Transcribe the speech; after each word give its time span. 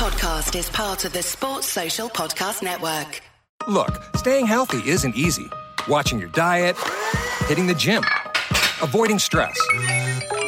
podcast 0.00 0.58
is 0.58 0.70
part 0.70 1.04
of 1.04 1.12
the 1.12 1.22
Sports 1.22 1.66
Social 1.66 2.08
Podcast 2.08 2.62
Network. 2.62 3.20
Look, 3.68 4.02
staying 4.16 4.46
healthy 4.46 4.78
isn't 4.88 5.14
easy. 5.14 5.44
Watching 5.88 6.18
your 6.18 6.30
diet, 6.30 6.74
hitting 7.48 7.66
the 7.66 7.74
gym, 7.74 8.02
avoiding 8.80 9.18
stress. 9.18 9.60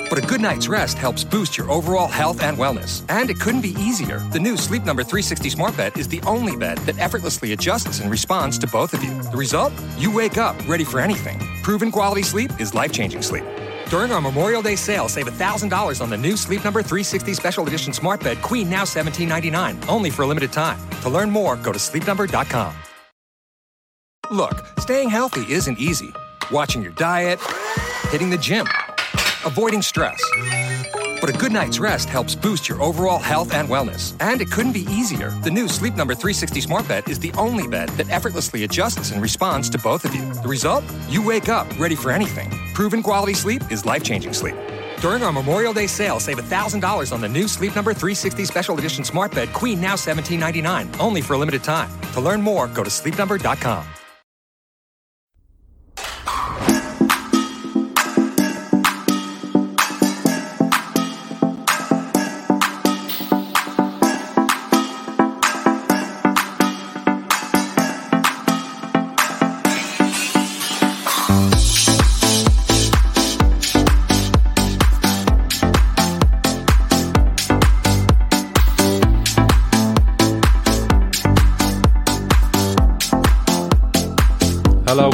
But 0.09 0.17
a 0.17 0.27
good 0.27 0.41
night's 0.41 0.69
rest 0.69 0.97
helps 0.97 1.23
boost 1.23 1.59
your 1.59 1.71
overall 1.71 2.09
health 2.09 2.43
and 2.43 2.57
wellness. 2.57 3.05
And 3.11 3.29
it 3.29 3.41
couldn't 3.41 3.61
be 3.61 3.75
easier. 3.79 4.21
The 4.33 4.41
new 4.41 4.57
Sleep 4.57 4.85
Number 4.85 5.03
360 5.03 5.51
Smart 5.51 5.77
Bed 5.77 5.99
is 5.99 6.09
the 6.09 6.23
only 6.23 6.57
bed 6.57 6.79
that 6.87 6.99
effortlessly 6.99 7.53
adjusts 7.53 8.01
and 8.01 8.11
responds 8.11 8.59
to 8.61 8.67
both 8.69 8.95
of 8.95 9.05
you. 9.05 9.23
The 9.23 9.37
result? 9.37 9.75
You 9.99 10.11
wake 10.11 10.39
up 10.39 10.57
ready 10.67 10.85
for 10.85 10.99
anything. 10.99 11.39
Proven 11.63 11.93
quality 11.93 12.23
sleep 12.23 12.53
is 12.59 12.73
life 12.73 12.91
changing 12.93 13.21
sleep. 13.21 13.45
During 13.89 14.13
our 14.13 14.21
Memorial 14.21 14.63
Day 14.63 14.77
sale, 14.77 15.09
save 15.09 15.27
$1,000 15.27 16.01
on 16.01 16.11
the 16.11 16.17
new 16.17 16.37
Sleep 16.37 16.65
Number 16.65 16.83
360 16.83 17.35
Special 17.35 17.67
Edition 17.67 17.93
Smart 17.93 18.21
Bed 18.23 18.43
Queen, 18.43 18.69
now 18.69 18.83
$17.99, 18.83 19.89
only 19.89 20.11
for 20.11 20.23
a 20.23 20.27
limited 20.27 20.53
time. 20.53 20.79
To 21.03 21.09
learn 21.09 21.31
more, 21.31 21.57
go 21.57 21.73
to 21.73 21.79
sleepnumber.com. 21.79 22.75
Look, 24.31 24.67
staying 24.79 25.11
healthy 25.11 25.53
isn't 25.53 25.79
easy. 25.79 26.13
Watching 26.51 26.83
your 26.83 26.93
diet, 26.93 27.41
hitting 28.11 28.31
the 28.31 28.39
gym, 28.39 28.67
avoiding 29.45 29.83
stress. 29.83 30.23
But 31.23 31.37
a 31.37 31.39
good 31.39 31.53
night's 31.53 31.79
rest 31.79 32.09
helps 32.09 32.35
boost 32.35 32.69
your 32.69 32.83
overall 32.83 33.21
health 33.21 33.55
and 33.55 33.69
wellness. 33.69 34.15
And 34.19 34.41
it 34.41 34.51
couldn't 34.51 34.73
be 34.73 34.87
easier. 34.91 35.31
The 35.45 35.53
new 35.53 35.69
Sleep 35.69 35.95
Number 35.95 36.15
360 36.17 36.61
Smart 36.63 36.89
Bed 36.89 37.09
is 37.09 37.21
the 37.21 37.31
only 37.39 37.69
bed 37.69 37.91
that 37.91 38.11
effortlessly 38.11 38.65
adjusts 38.65 39.13
and 39.13 39.23
responds 39.23 39.71
to 39.71 39.79
both 39.79 40.05
of 40.05 40.17
you. 40.17 40.33
The 40.35 40.49
result? 40.49 40.83
You 41.09 41.25
wake 41.25 41.49
up 41.49 41.69
ready 41.79 41.95
for 41.95 42.11
anything. 42.11 42.51
Proven 42.75 43.05
quality 43.05 43.35
sleep 43.35 43.63
is 43.71 43.87
life 43.87 44.03
changing 44.03 44.33
sleep. 44.33 44.57
During 45.01 45.23
our 45.23 45.33
Memorial 45.33 45.73
Day 45.73 45.87
sale, 45.87 46.19
save 46.19 46.39
$1,000 46.39 47.13
on 47.13 47.21
the 47.21 47.29
new 47.29 47.47
Sleep 47.47 47.77
Number 47.77 47.95
360 47.95 48.45
Special 48.45 48.77
Edition 48.77 49.05
Smart 49.05 49.33
Bed 49.33 49.53
Queen, 49.53 49.81
now 49.81 49.95
$17.99, 49.95 50.99
only 50.99 51.21
for 51.21 51.35
a 51.35 51.39
limited 51.39 51.63
time. 51.63 51.89
To 52.15 52.21
learn 52.21 52.43
more, 52.43 52.67
go 52.67 52.83
to 52.83 52.91
sleepnumber.com. 52.91 53.87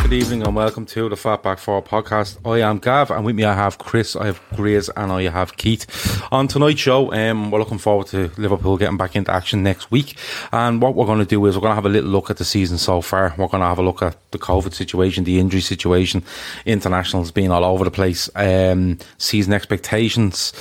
good 0.09 0.23
evening, 0.23 0.43
and 0.43 0.57
welcome 0.57 0.87
to 0.87 1.07
the 1.11 1.17
Fatback 1.17 1.59
4 1.59 1.83
podcast. 1.83 2.39
I 2.43 2.67
am 2.67 2.79
Gav, 2.79 3.11
and 3.11 3.27
with 3.27 3.37
me 3.37 3.45
I 3.45 3.53
have 3.53 3.77
Chris, 3.77 4.17
I 4.17 4.25
have 4.25 4.41
Grace, 4.57 4.89
and 4.97 5.13
I 5.13 5.29
have 5.29 5.59
Keith. 5.59 6.23
On 6.33 6.49
tonight's 6.49 6.81
show, 6.81 7.13
um, 7.13 7.51
we're 7.51 7.59
looking 7.59 7.77
forward 7.77 8.07
to 8.07 8.31
Liverpool 8.39 8.79
getting 8.79 8.97
back 8.97 9.17
into 9.17 9.31
action 9.31 9.63
next 9.63 9.91
week. 9.91 10.17
And 10.51 10.81
what 10.81 10.95
we're 10.95 11.05
going 11.05 11.19
to 11.19 11.27
do 11.27 11.45
is 11.45 11.57
we're 11.57 11.61
going 11.61 11.73
to 11.73 11.75
have 11.75 11.85
a 11.85 11.91
little 11.91 12.09
look 12.09 12.31
at 12.31 12.39
the 12.39 12.45
season 12.47 12.79
so 12.79 13.03
far. 13.03 13.35
We're 13.37 13.49
going 13.49 13.61
to 13.61 13.67
have 13.67 13.79
a 13.79 13.83
look 13.83 14.01
at 14.01 14.17
the 14.31 14.39
COVID 14.39 14.73
situation, 14.73 15.25
the 15.25 15.39
injury 15.39 15.61
situation, 15.61 16.23
internationals 16.65 17.31
being 17.31 17.51
all 17.51 17.67
over 17.67 17.85
the 17.85 17.91
place, 17.91 18.31
um, 18.35 18.97
season 19.19 19.53
expectations, 19.53 20.55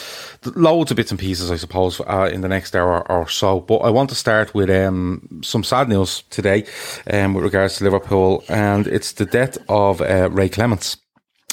loads 0.56 0.92
of 0.92 0.98
bits 0.98 1.12
and 1.12 1.20
pieces, 1.20 1.52
I 1.52 1.58
suppose, 1.58 2.00
uh, 2.02 2.30
in 2.32 2.42
the 2.42 2.48
next 2.48 2.76
hour 2.76 3.10
or 3.12 3.28
so. 3.28 3.60
But 3.60 3.78
I 3.78 3.90
want 3.90 4.10
to 4.10 4.16
start 4.16 4.54
with 4.54 4.70
um, 4.70 5.42
some 5.44 5.64
sad 5.64 5.90
news 5.90 6.24
today 6.30 6.66
um, 7.12 7.34
with 7.34 7.44
regards 7.44 7.78
to 7.78 7.84
Liverpool, 7.84 8.44
and 8.50 8.88
it's 8.88 9.14
the 9.14 9.26
death 9.26 9.58
of 9.70 10.02
uh, 10.02 10.30
Ray 10.32 10.50
Clemence. 10.50 10.98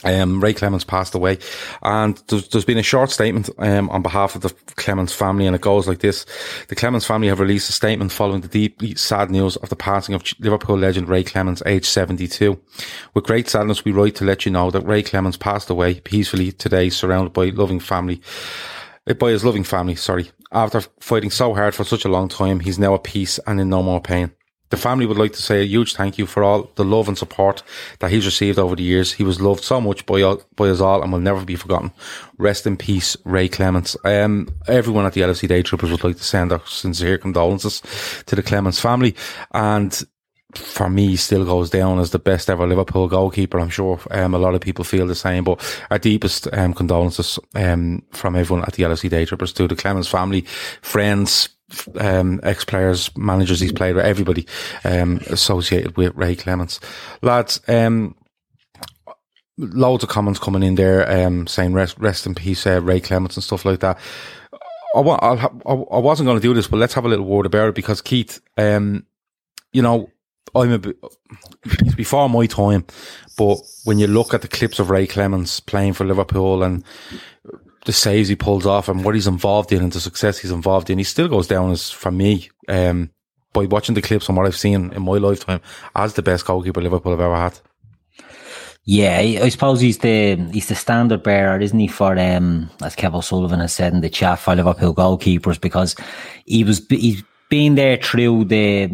Um, 0.04 0.42
Ray 0.42 0.52
Clemence 0.52 0.84
passed 0.84 1.14
away, 1.14 1.38
and 1.82 2.22
there's, 2.28 2.48
there's 2.48 2.64
been 2.66 2.78
a 2.78 2.82
short 2.82 3.10
statement 3.10 3.48
um, 3.58 3.88
on 3.88 4.02
behalf 4.02 4.36
of 4.36 4.42
the 4.42 4.50
Clemence 4.76 5.14
family, 5.14 5.46
and 5.46 5.56
it 5.56 5.62
goes 5.62 5.88
like 5.88 6.00
this: 6.00 6.26
The 6.68 6.74
Clemence 6.74 7.06
family 7.06 7.28
have 7.28 7.40
released 7.40 7.70
a 7.70 7.72
statement 7.72 8.12
following 8.12 8.42
the 8.42 8.48
deeply 8.48 8.94
sad 8.96 9.30
news 9.30 9.56
of 9.56 9.70
the 9.70 9.76
passing 9.76 10.14
of 10.14 10.22
Liverpool 10.40 10.76
legend 10.76 11.08
Ray 11.08 11.24
Clemence, 11.24 11.62
aged 11.64 11.86
72. 11.86 12.60
With 13.14 13.24
great 13.24 13.48
sadness, 13.48 13.84
we 13.84 13.92
write 13.92 14.16
to 14.16 14.24
let 14.24 14.44
you 14.44 14.52
know 14.52 14.70
that 14.70 14.84
Ray 14.84 15.02
Clemence 15.02 15.38
passed 15.38 15.70
away 15.70 16.00
peacefully 16.00 16.52
today, 16.52 16.90
surrounded 16.90 17.32
by 17.32 17.46
loving 17.46 17.80
family. 17.80 18.20
By 19.06 19.30
his 19.30 19.44
loving 19.44 19.64
family, 19.64 19.96
sorry. 19.96 20.30
After 20.50 20.80
fighting 21.00 21.30
so 21.30 21.52
hard 21.54 21.74
for 21.74 21.84
such 21.84 22.04
a 22.04 22.08
long 22.08 22.28
time, 22.28 22.60
he's 22.60 22.78
now 22.78 22.94
at 22.94 23.04
peace 23.04 23.38
and 23.46 23.60
in 23.60 23.68
no 23.68 23.82
more 23.82 24.00
pain. 24.00 24.30
The 24.70 24.78
family 24.78 25.04
would 25.04 25.18
like 25.18 25.34
to 25.34 25.42
say 25.42 25.60
a 25.60 25.66
huge 25.66 25.94
thank 25.94 26.16
you 26.16 26.26
for 26.26 26.42
all 26.42 26.70
the 26.74 26.84
love 26.84 27.06
and 27.06 27.16
support 27.16 27.62
that 28.00 28.10
he's 28.10 28.24
received 28.24 28.58
over 28.58 28.74
the 28.74 28.82
years. 28.82 29.12
He 29.12 29.22
was 29.22 29.40
loved 29.40 29.62
so 29.62 29.80
much 29.80 30.06
by 30.06 30.22
all, 30.22 30.40
by 30.56 30.68
us 30.68 30.80
all 30.80 31.02
and 31.02 31.12
will 31.12 31.20
never 31.20 31.44
be 31.44 31.54
forgotten. 31.54 31.92
Rest 32.38 32.66
in 32.66 32.76
peace, 32.78 33.14
Ray 33.24 33.46
Clemence. 33.46 33.94
Um, 34.04 34.48
everyone 34.66 35.04
at 35.04 35.12
the 35.12 35.20
LFC 35.20 35.46
Day 35.46 35.62
Troopers 35.62 35.90
would 35.90 36.02
like 36.02 36.16
to 36.16 36.24
send 36.24 36.50
our 36.50 36.66
sincere 36.66 37.18
condolences 37.18 37.82
to 38.26 38.34
the 38.34 38.42
Clemence 38.42 38.80
family. 38.80 39.14
And 39.52 40.02
for 40.58 40.88
me, 40.88 41.16
still 41.16 41.44
goes 41.44 41.70
down 41.70 41.98
as 41.98 42.10
the 42.10 42.18
best 42.18 42.50
ever 42.50 42.66
Liverpool 42.66 43.08
goalkeeper. 43.08 43.60
I'm 43.60 43.70
sure 43.70 44.00
um, 44.10 44.34
a 44.34 44.38
lot 44.38 44.54
of 44.54 44.60
people 44.60 44.84
feel 44.84 45.06
the 45.06 45.14
same, 45.14 45.44
but 45.44 45.60
our 45.90 45.98
deepest 45.98 46.48
um, 46.52 46.74
condolences 46.74 47.38
um, 47.54 48.02
from 48.12 48.36
everyone 48.36 48.64
at 48.64 48.74
the 48.74 48.82
LFC 48.82 49.10
Day 49.10 49.24
Troopers 49.24 49.52
to 49.54 49.68
the 49.68 49.76
Clemence 49.76 50.08
family, 50.08 50.42
friends, 50.82 51.48
um, 51.98 52.40
ex-players, 52.42 53.14
managers 53.16 53.60
he's 53.60 53.72
played 53.72 53.96
with, 53.96 54.04
everybody 54.04 54.46
um, 54.84 55.20
associated 55.28 55.96
with 55.96 56.14
Ray 56.14 56.36
Clemence. 56.36 56.80
Lads, 57.22 57.60
um, 57.68 58.14
loads 59.56 60.02
of 60.02 60.10
comments 60.10 60.40
coming 60.40 60.62
in 60.62 60.74
there 60.74 61.26
um, 61.26 61.46
saying 61.46 61.74
rest, 61.74 61.98
rest 61.98 62.26
in 62.26 62.34
peace, 62.34 62.66
uh, 62.66 62.80
Ray 62.82 63.00
Clemence 63.00 63.36
and 63.36 63.44
stuff 63.44 63.64
like 63.64 63.80
that. 63.80 63.98
I, 64.94 65.00
wa- 65.00 65.36
ha- 65.36 65.52
I 65.66 65.98
wasn't 65.98 66.26
going 66.26 66.38
to 66.38 66.42
do 66.46 66.54
this, 66.54 66.68
but 66.68 66.76
let's 66.76 66.94
have 66.94 67.04
a 67.04 67.08
little 67.08 67.24
word 67.24 67.46
about 67.46 67.68
it 67.68 67.74
because 67.74 68.00
Keith, 68.00 68.40
um, 68.56 69.04
you 69.72 69.82
know, 69.82 70.10
I'm 70.54 70.72
a 70.72 70.78
bit, 70.78 70.96
it's 71.64 71.94
before 71.94 72.28
my 72.28 72.46
time, 72.46 72.84
but 73.36 73.58
when 73.84 73.98
you 73.98 74.06
look 74.06 74.34
at 74.34 74.42
the 74.42 74.48
clips 74.48 74.78
of 74.78 74.90
Ray 74.90 75.06
Clemence 75.06 75.60
playing 75.60 75.94
for 75.94 76.04
Liverpool 76.04 76.62
and 76.62 76.84
the 77.84 77.92
saves 77.92 78.28
he 78.28 78.36
pulls 78.36 78.64
off 78.64 78.88
and 78.88 79.04
what 79.04 79.14
he's 79.14 79.26
involved 79.26 79.72
in 79.72 79.82
and 79.82 79.92
the 79.92 80.00
success 80.00 80.38
he's 80.38 80.50
involved 80.50 80.90
in, 80.90 80.98
he 80.98 81.04
still 81.04 81.28
goes 81.28 81.46
down 81.46 81.70
as, 81.70 81.90
for 81.90 82.10
me, 82.10 82.48
um, 82.68 83.10
by 83.52 83.66
watching 83.66 83.94
the 83.94 84.02
clips 84.02 84.28
and 84.28 84.36
what 84.36 84.46
I've 84.46 84.56
seen 84.56 84.92
in 84.92 85.02
my 85.02 85.18
lifetime, 85.18 85.60
as 85.94 86.14
the 86.14 86.22
best 86.22 86.44
goalkeeper 86.46 86.80
Liverpool 86.80 87.12
have 87.12 87.20
ever 87.20 87.36
had. 87.36 87.58
Yeah, 88.86 89.16
I 89.18 89.48
suppose 89.48 89.80
he's 89.80 89.98
the 89.98 90.36
he's 90.52 90.68
the 90.68 90.74
standard 90.74 91.22
bearer, 91.22 91.58
isn't 91.58 91.78
he? 91.78 91.88
For 91.88 92.18
um, 92.18 92.68
as 92.82 92.94
Kevin 92.94 93.22
Sullivan 93.22 93.60
has 93.60 93.72
said 93.72 93.94
in 93.94 94.02
the 94.02 94.10
chat 94.10 94.38
for 94.38 94.54
Liverpool 94.54 94.94
goalkeepers, 94.94 95.58
because 95.58 95.96
he 96.44 96.64
was 96.64 96.84
he's 96.90 97.22
been 97.48 97.76
there 97.76 97.96
through 97.96 98.44
the 98.44 98.90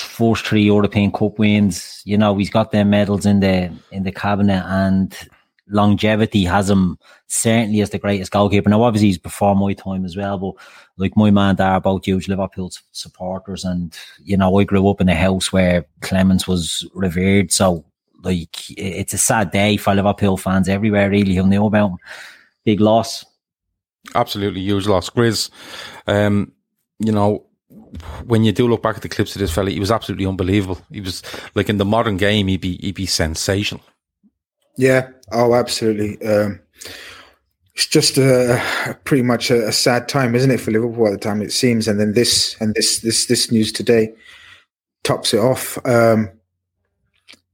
first 0.00 0.46
three 0.46 0.62
European 0.62 1.12
Cup 1.12 1.38
wins. 1.38 2.02
You 2.04 2.18
know, 2.18 2.36
he's 2.36 2.50
got 2.50 2.70
their 2.70 2.84
medals 2.84 3.26
in 3.26 3.40
the 3.40 3.72
in 3.90 4.02
the 4.02 4.12
cabinet, 4.12 4.64
and 4.66 5.16
longevity 5.68 6.44
has 6.44 6.68
him 6.68 6.98
certainly 7.28 7.80
as 7.80 7.90
the 7.90 7.98
greatest 7.98 8.32
goalkeeper. 8.32 8.68
Now, 8.68 8.82
obviously, 8.82 9.08
he's 9.08 9.18
before 9.18 9.54
my 9.54 9.72
time 9.72 10.04
as 10.04 10.16
well, 10.16 10.38
but 10.38 10.54
like 10.96 11.16
my 11.16 11.30
man, 11.30 11.56
there 11.56 11.68
are 11.68 11.80
both 11.80 12.04
huge 12.04 12.28
Liverpool 12.28 12.72
supporters, 12.92 13.64
and 13.64 13.96
you 14.22 14.36
know, 14.36 14.58
I 14.58 14.64
grew 14.64 14.88
up 14.88 15.00
in 15.00 15.08
a 15.08 15.14
house 15.14 15.52
where 15.52 15.86
Clemence 16.00 16.46
was 16.46 16.86
revered, 16.94 17.52
so 17.52 17.84
like 18.22 18.70
it's 18.78 19.14
a 19.14 19.18
sad 19.18 19.50
day 19.50 19.76
for 19.76 19.94
Liverpool 19.94 20.36
fans 20.36 20.68
everywhere, 20.68 21.10
really, 21.10 21.34
who 21.34 21.46
knew 21.46 21.66
about 21.66 21.90
him. 21.90 21.96
Big 22.64 22.80
loss. 22.80 23.24
Absolutely 24.14 24.60
huge 24.60 24.86
loss. 24.86 25.10
Grizz, 25.10 25.50
um, 26.06 26.52
you 26.98 27.12
know, 27.12 27.46
when 28.24 28.44
you 28.44 28.52
do 28.52 28.68
look 28.68 28.82
back 28.82 28.96
at 28.96 29.02
the 29.02 29.08
clips 29.08 29.34
of 29.34 29.40
this 29.40 29.52
fella, 29.52 29.70
he 29.70 29.80
was 29.80 29.90
absolutely 29.90 30.26
unbelievable. 30.26 30.80
He 30.90 31.00
was 31.00 31.22
like 31.54 31.68
in 31.68 31.78
the 31.78 31.84
modern 31.84 32.16
game, 32.16 32.48
he'd 32.48 32.60
be 32.60 32.76
he'd 32.78 32.94
be 32.94 33.06
sensational. 33.06 33.82
Yeah. 34.76 35.10
Oh, 35.32 35.54
absolutely. 35.54 36.20
Um, 36.26 36.60
it's 37.74 37.86
just 37.86 38.18
a, 38.18 38.62
pretty 39.04 39.22
much 39.22 39.50
a, 39.50 39.68
a 39.68 39.72
sad 39.72 40.08
time, 40.08 40.34
isn't 40.34 40.50
it, 40.50 40.60
for 40.60 40.70
Liverpool 40.70 41.06
at 41.06 41.12
the 41.12 41.18
time? 41.18 41.40
It 41.40 41.52
seems, 41.52 41.88
and 41.88 42.00
then 42.00 42.12
this 42.14 42.56
and 42.60 42.74
this 42.74 43.00
this 43.00 43.26
this 43.26 43.50
news 43.50 43.72
today 43.72 44.12
tops 45.02 45.32
it 45.32 45.38
off. 45.38 45.78
Um, 45.86 46.30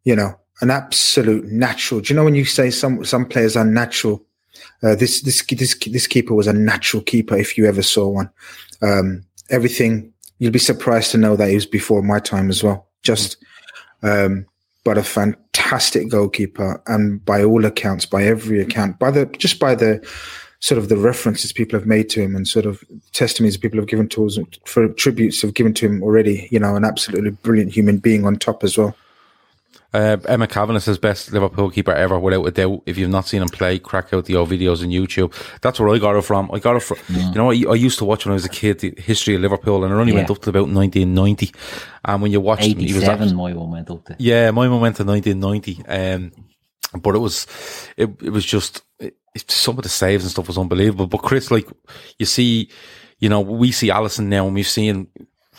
you 0.04 0.16
know, 0.16 0.38
an 0.60 0.70
absolute 0.70 1.46
natural. 1.46 2.00
Do 2.00 2.12
you 2.12 2.16
know 2.16 2.24
when 2.24 2.34
you 2.34 2.44
say 2.44 2.70
some 2.70 3.04
some 3.04 3.26
players 3.26 3.56
are 3.56 3.64
natural? 3.64 4.24
Uh, 4.82 4.94
this 4.94 5.22
this 5.22 5.44
this 5.44 5.74
this 5.74 6.06
keeper 6.06 6.34
was 6.34 6.46
a 6.46 6.52
natural 6.52 7.02
keeper. 7.02 7.36
If 7.36 7.58
you 7.58 7.66
ever 7.66 7.82
saw 7.82 8.08
one, 8.08 8.30
um, 8.82 9.24
everything 9.50 10.12
you'd 10.38 10.52
be 10.52 10.58
surprised 10.58 11.10
to 11.12 11.18
know 11.18 11.36
that 11.36 11.48
he 11.48 11.54
was 11.54 11.66
before 11.66 12.02
my 12.02 12.18
time 12.18 12.50
as 12.50 12.62
well. 12.62 12.86
Just, 13.02 13.36
um, 14.02 14.46
but 14.84 14.98
a 14.98 15.02
fantastic 15.02 16.08
goalkeeper, 16.08 16.82
and 16.86 17.24
by 17.24 17.42
all 17.42 17.64
accounts, 17.64 18.06
by 18.06 18.24
every 18.24 18.60
account, 18.60 18.98
by 18.98 19.10
the 19.10 19.26
just 19.26 19.58
by 19.58 19.74
the 19.74 20.06
sort 20.60 20.78
of 20.78 20.88
the 20.88 20.96
references 20.96 21.52
people 21.52 21.78
have 21.78 21.86
made 21.86 22.08
to 22.08 22.20
him 22.20 22.34
and 22.34 22.48
sort 22.48 22.66
of 22.66 22.82
testimonies 23.12 23.58
people 23.58 23.78
have 23.78 23.88
given 23.88 24.08
to 24.08 24.24
us 24.24 24.38
for 24.64 24.88
tributes 24.88 25.42
have 25.42 25.54
given 25.54 25.74
to 25.74 25.86
him 25.86 26.02
already. 26.02 26.48
You 26.50 26.60
know, 26.60 26.76
an 26.76 26.84
absolutely 26.84 27.30
brilliant 27.30 27.72
human 27.72 27.98
being 27.98 28.24
on 28.24 28.36
top 28.36 28.64
as 28.64 28.78
well. 28.78 28.96
Uh, 29.96 30.18
Emmet 30.28 30.50
Kavanagh 30.50 30.80
says 30.80 30.98
best 30.98 31.32
Liverpool 31.32 31.70
keeper 31.70 31.92
ever, 31.92 32.18
without 32.18 32.44
a 32.44 32.50
doubt. 32.50 32.82
If 32.84 32.98
you've 32.98 33.08
not 33.08 33.26
seen 33.26 33.40
him 33.40 33.48
play, 33.48 33.78
crack 33.78 34.12
out 34.12 34.26
the 34.26 34.36
old 34.36 34.50
videos 34.50 34.82
on 34.82 34.90
YouTube. 34.90 35.32
That's 35.62 35.80
where 35.80 35.88
I 35.88 35.98
got 35.98 36.16
it 36.16 36.22
from. 36.22 36.50
I 36.52 36.58
got 36.58 36.76
it 36.76 36.80
from, 36.80 36.98
you 37.08 37.32
know, 37.32 37.50
I, 37.50 37.64
I, 37.70 37.74
used 37.76 37.98
to 38.00 38.04
watch 38.04 38.26
when 38.26 38.32
I 38.32 38.34
was 38.34 38.44
a 38.44 38.50
kid 38.50 38.80
the 38.80 38.94
history 38.98 39.36
of 39.36 39.40
Liverpool, 39.40 39.84
and 39.84 39.92
it 39.94 39.96
only 39.96 40.12
yeah. 40.12 40.18
went 40.18 40.30
up 40.30 40.42
to 40.42 40.50
about 40.50 40.68
1990. 40.68 41.50
And 42.04 42.20
when 42.20 42.30
you 42.30 42.42
watched, 42.42 42.64
87, 42.64 43.28
him, 43.28 43.36
my 43.36 43.54
one 43.54 43.70
went 43.70 43.90
up 43.90 44.04
to. 44.04 44.16
Yeah, 44.18 44.50
my 44.50 44.68
one 44.68 44.82
went 44.82 44.96
to 44.96 45.04
1990. 45.04 45.86
Um, 45.88 46.32
but 47.00 47.14
it 47.14 47.18
was, 47.18 47.46
it, 47.96 48.10
it 48.22 48.30
was 48.30 48.44
just 48.44 48.82
it, 48.98 49.16
some 49.48 49.78
of 49.78 49.82
the 49.82 49.88
saves 49.88 50.24
and 50.24 50.30
stuff 50.30 50.46
was 50.46 50.58
unbelievable. 50.58 51.06
But 51.06 51.22
Chris, 51.22 51.50
like 51.50 51.68
you 52.18 52.26
see, 52.26 52.68
you 53.18 53.30
know, 53.30 53.40
we 53.40 53.72
see 53.72 53.88
Alisson 53.88 54.26
now, 54.26 54.44
and 54.44 54.54
we've 54.54 54.68
seen 54.68 55.08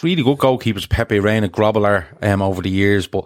really 0.04 0.22
good 0.22 0.38
goalkeepers, 0.38 0.88
Pepe 0.88 1.20
Reina, 1.20 1.50
Grobbelaar, 1.50 2.06
um, 2.24 2.44
over 2.44 2.62
the 2.62 2.70
years, 2.70 3.08
but 3.08 3.26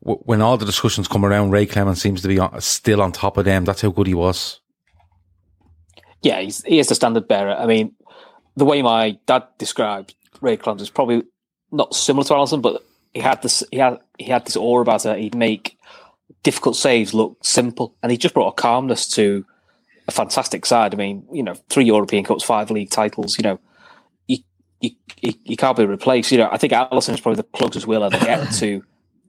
when 0.00 0.42
all 0.42 0.56
the 0.56 0.66
discussions 0.66 1.08
come 1.08 1.24
around, 1.24 1.50
Ray 1.50 1.66
Clemence 1.66 2.00
seems 2.00 2.22
to 2.22 2.28
be 2.28 2.38
still 2.60 3.02
on 3.02 3.12
top 3.12 3.36
of 3.36 3.44
them. 3.44 3.64
That's 3.64 3.80
how 3.80 3.90
good 3.90 4.06
he 4.06 4.14
was. 4.14 4.60
Yeah, 6.22 6.40
he 6.40 6.78
is 6.78 6.88
the 6.88 6.94
standard 6.94 7.28
bearer. 7.28 7.54
I 7.54 7.66
mean, 7.66 7.94
the 8.56 8.64
way 8.64 8.82
my 8.82 9.18
dad 9.26 9.44
described 9.58 10.14
Ray 10.40 10.56
Clemence 10.56 10.82
is 10.82 10.90
probably 10.90 11.22
not 11.72 11.94
similar 11.94 12.24
to 12.24 12.34
Alisson, 12.34 12.62
but 12.62 12.84
he 13.14 13.20
had 13.20 13.42
this 13.42 13.62
he 13.70 13.78
had 13.78 13.98
he 14.18 14.24
had 14.24 14.44
this 14.44 14.56
aura 14.56 14.82
about 14.82 15.06
it. 15.06 15.18
He'd 15.18 15.34
make 15.34 15.78
difficult 16.42 16.76
saves 16.76 17.14
look 17.14 17.38
simple, 17.42 17.96
and 18.02 18.12
he 18.12 18.18
just 18.18 18.34
brought 18.34 18.48
a 18.48 18.60
calmness 18.60 19.08
to 19.10 19.44
a 20.08 20.12
fantastic 20.12 20.66
side. 20.66 20.94
I 20.94 20.96
mean, 20.96 21.26
you 21.32 21.42
know, 21.42 21.54
three 21.68 21.84
European 21.84 22.24
Cups, 22.24 22.44
five 22.44 22.70
league 22.70 22.90
titles. 22.90 23.38
You 23.38 23.42
know, 23.44 23.60
you 24.26 24.38
you 24.80 24.90
you, 25.20 25.56
can't 25.56 25.76
be 25.76 25.86
replaced. 25.86 26.30
You 26.32 26.38
know, 26.38 26.48
I 26.50 26.58
think 26.58 26.72
Alisson 26.72 27.14
is 27.14 27.20
probably 27.20 27.36
the 27.36 27.48
closest 27.58 27.86
we'll 27.86 28.04
ever 28.04 28.18
get 28.18 28.52
to 28.54 28.82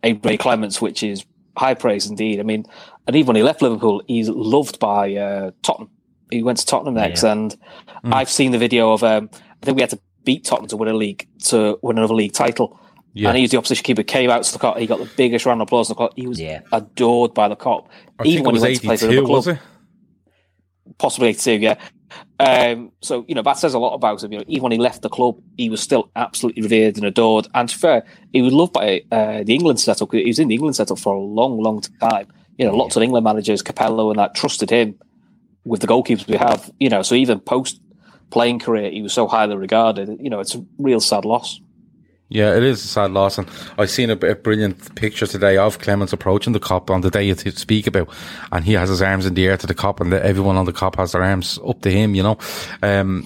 Ray 0.04 0.38
Clemence, 0.38 0.82
which 0.82 1.04
is 1.04 1.26
high 1.58 1.74
praise 1.74 2.08
indeed. 2.08 2.40
I 2.40 2.44
mean, 2.44 2.66
and 3.08 3.16
even 3.16 3.28
when 3.28 3.36
he 3.36 3.44
left 3.44 3.62
Liverpool, 3.62 4.02
he's 4.08 4.30
loved 4.30 4.80
by 4.80 5.16
uh, 5.16 5.52
Tottenham. 5.62 5.90
He 6.30 6.44
went 6.44 6.58
to 6.60 6.66
Tottenham 6.66 6.96
next, 6.96 7.24
yeah. 7.24 7.32
and 7.32 7.58
mm. 8.04 8.14
I've 8.14 8.30
seen 8.30 8.52
the 8.52 8.58
video 8.58 8.92
of. 8.92 9.04
Um, 9.04 9.30
I 9.34 9.66
think 9.66 9.76
we 9.76 9.82
had 9.82 9.90
to 9.92 10.00
beat 10.24 10.44
Tottenham 10.44 10.68
to 10.70 10.78
win 10.78 10.90
a 10.90 10.94
league 10.94 11.28
to 11.46 11.80
win 11.82 11.98
another 11.98 12.14
league 12.14 12.34
title. 12.34 12.80
Yeah. 13.14 13.30
And 13.30 13.38
he's 13.38 13.50
the 13.50 13.58
opposition 13.58 13.84
keeper. 13.84 14.04
Came 14.04 14.30
out 14.30 14.44
to 14.44 14.54
the 14.54 14.60
Kop. 14.60 14.78
He 14.78 14.86
got 14.86 15.00
the 15.00 15.10
biggest 15.18 15.46
round 15.46 15.60
of 15.62 15.68
applause 15.68 15.90
in 15.90 15.96
the 15.96 16.02
Kop. 16.04 16.12
He 16.16 16.28
was 16.28 16.40
yeah. 16.40 16.62
adored 16.72 17.34
by 17.34 17.48
the 17.48 17.56
Kop. 17.56 17.88
I 18.20 18.26
even 18.26 18.44
when 18.44 18.56
he 18.56 18.62
went 18.62 18.76
to 18.76 18.82
play 18.82 18.98
for 18.98 19.08
the 19.08 19.22
club. 19.24 19.58
Possibly 21.00 21.30
82, 21.30 21.52
yeah. 21.54 21.80
Um, 22.39 22.92
so 23.01 23.25
you 23.27 23.36
know 23.36 23.42
that 23.42 23.57
says 23.57 23.74
a 23.74 23.80
lot 23.80 23.94
about 23.94 24.24
him. 24.24 24.31
You 24.31 24.39
know, 24.39 24.45
even 24.48 24.63
when 24.63 24.71
he 24.71 24.77
left 24.77 25.01
the 25.01 25.09
club, 25.09 25.42
he 25.57 25.69
was 25.69 25.81
still 25.81 26.12
absolutely 26.15 26.63
revered 26.63 26.98
and 26.98 27.06
adored. 27.06 27.48
And 27.54 27.71
fair, 27.71 28.06
he 28.33 28.42
was 28.42 28.54
loved 28.54 28.74
by 28.74 29.04
uh, 29.12 29.44
the 29.44 29.54
England 29.54 29.80
setup. 29.80 30.12
He 30.12 30.25
was 30.25 30.39
in 30.39 30.48
the 30.48 30.56
England 30.56 30.75
setup 30.75 31.00
for 31.00 31.13
a 31.13 31.19
long, 31.19 31.62
long 31.62 31.81
time. 32.00 32.27
You 32.57 32.65
know, 32.65 32.75
lots 32.75 32.95
of 32.95 33.04
England 33.04 33.24
managers, 33.24 33.62
Capello 33.62 34.09
and 34.09 34.19
that, 34.19 34.36
trusted 34.36 34.69
him 34.69 35.00
with 35.63 35.81
the 35.81 35.88
goalkeepers 35.88 36.27
we 36.27 36.38
have. 36.38 36.71
You 36.80 36.89
know, 36.89 37.01
so 37.01 37.15
even 37.15 37.39
post 37.39 37.81
playing 38.30 38.60
career, 38.60 38.89
he 38.89 39.01
was 39.01 39.13
so 39.13 39.27
highly 39.27 39.56
regarded. 39.56 40.18
You 40.19 40.30
know, 40.30 40.39
it's 40.39 40.56
a 40.56 40.65
real 40.77 41.00
sad 41.00 41.25
loss. 41.25 41.60
Yeah, 42.29 42.57
it 42.57 42.63
is 42.63 42.83
a 42.83 42.88
sad 42.88 43.12
loss, 43.12 43.38
and 43.38 43.47
I've 43.77 43.89
seen 43.89 44.09
a, 44.09 44.13
a, 44.13 44.35
brilliant 44.35 44.95
picture 44.95 45.25
today 45.25 45.56
of 45.56 45.79
Clemence 45.79 46.12
approaching 46.12 46.51
the 46.51 46.59
Kop 46.59 46.89
on 46.89 47.00
the 47.00 47.09
day 47.09 47.24
you 47.24 47.35
speak 47.35 47.88
about, 47.88 48.09
and 48.51 48.65
he 48.65 48.74
has 48.74 48.89
his 48.89 49.01
arms 49.01 49.25
in 49.25 49.33
the 49.33 49.47
air 49.47 49.56
to 49.56 49.65
the 49.65 49.74
Kop, 49.74 50.01
and 50.01 50.12
the, 50.12 50.24
everyone 50.25 50.57
on 50.57 50.65
the 50.65 50.74
Kop 50.74 50.97
has 50.97 51.13
their 51.13 51.24
arms 51.24 51.57
up 51.65 51.81
to 51.83 51.89
him. 51.89 52.15
You 52.15 52.24
know, 52.24 52.38
um, 52.83 53.25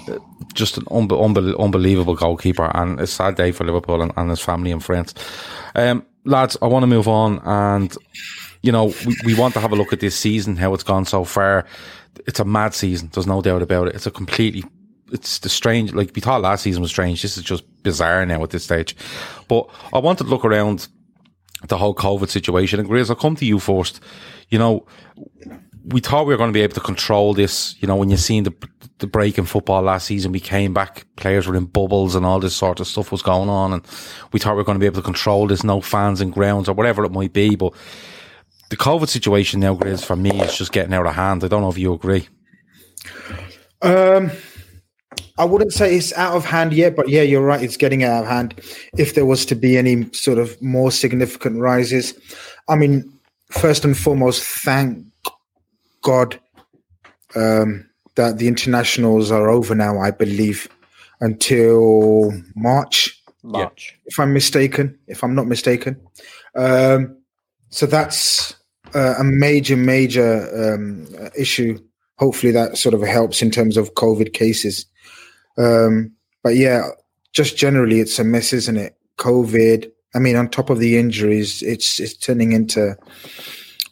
just 0.53 0.77
an 0.77 0.86
unbelievable 0.92 2.15
goalkeeper, 2.15 2.71
and 2.75 3.00
a 3.00 3.07
sad 3.07 3.36
day 3.36 3.51
for 3.51 3.63
Liverpool 3.63 4.03
and, 4.03 4.13
and 4.18 4.30
his 4.30 4.39
family 4.39 4.71
and 4.71 4.83
friends. 4.83 5.15
Um, 5.74 6.06
lads, 6.25 6.56
I 6.62 6.68
want 6.68 6.83
to 6.83 6.88
move 6.88 7.07
on, 7.07 7.39
and 7.39 7.98
you 8.62 8.71
know, 8.71 8.94
we, 9.07 9.18
we 9.25 9.36
want 9.36 9.56
to 9.56 9.62
have 9.62 9.71
a 9.71 9.75
look 9.75 9.94
at 9.94 10.00
this 10.00 10.15
season, 10.15 10.57
how 10.57 10.75
it's 10.75 10.83
gone 10.83 11.06
so 11.06 11.24
far. 11.24 11.65
It's 12.27 12.39
a 12.39 12.45
mad 12.45 12.75
season. 12.75 13.09
There's 13.12 13.25
no 13.25 13.42
doubt 13.42 13.63
about 13.63 13.88
it. 13.88 13.95
It's 13.95 14.06
a 14.06 14.12
completely 14.12 14.63
it's 15.12 15.40
the 15.40 15.50
strange. 15.50 15.94
Like 15.94 16.12
we 16.16 16.22
thought 16.22 16.42
last 16.42 16.63
season 16.63 16.81
was 16.81 16.92
strange. 16.92 17.22
This 17.22 17.38
is 17.38 17.44
just 17.44 17.63
bizarre 17.84 18.25
now 18.25 18.44
at 18.44 18.50
this 18.50 18.63
stage. 18.63 18.96
But 19.48 19.69
I 19.94 20.00
wanted 20.00 20.25
to 20.25 20.30
look 20.30 20.46
around 20.46 20.88
the 21.68 21.78
whole 21.78 21.96
COVID 21.96 22.30
situation. 22.30 22.80
And 22.80 22.90
Grace, 22.90 23.10
I'll 23.10 23.16
come 23.16 23.36
to 23.36 23.46
you 23.46 23.60
first. 23.60 24.00
You 24.50 24.60
know, 24.60 24.86
we 25.86 26.00
thought 26.00 26.25
we 26.25 26.34
were 26.34 26.38
going 26.38 26.50
to 26.50 26.58
be 26.58 26.62
able 26.62 26.74
to 26.75 26.81
control 26.81 27.34
this. 27.34 27.75
You 27.81 27.88
know, 27.88 27.96
when 27.96 28.10
you 28.10 28.18
seen 28.18 28.44
the 28.44 28.54
the 29.00 29.08
break 29.08 29.38
in 29.38 29.46
football 29.46 29.81
last 29.81 30.06
season, 30.06 30.31
we 30.31 30.40
came 30.40 30.74
back, 30.74 31.06
players 31.16 31.48
were 31.48 31.56
in 31.56 31.66
bubbles 31.66 32.13
and 32.13 32.24
all 32.24 32.40
this 32.40 32.56
sort 32.56 32.80
of 32.80 32.88
stuff 32.88 33.12
was 33.12 33.24
going 33.24 33.50
on, 33.50 33.74
and 33.74 33.86
we 34.31 34.40
thought 34.40 34.54
we 34.54 34.58
were 34.58 34.63
going 34.63 34.75
to 34.75 34.80
be 34.80 34.86
able 34.86 35.02
to 35.02 35.02
control 35.02 35.48
this, 35.48 35.63
no 35.63 35.81
fans 35.81 36.22
in 36.22 36.30
grounds 36.30 36.69
or 36.69 36.74
whatever 36.74 37.04
it 37.04 37.12
might 37.12 37.34
be. 37.34 37.56
But 37.56 37.74
the 38.69 38.78
COVID 38.78 39.10
situation 39.10 39.60
now, 39.60 39.74
Grace, 39.74 40.04
for 40.04 40.16
me, 40.16 40.40
is 40.40 40.56
just 40.56 40.72
getting 40.72 40.94
out 40.94 41.08
of 41.08 41.16
hand. 41.16 41.44
I 41.44 41.48
don't 41.48 41.62
know 41.62 41.69
if 41.69 41.80
you 41.80 41.94
agree. 41.94 42.28
Um, 43.81 44.31
I 45.38 45.46
wouldn't 45.46 45.74
say 45.74 45.96
it's 45.96 46.13
out 46.13 46.36
of 46.36 46.46
hand 46.46 46.74
yet, 46.74 46.96
but 46.96 47.10
yeah, 47.10 47.22
you're 47.22 47.46
right. 47.46 47.62
It's 47.62 47.78
getting 47.78 48.04
out 48.04 48.24
of 48.24 48.30
hand. 48.30 48.60
If 48.98 49.16
there 49.16 49.25
was 49.25 49.46
to 49.48 49.56
be 49.56 49.78
any 49.78 50.12
sort 50.13 50.38
of 50.38 50.62
more 50.62 50.92
significant 50.92 51.60
rises, 51.60 52.13
I 52.69 52.75
mean, 52.75 53.12
first 53.50 53.84
and 53.84 53.98
foremost, 53.98 54.44
thank 54.44 55.06
God 56.02 56.40
um, 57.36 57.90
that 58.16 58.38
the 58.38 58.48
internationals 58.48 59.31
are 59.31 59.50
over 59.50 59.75
now. 59.75 60.00
I 60.00 60.12
believe 60.12 60.68
until 61.19 62.31
March. 62.56 63.18
March, 63.44 63.98
if 64.06 64.19
I'm 64.19 64.34
mistaken. 64.34 64.98
If 65.08 65.24
I'm 65.24 65.34
not 65.34 65.48
mistaken, 65.48 66.00
um, 66.56 67.18
so 67.69 67.88
that's 67.88 68.56
uh, 68.94 69.16
a 69.18 69.24
major, 69.24 69.75
major 69.75 70.75
um, 70.75 71.08
issue. 71.36 71.80
Hopefully, 72.19 72.52
that 72.52 72.78
sort 72.78 72.94
of 72.94 73.02
helps 73.02 73.42
in 73.42 73.50
terms 73.50 73.78
of 73.78 73.96
COVID 73.96 74.34
cases. 74.34 74.86
Um, 75.57 76.12
but 76.44 76.56
yeah, 76.56 76.88
just 77.33 77.57
generally, 77.57 78.00
it's 78.00 78.19
a 78.19 78.24
mess, 78.24 78.53
isn't 78.53 78.77
it? 78.77 78.95
COVID. 79.18 79.89
I 80.13 80.19
mean, 80.19 80.36
on 80.36 80.50
top 80.50 80.69
of 80.69 80.80
the 80.80 80.98
injuries, 80.98 81.62
it's 81.62 82.00
it's 82.00 82.15
turning 82.15 82.51
into 82.51 82.95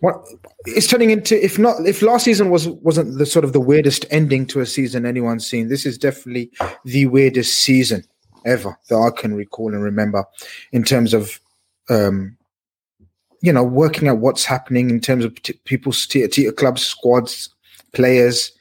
what 0.01 0.15
it's 0.65 0.87
turning 0.87 1.11
into. 1.11 1.41
If 1.43 1.57
not, 1.57 1.85
if 1.85 2.01
last 2.01 2.25
season 2.25 2.49
was 2.49 2.67
wasn't 2.67 3.17
the 3.17 3.25
sort 3.25 3.45
of 3.45 3.53
the 3.53 3.59
weirdest 3.59 4.05
ending 4.09 4.45
to 4.47 4.59
a 4.59 4.65
season 4.65 5.05
anyone's 5.05 5.47
seen, 5.47 5.69
this 5.69 5.85
is 5.85 5.97
definitely 5.97 6.51
the 6.83 7.05
weirdest 7.05 7.57
season 7.59 8.03
ever 8.45 8.77
that 8.89 8.97
I 8.97 9.09
can 9.11 9.33
recall 9.33 9.73
and 9.73 9.83
remember 9.83 10.23
in 10.71 10.83
terms 10.83 11.13
of 11.13 11.39
um, 11.89 12.37
you 13.41 13.51
know 13.53 13.63
working 13.63 14.07
out 14.07 14.19
what's 14.19 14.45
happening 14.45 14.89
in 14.89 14.99
terms 14.99 15.25
of 15.25 15.41
t- 15.41 15.59
people's 15.65 16.05
t- 16.05 16.27
t- 16.27 16.51
clubs, 16.51 16.85
squads, 16.85 17.49
players, 17.93 18.51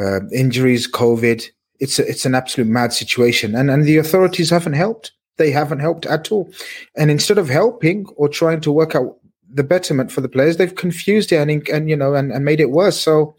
uh, 0.00 0.20
injuries, 0.32 0.90
COVID 0.90 1.48
it's 1.82 1.98
a, 1.98 2.08
it's 2.08 2.24
an 2.24 2.36
absolute 2.36 2.68
mad 2.68 2.92
situation, 2.92 3.56
and 3.56 3.68
and 3.68 3.84
the 3.84 3.98
authorities 3.98 4.50
haven't 4.50 4.74
helped. 4.74 5.10
They 5.36 5.50
haven't 5.50 5.80
helped 5.80 6.06
at 6.06 6.30
all. 6.30 6.52
And 6.96 7.10
instead 7.10 7.38
of 7.38 7.48
helping 7.48 8.06
or 8.16 8.28
trying 8.28 8.60
to 8.60 8.70
work 8.70 8.94
out 8.94 9.18
the 9.52 9.64
betterment 9.64 10.12
for 10.12 10.20
the 10.20 10.28
players, 10.28 10.56
they've 10.56 10.74
confused 10.74 11.32
it 11.32 11.36
and, 11.36 11.68
and 11.68 11.90
you 11.90 11.96
know 11.96 12.14
and, 12.14 12.30
and 12.30 12.44
made 12.44 12.60
it 12.60 12.70
worse. 12.70 13.00
So, 13.00 13.34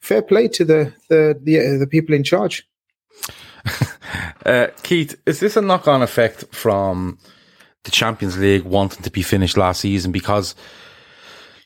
fair 0.00 0.20
play 0.20 0.48
to 0.48 0.64
the 0.64 0.92
the 1.08 1.40
the, 1.42 1.58
uh, 1.58 1.78
the 1.78 1.86
people 1.86 2.14
in 2.14 2.22
charge. 2.22 2.68
uh, 4.46 4.66
Keith, 4.82 5.18
is 5.24 5.40
this 5.40 5.56
a 5.56 5.62
knock 5.62 5.88
on 5.88 6.02
effect 6.02 6.44
from 6.54 7.18
the 7.84 7.90
Champions 7.90 8.36
League 8.36 8.64
wanting 8.64 9.02
to 9.04 9.10
be 9.10 9.22
finished 9.22 9.56
last 9.56 9.80
season? 9.80 10.12
Because 10.12 10.54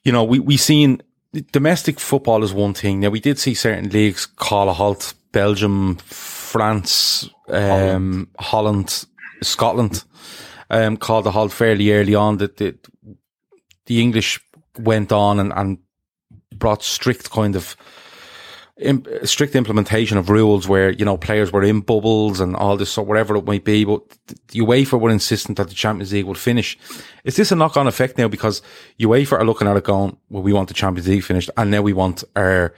you 0.04 0.12
know 0.12 0.22
we 0.22 0.38
we 0.38 0.56
seen 0.56 1.02
domestic 1.50 1.98
football 1.98 2.44
is 2.44 2.52
one 2.52 2.74
thing. 2.74 3.00
Now 3.00 3.10
we 3.10 3.20
did 3.20 3.36
see 3.40 3.54
certain 3.54 3.88
leagues 3.88 4.26
call 4.26 4.68
a 4.68 4.72
halt 4.74 5.14
Belgium, 5.32 5.96
France, 5.96 7.28
um, 7.48 8.28
Holland. 8.38 8.90
Holland. 8.90 9.06
Scotland, 9.42 10.04
um, 10.70 10.96
called 10.96 11.24
the 11.24 11.30
halt 11.32 11.52
fairly 11.52 11.92
early 11.92 12.14
on 12.14 12.38
that 12.38 12.56
the, 12.56 12.76
the 13.86 14.00
English 14.00 14.40
went 14.78 15.12
on 15.12 15.40
and, 15.40 15.52
and 15.54 15.78
brought 16.54 16.82
strict 16.82 17.30
kind 17.30 17.56
of 17.56 17.76
strict 19.24 19.54
implementation 19.54 20.16
of 20.16 20.30
rules 20.30 20.66
where 20.66 20.90
you 20.90 21.04
know 21.04 21.18
players 21.18 21.52
were 21.52 21.62
in 21.62 21.80
bubbles 21.82 22.40
and 22.40 22.56
all 22.56 22.78
this 22.78 22.96
or 22.96 23.04
whatever 23.04 23.36
it 23.36 23.44
might 23.44 23.64
be. 23.64 23.84
But 23.84 24.02
the 24.48 24.60
UEFA 24.60 24.98
were 24.98 25.10
insistent 25.10 25.58
that 25.58 25.68
the 25.68 25.74
Champions 25.74 26.12
League 26.12 26.24
would 26.24 26.38
finish. 26.38 26.78
Is 27.24 27.36
this 27.36 27.52
a 27.52 27.56
knock 27.56 27.76
on 27.76 27.86
effect 27.86 28.16
now 28.16 28.28
because 28.28 28.62
UEFA 28.98 29.32
are 29.32 29.44
looking 29.44 29.68
at 29.68 29.76
it 29.76 29.84
going, 29.84 30.16
well, 30.30 30.42
we 30.42 30.54
want 30.54 30.68
the 30.68 30.74
Champions 30.74 31.08
League 31.08 31.24
finished, 31.24 31.50
and 31.58 31.70
now 31.70 31.82
we 31.82 31.92
want 31.92 32.24
our 32.36 32.74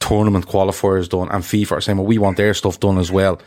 tournament 0.00 0.46
qualifiers 0.46 1.08
done 1.08 1.28
and 1.30 1.42
FIFA 1.42 1.72
are 1.72 1.80
saying, 1.80 1.98
well, 1.98 2.06
we 2.06 2.18
want 2.18 2.36
their 2.36 2.54
stuff 2.54 2.80
done 2.80 2.98
as 2.98 3.10
well. 3.10 3.40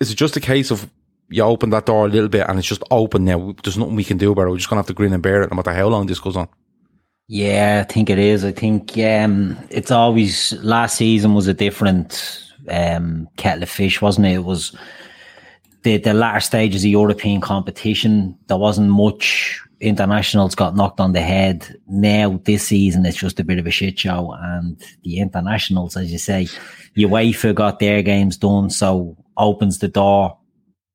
Is 0.00 0.10
it 0.10 0.16
just 0.16 0.36
a 0.36 0.40
case 0.40 0.70
of 0.70 0.90
you 1.30 1.42
open 1.42 1.70
that 1.70 1.86
door 1.86 2.06
a 2.06 2.08
little 2.08 2.28
bit 2.28 2.46
and 2.48 2.58
it's 2.58 2.68
just 2.68 2.82
open 2.90 3.24
now? 3.24 3.54
There's 3.62 3.78
nothing 3.78 3.96
we 3.96 4.04
can 4.04 4.18
do 4.18 4.32
about 4.32 4.46
it. 4.46 4.50
We're 4.50 4.58
just 4.58 4.68
going 4.68 4.76
to 4.76 4.80
have 4.80 4.86
to 4.88 4.94
grin 4.94 5.12
and 5.12 5.22
bear 5.22 5.42
it 5.42 5.50
no 5.50 5.56
matter 5.56 5.72
how 5.72 5.88
long 5.88 6.06
this 6.06 6.20
goes 6.20 6.36
on. 6.36 6.48
Yeah, 7.26 7.84
I 7.86 7.90
think 7.90 8.10
it 8.10 8.18
is. 8.18 8.44
I 8.44 8.52
think 8.52 8.98
um, 8.98 9.56
it's 9.70 9.90
always 9.90 10.52
last 10.62 10.96
season 10.96 11.34
was 11.34 11.46
a 11.46 11.54
different 11.54 12.42
um, 12.68 13.28
kettle 13.36 13.62
of 13.62 13.70
fish, 13.70 14.02
wasn't 14.02 14.26
it? 14.26 14.34
It 14.34 14.44
was 14.44 14.76
the 15.84 15.96
the 15.96 16.12
latter 16.12 16.40
stages 16.40 16.84
of 16.84 16.90
European 16.90 17.40
competition. 17.40 18.36
There 18.48 18.58
wasn't 18.58 18.90
much. 18.90 19.60
Internationals 19.80 20.54
got 20.54 20.76
knocked 20.76 21.00
on 21.00 21.12
the 21.12 21.20
head. 21.20 21.76
Now 21.88 22.40
this 22.44 22.68
season 22.68 23.04
it's 23.06 23.16
just 23.16 23.40
a 23.40 23.44
bit 23.44 23.58
of 23.58 23.66
a 23.66 23.70
shit 23.70 23.98
show, 23.98 24.34
and 24.40 24.82
the 25.02 25.18
internationals, 25.18 25.96
as 25.96 26.12
you 26.12 26.18
say, 26.18 26.48
UEFA 26.96 27.54
got 27.54 27.78
their 27.78 28.02
games 28.02 28.36
done, 28.36 28.70
so 28.70 29.16
opens 29.36 29.78
the 29.78 29.88
door, 29.88 30.38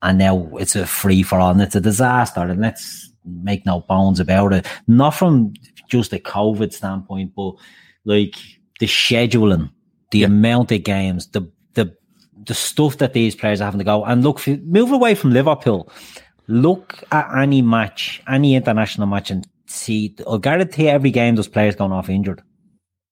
and 0.01 0.17
now 0.17 0.49
it's 0.57 0.75
a 0.75 0.85
free 0.85 1.23
for 1.23 1.39
all, 1.39 1.51
and 1.51 1.61
it's 1.61 1.75
a 1.75 1.81
disaster. 1.81 2.41
And 2.41 2.61
let's 2.61 3.11
make 3.25 3.65
no 3.65 3.81
bones 3.81 4.19
about 4.19 4.53
it. 4.53 4.67
Not 4.87 5.11
from 5.11 5.53
just 5.89 6.13
a 6.13 6.19
COVID 6.19 6.73
standpoint, 6.73 7.33
but 7.35 7.53
like 8.05 8.35
the 8.79 8.87
scheduling, 8.87 9.71
the 10.11 10.19
yeah. 10.19 10.27
amount 10.27 10.71
of 10.71 10.83
games, 10.83 11.27
the 11.27 11.51
the 11.73 11.95
the 12.45 12.53
stuff 12.53 12.97
that 12.97 13.13
these 13.13 13.35
players 13.35 13.61
are 13.61 13.65
having 13.65 13.79
to 13.79 13.83
go 13.83 14.05
and 14.05 14.23
look. 14.23 14.39
for, 14.39 14.57
Move 14.57 14.91
away 14.91 15.15
from 15.15 15.31
Liverpool. 15.31 15.91
Look 16.49 17.03
at 17.11 17.31
any 17.37 17.61
match, 17.61 18.23
any 18.27 18.55
international 18.55 19.05
match, 19.05 19.29
and 19.29 19.47
see. 19.67 20.15
I'll 20.25 20.39
guarantee 20.39 20.89
every 20.89 21.11
game 21.11 21.35
those 21.35 21.47
players 21.47 21.75
going 21.75 21.91
off 21.91 22.09
injured. 22.09 22.41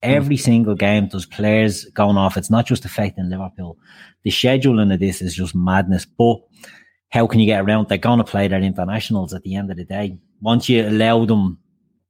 Every 0.01 0.37
mm. 0.37 0.41
single 0.41 0.73
game, 0.73 1.07
those 1.09 1.27
players 1.27 1.85
going 1.85 2.17
off. 2.17 2.35
It's 2.35 2.49
not 2.49 2.65
just 2.65 2.83
affecting 2.83 3.29
Liverpool. 3.29 3.77
The 4.23 4.31
scheduling 4.31 4.91
of 4.91 4.99
this 4.99 5.21
is 5.21 5.35
just 5.35 5.53
madness. 5.53 6.05
But 6.05 6.37
how 7.09 7.27
can 7.27 7.39
you 7.39 7.45
get 7.45 7.61
around? 7.61 7.89
They're 7.89 7.99
going 7.99 8.17
to 8.17 8.23
play 8.23 8.47
their 8.47 8.61
internationals 8.61 9.35
at 9.35 9.43
the 9.43 9.55
end 9.55 9.69
of 9.69 9.77
the 9.77 9.85
day. 9.85 10.17
Once 10.41 10.67
you 10.67 10.87
allow 10.87 11.25
them, 11.25 11.59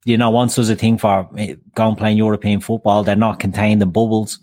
you 0.06 0.18
know, 0.18 0.30
once 0.30 0.56
there's 0.56 0.70
a 0.70 0.78
thing 0.78 0.98
for 0.98 1.30
eh, 1.38 1.56
going 1.76 1.98
playing 1.98 2.18
European 2.18 2.62
football, 2.62 3.04
they're 3.04 3.18
not 3.18 3.40
contained 3.40 3.82
in 3.82 3.92
bubbles. 3.92 4.40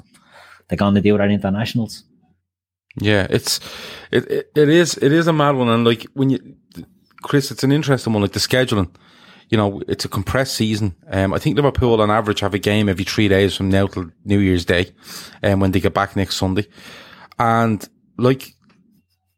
They're 0.68 0.76
going 0.76 0.94
to 0.96 1.00
deal 1.00 1.14
with 1.14 1.20
their 1.20 1.30
internationals. 1.30 2.04
Yeah, 3.00 3.26
it's 3.28 3.58
it, 4.12 4.30
it 4.30 4.50
it 4.54 4.68
is 4.68 4.96
it 4.98 5.12
is 5.12 5.26
a 5.26 5.32
mad 5.32 5.56
one, 5.56 5.68
and 5.68 5.84
like 5.84 6.06
when 6.14 6.30
you, 6.30 6.38
Chris, 7.24 7.50
it's 7.50 7.64
an 7.64 7.72
interesting 7.72 8.12
one. 8.12 8.22
Like 8.22 8.32
the 8.32 8.38
scheduling, 8.38 8.94
you 9.48 9.56
know, 9.56 9.82
it's 9.88 10.04
a 10.04 10.08
compressed 10.08 10.54
season. 10.54 10.94
Um, 11.10 11.32
I 11.32 11.38
think 11.38 11.56
Liverpool 11.56 12.00
on 12.00 12.10
average 12.10 12.40
have 12.40 12.54
a 12.54 12.58
game 12.58 12.88
every 12.88 13.04
three 13.04 13.28
days 13.28 13.56
from 13.56 13.70
now 13.70 13.86
till 13.86 14.10
New 14.24 14.38
Year's 14.38 14.66
Day, 14.66 14.92
and 15.42 15.54
um, 15.54 15.60
when 15.60 15.72
they 15.72 15.80
get 15.80 15.94
back 15.94 16.16
next 16.16 16.36
Sunday, 16.36 16.66
and 17.38 17.88
like 18.18 18.54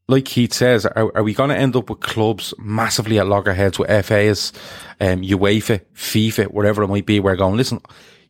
like 0.08 0.24
Keith 0.24 0.52
says, 0.52 0.84
are, 0.84 1.16
are 1.16 1.22
we 1.22 1.32
going 1.32 1.50
to 1.50 1.56
end 1.56 1.76
up 1.76 1.88
with 1.88 2.00
clubs 2.00 2.52
massively 2.58 3.18
at 3.18 3.26
loggerheads 3.26 3.78
with 3.78 3.88
FAs, 4.06 4.52
um, 5.00 5.22
UEFA, 5.22 5.80
FIFA, 5.94 6.52
whatever 6.52 6.82
it 6.82 6.88
might 6.88 7.06
be? 7.06 7.18
We're 7.18 7.36
going, 7.36 7.56
listen, 7.56 7.80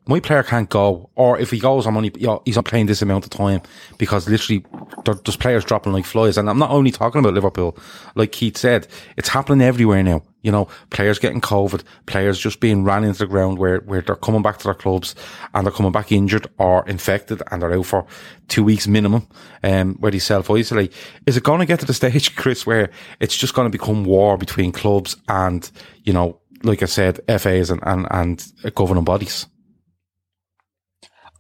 my 0.08 0.20
player 0.20 0.44
can't 0.44 0.70
go, 0.70 1.10
or 1.16 1.36
if 1.38 1.50
he 1.50 1.58
goes, 1.58 1.84
I'm 1.84 1.96
only, 1.96 2.12
you 2.16 2.28
know, 2.28 2.40
he's 2.44 2.54
not 2.54 2.64
playing 2.64 2.86
this 2.86 3.02
amount 3.02 3.24
of 3.24 3.30
time 3.30 3.60
because 3.98 4.28
literally 4.28 4.64
there's 5.04 5.36
players 5.36 5.64
dropping 5.64 5.92
like 5.92 6.04
flies. 6.04 6.38
And 6.38 6.48
I'm 6.48 6.60
not 6.60 6.70
only 6.70 6.92
talking 6.92 7.18
about 7.18 7.34
Liverpool, 7.34 7.76
like 8.14 8.30
Keith 8.30 8.56
said, 8.56 8.86
it's 9.16 9.28
happening 9.28 9.66
everywhere 9.66 10.04
now. 10.04 10.22
You 10.42 10.52
know, 10.52 10.68
players 10.90 11.18
getting 11.18 11.40
COVID, 11.40 11.82
players 12.06 12.38
just 12.38 12.60
being 12.60 12.84
ran 12.84 13.02
into 13.02 13.18
the 13.18 13.26
ground 13.26 13.58
where, 13.58 13.78
where 13.80 14.00
they're 14.00 14.14
coming 14.14 14.42
back 14.42 14.58
to 14.58 14.64
their 14.64 14.74
clubs 14.74 15.16
and 15.54 15.66
they're 15.66 15.72
coming 15.72 15.90
back 15.90 16.12
injured 16.12 16.46
or 16.58 16.88
infected 16.88 17.42
and 17.50 17.60
they're 17.60 17.74
out 17.74 17.86
for 17.86 18.06
two 18.46 18.62
weeks 18.62 18.86
minimum, 18.86 19.26
um, 19.64 19.96
where 19.96 20.12
they 20.12 20.20
self 20.20 20.48
isolate. 20.50 20.92
Is 21.26 21.36
it 21.36 21.42
going 21.42 21.58
to 21.58 21.66
get 21.66 21.80
to 21.80 21.86
the 21.86 21.94
stage, 21.94 22.36
Chris, 22.36 22.64
where 22.64 22.90
it's 23.18 23.36
just 23.36 23.54
going 23.54 23.66
to 23.66 23.76
become 23.76 24.04
war 24.04 24.38
between 24.38 24.70
clubs 24.70 25.16
and, 25.28 25.68
you 26.04 26.12
know, 26.12 26.38
like 26.62 26.80
I 26.80 26.86
said, 26.86 27.20
FAs 27.26 27.70
and, 27.70 27.80
and, 27.82 28.06
and 28.12 28.52
governing 28.76 29.02
bodies? 29.02 29.46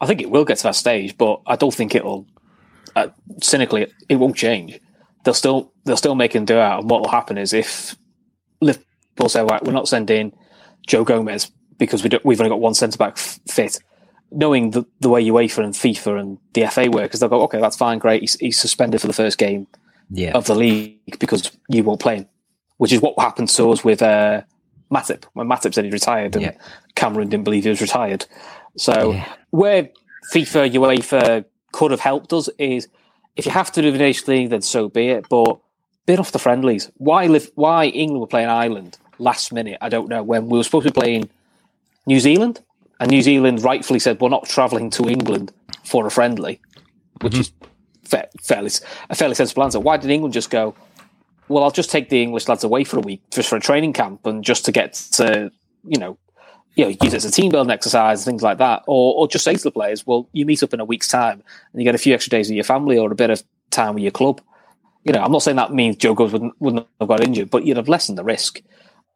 I 0.00 0.06
think 0.06 0.20
it 0.20 0.30
will 0.30 0.44
get 0.44 0.58
to 0.58 0.62
that 0.64 0.76
stage, 0.76 1.16
but 1.16 1.40
I 1.46 1.56
don't 1.56 1.74
think 1.74 1.94
it'll. 1.94 2.26
Uh, 2.94 3.08
cynically, 3.42 3.92
it 4.08 4.16
won't 4.16 4.36
change. 4.36 4.80
They'll 5.24 5.34
still 5.34 5.72
they'll 5.84 5.96
still 5.96 6.14
make 6.14 6.34
him 6.34 6.44
do 6.44 6.56
it. 6.56 6.60
And 6.60 6.90
what 6.90 7.00
will 7.00 7.10
happen 7.10 7.38
is 7.38 7.52
if 7.52 7.96
Liverpool 8.60 9.28
say, 9.28 9.42
"Right, 9.42 9.62
we're 9.64 9.72
not 9.72 9.88
sending 9.88 10.32
Joe 10.86 11.04
Gomez 11.04 11.50
because 11.78 12.02
we 12.02 12.10
we've 12.24 12.40
only 12.40 12.50
got 12.50 12.60
one 12.60 12.74
centre 12.74 12.98
back 12.98 13.14
f- 13.16 13.40
fit," 13.48 13.78
knowing 14.30 14.70
the, 14.70 14.86
the 15.00 15.08
way 15.08 15.24
UEFA 15.24 15.64
and 15.64 15.74
FIFA 15.74 16.20
and 16.20 16.38
the 16.52 16.66
FA 16.66 16.90
work, 16.90 17.04
because 17.04 17.20
they'll 17.20 17.28
go, 17.28 17.42
"Okay, 17.42 17.60
that's 17.60 17.76
fine, 17.76 17.98
great. 17.98 18.20
He's, 18.20 18.34
he's 18.38 18.58
suspended 18.58 19.00
for 19.00 19.06
the 19.06 19.12
first 19.12 19.38
game 19.38 19.66
yeah. 20.10 20.32
of 20.32 20.46
the 20.46 20.54
league 20.54 21.18
because 21.18 21.50
you 21.68 21.82
won't 21.82 22.00
play 22.00 22.16
him," 22.16 22.28
which 22.76 22.92
is 22.92 23.00
what 23.00 23.18
happened 23.18 23.48
to 23.50 23.70
us 23.70 23.84
with 23.84 24.02
uh, 24.02 24.42
Matip 24.90 25.24
when 25.32 25.48
Matip 25.48 25.74
said 25.74 25.84
he 25.84 25.90
retired 25.90 26.36
and 26.36 26.44
yeah. 26.44 26.56
Cameroon 26.94 27.28
didn't 27.28 27.44
believe 27.44 27.64
he 27.64 27.70
was 27.70 27.80
retired. 27.80 28.26
So 28.76 29.12
yeah. 29.12 29.32
where 29.50 29.90
FIFA, 30.32 30.72
UEFA 30.72 31.44
could 31.72 31.90
have 31.90 32.00
helped 32.00 32.32
us 32.32 32.48
is 32.58 32.88
if 33.36 33.46
you 33.46 33.52
have 33.52 33.70
to 33.72 33.82
do 33.82 33.90
the 33.90 33.98
Nation 33.98 34.32
League, 34.32 34.50
then 34.50 34.62
so 34.62 34.88
be 34.88 35.08
it. 35.08 35.28
But 35.28 35.58
bit 36.06 36.18
off 36.18 36.32
the 36.32 36.38
friendlies. 36.38 36.90
Why 36.96 37.26
live? 37.26 37.50
Why 37.54 37.86
England 37.86 38.20
were 38.20 38.26
playing 38.26 38.48
Ireland 38.48 38.98
last 39.18 39.52
minute? 39.52 39.78
I 39.80 39.88
don't 39.88 40.08
know. 40.08 40.22
When 40.22 40.48
we 40.48 40.58
were 40.58 40.64
supposed 40.64 40.86
to 40.86 40.92
be 40.92 41.00
playing 41.00 41.28
New 42.06 42.20
Zealand, 42.20 42.60
and 43.00 43.10
New 43.10 43.22
Zealand 43.22 43.62
rightfully 43.62 43.98
said 43.98 44.20
we're 44.20 44.28
not 44.28 44.46
travelling 44.46 44.90
to 44.90 45.08
England 45.08 45.52
for 45.84 46.06
a 46.06 46.10
friendly, 46.10 46.60
which 47.20 47.34
mm-hmm. 47.34 47.40
is 47.40 47.52
fa- 48.04 48.28
fairly 48.42 48.70
a 49.10 49.14
fairly 49.14 49.34
sensible 49.34 49.62
answer. 49.62 49.80
Why 49.80 49.96
did 49.96 50.10
England 50.10 50.34
just 50.34 50.50
go? 50.50 50.74
Well, 51.48 51.62
I'll 51.62 51.70
just 51.70 51.90
take 51.90 52.08
the 52.08 52.22
English 52.22 52.48
lads 52.48 52.64
away 52.64 52.84
for 52.84 52.96
a 52.96 53.00
week 53.00 53.22
just 53.30 53.48
for 53.48 53.56
a 53.56 53.60
training 53.60 53.92
camp 53.92 54.26
and 54.26 54.42
just 54.42 54.64
to 54.64 54.72
get 54.72 54.94
to 55.12 55.50
you 55.84 55.98
know 55.98 56.18
you 56.76 56.84
know, 56.84 56.90
use 56.90 57.14
it 57.14 57.16
as 57.16 57.24
a 57.24 57.30
team 57.30 57.50
building 57.50 57.70
exercise, 57.70 58.24
things 58.24 58.42
like 58.42 58.58
that, 58.58 58.82
or 58.86 59.14
or 59.14 59.28
just 59.28 59.44
say 59.44 59.54
to 59.54 59.62
the 59.62 59.70
players, 59.70 60.06
well, 60.06 60.28
you 60.32 60.46
meet 60.46 60.62
up 60.62 60.74
in 60.74 60.80
a 60.80 60.84
week's 60.84 61.08
time 61.08 61.42
and 61.72 61.82
you 61.82 61.84
get 61.84 61.94
a 61.94 61.98
few 61.98 62.14
extra 62.14 62.30
days 62.30 62.48
with 62.48 62.54
your 62.54 62.64
family 62.64 62.98
or 62.98 63.10
a 63.10 63.14
bit 63.14 63.30
of 63.30 63.42
time 63.70 63.94
with 63.94 64.02
your 64.02 64.12
club. 64.12 64.40
You 65.04 65.12
know, 65.12 65.22
I'm 65.22 65.32
not 65.32 65.42
saying 65.42 65.56
that 65.56 65.72
means 65.72 65.96
Joe 65.96 66.14
Gomez 66.14 66.32
wouldn't, 66.32 66.54
wouldn't 66.60 66.86
have 67.00 67.08
got 67.08 67.22
injured, 67.22 67.50
but 67.50 67.64
you'd 67.64 67.76
have 67.76 67.88
lessened 67.88 68.18
the 68.18 68.24
risk. 68.24 68.60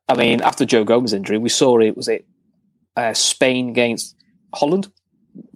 I 0.09 0.14
mean, 0.14 0.40
after 0.40 0.64
Joe 0.64 0.85
Gomez 0.85 1.12
injury, 1.12 1.38
we 1.38 1.49
saw 1.49 1.79
it 1.81 1.97
was 1.97 2.09
it 2.09 2.26
uh, 2.97 3.12
Spain 3.14 3.69
against 3.69 4.17
Holland. 4.55 4.90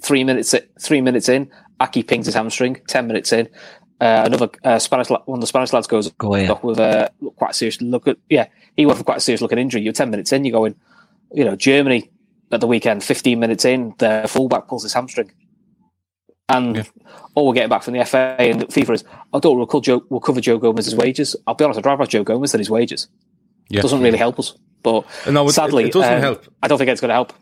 Three 0.03 0.23
minutes, 0.23 0.55
three 0.81 1.01
minutes 1.01 1.29
in, 1.29 1.51
Ake 1.83 2.07
pings 2.07 2.27
his 2.27 2.35
hamstring. 2.35 2.81
Ten 2.87 3.07
minutes 3.07 3.33
in, 3.33 3.49
uh, 4.01 4.23
another 4.27 4.51
uh, 4.65 4.79
Spanish 4.79 5.09
one 5.09 5.23
of 5.27 5.41
the 5.41 5.47
Spanish 5.47 5.73
lads 5.73 5.87
goes 5.87 6.11
Go 6.13 6.37
yeah. 6.37 6.59
with 6.63 6.79
a 6.79 7.11
quite 7.37 7.55
serious 7.55 7.81
look 7.81 8.09
at 8.09 8.19
yeah 8.29 8.49
he 8.77 8.87
went 8.87 8.99
for 8.99 9.05
quite 9.05 9.19
a 9.19 9.21
serious 9.21 9.41
looking 9.41 9.59
injury. 9.59 9.83
You're 9.83 9.93
ten 9.93 10.11
minutes 10.11 10.33
in, 10.33 10.45
you're 10.45 10.53
going 10.53 10.75
you 11.33 11.45
know, 11.45 11.57
Germany 11.57 12.11
at 12.53 12.61
the 12.61 12.67
weekend, 12.67 13.03
15 13.03 13.39
minutes 13.39 13.65
in, 13.65 13.95
their 13.99 14.27
fullback 14.27 14.69
pulls 14.69 14.83
his 14.83 14.93
hamstring. 14.93 15.33
And 16.49 16.77
yeah. 16.77 16.83
all 17.35 17.49
we're 17.49 17.55
getting 17.55 17.71
back 17.71 17.83
from 17.83 17.95
the 17.95 18.05
FA 18.05 18.37
and 18.39 18.63
FIFA 18.63 18.95
is, 18.95 19.05
I 19.33 19.39
don't 19.39 19.57
we'll, 19.57 19.81
Joe, 19.81 20.05
we'll 20.11 20.21
cover 20.21 20.41
Joe 20.41 20.59
Gomez's 20.59 20.95
wages. 20.95 21.35
I'll 21.47 21.55
be 21.55 21.65
honest, 21.65 21.79
I'd 21.79 21.87
rather 21.87 22.03
have 22.03 22.11
Joe 22.11 22.23
Gomez 22.23 22.53
than 22.53 22.59
his 22.59 22.71
wages. 22.71 23.09
Yeah. 23.69 23.79
It 23.79 23.83
doesn't 23.83 24.03
really 24.03 24.19
help 24.19 24.39
us. 24.39 24.57
But 24.83 25.07
no, 25.31 25.49
it, 25.49 25.53
sadly, 25.53 25.85
it, 25.85 25.93
doesn't 25.93 26.13
um, 26.13 26.21
help. 26.21 26.45
I 26.63 26.69
don't 26.69 26.77
think 26.77 26.91
it's 26.91 27.01
going 27.01 27.09
to 27.09 27.15
help. 27.15 27.33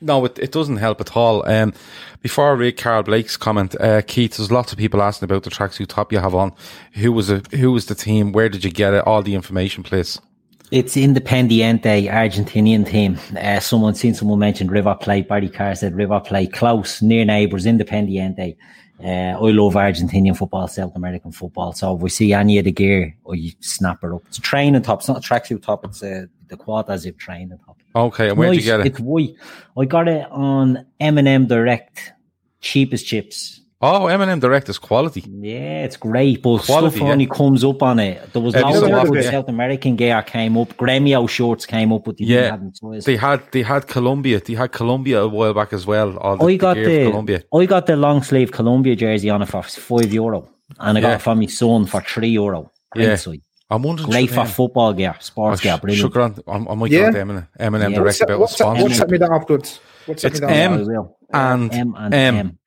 No, 0.00 0.24
it, 0.24 0.38
it 0.38 0.52
doesn't 0.52 0.76
help 0.76 1.00
at 1.00 1.16
all. 1.16 1.46
Um, 1.48 1.74
before 2.22 2.48
I 2.50 2.52
read 2.52 2.76
Carl 2.78 3.02
Blake's 3.02 3.36
comment, 3.36 3.78
uh, 3.80 4.00
Keith, 4.02 4.36
there's 4.36 4.50
lots 4.50 4.72
of 4.72 4.78
people 4.78 5.02
asking 5.02 5.26
about 5.26 5.42
the 5.42 5.50
tracksuit 5.50 5.88
top 5.88 6.12
you 6.12 6.18
have 6.18 6.34
on. 6.34 6.54
Who 6.94 7.12
was 7.12 7.30
a, 7.30 7.42
who 7.50 7.72
was 7.72 7.86
the 7.86 7.94
team? 7.94 8.32
Where 8.32 8.48
did 8.48 8.64
you 8.64 8.70
get 8.70 8.94
it? 8.94 9.06
All 9.06 9.22
the 9.22 9.34
information, 9.34 9.82
please. 9.82 10.20
It's 10.70 10.96
Independiente, 10.96 12.10
Argentinian 12.10 12.86
team. 12.86 13.18
Uh, 13.40 13.58
someone 13.58 13.94
seen 13.94 14.12
someone 14.12 14.38
mentioned 14.38 14.70
River 14.70 14.94
Plate. 14.94 15.26
Barry 15.26 15.48
Carr 15.48 15.74
said 15.74 15.94
River 15.94 16.20
Plate. 16.20 16.52
Close, 16.52 17.00
near 17.00 17.24
neighbours, 17.24 17.64
Independiente. 17.64 18.54
Uh, 19.02 19.06
I 19.06 19.50
love 19.50 19.74
Argentinian 19.74 20.36
football, 20.36 20.68
South 20.68 20.94
American 20.94 21.32
football. 21.32 21.72
So 21.72 21.96
if 21.96 22.02
we 22.02 22.10
see 22.10 22.34
any 22.34 22.58
of 22.58 22.66
the 22.66 22.72
gear, 22.72 23.16
or 23.24 23.34
you 23.34 23.52
snap 23.60 24.04
it 24.04 24.12
up. 24.12 24.22
It's 24.26 24.36
a 24.36 24.42
training 24.42 24.82
top. 24.82 24.98
It's 24.98 25.08
not 25.08 25.24
a 25.24 25.26
tracksuit 25.26 25.62
top. 25.62 25.86
It's 25.86 26.02
uh, 26.02 26.26
the 26.48 26.58
quad 26.58 26.90
as 26.90 27.06
if 27.06 27.16
training 27.16 27.58
top. 27.64 27.80
Okay, 27.96 28.28
and 28.28 28.36
where 28.36 28.50
did 28.50 28.56
you 28.56 28.62
get 28.62 28.80
it? 28.80 28.86
It's 28.88 29.00
white. 29.00 29.36
I 29.74 29.86
got 29.86 30.06
it 30.06 30.26
on 30.30 30.84
M&M 31.00 31.46
Direct, 31.46 32.12
cheapest 32.60 33.06
chips. 33.06 33.57
Oh, 33.80 34.08
M&M 34.08 34.40
Direct 34.40 34.68
is 34.68 34.76
quality. 34.76 35.24
Yeah, 35.28 35.84
it's 35.84 35.96
great, 35.96 36.42
but 36.42 36.62
quality, 36.62 36.96
stuff 36.96 37.06
yeah. 37.06 37.12
only 37.12 37.26
comes 37.26 37.62
up 37.62 37.80
on 37.80 38.00
it. 38.00 38.32
There 38.32 38.42
was 38.42 38.56
loads 38.56 38.82
of 38.82 39.12
good 39.12 39.24
South 39.24 39.48
American 39.48 39.94
gear 39.94 40.20
came 40.22 40.56
up. 40.56 40.76
Gremio 40.76 41.28
shorts 41.28 41.64
came 41.64 41.92
up, 41.92 42.04
but 42.04 42.16
they 42.16 42.24
yeah, 42.24 42.58
they 43.04 43.14
had 43.14 43.40
they 43.52 43.62
had 43.62 43.86
Colombia. 43.86 44.40
They 44.40 44.54
had 44.54 44.72
Colombia 44.72 45.22
a 45.22 45.28
while 45.28 45.54
back 45.54 45.72
as 45.72 45.86
well. 45.86 46.16
All 46.18 46.36
the, 46.36 46.44
I 46.44 46.56
got 46.56 46.74
the, 46.74 46.84
the 46.84 47.10
Colombia. 47.10 47.44
I 47.54 47.66
got 47.66 47.86
the 47.86 47.96
long 47.96 48.24
sleeve 48.24 48.50
Colombia 48.50 48.96
jersey 48.96 49.30
on 49.30 49.42
it 49.42 49.46
for 49.46 49.62
five 49.62 50.12
euro, 50.12 50.48
and 50.80 50.98
I 50.98 51.00
got 51.00 51.08
yeah. 51.10 51.14
it 51.14 51.22
from 51.22 51.38
my 51.38 51.46
son 51.46 51.86
for 51.86 52.00
three 52.00 52.30
euro. 52.30 52.72
Yeah. 52.96 53.12
Inside. 53.12 53.42
I'm 53.70 53.82
wondering. 53.84 54.10
Great 54.10 54.30
for 54.30 54.44
football 54.46 54.92
gear, 54.92 55.14
sports 55.20 55.60
gear. 55.60 55.78
Brilliant. 55.78 56.00
Sugar 56.02 56.22
on, 56.22 56.36
I, 56.48 56.72
I 56.72 56.74
might 56.74 56.90
yeah. 56.90 57.12
go 57.12 57.20
M&M, 57.20 57.46
M&M 57.60 57.92
yeah. 57.92 57.96
Direct 57.98 58.20
about 58.22 58.40
what's, 58.40 58.58
what's, 58.58 58.82
what's 58.82 59.10
me 59.10 59.18
down 59.18 59.34
afterwards? 59.34 59.78
What's 60.06 60.24
it's 60.24 60.40
M 60.40 60.88
and 61.30 61.74
M 61.74 61.94
and 61.96 62.14
M. 62.14 62.58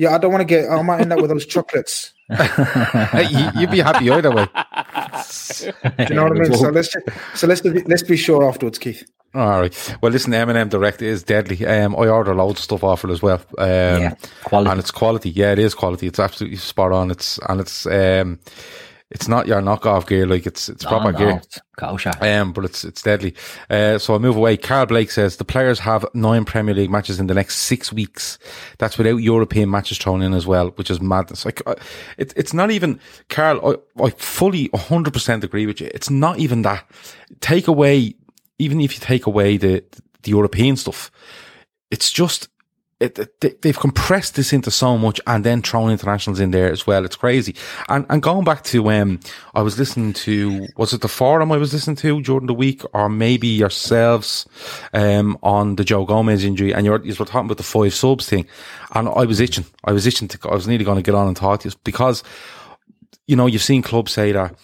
Yeah, 0.00 0.14
I 0.14 0.18
don't 0.18 0.32
want 0.32 0.40
to 0.40 0.46
get. 0.46 0.70
I 0.70 0.80
might 0.80 1.02
end 1.02 1.12
up 1.12 1.20
with 1.20 1.28
those 1.28 1.44
chocolates. 1.44 2.14
you, 2.30 2.36
would 3.56 3.70
be 3.70 3.80
happy 3.80 4.10
either 4.10 4.30
way. 4.30 4.46
Do 4.46 6.04
you 6.08 6.14
know 6.14 6.22
what 6.22 6.32
I 6.32 6.40
mean? 6.40 6.54
So 6.54 6.70
let's 6.70 6.96
so 7.34 7.46
let's 7.46 7.60
be, 7.60 7.82
let's 7.82 8.02
be 8.02 8.16
sure 8.16 8.48
afterwards, 8.48 8.78
Keith. 8.78 9.04
All 9.34 9.60
right. 9.60 9.96
Well, 10.00 10.10
listen, 10.10 10.32
M&M 10.32 10.70
Direct 10.70 11.02
is 11.02 11.22
deadly. 11.22 11.66
Um, 11.66 11.94
I 11.96 12.08
order 12.08 12.34
loads 12.34 12.60
of 12.60 12.64
stuff 12.64 12.82
off 12.82 13.04
it 13.04 13.10
as 13.10 13.20
well. 13.20 13.42
Um, 13.58 13.66
Yeah, 13.68 14.14
quality. 14.42 14.70
And 14.70 14.80
it's 14.80 14.90
quality. 14.90 15.28
Yeah, 15.28 15.52
it 15.52 15.58
is 15.58 15.74
quality. 15.74 16.06
It's 16.06 16.18
absolutely 16.18 16.56
spot 16.56 16.92
on. 16.92 17.10
It's, 17.10 17.38
and 17.50 17.60
it's, 17.60 17.84
um, 17.84 18.38
it's 19.10 19.26
not 19.26 19.46
your 19.46 19.60
knockoff 19.60 20.06
gear. 20.06 20.26
Like 20.26 20.46
it's, 20.46 20.68
it's 20.68 20.84
proper 20.84 21.08
Oh, 21.08 21.10
no, 21.10 21.18
gear. 21.18 21.30
it's 21.42 21.60
kosher. 21.76 22.12
Um, 22.20 22.52
but 22.52 22.64
it's 22.64 22.84
it's 22.84 23.02
deadly. 23.02 23.34
Uh, 23.68 23.98
so 23.98 24.14
I 24.14 24.18
move 24.18 24.36
away. 24.36 24.56
Carl 24.56 24.86
Blake 24.86 25.10
says 25.10 25.36
the 25.36 25.44
players 25.44 25.80
have 25.80 26.06
nine 26.14 26.44
Premier 26.44 26.74
League 26.74 26.90
matches 26.90 27.18
in 27.18 27.26
the 27.26 27.34
next 27.34 27.56
six 27.58 27.92
weeks. 27.92 28.38
That's 28.78 28.96
without 28.98 29.16
European 29.16 29.70
matches 29.70 29.98
thrown 29.98 30.22
in 30.22 30.32
as 30.32 30.46
well, 30.46 30.68
which 30.76 30.90
is 30.90 31.00
madness. 31.00 31.44
Like, 31.44 31.60
uh, 31.66 31.74
it, 32.18 32.32
it's 32.36 32.54
not 32.54 32.70
even 32.70 33.00
Carl. 33.28 33.78
I, 33.98 34.02
I 34.04 34.10
fully 34.10 34.70
hundred 34.74 35.12
percent 35.12 35.42
agree 35.44 35.66
with 35.66 35.80
you. 35.80 35.90
It's 35.92 36.10
not 36.10 36.38
even 36.38 36.62
that. 36.62 36.84
Take 37.40 37.66
away, 37.68 38.14
even 38.58 38.80
if 38.80 38.94
you 38.94 39.00
take 39.00 39.26
away 39.26 39.56
the 39.56 39.82
the 40.22 40.30
European 40.30 40.76
stuff, 40.76 41.10
it's 41.90 42.12
just 42.12 42.48
it, 43.00 43.18
it- 43.18 43.40
they, 43.40 43.54
they've 43.62 43.78
compressed 43.78 44.34
this 44.36 44.52
into 44.52 44.70
so 44.70 44.96
much 44.98 45.20
and 45.26 45.42
then 45.44 45.62
thrown 45.62 45.90
internationals 45.90 46.38
in 46.38 46.50
there 46.50 46.70
as 46.70 46.86
well. 46.86 47.04
It's 47.04 47.16
crazy. 47.16 47.54
And 47.88 48.06
and 48.10 48.22
going 48.22 48.44
back 48.44 48.62
to 48.64 48.90
um, 48.90 49.20
I 49.54 49.62
was 49.62 49.78
listening 49.78 50.12
to 50.14 50.66
was 50.76 50.92
it 50.92 51.00
the 51.00 51.08
forum 51.08 51.50
I 51.52 51.56
was 51.56 51.72
listening 51.72 51.96
to 51.96 52.20
during 52.22 52.46
the 52.46 52.54
week 52.54 52.82
or 52.92 53.08
maybe 53.08 53.48
yourselves 53.48 54.46
um 54.92 55.38
on 55.42 55.76
the 55.76 55.84
Joe 55.84 56.04
Gomez 56.04 56.44
injury 56.44 56.72
and 56.74 56.84
you're 56.86 57.04
you 57.04 57.14
were 57.18 57.24
talking 57.24 57.46
about 57.46 57.56
the 57.56 57.62
five 57.62 57.94
subs 57.94 58.28
thing, 58.28 58.46
and 58.94 59.08
I 59.08 59.24
was 59.24 59.40
itching. 59.40 59.64
I 59.84 59.92
was 59.92 60.06
itching 60.06 60.28
to. 60.28 60.48
I 60.50 60.54
was 60.54 60.68
nearly 60.68 60.84
going 60.84 60.98
to 60.98 61.02
get 61.02 61.14
on 61.14 61.26
and 61.26 61.36
talk 61.36 61.60
to 61.60 61.68
you 61.68 61.74
because 61.84 62.22
you 63.26 63.36
know 63.36 63.46
you've 63.46 63.62
seen 63.62 63.82
clubs 63.82 64.12
say 64.12 64.32
that 64.32 64.54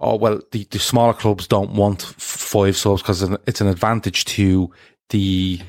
oh 0.00 0.16
well 0.16 0.40
the, 0.52 0.66
the 0.70 0.78
smaller 0.78 1.12
clubs 1.14 1.46
don't 1.46 1.72
want 1.72 2.02
five 2.02 2.76
subs 2.76 3.02
because 3.02 3.22
it's 3.46 3.60
an 3.60 3.66
advantage 3.68 4.24
to 4.26 4.70
the 5.10 5.60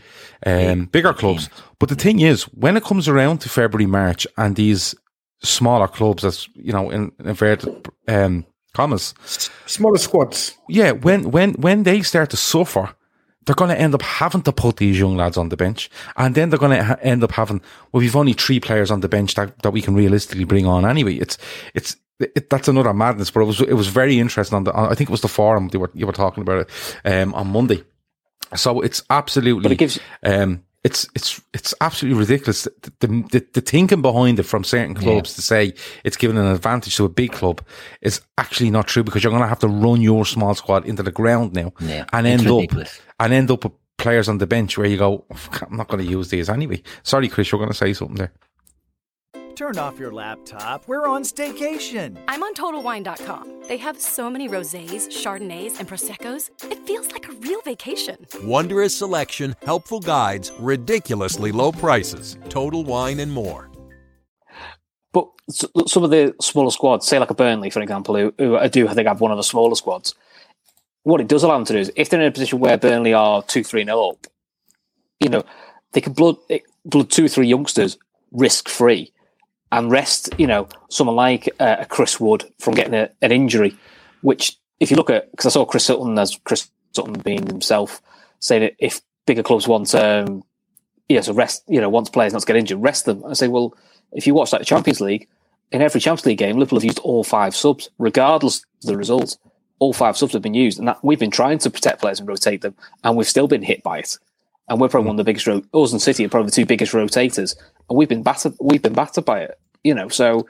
um, 0.45 0.85
bigger 0.85 1.13
clubs. 1.13 1.49
But 1.79 1.89
the 1.89 1.95
thing 1.95 2.19
is, 2.19 2.43
when 2.43 2.77
it 2.77 2.83
comes 2.83 3.07
around 3.07 3.39
to 3.39 3.49
February, 3.49 3.87
March, 3.87 4.27
and 4.37 4.55
these 4.55 4.95
smaller 5.41 5.87
clubs, 5.87 6.23
that's 6.23 6.49
you 6.55 6.73
know 6.73 6.89
in 6.89 7.11
inverted 7.23 7.87
um, 8.07 8.45
commas, 8.73 9.13
Smaller 9.65 9.97
squads. 9.97 10.57
yeah, 10.69 10.91
when 10.91 11.31
when 11.31 11.53
when 11.53 11.83
they 11.83 12.01
start 12.01 12.29
to 12.31 12.37
suffer, 12.37 12.93
they're 13.45 13.55
going 13.55 13.71
to 13.71 13.79
end 13.79 13.95
up 13.95 14.01
having 14.01 14.41
to 14.43 14.51
put 14.51 14.77
these 14.77 14.99
young 14.99 15.15
lads 15.17 15.37
on 15.37 15.49
the 15.49 15.57
bench, 15.57 15.89
and 16.15 16.35
then 16.35 16.49
they're 16.49 16.59
going 16.59 16.77
to 16.77 16.83
ha- 16.83 16.97
end 17.01 17.23
up 17.23 17.31
having 17.31 17.61
well, 17.91 18.01
we've 18.01 18.15
only 18.15 18.33
three 18.33 18.59
players 18.59 18.91
on 18.91 19.01
the 19.01 19.09
bench 19.09 19.35
that, 19.35 19.57
that 19.63 19.71
we 19.71 19.81
can 19.81 19.95
realistically 19.95 20.43
bring 20.45 20.65
on 20.65 20.85
anyway. 20.85 21.15
It's 21.15 21.37
it's 21.73 21.95
it, 22.19 22.49
that's 22.49 22.67
another 22.67 22.93
madness, 22.93 23.31
but 23.31 23.41
it 23.41 23.45
was 23.45 23.61
it 23.61 23.73
was 23.73 23.87
very 23.87 24.19
interesting 24.19 24.55
on 24.55 24.63
the 24.63 24.73
on, 24.73 24.91
I 24.91 24.95
think 24.95 25.09
it 25.09 25.11
was 25.11 25.21
the 25.21 25.27
forum 25.27 25.69
they 25.69 25.77
were 25.77 25.91
you 25.93 26.05
were 26.05 26.13
talking 26.13 26.41
about 26.41 26.61
it 26.67 26.69
um, 27.05 27.33
on 27.33 27.47
Monday. 27.47 27.83
So 28.55 28.81
it's 28.81 29.03
absolutely, 29.09 29.63
But 29.63 29.71
it 29.71 29.77
gives- 29.77 29.99
um, 30.23 30.63
it's 30.83 31.07
it's 31.15 31.41
it's 31.53 31.73
absolutely 31.81 32.19
ridiculous. 32.19 32.63
The, 32.63 33.07
the, 33.07 33.45
the, 33.53 33.61
thinking 33.61 34.01
behind 34.01 34.39
it 34.39 34.43
from 34.43 34.63
certain 34.63 34.93
clubs 34.95 35.33
to 35.35 35.41
say 35.41 35.73
it's 36.05 36.15
giving 36.15 36.37
an 36.37 36.45
advantage 36.45 36.95
to 36.97 37.03
a 37.05 37.09
big 37.09 37.33
club 37.33 37.61
is 38.01 38.21
actually 38.37 38.69
not 38.69 38.87
true 38.87 39.03
because 39.03 39.21
you're 39.23 39.31
going 39.31 39.41
to 39.43 39.49
have 39.49 39.59
to 39.59 39.67
run 39.67 39.99
your 40.01 40.25
small 40.25 40.55
squad 40.55 40.85
into 40.85 41.03
the 41.03 41.11
ground 41.11 41.53
now 41.53 41.73
Yeah, 41.81 42.05
and 42.13 42.25
it's 42.25 42.41
end 42.43 42.49
ridiculous. 42.49 42.99
up 42.99 43.15
and 43.25 43.33
end 43.33 43.51
up 43.51 43.63
with 43.65 43.73
players 43.97 44.29
on 44.29 44.37
the 44.37 44.47
bench 44.47 44.77
where 44.77 44.87
you 44.87 44.97
go, 44.97 45.25
I'm 45.69 45.75
not 45.75 45.87
going 45.89 46.05
to 46.05 46.09
use 46.09 46.29
these 46.29 46.47
anyway. 46.49 46.81
Sorry, 47.03 47.27
Chris, 47.27 47.51
you're 47.51 47.59
going 47.59 47.71
to 47.71 47.75
say 47.77 47.91
something 47.93 48.15
there. 48.15 48.31
Turn 49.57 49.79
off 49.79 49.97
your 49.97 50.11
laptop. 50.11 50.87
We're 50.87 51.07
on 51.07 51.23
staycation. 51.23 52.15
I'm 52.27 52.43
on 52.43 52.53
TotalWine.com. 52.53 53.63
They 53.67 53.77
have 53.77 53.99
so 53.99 54.29
many 54.29 54.47
rosés, 54.47 55.07
chardonnays, 55.07 55.79
and 55.79 55.89
proseccos. 55.89 56.51
It 56.71 56.85
feels 56.85 57.11
like 57.11 57.27
a 57.27 57.31
real 57.31 57.59
vacation. 57.61 58.17
Wondrous 58.43 58.95
selection, 58.95 59.55
helpful 59.63 59.99
guides, 59.99 60.51
ridiculously 60.59 61.51
low 61.51 61.71
prices, 61.71 62.37
total 62.49 62.83
wine 62.83 63.19
and 63.19 63.31
more. 63.31 63.71
But 65.11 65.27
some 65.49 66.03
of 66.03 66.11
the 66.11 66.35
smaller 66.39 66.69
squads, 66.69 67.07
say 67.07 67.17
like 67.17 67.31
a 67.31 67.33
Burnley, 67.33 67.71
for 67.71 67.81
example, 67.81 68.15
who, 68.15 68.35
who 68.37 68.57
I 68.57 68.67
do 68.67 68.87
I 68.87 68.93
think 68.93 69.07
have 69.07 69.21
one 69.21 69.31
of 69.31 69.37
the 69.37 69.43
smaller 69.43 69.73
squads. 69.73 70.13
What 71.01 71.19
it 71.19 71.27
does 71.27 71.41
allow 71.41 71.55
them 71.55 71.65
to 71.65 71.73
do 71.73 71.79
is, 71.79 71.91
if 71.95 72.09
they're 72.09 72.21
in 72.21 72.27
a 72.27 72.31
position 72.31 72.59
where 72.59 72.77
Burnley 72.77 73.15
are 73.15 73.41
two, 73.41 73.63
three 73.63 73.83
nil 73.83 74.11
up, 74.11 74.27
you 75.19 75.29
know, 75.29 75.43
they 75.93 76.01
can 76.01 76.13
blood 76.13 76.35
eh, 76.51 76.59
blood 76.85 77.09
two, 77.09 77.27
three 77.27 77.47
youngsters 77.47 77.97
risk 78.31 78.69
free, 78.69 79.11
and 79.71 79.91
rest, 79.91 80.29
you 80.37 80.47
know, 80.47 80.67
someone 80.89 81.15
like 81.15 81.49
uh, 81.59 81.77
a 81.79 81.85
Chris 81.85 82.19
Wood 82.19 82.45
from 82.59 82.73
getting 82.73 82.93
a, 82.93 83.09
an 83.21 83.31
injury. 83.31 83.75
Which, 84.21 84.57
if 84.79 84.89
you 84.89 84.97
look 84.97 85.09
at, 85.09 85.29
because 85.31 85.45
I 85.45 85.49
saw 85.49 85.65
Chris 85.65 85.85
Sutton 85.85 86.17
as 86.17 86.37
Chris 86.43 86.69
Sutton 86.93 87.13
being 87.13 87.45
himself, 87.45 88.01
saying 88.39 88.61
that 88.61 88.75
if 88.79 89.01
bigger 89.25 89.43
clubs 89.43 89.67
want, 89.67 89.93
um, 89.93 90.43
yeah, 91.09 91.21
so 91.21 91.33
rest, 91.33 91.63
you 91.67 91.79
know, 91.81 91.89
wants 91.89 92.09
players 92.09 92.33
not 92.33 92.41
to 92.41 92.45
get 92.45 92.55
injured, 92.55 92.81
rest 92.81 93.05
them. 93.05 93.23
I 93.25 93.33
say, 93.33 93.47
well, 93.47 93.75
if 94.11 94.25
you 94.25 94.33
watch 94.33 94.51
like 94.51 94.61
the 94.61 94.65
Champions 94.65 95.01
League, 95.01 95.27
in 95.71 95.81
every 95.81 95.99
Champions 95.99 96.25
League 96.25 96.37
game, 96.37 96.57
Liverpool 96.57 96.79
have 96.79 96.85
used 96.85 96.99
all 96.99 97.23
five 97.23 97.55
subs, 97.55 97.89
regardless 97.97 98.63
of 98.83 98.87
the 98.87 98.97
result. 98.97 99.37
All 99.79 99.93
five 99.93 100.17
subs 100.17 100.33
have 100.33 100.41
been 100.41 100.53
used, 100.53 100.79
and 100.79 100.87
that 100.87 101.03
we've 101.03 101.19
been 101.19 101.31
trying 101.31 101.59
to 101.59 101.69
protect 101.69 102.01
players 102.01 102.19
and 102.19 102.27
rotate 102.27 102.61
them, 102.61 102.75
and 103.03 103.15
we've 103.15 103.27
still 103.27 103.47
been 103.47 103.61
hit 103.61 103.83
by 103.83 103.99
it. 103.99 104.17
And 104.69 104.81
we're 104.81 104.89
probably 104.89 105.07
one 105.07 105.15
of 105.15 105.25
the 105.25 105.29
biggest. 105.29 105.47
Ro- 105.47 105.63
us 105.73 105.91
and 105.91 106.01
City 106.01 106.25
are 106.25 106.29
probably 106.29 106.47
the 106.49 106.55
two 106.55 106.65
biggest 106.65 106.93
rotators, 106.93 107.55
and 107.89 107.97
we've 107.97 108.09
been 108.09 108.23
battered. 108.23 108.53
We've 108.59 108.81
been 108.81 108.93
battered 108.93 109.25
by 109.25 109.41
it. 109.41 109.59
You 109.83 109.93
know, 109.93 110.09
so 110.09 110.47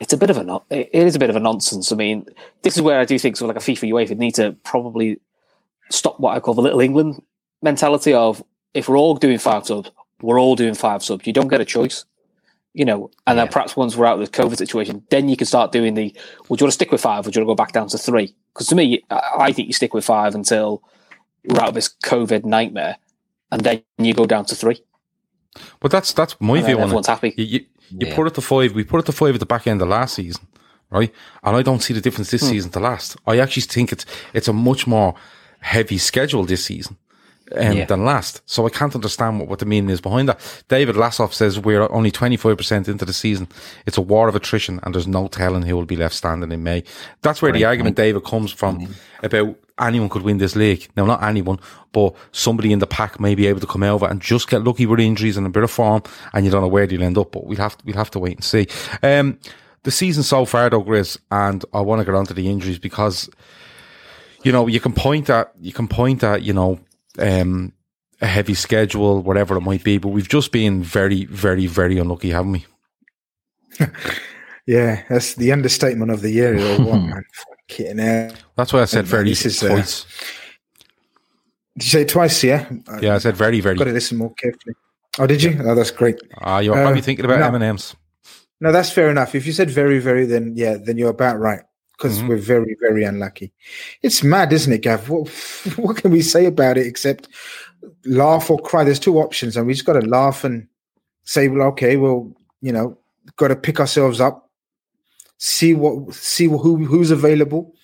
it's 0.00 0.12
a 0.12 0.16
bit 0.16 0.30
of 0.30 0.36
a 0.36 0.44
no- 0.44 0.64
it 0.70 0.90
is 0.92 1.16
a 1.16 1.18
bit 1.18 1.30
of 1.30 1.36
a 1.36 1.40
nonsense. 1.40 1.90
I 1.90 1.96
mean, 1.96 2.26
this 2.62 2.76
is 2.76 2.82
where 2.82 3.00
I 3.00 3.04
do 3.04 3.18
think 3.18 3.36
sort 3.36 3.50
of 3.50 3.56
like 3.56 3.62
a 3.62 3.70
FIFA 3.70 3.92
UEFA 3.92 4.16
need 4.16 4.34
to 4.36 4.52
probably 4.62 5.20
stop 5.90 6.20
what 6.20 6.36
I 6.36 6.40
call 6.40 6.54
the 6.54 6.62
little 6.62 6.80
England 6.80 7.22
mentality 7.62 8.12
of 8.14 8.42
if 8.74 8.88
we're 8.88 8.98
all 8.98 9.14
doing 9.14 9.38
five 9.38 9.66
subs, 9.66 9.90
we're 10.20 10.40
all 10.40 10.56
doing 10.56 10.74
five 10.74 11.02
subs. 11.02 11.26
You 11.26 11.32
don't 11.32 11.48
get 11.48 11.60
a 11.60 11.64
choice, 11.64 12.04
you 12.72 12.84
know. 12.84 13.10
And 13.26 13.38
then 13.38 13.48
perhaps 13.48 13.76
once 13.76 13.96
we're 13.96 14.06
out 14.06 14.20
of 14.20 14.30
the 14.30 14.42
COVID 14.42 14.56
situation, 14.56 15.02
then 15.10 15.28
you 15.28 15.36
can 15.36 15.46
start 15.46 15.72
doing 15.72 15.94
the. 15.94 16.14
Would 16.48 16.60
you 16.60 16.64
want 16.64 16.72
to 16.72 16.74
stick 16.74 16.92
with 16.92 17.00
five? 17.00 17.26
Or 17.26 17.30
do 17.30 17.40
you 17.40 17.46
want 17.46 17.56
to 17.56 17.62
go 17.62 17.64
back 17.64 17.72
down 17.72 17.88
to 17.88 17.98
three? 17.98 18.34
Because 18.52 18.68
to 18.68 18.74
me, 18.74 19.02
I 19.10 19.52
think 19.52 19.68
you 19.68 19.74
stick 19.74 19.94
with 19.94 20.04
five 20.04 20.34
until 20.34 20.82
we're 21.44 21.60
out 21.60 21.68
of 21.68 21.74
this 21.74 21.94
COVID 22.04 22.44
nightmare, 22.44 22.96
and 23.54 23.62
then 23.62 23.82
you 23.98 24.12
go 24.14 24.26
down 24.26 24.44
to 24.46 24.54
three. 24.54 24.82
But 25.80 25.90
that's 25.92 26.12
that's 26.12 26.36
my 26.40 26.56
And 26.58 26.66
view 26.66 26.76
on 26.76 26.82
everyone's 26.82 27.08
it. 27.08 27.12
happy. 27.12 27.34
You, 27.36 27.44
you, 27.44 27.60
you 28.00 28.06
Yeah. 28.08 28.14
put 28.16 28.26
it 28.26 28.34
to 28.34 28.40
five. 28.40 28.72
We 28.74 28.84
put 28.84 29.00
it 29.00 29.06
to 29.06 29.12
five 29.12 29.34
at 29.34 29.40
the 29.40 29.46
back 29.46 29.66
end 29.66 29.80
of 29.82 29.88
last 29.88 30.14
season, 30.14 30.46
right? 30.90 31.12
And 31.44 31.56
I 31.56 31.62
don't 31.62 31.80
see 31.82 31.94
the 31.94 32.00
difference 32.00 32.30
Hmm. 32.30 32.36
this 32.36 32.48
season 32.48 32.70
to 32.72 32.80
last. 32.80 33.16
I 33.26 33.38
actually 33.38 33.62
think 33.62 33.92
it's 33.92 34.04
it's 34.34 34.48
a 34.48 34.52
much 34.52 34.86
more 34.86 35.14
heavy 35.60 35.98
schedule 35.98 36.44
this 36.44 36.64
season. 36.64 36.96
Um, 37.54 37.76
Yeah. 37.76 37.84
than 37.84 38.06
last. 38.06 38.40
So 38.46 38.66
I 38.66 38.70
can't 38.70 38.94
understand 38.94 39.38
what, 39.38 39.48
what 39.50 39.58
the 39.58 39.66
meaning 39.66 39.90
is 39.90 40.00
behind 40.00 40.28
that. 40.30 40.40
David 40.68 40.96
Lassoff 40.96 41.34
says 41.34 41.60
we're 41.60 41.86
only 41.92 42.10
25% 42.10 42.88
into 42.88 43.04
the 43.04 43.12
season. 43.12 43.48
It's 43.86 43.98
a 43.98 44.00
war 44.00 44.28
of 44.28 44.34
attrition 44.34 44.80
and 44.82 44.94
there's 44.94 45.06
no 45.06 45.28
telling 45.28 45.62
who 45.62 45.76
will 45.76 45.84
be 45.84 45.94
left 45.94 46.14
standing 46.14 46.50
in 46.52 46.62
May. 46.62 46.84
That's 47.20 47.42
where 47.42 47.52
the 47.52 47.66
argument, 47.66 47.96
David, 47.96 48.24
comes 48.24 48.50
from 48.50 48.88
about 49.22 49.56
anyone 49.80 50.08
could 50.08 50.22
win 50.22 50.38
this 50.38 50.56
league. 50.56 50.88
Now, 50.96 51.04
not 51.04 51.22
anyone, 51.22 51.58
but 51.92 52.14
somebody 52.32 52.72
in 52.72 52.78
the 52.78 52.86
pack 52.86 53.18
may 53.18 53.34
be 53.34 53.46
able 53.46 53.60
to 53.60 53.66
come 53.66 53.82
over 53.82 54.06
and 54.06 54.20
just 54.20 54.48
get 54.48 54.62
lucky 54.62 54.86
with 54.86 55.00
injuries 55.00 55.36
and 55.36 55.46
a 55.46 55.50
bit 55.50 55.64
of 55.64 55.70
form 55.70 56.02
and 56.32 56.44
you 56.44 56.50
don't 56.50 56.62
know 56.62 56.68
where 56.68 56.86
they'll 56.86 57.02
end 57.02 57.18
up, 57.18 57.32
but 57.32 57.46
we'll 57.46 57.58
have 57.58 57.76
to, 57.76 57.84
we'll 57.84 57.96
have 57.96 58.10
to 58.12 58.18
wait 58.18 58.36
and 58.36 58.44
see. 58.44 58.66
Um, 59.02 59.38
the 59.82 59.90
season 59.90 60.22
so 60.22 60.44
far 60.44 60.70
though, 60.70 60.82
Grizz, 60.82 61.18
and 61.30 61.64
I 61.72 61.80
want 61.80 62.00
to 62.00 62.04
get 62.04 62.14
onto 62.14 62.34
the 62.34 62.48
injuries 62.48 62.78
because 62.78 63.28
you 64.44 64.52
know, 64.52 64.66
you 64.66 64.78
can 64.78 64.92
point 64.92 65.30
at 65.30 65.52
you 65.60 65.72
can 65.72 65.88
point 65.88 66.22
at, 66.22 66.42
you 66.42 66.52
know, 66.52 66.78
um, 67.18 67.72
a 68.20 68.26
heavy 68.26 68.54
schedule, 68.54 69.22
whatever 69.22 69.56
it 69.56 69.62
might 69.62 69.82
be, 69.82 69.98
but 69.98 70.08
we've 70.08 70.28
just 70.28 70.52
been 70.52 70.82
very, 70.82 71.24
very, 71.24 71.66
very 71.66 71.98
unlucky, 71.98 72.30
haven't 72.30 72.52
we? 72.52 72.66
Yeah, 74.66 75.02
that's 75.10 75.34
the 75.34 75.52
understatement 75.52 76.10
of 76.10 76.22
the 76.22 76.30
year. 76.30 76.56
Or 76.58 77.22
Fucking 77.68 77.98
hell. 77.98 78.32
That's 78.56 78.72
why 78.72 78.82
I 78.82 78.84
said 78.84 79.06
very 79.06 79.30
is, 79.30 79.62
uh. 79.62 79.68
Did 79.76 79.84
you 81.84 81.90
say 81.90 82.02
it 82.02 82.08
twice? 82.08 82.42
Yeah. 82.44 82.68
Yeah, 83.00 83.14
I 83.14 83.18
said 83.18 83.36
very, 83.36 83.60
very. 83.60 83.76
got 83.76 83.84
to 83.84 83.92
listen 83.92 84.18
more 84.18 84.32
carefully. 84.34 84.74
Oh, 85.18 85.26
did 85.26 85.42
you? 85.42 85.58
Oh, 85.64 85.74
that's 85.74 85.90
great. 85.90 86.20
Ah, 86.40 86.58
you're 86.60 86.76
Uh, 86.76 86.82
probably 86.82 87.00
thinking 87.00 87.24
about. 87.24 87.40
M 87.40 87.54
and 87.54 87.64
M's. 87.64 87.96
No, 88.60 88.72
that's 88.72 88.90
fair 88.90 89.10
enough. 89.10 89.34
If 89.34 89.46
you 89.46 89.52
said 89.52 89.70
very, 89.70 89.98
very, 89.98 90.26
then 90.26 90.52
yeah, 90.56 90.76
then 90.76 90.96
you're 90.98 91.10
about 91.10 91.38
right 91.38 91.60
because 91.96 92.18
Mm-hmm. 92.18 92.28
we're 92.28 92.36
very, 92.38 92.76
very 92.80 93.04
unlucky. 93.04 93.52
It's 94.02 94.22
mad, 94.22 94.52
isn't 94.52 94.72
it, 94.72 94.82
Gav? 94.82 95.08
What, 95.08 95.28
what 95.76 95.96
can 95.96 96.10
we 96.10 96.22
say 96.22 96.46
about 96.46 96.76
it 96.78 96.86
except 96.86 97.28
laugh 98.04 98.50
or 98.50 98.58
cry? 98.58 98.84
There's 98.84 99.00
two 99.00 99.18
options, 99.18 99.56
and 99.56 99.66
we 99.66 99.74
just 99.74 99.86
got 99.86 99.94
to 100.00 100.06
laugh 100.06 100.44
and 100.44 100.68
say, 101.24 101.48
well, 101.48 101.66
okay, 101.68 101.96
well, 101.96 102.32
you 102.60 102.72
know, 102.72 102.98
got 103.36 103.48
to 103.48 103.56
pick 103.56 103.80
ourselves 103.80 104.20
up, 104.20 104.43
see 105.38 105.74
what, 105.74 106.14
see 106.14 106.46
who 106.46 106.84
who's 106.84 107.10
available, 107.10 107.74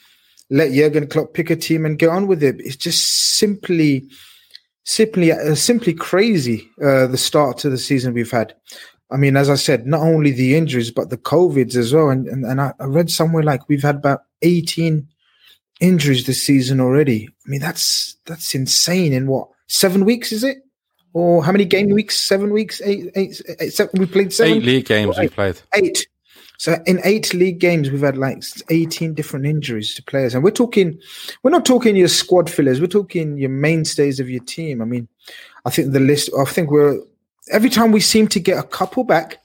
let 0.50 0.72
Jurgen 0.72 1.06
Klopp 1.06 1.34
pick 1.34 1.50
a 1.50 1.56
team 1.56 1.86
and 1.86 1.98
get 1.98 2.08
on 2.08 2.26
with 2.26 2.42
it. 2.42 2.56
It's 2.58 2.76
just 2.76 3.38
simply, 3.38 4.08
simply, 4.84 5.32
uh, 5.32 5.54
simply 5.54 5.94
crazy. 5.94 6.68
Uh, 6.82 7.06
the 7.06 7.18
start 7.18 7.58
to 7.58 7.70
the 7.70 7.78
season 7.78 8.14
we've 8.14 8.30
had. 8.30 8.54
I 9.12 9.16
mean, 9.16 9.36
as 9.36 9.50
I 9.50 9.56
said, 9.56 9.86
not 9.86 10.00
only 10.00 10.30
the 10.30 10.56
injuries, 10.56 10.90
but 10.90 11.10
the 11.10 11.18
COVIDs 11.18 11.76
as 11.76 11.92
well. 11.92 12.10
And, 12.10 12.28
and, 12.28 12.44
and 12.44 12.60
I, 12.60 12.72
I 12.78 12.84
read 12.84 13.10
somewhere 13.10 13.42
like 13.42 13.68
we've 13.68 13.82
had 13.82 13.96
about 13.96 14.22
18 14.42 15.08
injuries 15.80 16.26
this 16.26 16.42
season 16.42 16.80
already. 16.80 17.28
I 17.28 17.48
mean, 17.48 17.60
that's 17.60 18.16
that's 18.26 18.54
insane. 18.54 19.12
In 19.12 19.26
what 19.26 19.48
seven 19.66 20.04
weeks 20.04 20.30
is 20.30 20.44
it? 20.44 20.58
Or 21.12 21.42
how 21.42 21.50
many 21.50 21.64
game 21.64 21.88
weeks? 21.88 22.20
Seven 22.20 22.52
weeks? 22.52 22.80
Eight? 22.82 23.10
Eight? 23.16 23.42
eight 23.58 23.72
seven, 23.72 23.98
we 23.98 24.06
played 24.06 24.32
seven. 24.32 24.58
Eight 24.58 24.62
league 24.62 24.86
games 24.86 25.18
we 25.18 25.28
played. 25.28 25.60
Eight. 25.74 26.06
So 26.60 26.78
in 26.84 27.00
eight 27.04 27.32
league 27.32 27.58
games, 27.58 27.90
we've 27.90 28.02
had 28.02 28.18
like 28.18 28.44
18 28.68 29.14
different 29.14 29.46
injuries 29.46 29.94
to 29.94 30.02
players. 30.02 30.34
And 30.34 30.44
we're 30.44 30.50
talking, 30.50 31.00
we're 31.42 31.50
not 31.50 31.64
talking 31.64 31.96
your 31.96 32.06
squad 32.06 32.50
fillers. 32.50 32.82
We're 32.82 32.86
talking 32.86 33.38
your 33.38 33.48
mainstays 33.48 34.20
of 34.20 34.28
your 34.28 34.44
team. 34.44 34.82
I 34.82 34.84
mean, 34.84 35.08
I 35.64 35.70
think 35.70 35.92
the 35.92 36.00
list, 36.00 36.28
I 36.38 36.44
think 36.44 36.70
we're, 36.70 37.00
every 37.50 37.70
time 37.70 37.92
we 37.92 38.00
seem 38.00 38.28
to 38.28 38.38
get 38.38 38.58
a 38.58 38.62
couple 38.62 39.04
back. 39.04 39.38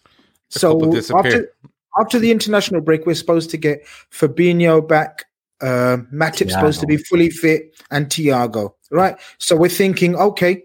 A 0.56 0.60
so 0.60 0.78
couple 0.78 0.98
after, 1.18 1.54
after 1.98 2.20
the 2.20 2.32
international 2.32 2.82
break, 2.82 3.06
we're 3.06 3.16
supposed 3.16 3.50
to 3.52 3.58
get 3.58 3.86
Fabinho 4.12 4.86
back. 4.86 5.24
Uh, 5.62 6.04
Matip's 6.14 6.52
supposed 6.52 6.82
to 6.82 6.86
be 6.86 6.98
fully 6.98 7.30
fit 7.30 7.82
and 7.92 8.08
Thiago, 8.08 8.74
right? 8.92 9.16
So 9.38 9.56
we're 9.56 9.70
thinking, 9.70 10.18
okay, 10.18 10.64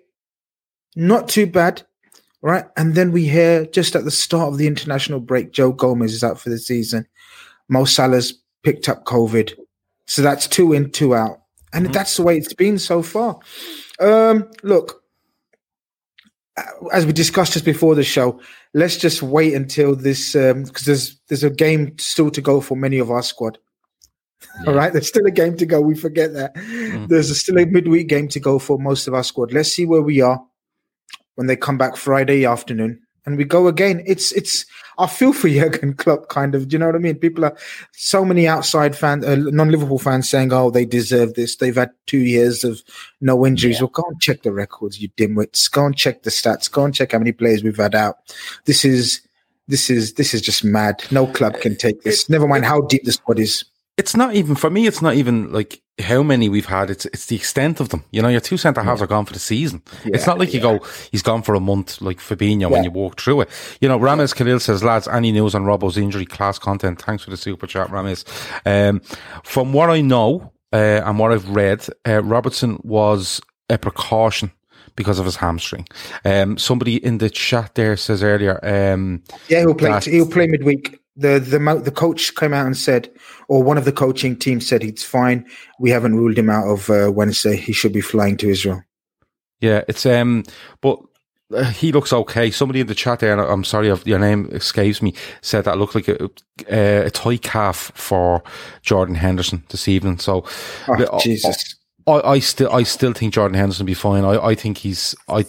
not 0.97 1.29
too 1.29 1.47
bad 1.47 1.87
right? 2.43 2.65
And 2.77 2.95
then 2.95 3.13
we 3.13 3.27
hear 3.27 3.67
just 3.67 3.95
at 3.95 4.05
the 4.05 4.11
start 4.11 4.49
of 4.49 4.59
the 4.59 4.67
international 4.67 5.21
break, 5.21 5.53
Joe 5.53 5.73
Gomez 5.73 6.13
is 6.13 6.25
out 6.25 6.41
for 6.41 6.51
the 6.51 6.59
season. 6.59 7.07
Mo 7.69 7.85
Salah's 7.85 8.33
picked 8.63 8.89
up 8.89 9.05
COVID. 9.05 9.55
So 10.07 10.23
that's 10.23 10.47
two 10.47 10.73
in, 10.73 10.91
two 10.91 11.15
out. 11.15 11.43
And 11.73 11.85
mm-hmm. 11.85 11.93
that's 11.93 12.17
the 12.17 12.23
way 12.23 12.37
it's 12.37 12.53
been 12.53 12.79
so 12.79 13.03
far. 13.03 13.39
Um, 14.01 14.51
look, 14.63 15.03
as 16.93 17.07
we 17.07 17.13
discussed 17.13 17.53
just 17.53 17.65
before 17.65 17.95
the 17.95 18.03
show, 18.03 18.41
let's 18.75 18.97
just 18.97 19.23
wait 19.23 19.55
until 19.55 19.95
this 19.95 20.35
um, 20.35 20.65
because 20.65 20.85
there's 20.85 21.21
there's 21.29 21.45
a 21.45 21.51
game 21.51 21.97
still 21.99 22.31
to 22.31 22.41
go 22.41 22.61
for 22.61 22.77
many 22.77 22.99
of 22.99 23.11
our 23.11 23.23
squad. 23.23 23.59
All 24.67 24.75
right, 24.75 24.93
there's 24.93 25.09
still 25.09 25.27
a 25.27 25.31
game 25.31 25.57
to 25.59 25.67
go. 25.67 25.81
We 25.81 25.95
forget 25.95 26.33
that. 26.33 26.55
Mm. 26.55 27.09
There's 27.09 27.31
a, 27.31 27.35
still 27.35 27.59
a 27.59 27.67
midweek 27.67 28.09
game 28.09 28.27
to 28.29 28.41
go 28.41 28.59
for 28.59 28.79
most 28.79 29.07
of 29.07 29.15
our 29.15 29.23
squad. 29.23 29.53
Let's 29.53 29.73
see 29.73 29.87
where 29.87 30.03
we 30.03 30.21
are 30.23 30.43
when 31.35 31.47
they 31.47 31.57
come 31.57 31.79
back 31.79 31.97
Friday 31.97 32.45
afternoon 32.45 33.01
and 33.27 33.37
we 33.37 33.45
go 33.45 33.69
again. 33.69 34.03
It's 34.07 34.33
it's 34.33 34.67
I 34.99 35.07
feel 35.07 35.33
for 35.33 35.49
Jurgen 35.49 35.95
Klopp, 35.95 36.29
kind 36.29 36.55
of. 36.55 36.69
Do 36.69 36.75
you 36.75 36.79
know 36.79 36.87
what 36.87 36.95
I 36.95 36.99
mean? 36.99 37.17
People 37.17 37.45
are 37.45 37.57
so 37.93 38.25
many 38.25 38.47
outside 38.47 38.97
fans, 38.97 39.25
uh, 39.25 39.37
non-Liverpool 39.37 39.99
fans, 39.99 40.29
saying, 40.29 40.53
"Oh, 40.53 40.71
they 40.71 40.85
deserve 40.85 41.35
this. 41.35 41.57
They've 41.57 41.75
had 41.75 41.91
two 42.07 42.19
years 42.19 42.65
of 42.65 42.83
no 43.21 43.47
injuries." 43.47 43.81
Well, 43.81 43.89
go 43.89 44.05
and 44.09 44.21
check 44.21 44.43
the 44.43 44.53
records, 44.53 45.01
you 45.01 45.09
dimwits. 45.11 45.71
Go 45.71 45.87
and 45.87 45.97
check 45.97 46.23
the 46.23 46.31
stats. 46.31 46.71
Go 46.71 46.85
and 46.85 46.95
check 46.95 47.13
how 47.13 47.19
many 47.19 47.33
players 47.33 47.63
we've 47.63 47.77
had 47.77 47.95
out. 47.95 48.17
This 48.65 48.85
is 48.85 49.21
this 49.69 49.91
is 49.91 50.15
this 50.15 50.35
is 50.35 50.43
just 50.43 50.65
mad. 50.65 51.05
No 51.11 51.27
club 51.27 51.61
can 51.61 51.77
take 51.77 52.03
this. 52.03 52.29
Never 52.29 52.49
mind 52.49 52.65
how 52.65 52.83
deep 52.83 53.05
the 53.05 53.13
squad 53.13 53.39
is. 53.39 53.65
It's 54.01 54.17
not 54.17 54.35
even 54.35 54.55
for 54.57 54.71
me. 54.71 54.87
It's 54.87 55.03
not 55.03 55.15
even 55.15 55.53
like 55.53 55.83
how 56.01 56.23
many 56.23 56.49
we've 56.49 56.71
had. 56.79 56.89
It's 56.91 57.05
it's 57.15 57.27
the 57.27 57.37
extent 57.37 57.81
of 57.81 57.89
them. 57.91 58.03
You 58.11 58.23
know, 58.23 58.29
your 58.37 58.41
two 58.41 58.57
centre 58.57 58.83
halves 58.83 59.03
are 59.03 59.07
gone 59.07 59.27
for 59.27 59.35
the 59.35 59.39
season. 59.39 59.83
it's 60.17 60.27
not 60.27 60.39
like 60.39 60.55
you 60.55 60.61
go, 60.61 60.79
he's 61.13 61.23
gone 61.23 61.43
for 61.43 61.55
a 61.55 61.61
month 61.61 62.01
like 62.01 62.19
Fabinho 62.19 62.71
when 62.71 62.85
you 62.85 62.91
walk 62.91 63.21
through 63.21 63.43
it. 63.43 63.49
You 63.81 63.89
know, 63.91 63.99
Rames 63.99 64.33
Khalil 64.33 64.59
says, 64.61 64.83
lads, 64.83 65.07
any 65.09 65.31
news 65.33 65.55
on 65.55 65.65
Robbo's 65.65 65.97
injury? 65.99 66.25
Class 66.27 66.59
content. 66.59 67.03
Thanks 67.03 67.25
for 67.25 67.31
the 67.31 67.37
super 67.37 67.67
chat, 67.67 67.91
Rames. 67.91 68.25
Um, 68.65 69.01
from 69.45 69.73
what 69.75 69.91
I 69.91 70.01
know 70.01 70.53
uh, 70.73 71.03
and 71.05 71.19
what 71.19 71.33
I've 71.33 71.49
read, 71.51 71.87
uh, 72.09 72.23
Robertson 72.23 72.79
was 72.83 73.41
a 73.69 73.77
precaution 73.77 74.51
because 74.97 75.19
of 75.19 75.25
his 75.27 75.37
hamstring. 75.37 75.87
Um, 76.25 76.59
somebody 76.59 76.97
in 77.05 77.19
the 77.19 77.31
chat 77.31 77.75
there 77.75 77.97
says 77.97 78.23
earlier, 78.23 78.59
um, 78.65 79.23
Yeah, 79.49 79.61
he'll 79.61 79.75
play. 79.75 79.91
that- 79.91 80.05
He'll 80.05 80.27
play 80.29 80.47
midweek. 80.47 81.00
The 81.17 81.39
the 81.39 81.81
the 81.85 81.91
coach 81.91 82.35
came 82.37 82.55
out 82.55 82.67
and 82.67 82.77
said, 82.77 83.11
or 83.49 83.63
one 83.63 83.77
of 83.79 83.85
the 83.85 83.93
coaching 83.93 84.37
team 84.37 84.61
said 84.61 84.83
he's 84.83 85.05
fine. 85.05 85.45
We 85.79 85.91
haven't 85.91 86.17
ruled 86.17 86.39
him 86.39 86.49
out 86.49 86.67
of 86.69 86.89
uh, 86.89 87.11
Wednesday. 87.13 87.57
He 87.57 87.73
should 87.73 87.93
be 87.93 88.01
flying 88.01 88.37
to 88.39 88.49
Israel. 88.49 88.83
Yeah, 89.61 89.83
it's 89.89 90.07
um, 90.07 90.45
but 90.81 90.99
uh, 91.53 91.65
he 91.65 91.93
looks 91.93 92.13
okay. 92.13 92.51
Somebody 92.51 92.81
in 92.81 92.87
the 92.87 92.95
chat 92.95 93.19
there, 93.19 93.33
and 93.33 93.41
I'm 93.41 93.65
sorry 93.65 93.89
if 93.89 94.07
your 94.07 94.19
name 94.19 94.49
escapes 94.53 95.03
me, 95.03 95.15
said 95.43 95.65
that 95.65 95.79
looked 95.79 95.95
like 95.95 96.09
a, 96.09 96.31
a, 96.71 97.07
a 97.07 97.11
toy 97.11 97.37
calf 97.39 97.91
for 97.95 98.43
Jordan 98.83 99.17
Henderson 99.17 99.65
this 99.69 99.89
evening. 99.89 100.19
So, 100.19 100.45
Oh, 100.89 100.97
the- 100.97 101.19
Jesus. 101.21 101.77
I, 102.07 102.21
I 102.23 102.39
still, 102.39 102.73
I 102.73 102.83
still 102.85 103.13
think 103.13 103.35
Jordan 103.35 103.59
Henderson 103.59 103.85
will 103.85 103.89
be 103.89 103.95
fine. 103.95 104.25
I, 104.25 104.39
I 104.39 104.55
think 104.55 104.79
he's, 104.79 105.15
I, 105.29 105.45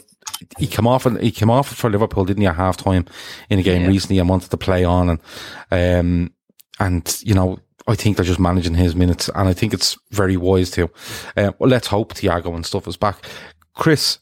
he 0.58 0.68
came 0.68 0.88
off 0.88 1.06
and 1.06 1.20
he 1.22 1.32
came 1.32 1.50
off 1.50 1.74
for 1.74 1.90
Liverpool, 1.90 2.26
didn't 2.26 2.42
he? 2.42 2.48
At 2.48 2.56
half 2.56 2.78
time 2.78 3.06
in 3.50 3.60
a 3.60 3.64
game 3.64 3.88
recently, 3.88 4.20
and 4.20 4.30
wanted 4.30 4.52
to 4.52 4.58
play 4.58 4.84
on, 4.84 5.10
and 5.10 5.20
um, 5.72 6.34
and 6.80 7.22
you 7.24 7.34
know. 7.34 7.60
I 7.88 7.96
think 7.96 8.16
they're 8.16 8.24
just 8.24 8.40
managing 8.40 8.76
his 8.76 8.96
minutes, 8.96 9.28
and 9.34 9.50
I 9.50 9.54
think 9.54 9.74
it's 9.74 9.98
very 10.12 10.38
wise 10.38 10.70
to. 10.72 10.84
Uh, 11.36 11.52
well, 11.58 11.68
let's 11.68 11.88
hope 11.88 12.14
Thiago 12.14 12.54
and 12.54 12.64
stuff 12.64 12.88
is 12.88 12.96
back. 12.96 13.26
Chris, 13.74 14.20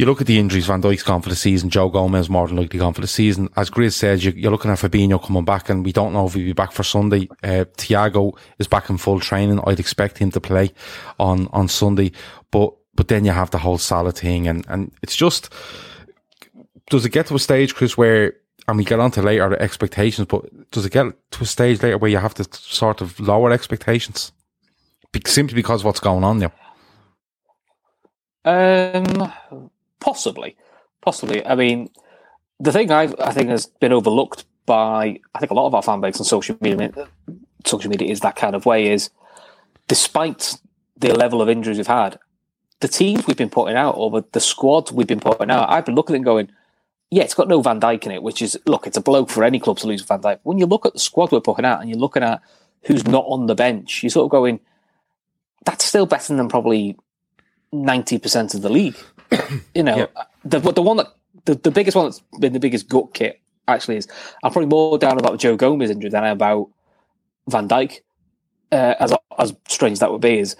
you 0.00 0.06
look 0.06 0.22
at 0.22 0.26
the 0.26 0.38
injuries, 0.38 0.66
Van 0.66 0.80
Dijk's 0.80 1.02
gone 1.02 1.20
for 1.20 1.28
the 1.28 1.36
season, 1.36 1.68
Joe 1.68 1.90
Gomez 1.90 2.30
more 2.30 2.46
than 2.48 2.56
likely 2.56 2.78
gone 2.78 2.94
for 2.94 3.02
the 3.02 3.06
season. 3.06 3.50
As 3.54 3.68
Grizz 3.68 3.92
said, 3.92 4.22
you, 4.22 4.32
you're 4.32 4.50
looking 4.50 4.70
at 4.70 4.78
Fabinho 4.78 5.22
coming 5.22 5.44
back 5.44 5.68
and 5.68 5.84
we 5.84 5.92
don't 5.92 6.14
know 6.14 6.26
if 6.26 6.32
he'll 6.32 6.44
be 6.44 6.54
back 6.54 6.72
for 6.72 6.82
Sunday. 6.82 7.28
Uh, 7.42 7.64
Thiago 7.76 8.34
is 8.58 8.66
back 8.66 8.88
in 8.88 8.96
full 8.96 9.20
training. 9.20 9.60
I'd 9.66 9.78
expect 9.78 10.16
him 10.16 10.30
to 10.30 10.40
play 10.40 10.72
on, 11.18 11.48
on 11.48 11.68
Sunday, 11.68 12.12
but, 12.50 12.74
but 12.94 13.08
then 13.08 13.24
you 13.24 13.32
have 13.32 13.50
the 13.50 13.58
whole 13.58 13.78
Salah 13.78 14.12
thing 14.12 14.46
and, 14.46 14.64
and 14.68 14.92
it's 15.02 15.16
just, 15.16 15.52
does 16.90 17.04
it 17.04 17.10
get 17.10 17.26
to 17.26 17.34
a 17.34 17.38
stage, 17.38 17.74
Chris, 17.74 17.96
where, 17.96 18.34
and 18.68 18.76
we 18.76 18.84
get 18.84 19.00
on 19.00 19.10
to 19.12 19.22
later 19.22 19.48
the 19.48 19.60
expectations, 19.62 20.26
but 20.28 20.70
does 20.70 20.84
it 20.84 20.92
get 20.92 21.06
to 21.32 21.42
a 21.42 21.46
stage 21.46 21.82
later 21.82 21.98
where 21.98 22.10
you 22.10 22.18
have 22.18 22.34
to 22.34 22.44
sort 22.52 23.00
of 23.00 23.18
lower 23.18 23.50
expectations? 23.52 24.32
Be- 25.12 25.22
simply 25.26 25.54
because 25.54 25.82
of 25.82 25.86
what's 25.86 26.00
going 26.00 26.24
on 26.24 26.38
there? 26.38 26.52
Um, 28.44 29.32
possibly, 29.98 30.56
possibly. 31.00 31.44
I 31.44 31.54
mean, 31.54 31.90
the 32.58 32.72
thing 32.72 32.90
I 32.90 33.12
I 33.18 33.32
think 33.32 33.50
has 33.50 33.66
been 33.66 33.92
overlooked 33.92 34.44
by 34.66 35.20
I 35.34 35.38
think 35.38 35.50
a 35.50 35.54
lot 35.54 35.66
of 35.66 35.74
our 35.74 35.82
fan 35.82 36.00
base 36.00 36.18
on 36.20 36.24
social 36.24 36.56
media, 36.60 36.92
social 37.66 37.90
media 37.90 38.10
is 38.10 38.20
that 38.20 38.36
kind 38.36 38.54
of 38.54 38.66
way. 38.66 38.88
Is 38.88 39.10
despite 39.88 40.54
the 40.96 41.14
level 41.14 41.42
of 41.42 41.48
injuries 41.48 41.76
we've 41.76 41.86
had, 41.86 42.18
the 42.80 42.88
teams 42.88 43.26
we've 43.26 43.36
been 43.36 43.50
putting 43.50 43.76
out 43.76 43.92
or 43.92 44.24
the 44.32 44.40
squad 44.40 44.90
we've 44.90 45.06
been 45.06 45.20
putting 45.20 45.50
out, 45.50 45.70
I've 45.70 45.84
been 45.84 45.94
looking 45.94 46.14
at 46.14 46.16
it 46.16 46.18
and 46.18 46.24
going, 46.24 46.50
yeah, 47.10 47.22
it's 47.22 47.34
got 47.34 47.48
no 47.48 47.60
Van 47.60 47.80
Dijk 47.80 48.06
in 48.06 48.12
it, 48.12 48.22
which 48.22 48.40
is 48.40 48.58
look, 48.66 48.86
it's 48.86 48.96
a 48.96 49.02
bloke 49.02 49.30
for 49.30 49.44
any 49.44 49.58
club 49.58 49.78
to 49.78 49.86
lose 49.86 50.02
Van 50.02 50.20
Dijk. 50.20 50.40
When 50.42 50.58
you 50.58 50.66
look 50.66 50.86
at 50.86 50.94
the 50.94 50.98
squad 50.98 51.32
we're 51.32 51.40
putting 51.40 51.64
out 51.64 51.80
and 51.80 51.90
you're 51.90 51.98
looking 51.98 52.22
at 52.22 52.40
who's 52.84 53.06
not 53.06 53.24
on 53.26 53.46
the 53.46 53.54
bench, 53.54 54.02
you're 54.02 54.10
sort 54.10 54.24
of 54.24 54.30
going, 54.30 54.60
that's 55.64 55.84
still 55.84 56.06
better 56.06 56.34
than 56.34 56.48
probably 56.48 56.96
ninety 57.72 58.18
percent 58.18 58.54
of 58.54 58.62
the 58.62 58.70
league. 58.70 58.96
you 59.74 59.82
know, 59.82 60.08
the 60.44 60.60
the 60.60 60.82
one 60.82 60.98
that 60.98 61.08
the, 61.44 61.54
the 61.56 61.70
biggest 61.70 61.96
one 61.96 62.06
that's 62.06 62.22
been 62.38 62.52
the 62.52 62.60
biggest 62.60 62.88
gut 62.88 63.12
kit 63.12 63.40
actually 63.66 63.96
is 63.96 64.08
I'm 64.42 64.52
probably 64.52 64.68
more 64.68 64.96
down 64.96 65.18
about 65.18 65.38
Joe 65.38 65.56
Gomez 65.56 65.90
injury 65.90 66.10
than 66.10 66.24
I 66.24 66.28
am 66.28 66.36
about 66.36 66.70
Van 67.48 67.68
Dijk. 67.68 68.00
Uh, 68.72 68.94
as 69.00 69.12
as 69.36 69.54
strange 69.68 69.98
that 69.98 70.12
would 70.12 70.20
be, 70.20 70.38
is 70.38 70.54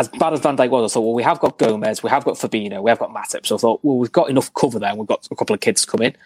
as 0.00 0.08
bad 0.08 0.32
as 0.32 0.40
Van 0.40 0.56
Dijk 0.56 0.70
was. 0.70 0.90
I 0.90 0.94
thought, 0.94 1.02
well, 1.02 1.14
we 1.14 1.22
have 1.22 1.40
got 1.40 1.58
Gomez, 1.58 2.02
we 2.02 2.08
have 2.08 2.24
got 2.24 2.36
Fabinho, 2.36 2.82
we 2.82 2.90
have 2.90 2.98
got 2.98 3.14
Matip. 3.14 3.44
So 3.44 3.54
I 3.56 3.58
thought, 3.58 3.80
well, 3.82 3.98
we've 3.98 4.10
got 4.10 4.30
enough 4.30 4.52
cover 4.54 4.78
there, 4.78 4.88
and 4.88 4.98
we've 4.98 5.06
got 5.06 5.28
a 5.30 5.36
couple 5.36 5.52
of 5.52 5.60
kids 5.60 5.84
coming. 5.84 6.16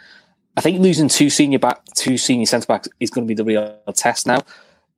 I 0.56 0.60
think 0.60 0.80
losing 0.80 1.08
two 1.08 1.28
senior 1.28 1.58
back, 1.58 1.84
two 1.94 2.16
senior 2.16 2.46
centre 2.46 2.66
backs 2.66 2.88
is 3.00 3.10
going 3.10 3.26
to 3.26 3.28
be 3.28 3.34
the 3.34 3.44
real 3.44 3.76
test 3.94 4.28
now. 4.28 4.42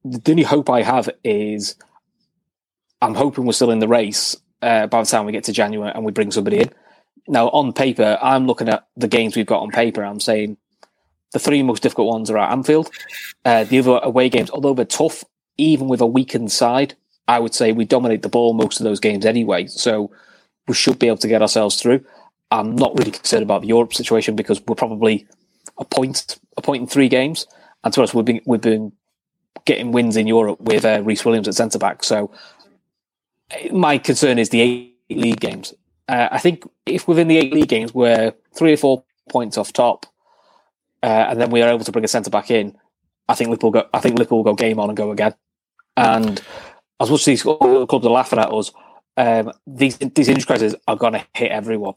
The 0.04 0.30
only 0.30 0.42
hope 0.42 0.68
I 0.68 0.82
have 0.82 1.08
is 1.24 1.74
I'm 3.00 3.14
hoping 3.14 3.46
we're 3.46 3.52
still 3.52 3.70
in 3.70 3.78
the 3.78 3.88
race 3.88 4.36
uh, 4.60 4.86
by 4.86 5.00
the 5.00 5.06
time 5.06 5.24
we 5.24 5.32
get 5.32 5.44
to 5.44 5.52
January 5.52 5.90
and 5.94 6.04
we 6.04 6.12
bring 6.12 6.30
somebody 6.30 6.60
in. 6.60 6.70
Now, 7.26 7.48
on 7.48 7.72
paper, 7.72 8.18
I'm 8.20 8.46
looking 8.46 8.68
at 8.68 8.86
the 8.96 9.08
games 9.08 9.34
we've 9.34 9.46
got 9.46 9.62
on 9.62 9.70
paper. 9.70 10.04
I'm 10.04 10.20
saying 10.20 10.58
the 11.32 11.38
three 11.38 11.62
most 11.62 11.82
difficult 11.82 12.08
ones 12.08 12.30
are 12.30 12.38
at 12.38 12.52
Anfield. 12.52 12.90
Uh, 13.44 13.64
the 13.64 13.78
other 13.78 13.98
away 14.02 14.28
games, 14.28 14.50
although 14.50 14.74
they're 14.74 14.84
tough, 14.84 15.24
even 15.56 15.88
with 15.88 16.02
a 16.02 16.06
weakened 16.06 16.52
side, 16.52 16.94
I 17.28 17.38
would 17.38 17.54
say 17.54 17.72
we 17.72 17.84
dominate 17.84 18.22
the 18.22 18.28
ball 18.28 18.54
most 18.54 18.80
of 18.80 18.84
those 18.84 19.00
games 19.00 19.26
anyway. 19.26 19.66
So 19.66 20.10
we 20.68 20.74
should 20.74 20.98
be 20.98 21.06
able 21.06 21.18
to 21.18 21.28
get 21.28 21.42
ourselves 21.42 21.80
through. 21.80 22.04
I'm 22.50 22.76
not 22.76 22.96
really 22.98 23.10
concerned 23.10 23.42
about 23.42 23.62
the 23.62 23.68
Europe 23.68 23.94
situation 23.94 24.36
because 24.36 24.62
we're 24.66 24.76
probably 24.76 25.26
a 25.78 25.84
point, 25.84 26.38
a 26.56 26.62
point 26.62 26.82
in 26.82 26.86
three 26.86 27.08
games. 27.08 27.46
And 27.84 27.92
to 27.94 28.02
us, 28.02 28.14
we've 28.14 28.24
been 28.24 28.40
we've 28.46 28.60
been 28.60 28.92
getting 29.64 29.92
wins 29.92 30.16
in 30.16 30.26
Europe 30.26 30.60
with 30.60 30.84
uh, 30.84 31.02
Rhys 31.02 31.24
Williams 31.24 31.48
at 31.48 31.54
centre 31.54 31.78
back. 31.78 32.04
So 32.04 32.30
my 33.72 33.98
concern 33.98 34.38
is 34.38 34.50
the 34.50 34.60
eight 34.60 34.96
league 35.10 35.40
games. 35.40 35.74
Uh, 36.08 36.28
I 36.30 36.38
think 36.38 36.64
if 36.84 37.08
within 37.08 37.28
the 37.28 37.38
eight 37.38 37.52
league 37.52 37.68
games 37.68 37.92
we're 37.92 38.32
three 38.56 38.72
or 38.72 38.76
four 38.76 39.04
points 39.28 39.58
off 39.58 39.72
top, 39.72 40.06
uh, 41.02 41.26
and 41.28 41.40
then 41.40 41.50
we 41.50 41.62
are 41.62 41.68
able 41.68 41.84
to 41.84 41.92
bring 41.92 42.04
a 42.04 42.08
centre 42.08 42.30
back 42.30 42.50
in, 42.50 42.76
I 43.28 43.34
think 43.34 43.50
Liverpool 43.50 43.72
go. 43.72 43.88
I 43.92 44.00
think 44.00 44.18
Liverpool 44.18 44.38
will 44.38 44.52
go 44.52 44.54
game 44.54 44.78
on 44.78 44.88
and 44.88 44.96
go 44.96 45.10
again. 45.10 45.34
And 45.96 46.40
as 47.00 47.10
much 47.10 47.20
as 47.20 47.24
these 47.26 47.42
clubs 47.42 48.06
are 48.06 48.10
laughing 48.10 48.38
at 48.38 48.52
us, 48.52 48.72
um, 49.16 49.52
these 49.66 49.98
these 49.98 50.28
injury 50.28 50.44
crises 50.44 50.74
are 50.86 50.96
going 50.96 51.14
to 51.14 51.26
hit 51.34 51.50
everyone. 51.50 51.94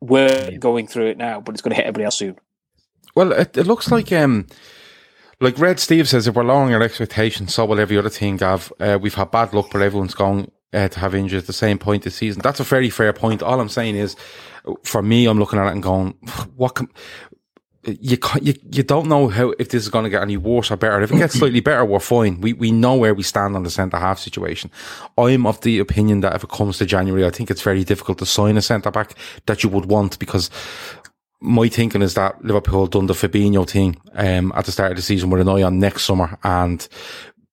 We're 0.00 0.58
going 0.58 0.86
through 0.86 1.08
it 1.08 1.18
now, 1.18 1.40
but 1.40 1.54
it's 1.54 1.62
going 1.62 1.72
to 1.72 1.76
hit 1.76 1.86
everybody 1.86 2.04
else 2.04 2.18
soon. 2.18 2.36
Well, 3.14 3.32
it, 3.32 3.56
it 3.56 3.66
looks 3.66 3.90
like 3.90 4.12
um, 4.12 4.46
like 5.40 5.58
Red 5.58 5.80
Steve 5.80 6.08
says, 6.08 6.26
if 6.26 6.34
we're 6.34 6.44
lowering 6.44 6.74
our 6.74 6.82
expectations, 6.82 7.54
so 7.54 7.64
will 7.64 7.80
every 7.80 7.98
other 7.98 8.10
team, 8.10 8.36
Gav. 8.36 8.72
Uh, 8.80 8.98
we've 9.00 9.14
had 9.14 9.30
bad 9.30 9.52
luck, 9.52 9.68
but 9.72 9.82
everyone's 9.82 10.14
going 10.14 10.50
uh, 10.72 10.88
to 10.88 11.00
have 11.00 11.14
injuries 11.14 11.42
at 11.42 11.46
the 11.46 11.52
same 11.52 11.78
point 11.78 12.02
this 12.02 12.16
season. 12.16 12.42
That's 12.42 12.60
a 12.60 12.64
very 12.64 12.90
fair 12.90 13.12
point. 13.12 13.42
All 13.42 13.60
I'm 13.60 13.68
saying 13.68 13.96
is, 13.96 14.16
for 14.82 15.02
me, 15.02 15.26
I'm 15.26 15.38
looking 15.38 15.58
at 15.58 15.68
it 15.68 15.72
and 15.72 15.82
going, 15.82 16.10
what 16.56 16.74
can, 16.74 16.88
you, 18.00 18.18
you 18.40 18.54
you 18.70 18.82
don't 18.82 19.08
know 19.08 19.28
how 19.28 19.54
if 19.58 19.70
this 19.70 19.82
is 19.82 19.88
going 19.88 20.04
to 20.04 20.10
get 20.10 20.22
any 20.22 20.36
worse 20.36 20.70
or 20.70 20.76
better. 20.76 21.00
If 21.02 21.12
it 21.12 21.18
gets 21.18 21.34
slightly 21.38 21.60
better, 21.60 21.84
we're 21.84 22.00
fine. 22.00 22.40
We 22.40 22.52
we 22.52 22.70
know 22.70 22.96
where 22.96 23.14
we 23.14 23.22
stand 23.22 23.56
on 23.56 23.62
the 23.62 23.70
centre 23.70 23.98
half 23.98 24.18
situation. 24.18 24.70
I'm 25.16 25.46
of 25.46 25.60
the 25.62 25.78
opinion 25.78 26.20
that 26.20 26.34
if 26.34 26.44
it 26.44 26.50
comes 26.50 26.78
to 26.78 26.86
January, 26.86 27.24
I 27.26 27.30
think 27.30 27.50
it's 27.50 27.62
very 27.62 27.84
difficult 27.84 28.18
to 28.18 28.26
sign 28.26 28.56
a 28.56 28.62
centre 28.62 28.90
back 28.90 29.14
that 29.46 29.62
you 29.62 29.68
would 29.70 29.86
want 29.86 30.18
because 30.18 30.50
my 31.40 31.68
thinking 31.68 32.02
is 32.02 32.14
that 32.14 32.44
Liverpool 32.44 32.86
done 32.86 33.06
the 33.06 33.14
Fabinho 33.14 33.68
thing 33.68 34.00
um, 34.14 34.52
at 34.56 34.64
the 34.64 34.72
start 34.72 34.92
of 34.92 34.96
the 34.96 35.02
season 35.02 35.30
with 35.30 35.40
an 35.40 35.48
eye 35.48 35.62
on 35.62 35.78
next 35.78 36.02
summer 36.02 36.38
and 36.42 36.88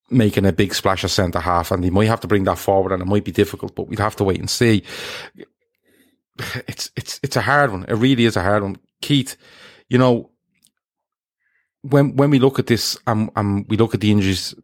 making 0.09 0.45
a 0.45 0.51
big 0.51 0.73
splash 0.73 1.03
of 1.03 1.11
centre 1.11 1.39
half, 1.39 1.71
and 1.71 1.83
they 1.83 1.89
might 1.89 2.07
have 2.07 2.21
to 2.21 2.27
bring 2.27 2.43
that 2.45 2.57
forward, 2.57 2.91
and 2.91 3.01
it 3.01 3.07
might 3.07 3.25
be 3.25 3.31
difficult, 3.31 3.75
but 3.75 3.87
we'd 3.87 3.99
have 3.99 4.15
to 4.15 4.23
wait 4.23 4.39
and 4.39 4.49
see. 4.49 4.83
It's 6.67 6.91
it's 6.95 7.19
it's 7.23 7.35
a 7.35 7.41
hard 7.41 7.71
one. 7.71 7.85
It 7.87 7.93
really 7.93 8.25
is 8.25 8.35
a 8.35 8.41
hard 8.43 8.63
one, 8.63 8.77
Keith. 9.01 9.37
You 9.89 9.97
know, 9.97 10.31
when 11.81 12.15
when 12.15 12.29
we 12.29 12.39
look 12.39 12.59
at 12.59 12.67
this 12.67 12.97
and, 13.05 13.29
and 13.35 13.65
we 13.69 13.77
look 13.77 13.93
at 13.93 14.01
the 14.01 14.11
injuries 14.11 14.55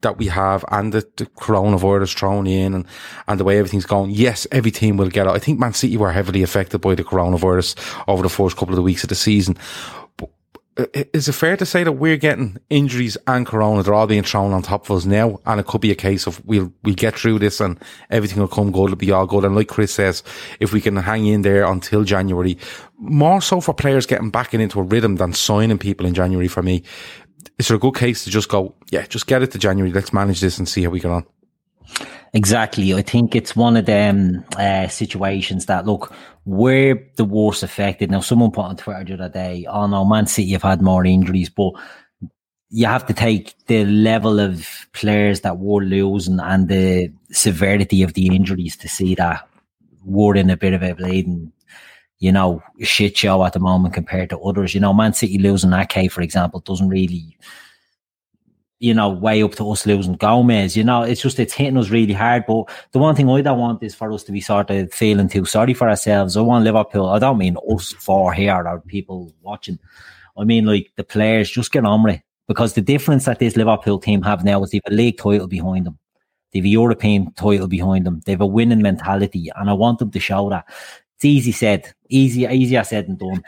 that 0.00 0.18
we 0.18 0.26
have 0.26 0.64
and 0.70 0.92
the, 0.92 1.00
the 1.16 1.26
coronavirus 1.26 2.16
thrown 2.16 2.46
in 2.46 2.74
and, 2.74 2.86
and 3.26 3.40
the 3.40 3.44
way 3.44 3.58
everything's 3.58 3.86
going, 3.86 4.10
yes, 4.10 4.46
every 4.52 4.70
team 4.70 4.96
will 4.96 5.08
get 5.08 5.26
it. 5.26 5.30
I 5.30 5.38
think 5.38 5.58
Man 5.58 5.72
City 5.72 5.96
were 5.96 6.12
heavily 6.12 6.42
affected 6.42 6.80
by 6.80 6.94
the 6.94 7.04
coronavirus 7.04 7.74
over 8.06 8.22
the 8.22 8.28
first 8.28 8.56
couple 8.56 8.74
of 8.74 8.76
the 8.76 8.82
weeks 8.82 9.02
of 9.02 9.08
the 9.08 9.14
season. 9.14 9.56
Uh, 10.76 10.86
but 10.92 11.08
is 11.12 11.28
it 11.28 11.32
fair 11.32 11.56
to 11.56 11.66
say 11.66 11.84
that 11.84 11.92
we're 11.92 12.16
getting 12.16 12.58
injuries 12.70 13.16
and 13.26 13.46
corona? 13.46 13.82
They're 13.82 13.94
all 13.94 14.06
being 14.06 14.22
thrown 14.22 14.52
on 14.52 14.62
top 14.62 14.88
of 14.88 14.96
us 14.96 15.04
now, 15.04 15.40
and 15.46 15.60
it 15.60 15.66
could 15.66 15.80
be 15.80 15.90
a 15.90 15.96
case 15.96 16.26
of 16.26 16.44
we'll 16.44 16.72
we'll 16.82 16.94
get 16.94 17.18
through 17.18 17.38
this 17.38 17.60
and 17.60 17.78
everything 18.10 18.40
will 18.40 18.48
come 18.48 18.72
good. 18.72 18.86
It'll 18.86 18.96
be 18.96 19.12
all 19.12 19.26
good. 19.26 19.44
And 19.44 19.54
like 19.54 19.68
Chris 19.68 19.94
says, 19.94 20.22
if 20.60 20.72
we 20.72 20.80
can 20.80 20.96
hang 20.96 21.26
in 21.26 21.42
there 21.42 21.64
until 21.64 22.04
January, 22.04 22.58
more 22.98 23.40
so 23.40 23.60
for 23.60 23.74
players 23.74 24.06
getting 24.06 24.30
back 24.30 24.54
into 24.54 24.80
a 24.80 24.82
rhythm 24.82 25.16
than 25.16 25.32
signing 25.32 25.78
people 25.78 26.06
in 26.06 26.14
January. 26.14 26.48
For 26.48 26.62
me, 26.62 26.82
is 27.58 27.68
there 27.68 27.76
a 27.76 27.80
good 27.80 27.94
case 27.94 28.24
to 28.24 28.30
just 28.30 28.48
go, 28.48 28.74
yeah, 28.90 29.06
just 29.06 29.26
get 29.26 29.42
it 29.42 29.52
to 29.52 29.58
January. 29.58 29.92
Let's 29.92 30.12
manage 30.12 30.40
this 30.40 30.58
and 30.58 30.68
see 30.68 30.82
how 30.82 30.90
we 30.90 31.00
get 31.00 31.10
on. 31.10 31.26
Exactly. 32.34 32.92
I 32.92 33.02
think 33.02 33.36
it's 33.36 33.54
one 33.54 33.76
of 33.76 33.86
them 33.86 34.44
uh, 34.58 34.88
situations 34.88 35.66
that 35.66 35.86
look 35.86 36.12
we're 36.44 37.00
the 37.16 37.24
worst 37.24 37.62
affected. 37.62 38.10
Now, 38.10 38.20
someone 38.20 38.50
put 38.50 38.64
on 38.66 38.76
Twitter 38.76 39.04
the 39.04 39.14
other 39.14 39.28
day, 39.28 39.66
"Oh 39.70 39.86
no, 39.86 40.04
Man 40.04 40.26
City 40.26 40.50
have 40.52 40.62
had 40.62 40.82
more 40.82 41.06
injuries," 41.06 41.48
but 41.48 41.72
you 42.70 42.86
have 42.86 43.06
to 43.06 43.14
take 43.14 43.54
the 43.66 43.84
level 43.84 44.40
of 44.40 44.68
players 44.92 45.42
that 45.42 45.58
were 45.58 45.82
losing 45.84 46.40
and 46.40 46.68
the 46.68 47.12
severity 47.30 48.02
of 48.02 48.14
the 48.14 48.34
injuries 48.34 48.76
to 48.78 48.88
see 48.88 49.14
that 49.14 49.48
we're 50.04 50.36
in 50.36 50.50
a 50.50 50.56
bit 50.56 50.74
of 50.74 50.82
a 50.82 50.92
bleeding 50.92 51.52
you 52.20 52.32
know, 52.32 52.62
shit 52.80 53.16
show 53.16 53.44
at 53.44 53.52
the 53.52 53.60
moment 53.60 53.92
compared 53.94 54.30
to 54.30 54.38
others. 54.40 54.74
You 54.74 54.80
know, 54.80 54.94
Man 54.94 55.12
City 55.12 55.38
losing 55.38 55.72
Ake, 55.74 56.10
for 56.10 56.22
example, 56.22 56.60
doesn't 56.60 56.88
really, 56.88 57.36
you 58.84 58.92
know, 58.92 59.08
way 59.08 59.42
up 59.42 59.54
to 59.54 59.70
us 59.70 59.86
losing 59.86 60.12
Gomez. 60.12 60.76
You 60.76 60.84
know, 60.84 61.00
it's 61.00 61.22
just 61.22 61.40
it's 61.40 61.54
hitting 61.54 61.78
us 61.78 61.88
really 61.88 62.12
hard. 62.12 62.44
But 62.46 62.68
the 62.92 62.98
one 62.98 63.16
thing 63.16 63.30
I 63.30 63.40
don't 63.40 63.58
want 63.58 63.82
is 63.82 63.94
for 63.94 64.12
us 64.12 64.22
to 64.24 64.32
be 64.32 64.42
sort 64.42 64.70
of 64.70 64.92
feeling 64.92 65.30
too 65.30 65.46
sorry 65.46 65.72
for 65.72 65.88
ourselves. 65.88 66.36
I 66.36 66.42
want 66.42 66.64
Liverpool. 66.64 67.06
I 67.06 67.18
don't 67.18 67.38
mean 67.38 67.56
us 67.70 67.94
four 67.94 68.34
here 68.34 68.54
or 68.54 68.80
people 68.80 69.32
watching. 69.40 69.78
I 70.36 70.44
mean 70.44 70.66
like 70.66 70.92
the 70.96 71.04
players 71.04 71.50
just 71.50 71.72
get 71.72 71.86
on 71.86 72.02
with 72.02 72.16
it. 72.16 72.22
Because 72.46 72.74
the 72.74 72.82
difference 72.82 73.24
that 73.24 73.38
this 73.38 73.56
Liverpool 73.56 73.98
team 73.98 74.20
have 74.20 74.44
now 74.44 74.62
is 74.62 74.70
they've 74.70 74.82
a 74.86 74.92
league 74.92 75.16
title 75.16 75.46
behind 75.46 75.86
them. 75.86 75.98
They've 76.52 76.62
a 76.62 76.68
European 76.68 77.32
title 77.32 77.68
behind 77.68 78.04
them. 78.04 78.20
They've 78.26 78.38
a 78.38 78.46
winning 78.46 78.82
mentality. 78.82 79.50
And 79.56 79.70
I 79.70 79.72
want 79.72 79.98
them 79.98 80.10
to 80.10 80.20
show 80.20 80.50
that. 80.50 80.66
It's 81.16 81.24
easy 81.24 81.52
said, 81.52 81.94
easy, 82.10 82.44
easier 82.44 82.84
said 82.84 83.06
than 83.06 83.16
done. 83.16 83.42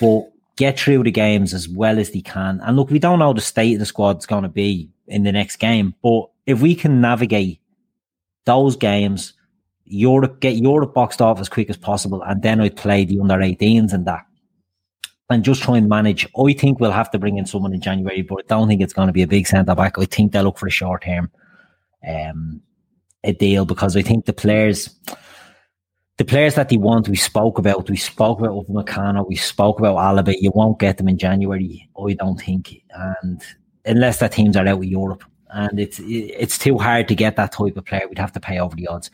But 0.00 0.33
get 0.56 0.78
through 0.78 1.02
the 1.02 1.10
games 1.10 1.52
as 1.52 1.68
well 1.68 1.98
as 1.98 2.10
they 2.10 2.20
can. 2.20 2.60
And 2.62 2.76
look, 2.76 2.90
we 2.90 2.98
don't 2.98 3.18
know 3.18 3.32
the 3.32 3.40
state 3.40 3.74
of 3.74 3.80
the 3.80 3.86
squad's 3.86 4.26
going 4.26 4.42
to 4.42 4.48
be 4.48 4.90
in 5.06 5.24
the 5.24 5.32
next 5.32 5.56
game, 5.56 5.94
but 6.02 6.30
if 6.46 6.60
we 6.60 6.74
can 6.74 7.00
navigate 7.00 7.60
those 8.44 8.76
games, 8.76 9.32
Europe, 9.84 10.40
get 10.40 10.56
Europe 10.56 10.94
boxed 10.94 11.20
off 11.20 11.40
as 11.40 11.48
quick 11.48 11.70
as 11.70 11.76
possible, 11.76 12.22
and 12.22 12.42
then 12.42 12.60
I'd 12.60 12.76
play 12.76 13.04
the 13.04 13.20
under 13.20 13.36
18s 13.36 13.92
and 13.92 14.06
that. 14.06 14.24
And 15.30 15.42
just 15.42 15.62
try 15.62 15.78
and 15.78 15.88
manage. 15.88 16.28
I 16.38 16.52
think 16.52 16.80
we'll 16.80 16.92
have 16.92 17.10
to 17.12 17.18
bring 17.18 17.38
in 17.38 17.46
someone 17.46 17.72
in 17.72 17.80
January, 17.80 18.22
but 18.22 18.40
I 18.40 18.42
don't 18.46 18.68
think 18.68 18.82
it's 18.82 18.92
going 18.92 19.06
to 19.06 19.12
be 19.12 19.22
a 19.22 19.26
big 19.26 19.46
centre 19.46 19.74
back. 19.74 19.98
I 19.98 20.04
think 20.04 20.32
they'll 20.32 20.44
look 20.44 20.58
for 20.58 20.66
a 20.66 20.70
short 20.70 21.02
term 21.02 21.30
um, 22.06 22.60
a 23.24 23.32
deal 23.32 23.64
because 23.64 23.96
I 23.96 24.02
think 24.02 24.26
the 24.26 24.34
players, 24.34 24.90
the 26.16 26.24
players 26.24 26.54
that 26.54 26.68
they 26.68 26.76
want, 26.76 27.08
we 27.08 27.16
spoke 27.16 27.58
about. 27.58 27.90
We 27.90 27.96
spoke 27.96 28.38
about 28.38 28.52
Upamecano. 28.52 29.26
We 29.26 29.34
spoke 29.34 29.80
about 29.80 29.96
Alaba. 29.96 30.34
You 30.38 30.52
won't 30.54 30.78
get 30.78 30.96
them 30.96 31.08
in 31.08 31.18
January, 31.18 31.88
I 31.98 32.12
don't 32.12 32.40
think, 32.40 32.82
and 32.90 33.42
unless 33.84 34.18
that 34.18 34.32
teams 34.32 34.56
are 34.56 34.66
out 34.66 34.78
of 34.78 34.84
Europe, 34.84 35.24
and 35.50 35.78
it's 35.80 36.00
it's 36.04 36.56
too 36.56 36.78
hard 36.78 37.08
to 37.08 37.14
get 37.14 37.36
that 37.36 37.52
type 37.52 37.76
of 37.76 37.84
player. 37.84 38.06
We'd 38.08 38.18
have 38.18 38.32
to 38.32 38.40
pay 38.40 38.60
over 38.60 38.76
the 38.76 38.86
odds. 38.86 39.10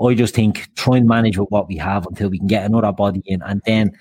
I 0.00 0.14
just 0.14 0.34
think 0.34 0.72
try 0.76 0.96
and 0.96 1.08
manage 1.08 1.38
with 1.38 1.50
what 1.50 1.68
we 1.68 1.76
have 1.76 2.06
until 2.06 2.30
we 2.30 2.38
can 2.38 2.46
get 2.46 2.64
another 2.64 2.92
body 2.92 3.22
in, 3.26 3.42
and 3.42 3.60
then, 3.66 3.92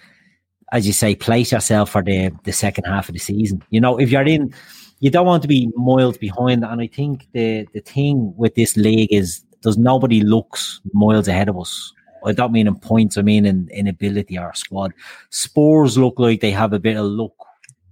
as 0.71 0.85
you 0.85 0.93
say, 0.93 1.15
place 1.15 1.51
yourself 1.51 1.89
for 1.89 2.03
the 2.03 2.31
the 2.43 2.53
second 2.53 2.83
half 2.83 3.09
of 3.09 3.13
the 3.13 3.19
season. 3.19 3.63
You 3.71 3.81
know, 3.81 3.99
if 3.99 4.11
you're 4.11 4.27
in, 4.27 4.53
you 4.99 5.09
don't 5.09 5.25
want 5.25 5.41
to 5.41 5.47
be 5.47 5.71
miles 5.75 6.19
behind, 6.19 6.63
and 6.63 6.81
I 6.81 6.87
think 6.87 7.27
the 7.33 7.67
the 7.73 7.81
thing 7.81 8.35
with 8.37 8.53
this 8.53 8.77
league 8.77 9.11
is 9.11 9.43
there's 9.63 9.77
nobody 9.77 10.21
looks 10.21 10.81
miles 10.93 11.27
ahead 11.27 11.49
of 11.49 11.57
us 11.57 11.93
I 12.25 12.31
don't 12.31 12.51
mean 12.51 12.67
in 12.67 12.75
points, 12.75 13.17
I 13.17 13.21
mean 13.21 13.45
in, 13.45 13.69
in 13.71 13.87
ability 13.87 14.37
or 14.37 14.53
squad. 14.53 14.93
Spurs 15.29 15.97
look 15.97 16.19
like 16.19 16.41
they 16.41 16.51
have 16.51 16.73
a 16.73 16.79
bit 16.79 16.97
of 16.97 17.05
luck. 17.05 17.33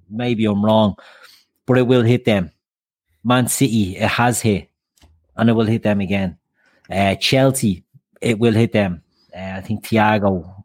Maybe 0.09 0.45
I'm 0.45 0.63
wrong, 0.63 0.95
but 1.65 1.77
it 1.77 1.87
will 1.87 2.03
hit 2.03 2.25
them. 2.25 2.51
Man 3.23 3.47
City, 3.47 3.97
it 3.97 4.09
has 4.09 4.41
hit, 4.41 4.69
and 5.35 5.49
it 5.49 5.53
will 5.53 5.65
hit 5.65 5.83
them 5.83 6.01
again. 6.01 6.37
Uh, 6.89 7.15
Chelsea, 7.15 7.83
it 8.19 8.39
will 8.39 8.53
hit 8.53 8.71
them. 8.71 9.03
Uh, 9.35 9.53
I 9.55 9.61
think 9.61 9.85
Thiago 9.85 10.61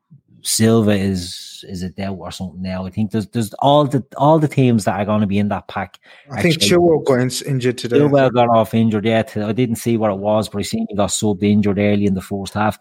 Silva 0.47 0.93
is 0.93 1.65
is 1.69 1.83
a 1.83 1.91
doubt 1.91 2.19
or 2.19 2.31
something 2.31 2.63
now. 2.63 2.87
I 2.87 2.91
think 2.91 3.11
there's 3.11 3.27
there's 3.29 3.53
all 3.55 3.85
the 3.85 4.05
all 4.17 4.39
the 4.39 4.49
teams 4.49 4.85
that 4.85 4.99
are 4.99 5.05
going 5.05 5.21
to 5.21 5.27
be 5.27 5.39
in 5.39 5.49
that 5.49 5.67
pack. 5.69 5.99
I 6.31 6.41
think 6.41 6.57
Chilwell 6.57 7.05
got 7.05 7.43
injured 7.47 7.79
today. 7.79 7.99
Chilwell 7.99 8.33
got 8.33 8.49
off 8.49 8.73
injured. 8.73 9.05
Yeah, 9.05 9.25
I 9.37 9.53
didn't 9.53 9.77
see 9.77 9.97
what 9.97 10.11
it 10.11 10.19
was, 10.19 10.49
but 10.49 10.59
I 10.59 10.63
seen 10.63 10.87
he 10.89 10.95
got 10.95 11.11
subbed 11.11 11.43
injured 11.43 11.79
early 11.79 12.07
in 12.07 12.15
the 12.15 12.23
first 12.23 12.55
half. 12.55 12.79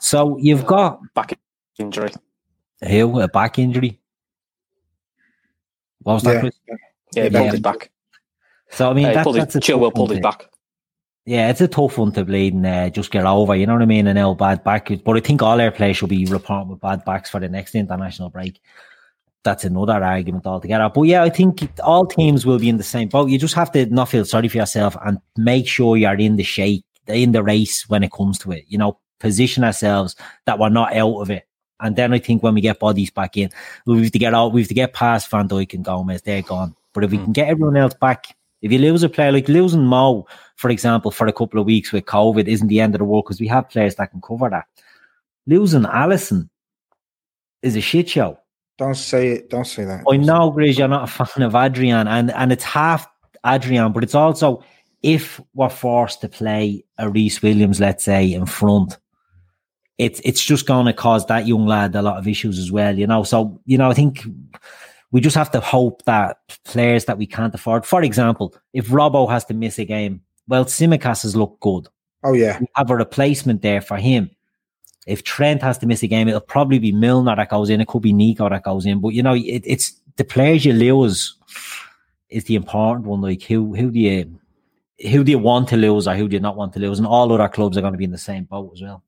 So 0.00 0.38
you've 0.38 0.66
got 0.66 1.00
back 1.14 1.38
injury. 1.78 2.10
Who 2.86 3.20
a 3.20 3.28
back 3.28 3.58
injury? 3.58 4.00
What 6.02 6.14
was 6.14 6.22
that? 6.24 6.52
Yeah, 6.66 6.76
yeah, 7.14 7.24
he 7.24 7.30
pulled 7.30 7.50
his 7.50 7.60
back. 7.60 7.90
So 8.70 8.90
I 8.90 8.94
mean, 8.94 9.06
uh, 9.06 9.12
that's, 9.12 9.32
that's 9.34 9.56
a 9.56 9.60
Chilwell 9.60 9.94
pulled 9.94 10.10
his 10.10 10.20
back. 10.20 10.46
Yeah, 11.26 11.50
it's 11.50 11.60
a 11.60 11.68
tough 11.68 11.98
one 11.98 12.12
to 12.12 12.24
bleed 12.24 12.54
and 12.54 12.66
uh, 12.66 12.88
just 12.88 13.10
get 13.10 13.26
over. 13.26 13.54
You 13.54 13.66
know 13.66 13.74
what 13.74 13.82
I 13.82 13.86
mean? 13.86 14.06
And 14.06 14.16
now 14.16 14.32
bad 14.34 14.64
back, 14.64 14.90
but 15.04 15.16
I 15.16 15.20
think 15.20 15.42
all 15.42 15.60
our 15.60 15.70
players 15.70 15.98
should 15.98 16.08
be 16.08 16.24
reporting 16.24 16.68
with 16.68 16.80
bad 16.80 17.04
backs 17.04 17.28
for 17.28 17.38
the 17.38 17.48
next 17.48 17.74
international 17.74 18.30
break. 18.30 18.60
That's 19.42 19.64
another 19.64 20.02
argument 20.02 20.46
altogether. 20.46 20.90
But 20.94 21.02
yeah, 21.02 21.22
I 21.22 21.30
think 21.30 21.68
all 21.84 22.06
teams 22.06 22.46
will 22.46 22.58
be 22.58 22.68
in 22.68 22.78
the 22.78 22.82
same 22.82 23.08
boat. 23.08 23.28
You 23.28 23.38
just 23.38 23.54
have 23.54 23.70
to 23.72 23.86
not 23.86 24.08
feel 24.08 24.24
sorry 24.24 24.48
for 24.48 24.56
yourself 24.56 24.96
and 25.04 25.18
make 25.36 25.68
sure 25.68 25.96
you're 25.96 26.14
in 26.14 26.36
the 26.36 26.42
shake, 26.42 26.84
in 27.06 27.32
the 27.32 27.42
race 27.42 27.88
when 27.88 28.02
it 28.02 28.12
comes 28.12 28.38
to 28.40 28.52
it. 28.52 28.64
You 28.68 28.78
know, 28.78 28.98
position 29.20 29.62
ourselves 29.62 30.16
that 30.46 30.58
we're 30.58 30.68
not 30.68 30.94
out 30.96 31.20
of 31.20 31.30
it. 31.30 31.46
And 31.78 31.96
then 31.96 32.12
I 32.12 32.18
think 32.18 32.42
when 32.42 32.54
we 32.54 32.60
get 32.60 32.80
bodies 32.80 33.10
back 33.10 33.36
in, 33.36 33.50
we 33.86 34.02
have 34.02 34.12
to 34.12 34.18
get 34.18 34.34
out, 34.34 34.52
we 34.52 34.62
have 34.62 34.68
to 34.68 34.74
get 34.74 34.92
past 34.92 35.30
Van 35.30 35.48
Dijk 35.48 35.72
and 35.74 35.84
Gomez, 35.84 36.22
they're 36.22 36.42
gone. 36.42 36.74
But 36.92 37.04
if 37.04 37.10
we 37.10 37.18
hmm. 37.18 37.24
can 37.24 37.32
get 37.32 37.48
everyone 37.48 37.76
else 37.76 37.94
back, 37.94 38.36
if 38.62 38.70
you 38.70 38.78
lose 38.78 39.02
a 39.02 39.08
player 39.08 39.32
like 39.32 39.48
losing 39.48 39.84
Mo, 39.84 40.26
for 40.56 40.68
example, 40.68 41.10
for 41.10 41.26
a 41.26 41.32
couple 41.32 41.58
of 41.58 41.66
weeks 41.66 41.92
with 41.92 42.04
COVID 42.04 42.46
isn't 42.46 42.68
the 42.68 42.80
end 42.80 42.94
of 42.94 42.98
the 42.98 43.04
world 43.04 43.24
because 43.24 43.40
we 43.40 43.46
have 43.48 43.70
players 43.70 43.94
that 43.94 44.10
can 44.10 44.20
cover 44.20 44.50
that. 44.50 44.66
Losing 45.46 45.84
Alisson 45.84 46.50
is 47.62 47.76
a 47.76 47.80
shit 47.80 48.10
show. 48.10 48.38
Don't 48.76 48.94
say 48.94 49.28
it. 49.28 49.50
Don't 49.50 49.66
say 49.66 49.84
that. 49.84 50.04
I 50.10 50.16
know, 50.16 50.52
Grizz, 50.52 50.78
you're 50.78 50.88
not 50.88 51.04
a 51.04 51.26
fan 51.26 51.42
of 51.42 51.54
Adrian, 51.54 52.08
and, 52.08 52.30
and 52.30 52.52
it's 52.52 52.64
half 52.64 53.06
Adrian, 53.46 53.92
but 53.92 54.02
it's 54.02 54.14
also 54.14 54.62
if 55.02 55.40
we're 55.54 55.70
forced 55.70 56.20
to 56.20 56.28
play 56.28 56.84
a 56.98 57.08
Rhys 57.08 57.42
Williams, 57.42 57.80
let's 57.80 58.04
say, 58.04 58.32
in 58.32 58.46
front, 58.46 58.98
it's 60.00 60.18
it's 60.24 60.42
just 60.42 60.66
going 60.66 60.86
to 60.86 60.94
cause 60.94 61.26
that 61.26 61.46
young 61.46 61.66
lad 61.66 61.94
a 61.94 62.00
lot 62.00 62.16
of 62.16 62.26
issues 62.26 62.58
as 62.58 62.72
well, 62.72 62.98
you 62.98 63.06
know. 63.06 63.22
So 63.22 63.60
you 63.66 63.76
know, 63.76 63.90
I 63.90 63.94
think 63.94 64.24
we 65.10 65.20
just 65.20 65.36
have 65.36 65.50
to 65.50 65.60
hope 65.60 66.04
that 66.06 66.38
players 66.64 67.04
that 67.04 67.18
we 67.18 67.26
can't 67.26 67.54
afford, 67.54 67.84
for 67.84 68.02
example, 68.02 68.54
if 68.72 68.88
Robbo 68.88 69.28
has 69.28 69.44
to 69.46 69.54
miss 69.54 69.78
a 69.78 69.84
game, 69.84 70.22
well, 70.48 70.64
Tsimikas 70.64 71.22
has 71.22 71.36
looked 71.36 71.60
good. 71.60 71.88
Oh 72.24 72.32
yeah, 72.32 72.58
we 72.58 72.66
have 72.76 72.90
a 72.90 72.96
replacement 72.96 73.60
there 73.60 73.82
for 73.82 73.98
him. 73.98 74.30
If 75.06 75.22
Trent 75.22 75.62
has 75.62 75.76
to 75.78 75.86
miss 75.86 76.02
a 76.02 76.06
game, 76.06 76.28
it'll 76.28 76.40
probably 76.40 76.78
be 76.78 76.92
Milner 76.92 77.36
that 77.36 77.50
goes 77.50 77.68
in. 77.68 77.82
It 77.82 77.88
could 77.88 78.02
be 78.02 78.14
Nico 78.14 78.48
that 78.48 78.62
goes 78.62 78.86
in. 78.86 79.00
But 79.00 79.10
you 79.10 79.22
know, 79.22 79.34
it, 79.34 79.62
it's 79.66 80.00
the 80.16 80.24
players 80.24 80.64
you 80.64 80.72
lose. 80.72 81.36
is 82.30 82.44
the 82.44 82.54
important 82.54 83.06
one. 83.06 83.20
Like 83.20 83.42
who 83.42 83.74
who 83.74 83.90
do 83.90 83.98
you 83.98 84.40
who 85.10 85.24
do 85.24 85.30
you 85.30 85.38
want 85.38 85.68
to 85.68 85.76
lose 85.76 86.08
or 86.08 86.14
who 86.14 86.26
do 86.26 86.36
you 86.36 86.40
not 86.40 86.56
want 86.56 86.72
to 86.72 86.80
lose? 86.80 86.98
And 86.98 87.06
all 87.06 87.30
other 87.30 87.48
clubs 87.48 87.76
are 87.76 87.82
going 87.82 87.92
to 87.92 87.98
be 87.98 88.04
in 88.04 88.12
the 88.12 88.18
same 88.18 88.44
boat 88.44 88.72
as 88.74 88.82
well. 88.82 89.02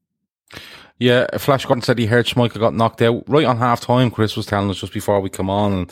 Yeah, 1.03 1.27
Flash 1.37 1.67
Gordon 1.67 1.83
said 1.83 1.99
he 1.99 2.07
heard 2.07 2.27
Schmeichel 2.27 2.61
got 2.61 2.75
knocked 2.75 3.03
out 3.03 3.25
right 3.27 3.45
on 3.45 3.57
half 3.57 3.81
time. 3.81 4.09
Chris 4.09 4.37
was 4.37 4.47
telling 4.47 4.71
us 4.71 4.79
just 4.79 4.93
before 4.93 5.21
we 5.21 5.29
come 5.29 5.51
on, 5.51 5.89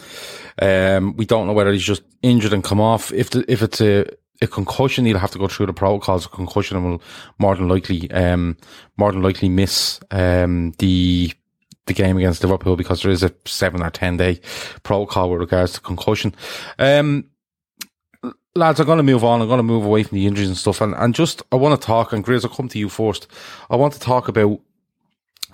and 0.61 1.03
um, 1.03 1.17
we 1.17 1.25
don't 1.25 1.49
know 1.49 1.53
whether 1.53 1.73
he's 1.73 1.83
just 1.83 2.03
injured 2.23 2.53
and 2.53 2.63
come 2.63 2.81
off. 2.81 3.13
If 3.13 3.31
the, 3.31 3.45
if 3.51 3.61
it's 3.61 3.81
a 3.81 4.07
a 4.41 4.47
concussion, 4.47 5.07
he'll 5.07 5.19
have 5.19 5.33
to 5.33 5.39
go 5.39 5.49
through 5.49 5.67
the 5.67 5.73
protocols. 5.73 6.29
Concussion 6.29 6.77
and 6.77 6.87
will 6.87 7.03
more 7.41 7.57
than 7.57 7.69
likely, 7.69 8.09
um, 8.13 8.57
more 8.99 9.11
than 9.11 9.21
likely 9.21 9.49
miss 9.49 9.99
um, 10.13 10.75
the 10.79 11.33
the 11.87 11.93
game 11.93 12.17
against 12.17 12.45
Liverpool 12.45 12.77
because 12.77 13.03
there 13.03 13.11
is 13.11 13.25
a 13.25 13.35
seven 13.47 13.83
or 13.83 13.91
ten 13.91 14.17
day 14.17 14.41
protocol 14.85 15.29
with 15.31 15.41
regards 15.41 15.73
to 15.73 15.81
concussion. 15.81 16.37
Um, 16.79 17.25
lads, 18.55 18.79
I'm 18.79 18.87
going 18.87 18.99
to 18.99 19.03
move 19.03 19.25
on. 19.25 19.43
I'm 19.43 19.49
going 19.49 19.59
to 19.59 19.65
move 19.65 19.85
away 19.85 20.05
from 20.05 20.19
the 20.19 20.29
injuries 20.29 20.47
and 20.47 20.57
stuff, 20.57 20.81
and 20.81 20.95
and 20.95 21.17
just 21.17 21.43
I 21.51 21.57
want 21.57 21.81
to 21.81 21.85
talk. 21.85 22.13
And 22.13 22.25
Grizz, 22.25 22.45
I'll 22.45 22.55
come 22.55 22.69
to 22.69 22.79
you 22.79 22.89
first. 22.89 23.27
I 23.71 23.75
want 23.75 23.93
to 23.95 23.99
talk 23.99 24.29
about 24.29 24.61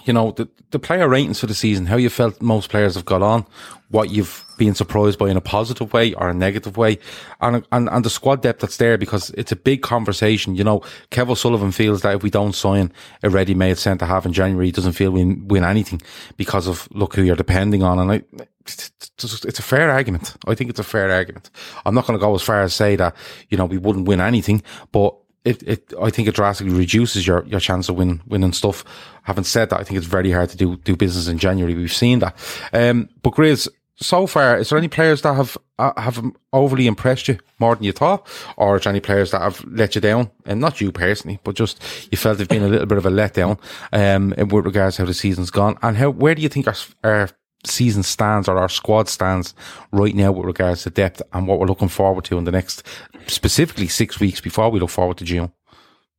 you 0.07 0.12
know, 0.12 0.31
the, 0.31 0.49
the 0.71 0.79
player 0.79 1.09
ratings 1.09 1.40
for 1.40 1.47
the 1.47 1.55
season, 1.55 1.87
how 1.87 1.97
you 1.97 2.09
felt 2.09 2.40
most 2.40 2.71
players 2.71 2.95
have 2.95 3.05
got 3.05 3.23
on, 3.23 3.45
what 3.90 4.11
you've 4.11 4.45
been 4.57 4.75
surprised 4.75 5.19
by 5.19 5.29
in 5.29 5.37
a 5.37 5.40
positive 5.40 5.92
way 5.92 6.14
or 6.14 6.29
a 6.29 6.35
negative 6.35 6.77
way, 6.77 6.99
and, 7.40 7.66
and, 7.73 7.88
and 7.88 8.05
the 8.05 8.11
squad 8.11 8.40
depth 8.40 8.61
that's 8.61 8.77
there 8.77 8.97
because 8.97 9.31
it's 9.31 9.51
a 9.51 9.57
big 9.57 9.83
conversation. 9.83 10.55
You 10.55 10.62
know, 10.62 10.81
Kev 11.11 11.29
O'Sullivan 11.29 11.73
feels 11.73 12.03
that 12.03 12.14
if 12.14 12.23
we 12.23 12.31
don't 12.31 12.55
sign 12.55 12.92
a 13.25 13.31
ready 13.31 13.55
made 13.55 13.79
centre 13.79 14.07
half 14.07 14.25
in 14.25 14.33
January, 14.33 14.66
he 14.66 14.73
doesn't 14.73 14.92
feel 14.92 15.11
we 15.11 15.25
win 15.25 15.64
anything 15.64 16.01
because 16.37 16.69
of 16.69 16.88
look 16.92 17.16
who 17.16 17.23
you're 17.23 17.37
depending 17.37 17.83
on. 17.83 17.99
And 17.99 18.12
I, 18.12 18.23
it's 18.64 19.59
a 19.59 19.62
fair 19.62 19.90
argument. 19.90 20.37
I 20.47 20.55
think 20.55 20.71
it's 20.71 20.81
a 20.81 20.85
fair 20.85 21.11
argument. 21.11 21.51
I'm 21.85 21.95
not 21.95 22.07
going 22.07 22.19
to 22.19 22.25
go 22.25 22.35
as 22.35 22.42
far 22.42 22.62
as 22.62 22.75
say 22.75 22.97
that, 22.97 23.14
you 23.49 23.59
know, 23.59 23.64
we 23.66 23.79
wouldn't 23.79 24.07
win 24.07 24.21
anything, 24.21 24.62
but 24.92 25.16
it, 25.47 25.63
it, 25.63 25.95
I 26.03 26.11
think 26.11 26.29
it 26.29 26.35
drastically 26.35 26.75
reduces 26.75 27.27
your, 27.27 27.45
your 27.47 27.61
chance 27.61 27.89
of 27.89 27.97
win, 27.97 28.21
winning 28.27 28.53
stuff. 28.53 28.85
Having 29.23 29.45
said 29.45 29.71
that, 29.71 29.81
I 29.81 29.85
think 29.85 29.97
it's 29.99 30.07
very 30.07 30.33
hard 30.33 30.51
to 30.51 30.57
do, 30.57 30.77
do 30.79 30.97
business 30.97 31.29
in 31.29 31.39
January. 31.39 31.75
We've 31.75 31.93
seen 31.93 32.19
that. 32.19 32.37
Um, 32.73 33.09
but 33.23 33.35
Grizz, 33.35 33.69
so 33.99 34.27
far, 34.27 34.59
is 34.59 34.69
there 34.69 34.79
any 34.79 34.89
players 34.89 35.23
that 35.23 35.35
have, 35.35 35.57
uh, 35.79 35.99
have 35.99 36.23
overly 36.53 36.87
impressed 36.87 37.29
you 37.29 37.39
more 37.59 37.75
than 37.77 37.85
you 37.85 37.93
thought? 37.93 38.27
Or 38.57 38.77
is 38.77 38.83
there 38.83 38.91
any 38.91 39.01
players 39.01 39.31
that 39.31 39.41
have 39.41 39.65
let 39.65 39.95
you 39.95 40.01
down? 40.01 40.31
And 40.45 40.61
not 40.61 40.81
you 40.81 40.93
personally, 40.93 41.39
but 41.45 41.55
just 41.55 41.81
you 42.11 42.19
felt 42.19 42.39
they've 42.39 42.49
been 42.49 42.63
a 42.63 42.69
little 42.69 42.87
bit 42.87 42.99
of 42.99 43.07
a 43.07 43.11
letdown, 43.11 43.59
um, 43.93 44.35
with 44.37 44.67
regards 44.67 44.97
to 44.97 45.03
how 45.03 45.07
the 45.07 45.15
season's 45.15 45.51
gone? 45.51 45.79
And 45.81 45.97
how, 45.97 46.11
where 46.11 46.35
do 46.35 46.43
you 46.43 46.49
think 46.49 46.67
our, 46.67 46.75
our 47.05 47.31
season 47.67 48.03
stands 48.03 48.49
or 48.49 48.59
our 48.59 48.69
squad 48.69 49.09
stands 49.09 49.55
right 49.93 50.15
now 50.15 50.33
with 50.33 50.47
regards 50.47 50.83
to 50.83 50.91
depth 50.91 51.23
and 51.33 51.47
what 51.47 51.59
we're 51.59 51.67
looking 51.67 51.89
forward 51.89 52.25
to 52.25 52.39
in 52.39 52.45
the 52.45 52.53
next 52.53 52.83
specifically 53.27 53.89
six 53.89 54.21
weeks 54.21 54.41
before 54.41 54.71
we 54.71 54.81
look 54.81 54.91
forward 54.91 55.17
to 55.19 55.25
June. 55.25 55.53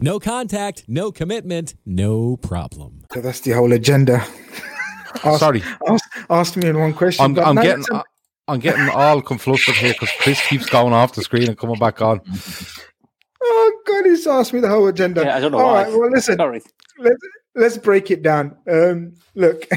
No 0.00 0.18
contact, 0.18 0.84
no 0.86 1.12
commitment, 1.12 1.74
no 1.84 2.36
problem. 2.36 3.02
So 3.12 3.20
that's 3.20 3.40
the 3.40 3.52
whole 3.52 3.72
agenda. 3.72 4.24
ask, 5.24 5.40
Sorry. 5.40 5.62
Ask, 5.88 6.04
ask, 6.28 6.56
me 6.56 6.68
in 6.68 6.78
one 6.78 6.94
question. 6.94 7.24
I'm, 7.24 7.38
I'm 7.38 7.56
getting. 7.56 7.84
I'm 8.48 8.58
getting 8.58 8.88
all 8.88 9.22
conflustered 9.22 9.74
here 9.74 9.92
because 9.92 10.10
Chris 10.18 10.44
keeps 10.48 10.66
going 10.66 10.92
off 10.92 11.14
the 11.14 11.22
screen 11.22 11.48
and 11.48 11.56
coming 11.56 11.78
back 11.78 12.02
on. 12.02 12.20
Oh 13.42 13.80
God, 13.86 14.06
he's 14.06 14.26
asked 14.26 14.52
me 14.52 14.58
the 14.58 14.68
whole 14.68 14.88
agenda. 14.88 15.22
Yeah, 15.22 15.36
I 15.36 15.40
don't 15.40 15.52
know. 15.52 15.58
All 15.58 15.72
why. 15.72 15.84
right, 15.84 15.92
well, 15.92 16.10
listen. 16.10 16.36
Sorry. 16.36 16.60
Let's, 16.98 17.20
let's 17.54 17.78
break 17.78 18.10
it 18.10 18.22
down. 18.22 18.56
Um, 18.68 19.14
look, 19.36 19.68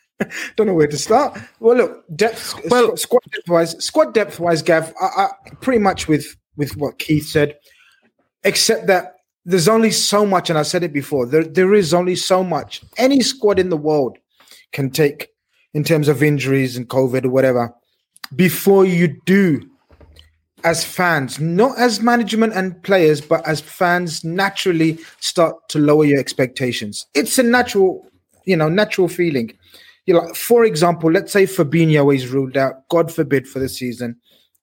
don't 0.56 0.66
know 0.66 0.74
where 0.74 0.86
to 0.86 0.98
start. 0.98 1.38
Well, 1.58 1.76
look, 1.76 2.04
depth, 2.14 2.54
well, 2.70 2.96
squad 2.96 3.22
depth 3.32 3.48
wise, 3.48 3.84
squad 3.84 4.14
depth 4.14 4.38
wise, 4.38 4.62
Gav, 4.62 4.92
I, 5.00 5.06
I, 5.06 5.28
pretty 5.60 5.80
much 5.80 6.08
with 6.08 6.36
with 6.56 6.76
what 6.76 6.98
Keith 6.98 7.26
said, 7.26 7.58
except 8.44 8.86
that 8.86 9.16
there's 9.44 9.68
only 9.68 9.90
so 9.90 10.26
much, 10.26 10.50
and 10.50 10.58
I 10.58 10.62
said 10.62 10.82
it 10.82 10.92
before, 10.92 11.26
there, 11.26 11.44
there 11.44 11.74
is 11.74 11.94
only 11.94 12.16
so 12.16 12.44
much 12.44 12.82
any 12.96 13.20
squad 13.20 13.58
in 13.58 13.70
the 13.70 13.76
world 13.76 14.18
can 14.72 14.90
take 14.90 15.28
in 15.72 15.84
terms 15.84 16.08
of 16.08 16.22
injuries 16.22 16.76
and 16.76 16.88
COVID 16.88 17.24
or 17.24 17.30
whatever 17.30 17.74
before 18.34 18.84
you 18.84 19.20
do, 19.26 19.68
as 20.62 20.84
fans, 20.84 21.40
not 21.40 21.78
as 21.78 22.02
management 22.02 22.52
and 22.52 22.80
players, 22.82 23.20
but 23.20 23.46
as 23.46 23.60
fans, 23.60 24.22
naturally 24.24 24.98
start 25.20 25.56
to 25.70 25.78
lower 25.78 26.04
your 26.04 26.20
expectations. 26.20 27.06
It's 27.14 27.38
a 27.38 27.42
natural, 27.42 28.06
you 28.44 28.56
know, 28.56 28.68
natural 28.68 29.08
feeling. 29.08 29.56
You 30.06 30.14
know, 30.14 30.28
for 30.34 30.64
example, 30.64 31.10
let's 31.10 31.32
say 31.32 31.44
Fabinho 31.44 32.14
is 32.14 32.28
ruled 32.28 32.56
out, 32.56 32.88
God 32.88 33.12
forbid, 33.12 33.48
for 33.48 33.58
the 33.58 33.68
season, 33.68 34.16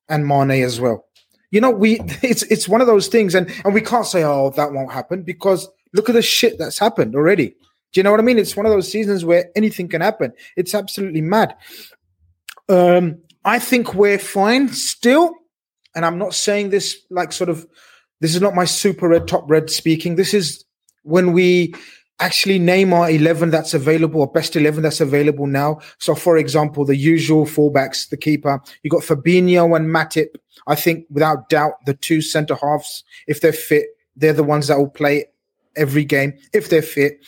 and 0.08 0.26
Mane 0.26 0.62
as 0.62 0.80
well 0.80 1.04
you 1.50 1.60
know, 1.60 1.70
we 1.70 2.00
it's 2.22 2.42
it's 2.44 2.68
one 2.68 2.80
of 2.80 2.86
those 2.86 3.08
things, 3.08 3.34
and 3.34 3.50
and 3.64 3.74
we 3.74 3.80
can't 3.80 4.06
say, 4.06 4.24
oh, 4.24 4.50
that 4.56 4.72
won't 4.72 4.92
happen 4.92 5.22
because 5.22 5.68
look 5.92 6.08
at 6.08 6.14
the 6.14 6.22
shit 6.22 6.58
that's 6.58 6.78
happened 6.78 7.14
already. 7.14 7.48
Do 7.92 8.00
you 8.00 8.02
know 8.02 8.10
what 8.10 8.20
I 8.20 8.22
mean? 8.22 8.38
It's 8.38 8.56
one 8.56 8.66
of 8.66 8.72
those 8.72 8.90
seasons 8.90 9.24
where 9.24 9.50
anything 9.56 9.88
can 9.88 10.02
happen. 10.02 10.32
It's 10.56 10.74
absolutely 10.74 11.22
mad. 11.22 11.56
Um, 12.68 13.22
I 13.44 13.58
think 13.58 13.94
we're 13.94 14.18
fine 14.18 14.68
still, 14.68 15.34
and 15.94 16.04
I'm 16.04 16.18
not 16.18 16.34
saying 16.34 16.70
this 16.70 16.98
like 17.10 17.32
sort 17.32 17.50
of. 17.50 17.66
This 18.20 18.34
is 18.34 18.40
not 18.40 18.54
my 18.54 18.64
super 18.64 19.08
red 19.08 19.28
top 19.28 19.48
red 19.48 19.70
speaking. 19.70 20.16
This 20.16 20.34
is 20.34 20.64
when 21.04 21.32
we 21.32 21.72
actually 22.20 22.58
name 22.58 22.92
our 22.92 23.10
11 23.10 23.50
that's 23.50 23.74
available 23.74 24.20
or 24.20 24.26
best 24.26 24.56
11 24.56 24.82
that's 24.82 25.00
available 25.00 25.46
now. 25.46 25.80
So, 25.98 26.14
for 26.14 26.36
example, 26.36 26.84
the 26.84 26.96
usual 26.96 27.44
fullbacks, 27.44 28.08
the 28.08 28.16
keeper, 28.16 28.60
you've 28.82 28.92
got 28.92 29.02
Fabinho 29.02 29.76
and 29.76 29.88
Matip. 29.88 30.34
I 30.66 30.74
think 30.74 31.06
without 31.10 31.48
doubt, 31.48 31.74
the 31.86 31.94
two 31.94 32.20
centre 32.20 32.56
halves, 32.56 33.04
if 33.26 33.40
they're 33.40 33.52
fit, 33.52 33.86
they're 34.16 34.32
the 34.32 34.42
ones 34.42 34.68
that 34.68 34.78
will 34.78 34.90
play 34.90 35.26
every 35.76 36.04
game 36.04 36.34
if 36.52 36.68
they're 36.68 36.82
fit. 36.82 37.24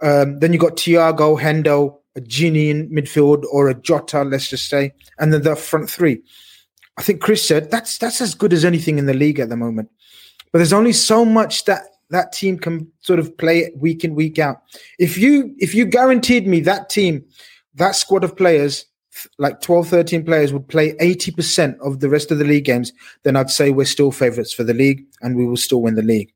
Um, 0.00 0.38
then 0.38 0.52
you've 0.52 0.62
got 0.62 0.76
Thiago, 0.76 1.40
Hendo, 1.40 1.98
a 2.16 2.20
Gini 2.20 2.68
in 2.68 2.90
midfield 2.90 3.44
or 3.50 3.68
a 3.68 3.74
Jota, 3.74 4.22
let's 4.22 4.48
just 4.48 4.68
say, 4.68 4.92
and 5.18 5.32
then 5.32 5.42
the 5.42 5.56
front 5.56 5.88
three. 5.88 6.20
I 6.98 7.02
think 7.02 7.22
Chris 7.22 7.46
said 7.46 7.70
that's 7.70 7.98
that's 7.98 8.20
as 8.20 8.34
good 8.34 8.52
as 8.52 8.64
anything 8.64 8.98
in 8.98 9.06
the 9.06 9.14
league 9.14 9.40
at 9.40 9.48
the 9.48 9.56
moment. 9.56 9.90
But 10.50 10.58
there's 10.58 10.74
only 10.74 10.92
so 10.92 11.24
much 11.24 11.64
that 11.64 11.84
that 12.12 12.32
team 12.32 12.58
can 12.58 12.86
sort 13.00 13.18
of 13.18 13.36
play 13.38 13.72
week 13.74 14.04
in 14.04 14.14
week 14.14 14.38
out. 14.38 14.62
If 14.98 15.16
you 15.16 15.54
if 15.58 15.74
you 15.74 15.86
guaranteed 15.86 16.46
me 16.46 16.60
that 16.60 16.90
team, 16.90 17.24
that 17.74 17.96
squad 17.96 18.22
of 18.22 18.36
players, 18.36 18.84
like 19.38 19.60
12, 19.62 19.88
13 19.88 20.24
players 20.24 20.52
would 20.52 20.68
play 20.68 20.92
80% 20.94 21.78
of 21.80 22.00
the 22.00 22.08
rest 22.08 22.30
of 22.30 22.38
the 22.38 22.44
league 22.44 22.66
games, 22.66 22.92
then 23.22 23.34
I'd 23.34 23.50
say 23.50 23.70
we're 23.70 23.86
still 23.86 24.12
favorites 24.12 24.52
for 24.52 24.62
the 24.62 24.74
league 24.74 25.04
and 25.22 25.36
we 25.36 25.46
will 25.46 25.56
still 25.56 25.82
win 25.82 25.94
the 25.94 26.02
league. 26.02 26.32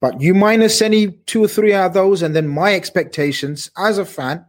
But 0.00 0.20
you 0.20 0.34
minus 0.34 0.82
any 0.82 1.12
two 1.26 1.44
or 1.44 1.48
three 1.48 1.72
out 1.72 1.86
of 1.86 1.94
those, 1.94 2.22
and 2.22 2.34
then 2.34 2.48
my 2.48 2.74
expectations 2.74 3.70
as 3.78 3.98
a 3.98 4.04
fan 4.04 4.44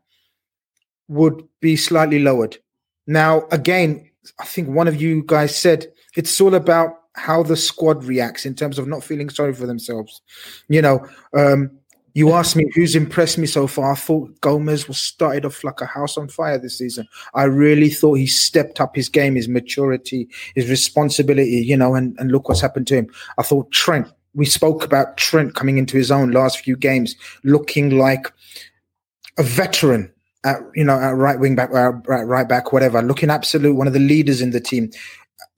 would 1.08 1.48
be 1.62 1.76
slightly 1.76 2.20
lowered. 2.20 2.58
Now, 3.08 3.44
again, 3.52 4.10
I 4.40 4.46
think 4.46 4.70
one 4.70 4.88
of 4.88 5.00
you 5.00 5.24
guys 5.24 5.56
said 5.56 5.88
it's 6.16 6.42
all 6.42 6.56
about 6.56 6.96
how 7.16 7.44
the 7.44 7.56
squad 7.56 8.04
reacts 8.04 8.46
in 8.46 8.56
terms 8.56 8.78
of 8.78 8.88
not 8.88 9.04
feeling 9.04 9.30
sorry 9.30 9.54
for 9.54 9.66
themselves. 9.66 10.22
You 10.68 10.82
know, 10.82 11.08
um, 11.34 11.72
you 12.14 12.32
asked 12.32 12.56
me 12.56 12.66
who's 12.74 12.96
impressed 12.96 13.38
me 13.38 13.46
so 13.46 13.68
far. 13.68 13.92
I 13.92 13.96
thought 13.96 14.40
Gomez 14.42 14.88
was 14.88 14.98
started 14.98 15.46
off 15.46 15.64
like 15.64 15.82
a 15.82 15.86
house 15.86 16.18
on 16.18 16.30
fire 16.30 16.58
this 16.58 16.78
season. 16.78 17.08
I 17.34 17.44
really 17.44 17.90
thought 17.90 18.16
he 18.16 18.28
stepped 18.28 18.80
up 18.80 18.96
his 18.96 19.10
game, 19.10 19.36
his 19.36 19.50
maturity, 19.50 20.30
his 20.56 20.70
responsibility, 20.70 21.64
you 21.66 21.76
know, 21.76 21.94
and, 21.96 22.16
and 22.18 22.32
look 22.32 22.48
what's 22.48 22.62
happened 22.62 22.88
to 22.88 22.96
him. 22.96 23.08
I 23.38 23.44
thought 23.44 23.72
Trent, 23.72 24.08
we 24.34 24.46
spoke 24.46 24.84
about 24.84 25.18
Trent 25.18 25.56
coming 25.56 25.78
into 25.78 25.98
his 25.98 26.10
own 26.10 26.32
last 26.32 26.60
few 26.60 26.78
games, 26.78 27.16
looking 27.44 27.98
like 27.98 28.32
a 29.38 29.44
veteran 29.44 30.12
at 30.46 30.60
you 30.76 30.84
know 30.84 30.98
at 30.98 31.16
right 31.16 31.40
wing 31.40 31.56
back, 31.56 31.72
uh, 31.74 31.92
right 32.06 32.48
back, 32.48 32.72
whatever, 32.72 33.02
looking 33.02 33.30
absolute 33.30 33.76
one 33.76 33.88
of 33.88 33.94
the 33.94 34.00
leaders 34.00 34.42
in 34.42 34.52
the 34.52 34.62
team 34.62 34.90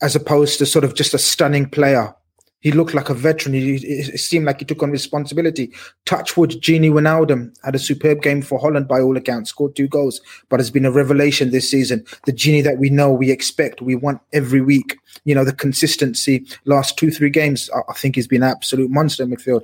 as 0.02 0.16
opposed 0.16 0.60
to 0.60 0.66
sort 0.66 0.86
of 0.86 0.94
just 0.96 1.14
a 1.14 1.18
stunning 1.18 1.70
player 1.70 2.14
He 2.60 2.72
looked 2.72 2.96
like 2.96 3.10
a 3.10 3.14
veteran. 3.14 3.54
He, 3.54 3.76
it 3.76 4.20
seemed 4.20 4.46
like 4.46 4.60
he 4.60 4.66
took 4.66 4.82
on 4.82 4.90
responsibility. 4.90 5.72
Touchwood, 6.06 6.52
Gini 6.54 6.92
Wijnaldum 6.92 7.56
had 7.64 7.76
a 7.76 7.80
superb 7.80 8.24
game 8.24 8.42
for 8.42 8.60
Holland 8.60 8.88
by 8.88 9.00
all 9.00 9.16
accounts, 9.16 9.52
scored 9.52 9.76
two 9.76 9.88
goals, 9.88 10.22
but 10.50 10.60
has 10.60 10.72
been 10.72 10.86
a 10.86 10.92
revelation 10.92 11.52
this 11.52 11.70
season. 11.70 12.04
The 12.26 12.34
Gini 12.34 12.64
that 12.64 12.80
we 12.80 12.90
know, 12.90 13.12
we 13.12 13.32
expect, 13.32 13.82
we 13.82 13.96
want 13.96 14.22
every 14.34 14.62
week. 14.62 14.98
You 15.24 15.36
know, 15.36 15.46
the 15.46 15.54
consistency, 15.54 16.48
last 16.66 16.98
two, 16.98 17.12
three 17.12 17.30
games, 17.30 17.70
I 17.90 17.94
think 17.94 18.16
he's 18.16 18.28
been 18.28 18.44
an 18.44 18.50
absolute 18.50 18.90
monster 18.90 19.24
in 19.24 19.30
midfield. 19.30 19.64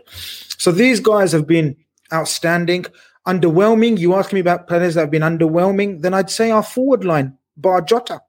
So 0.59 0.71
these 0.71 0.99
guys 0.99 1.31
have 1.31 1.47
been 1.47 1.75
outstanding. 2.13 2.85
Underwhelming, 3.27 3.97
you 3.97 4.13
ask 4.13 4.31
me 4.33 4.39
about 4.39 4.67
players 4.67 4.93
that 4.95 5.01
have 5.01 5.11
been 5.11 5.23
underwhelming, 5.23 6.01
then 6.03 6.13
I'd 6.13 6.29
say 6.29 6.51
our 6.51 6.63
forward 6.63 7.05
line, 7.05 7.37
Bar 7.57 7.81
Jota. 7.81 8.21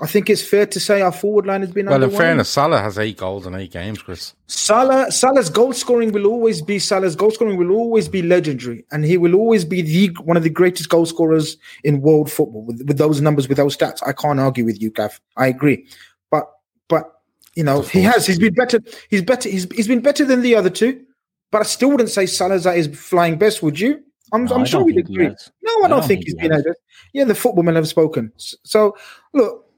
I 0.00 0.06
think 0.06 0.30
it's 0.30 0.42
fair 0.42 0.66
to 0.66 0.80
say 0.80 1.02
our 1.02 1.12
forward 1.12 1.46
line 1.46 1.60
has 1.60 1.70
been. 1.70 1.86
Well, 1.86 2.02
in 2.02 2.10
fairness, 2.10 2.48
Salah 2.48 2.80
has 2.80 2.98
eight 2.98 3.18
goals 3.18 3.46
in 3.46 3.54
eight 3.54 3.72
games, 3.72 4.00
Chris. 4.00 4.34
Salah, 4.46 5.12
Salah's 5.12 5.50
goal 5.50 5.74
scoring 5.74 6.12
will 6.12 6.26
always 6.26 6.62
be 6.62 6.78
Salah's 6.78 7.14
goal 7.14 7.30
scoring 7.30 7.58
will 7.58 7.70
always 7.72 8.08
be 8.08 8.22
legendary, 8.22 8.84
and 8.90 9.04
he 9.04 9.18
will 9.18 9.34
always 9.34 9.64
be 9.64 9.82
the 9.82 10.08
one 10.22 10.36
of 10.36 10.44
the 10.44 10.50
greatest 10.50 10.88
goal 10.88 11.04
scorers 11.04 11.58
in 11.84 12.00
world 12.00 12.32
football 12.32 12.64
with, 12.64 12.82
with 12.86 12.96
those 12.96 13.20
numbers, 13.20 13.48
with 13.48 13.58
those 13.58 13.76
stats. 13.76 13.98
I 14.06 14.12
can't 14.12 14.40
argue 14.40 14.64
with 14.64 14.80
you, 14.80 14.90
Gav. 14.90 15.20
I 15.36 15.46
agree, 15.46 15.86
but 16.30 16.50
but 16.88 17.20
you 17.54 17.62
know 17.62 17.82
he 17.82 18.00
has 18.02 18.26
he's 18.26 18.38
been 18.38 18.54
better. 18.54 18.80
He's 19.10 19.22
better. 19.22 19.50
He's 19.50 19.70
he's 19.72 19.88
been 19.88 20.00
better 20.00 20.24
than 20.24 20.40
the 20.40 20.54
other 20.54 20.70
two, 20.70 21.04
but 21.50 21.60
I 21.60 21.64
still 21.64 21.90
wouldn't 21.90 22.10
say 22.10 22.24
Salah's 22.24 22.66
at 22.66 22.76
his 22.76 22.88
flying 22.88 23.36
best. 23.36 23.62
Would 23.62 23.78
you? 23.78 24.02
I'm, 24.32 24.46
no, 24.46 24.54
I'm 24.54 24.64
sure 24.64 24.82
we'd 24.82 24.96
agree. 24.96 25.26
No, 25.26 25.32
I, 25.32 25.34
I 25.34 25.80
don't, 25.80 25.90
don't, 25.90 26.00
think, 26.00 26.24
think 26.24 26.24
he's 26.24 26.34
he 26.40 26.48
been. 26.48 26.74
Yeah, 27.12 27.24
the 27.24 27.34
football 27.34 27.50
footballmen 27.50 27.74
have 27.74 27.86
spoken. 27.86 28.32
So 28.38 28.96
look 29.34 29.68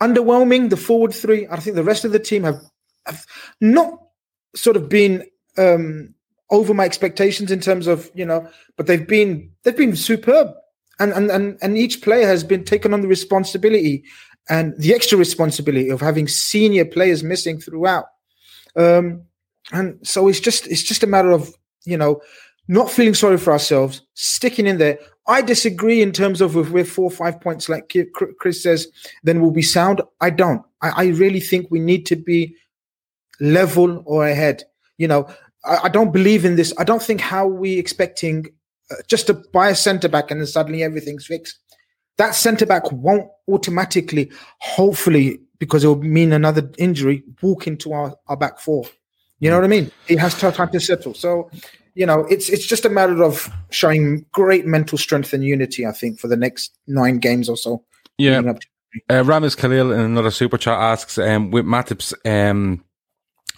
underwhelming. 0.00 0.70
The 0.70 0.76
forward 0.76 1.14
three, 1.14 1.46
I 1.50 1.56
think 1.60 1.76
the 1.76 1.84
rest 1.84 2.04
of 2.04 2.12
the 2.12 2.18
team 2.18 2.44
have, 2.44 2.62
have 3.06 3.24
not 3.60 4.00
sort 4.54 4.76
of 4.76 4.88
been 4.88 5.24
um, 5.58 6.14
over 6.50 6.74
my 6.74 6.84
expectations 6.84 7.50
in 7.50 7.60
terms 7.60 7.86
of 7.86 8.10
you 8.14 8.24
know, 8.24 8.48
but 8.76 8.86
they've 8.86 9.06
been 9.06 9.50
they've 9.62 9.76
been 9.76 9.96
superb, 9.96 10.48
and 10.98 11.12
and 11.12 11.30
and 11.30 11.58
and 11.62 11.78
each 11.78 12.02
player 12.02 12.26
has 12.26 12.44
been 12.44 12.64
taken 12.64 12.92
on 12.94 13.00
the 13.00 13.08
responsibility 13.08 14.04
and 14.48 14.74
the 14.78 14.94
extra 14.94 15.18
responsibility 15.18 15.88
of 15.88 16.00
having 16.00 16.28
senior 16.28 16.84
players 16.84 17.22
missing 17.24 17.60
throughout. 17.60 18.06
Um, 18.76 19.22
and 19.72 19.98
so 20.06 20.28
it's 20.28 20.40
just 20.40 20.66
it's 20.68 20.82
just 20.82 21.02
a 21.02 21.08
matter 21.08 21.32
of 21.32 21.52
you 21.84 21.96
know 21.96 22.20
not 22.68 22.90
feeling 22.90 23.14
sorry 23.14 23.38
for 23.38 23.52
ourselves, 23.52 24.02
sticking 24.14 24.66
in 24.66 24.78
there. 24.78 24.98
I 25.28 25.42
disagree 25.42 26.02
in 26.02 26.12
terms 26.12 26.40
of 26.40 26.56
if 26.56 26.70
we're 26.70 26.84
four 26.84 27.06
or 27.06 27.10
five 27.10 27.40
points, 27.40 27.68
like 27.68 27.94
Chris 28.38 28.62
says, 28.62 28.88
then 29.24 29.40
we'll 29.40 29.50
be 29.50 29.62
sound. 29.62 30.00
I 30.20 30.30
don't. 30.30 30.62
I, 30.82 30.90
I 30.90 31.06
really 31.08 31.40
think 31.40 31.70
we 31.70 31.80
need 31.80 32.06
to 32.06 32.16
be 32.16 32.54
level 33.40 34.02
or 34.06 34.26
ahead. 34.26 34.64
You 34.98 35.08
know, 35.08 35.28
I, 35.64 35.78
I 35.84 35.88
don't 35.88 36.12
believe 36.12 36.44
in 36.44 36.56
this. 36.56 36.72
I 36.78 36.84
don't 36.84 37.02
think 37.02 37.20
how 37.20 37.46
we 37.46 37.78
expecting 37.78 38.46
uh, 38.90 38.96
just 39.08 39.26
to 39.26 39.34
buy 39.34 39.68
a 39.70 39.74
centre 39.74 40.08
back 40.08 40.30
and 40.30 40.40
then 40.40 40.46
suddenly 40.46 40.82
everything's 40.82 41.26
fixed. 41.26 41.58
That 42.18 42.34
centre 42.34 42.66
back 42.66 42.90
won't 42.92 43.28
automatically, 43.48 44.30
hopefully, 44.60 45.40
because 45.58 45.84
it 45.84 45.88
will 45.88 46.02
mean 46.02 46.32
another 46.32 46.70
injury, 46.78 47.22
walk 47.42 47.66
into 47.66 47.92
our, 47.92 48.14
our 48.28 48.36
back 48.36 48.58
four. 48.58 48.84
You 49.38 49.50
know 49.50 49.56
what 49.56 49.64
I 49.64 49.68
mean? 49.68 49.90
He 50.06 50.16
has 50.16 50.38
time 50.38 50.70
to 50.70 50.80
settle. 50.80 51.14
So 51.14 51.50
you 51.96 52.04
know, 52.04 52.26
it's 52.26 52.48
it's 52.50 52.66
just 52.66 52.84
a 52.84 52.90
matter 52.90 53.24
of 53.24 53.50
showing 53.70 54.24
great 54.30 54.66
mental 54.66 54.98
strength 54.98 55.32
and 55.32 55.42
unity. 55.42 55.86
I 55.86 55.92
think 55.92 56.20
for 56.20 56.28
the 56.28 56.36
next 56.36 56.76
nine 56.86 57.18
games 57.18 57.48
or 57.48 57.56
so. 57.56 57.82
Yeah. 58.18 58.40
Uh, 59.10 59.22
Ramis 59.22 59.56
Khalil 59.56 59.92
in 59.92 60.00
another 60.00 60.30
super 60.30 60.56
chat 60.56 60.78
asks, 60.78 61.18
um, 61.18 61.50
with 61.50 61.66
Matip's 61.66 62.14
um, 62.24 62.82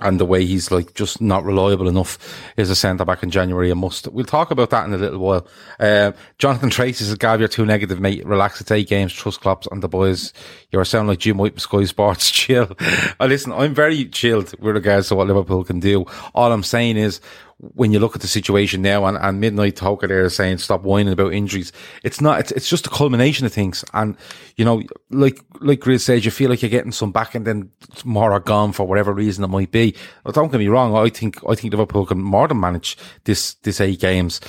and 0.01 0.20
the 0.20 0.24
way 0.24 0.45
he's 0.45 0.70
like 0.70 0.95
just 0.95 1.20
not 1.20 1.45
reliable 1.45 1.89
enough 1.89 2.18
is 2.57 2.70
a 2.70 2.76
centre 2.76 3.05
back 3.05 3.22
in 3.22 3.30
January 3.30 3.70
a 3.70 3.74
must. 3.74 4.07
We'll 4.09 4.24
talk 4.24 4.51
about 4.51 4.70
that 4.70 4.86
in 4.86 4.95
a 4.95 4.99
little 4.99 5.18
while. 5.18 5.47
Uh, 5.80 6.12
Jonathan 6.39 6.70
Tracy 6.70 7.05
says, 7.05 7.14
Gav, 7.16 7.41
you're 7.41 7.49
too 7.49 7.66
negative, 7.66 8.01
mate. 8.01 8.24
Relax, 8.24 8.61
it's 8.61 8.70
eight 8.70 8.89
games, 8.89 9.12
trust 9.12 9.41
clubs 9.41 9.66
and 9.70 9.82
the 9.82 9.89
boys. 9.89 10.32
You're 10.70 10.84
sounding 10.84 11.09
like 11.09 11.18
Jim 11.18 11.39
White 11.39 11.55
with 11.55 11.62
Sky 11.62 11.84
Sports. 11.84 12.30
Chill. 12.39 12.76
uh, 13.18 13.26
listen, 13.26 13.53
I'm 13.53 13.74
very 13.74 14.05
chilled 14.07 14.55
with 14.61 14.76
regards 14.76 15.09
to 15.09 15.16
what 15.16 15.26
Liverpool 15.26 15.64
can 15.64 15.80
do. 15.80 16.07
All 16.34 16.53
I'm 16.53 16.62
saying 16.62 16.97
is 16.97 17.20
when 17.59 17.93
you 17.93 17.99
look 17.99 18.15
at 18.15 18.23
the 18.23 18.29
situation 18.29 18.83
now 18.83 19.05
and, 19.05 19.19
and 19.19 19.41
Midnight 19.41 19.75
Toker 19.77 20.07
there 20.07 20.29
saying 20.31 20.59
stop 20.59 20.83
whining 20.83 21.13
about 21.13 21.33
injuries. 21.33 21.73
It's 22.05 22.21
not, 22.21 22.39
it's, 22.39 22.53
it's 22.53 22.69
just 22.69 22.87
a 22.87 22.91
culmination 22.91 23.47
of 23.47 23.53
things. 23.53 23.85
And, 23.93 24.17
you 24.57 24.65
know, 24.65 24.83
like, 25.11 25.41
like 25.61 25.81
Grizz 25.81 26.01
says, 26.01 26.25
you 26.25 26.31
feel 26.31 26.51
like 26.51 26.63
you're 26.63 26.71
getting 26.71 26.93
some 26.93 27.11
back 27.11 27.35
and 27.35 27.47
then 27.47 27.71
more 28.05 28.33
are 28.33 28.41
gone 28.41 28.73
for 28.73 28.87
whatever 28.87 29.13
reason 29.13 29.43
it 29.43 29.49
might 29.49 29.73
be. 29.73 29.97
But 30.23 30.35
don't 30.35 30.53
get 30.53 30.59
me 30.59 30.69
wrong. 30.69 30.95
I 30.97 31.11
think, 31.11 31.39
I 31.49 31.57
think 31.57 31.73
Liverpool 31.73 32.07
can 32.07 32.21
more 32.21 32.47
than 32.47 32.61
manage 32.61 32.97
this, 33.25 33.55
this 33.55 33.81
eight 33.81 34.01
games 34.01 34.41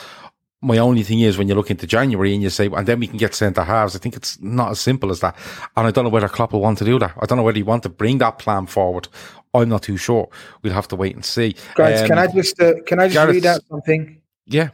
my 0.61 0.77
only 0.77 1.03
thing 1.03 1.21
is 1.21 1.37
when 1.37 1.47
you 1.47 1.55
look 1.55 1.71
into 1.71 1.87
January 1.87 2.33
and 2.33 2.43
you 2.43 2.49
say, 2.49 2.67
and 2.67 2.85
then 2.85 2.99
we 2.99 3.07
can 3.07 3.17
get 3.17 3.33
centre 3.33 3.63
halves. 3.63 3.95
I 3.95 3.99
think 3.99 4.15
it's 4.17 4.39
not 4.41 4.71
as 4.71 4.79
simple 4.79 5.09
as 5.09 5.21
that. 5.21 5.35
And 5.77 5.87
I 5.87 5.91
don't 5.91 6.03
know 6.03 6.09
whether 6.09 6.27
Klopp 6.27 6.51
will 6.51 6.59
want 6.59 6.77
to 6.79 6.85
do 6.85 6.99
that. 6.99 7.13
I 7.19 7.25
don't 7.25 7.37
know 7.37 7.43
whether 7.43 7.55
he 7.55 7.63
want 7.63 7.83
to 7.83 7.89
bring 7.89 8.17
that 8.17 8.39
plan 8.39 8.65
forward. 8.65 9.07
I'm 9.53 9.69
not 9.69 9.83
too 9.83 9.97
sure. 9.97 10.29
We'll 10.61 10.73
have 10.73 10.87
to 10.89 10.95
wait 10.95 11.15
and 11.15 11.23
see. 11.23 11.55
Guys, 11.75 12.01
um, 12.01 12.07
can 12.07 12.17
I 12.19 12.27
just 12.27 12.61
uh, 12.61 12.73
can 12.85 12.99
I 12.99 13.07
just 13.07 13.15
Gareth, 13.15 13.35
read 13.35 13.45
out 13.45 13.61
something? 13.67 14.21
Yeah, 14.45 14.69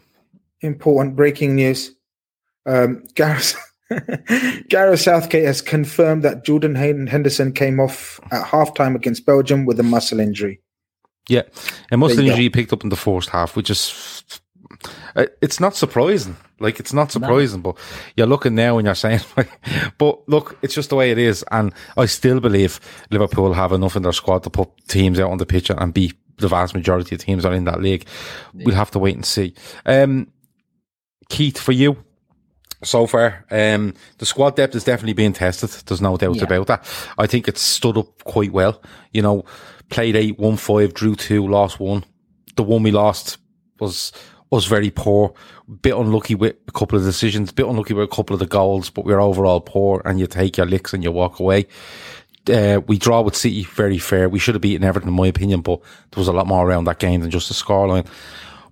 important 0.62 1.16
breaking 1.16 1.56
news. 1.56 1.92
Um, 2.66 3.06
Gareth 3.14 3.56
Gareth 4.70 5.00
Southgate 5.00 5.46
has 5.46 5.62
confirmed 5.62 6.24
that 6.24 6.44
Jordan 6.44 6.76
Henderson 6.76 7.54
came 7.54 7.80
off 7.80 8.20
at 8.32 8.44
halftime 8.44 8.96
against 8.96 9.26
Belgium 9.26 9.66
with 9.66 9.80
a 9.80 9.84
muscle 9.84 10.20
injury. 10.20 10.60
Yeah, 11.30 11.44
a 11.92 11.98
muscle 11.98 12.20
injury 12.20 12.44
he 12.44 12.50
picked 12.50 12.74
up 12.74 12.84
in 12.84 12.90
the 12.90 12.96
first 12.96 13.30
half, 13.30 13.56
which 13.56 13.70
is 13.70 14.42
it's 15.16 15.59
not 15.59 15.76
surprising. 15.76 16.36
Like 16.59 16.80
it's 16.80 16.93
not 16.93 17.11
surprising, 17.11 17.61
no. 17.61 17.74
but 17.74 17.78
you're 18.16 18.28
looking 18.28 18.55
now 18.55 18.78
and 18.78 18.86
you're 18.86 18.95
saying, 18.95 19.22
but 19.97 20.28
look, 20.28 20.57
it's 20.61 20.74
just 20.74 20.89
the 20.89 20.95
way 20.95 21.11
it 21.11 21.18
is. 21.18 21.43
And 21.51 21.74
I 21.97 22.05
still 22.05 22.39
believe 22.39 22.80
Liverpool 23.11 23.53
have 23.53 23.72
enough 23.72 23.95
in 23.95 24.03
their 24.03 24.13
squad 24.13 24.43
to 24.43 24.49
put 24.49 24.70
teams 24.88 25.20
out 25.20 25.32
on 25.32 25.38
the 25.38 25.45
pitch 25.45 25.70
and 25.70 25.93
beat 25.93 26.16
the 26.38 26.47
vast 26.47 26.76
majority 26.76 27.16
of 27.16 27.22
teams 27.22 27.45
are 27.45 27.53
in 27.53 27.66
that 27.66 27.82
league. 27.82 28.05
Yeah. 28.53 28.66
We'll 28.66 28.76
have 28.76 28.91
to 28.91 28.99
wait 28.99 29.16
and 29.16 29.26
see. 29.26 29.53
Um, 29.86 30.32
Keith, 31.30 31.57
for 31.57 31.72
you, 31.72 31.97
so 32.84 33.07
far. 33.07 33.45
Um, 33.49 33.93
the 34.18 34.26
squad 34.26 34.55
depth 34.55 34.76
is 34.76 34.84
definitely 34.84 35.13
being 35.13 35.34
tested. 35.34 35.70
There's 35.70 36.01
no 36.01 36.18
doubt 36.18 36.38
yeah. 36.38 36.43
about 36.43 36.68
that. 36.68 37.13
I 37.18 37.28
think 37.28 37.47
it's 37.47 37.61
stood 37.61 37.97
up 37.97 38.24
quite 38.24 38.51
well. 38.51 38.82
You 39.11 39.22
know, 39.22 39.45
played 39.89 40.16
eight, 40.16 40.38
won 40.38 40.57
five, 40.57 40.93
drew 40.93 41.16
two, 41.16 41.47
lost 41.47 41.80
one. 41.80 42.03
The 42.55 42.63
one 42.63 42.84
we 42.84 42.91
lost 42.91 43.38
was 43.80 44.11
was 44.56 44.66
very 44.66 44.89
poor. 44.89 45.34
Bit 45.82 45.95
unlucky 45.95 46.36
with 46.36 46.56
a 46.68 46.72
couple 46.72 46.97
of 46.97 47.06
decisions, 47.06 47.51
bit 47.51 47.66
unlucky 47.66 47.93
with 47.93 48.06
a 48.06 48.16
couple 48.16 48.34
of 48.34 48.39
the 48.39 48.47
goals, 48.47 48.89
but 48.89 49.06
we 49.06 49.14
are 49.14 49.22
overall 49.22 49.62
poor 49.62 50.01
and 50.06 50.20
you 50.20 50.28
take 50.28 50.58
your 50.58 50.66
licks 50.66 50.93
and 50.93 51.03
you 51.03 51.12
walk 51.12 51.39
away. 51.39 51.68
Uh, 52.49 52.80
we 52.88 52.97
draw 52.97 53.22
with 53.22 53.36
City 53.36 53.64
very 53.64 53.97
fair. 53.97 54.30
We 54.30 54.39
should 54.39 54.56
have 54.56 54.62
beaten 54.62 54.84
Everton, 54.84 55.10
in 55.10 55.16
my 55.16 55.28
opinion, 55.28 55.62
but 55.62 55.82
there 56.12 56.22
was 56.22 56.28
a 56.28 56.34
lot 56.34 56.47
more 56.47 56.68
around 56.68 56.86
that 56.86 56.99
game 56.99 57.22
than 57.22 57.32
just 57.32 57.47
the 57.47 57.56
scoreline. 57.56 58.08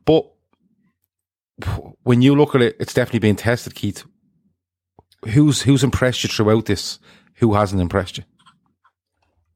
But 0.05 0.31
when 2.03 2.21
you 2.21 2.35
look 2.35 2.55
at 2.55 2.61
it, 2.61 2.75
it's 2.79 2.93
definitely 2.93 3.19
being 3.19 3.35
tested, 3.35 3.75
Keith. 3.75 4.03
Who's 5.25 5.61
who's 5.61 5.83
impressed 5.83 6.23
you 6.23 6.29
throughout 6.29 6.65
this? 6.65 6.99
Who 7.35 7.53
hasn't 7.53 7.81
impressed 7.81 8.17
you? 8.17 8.23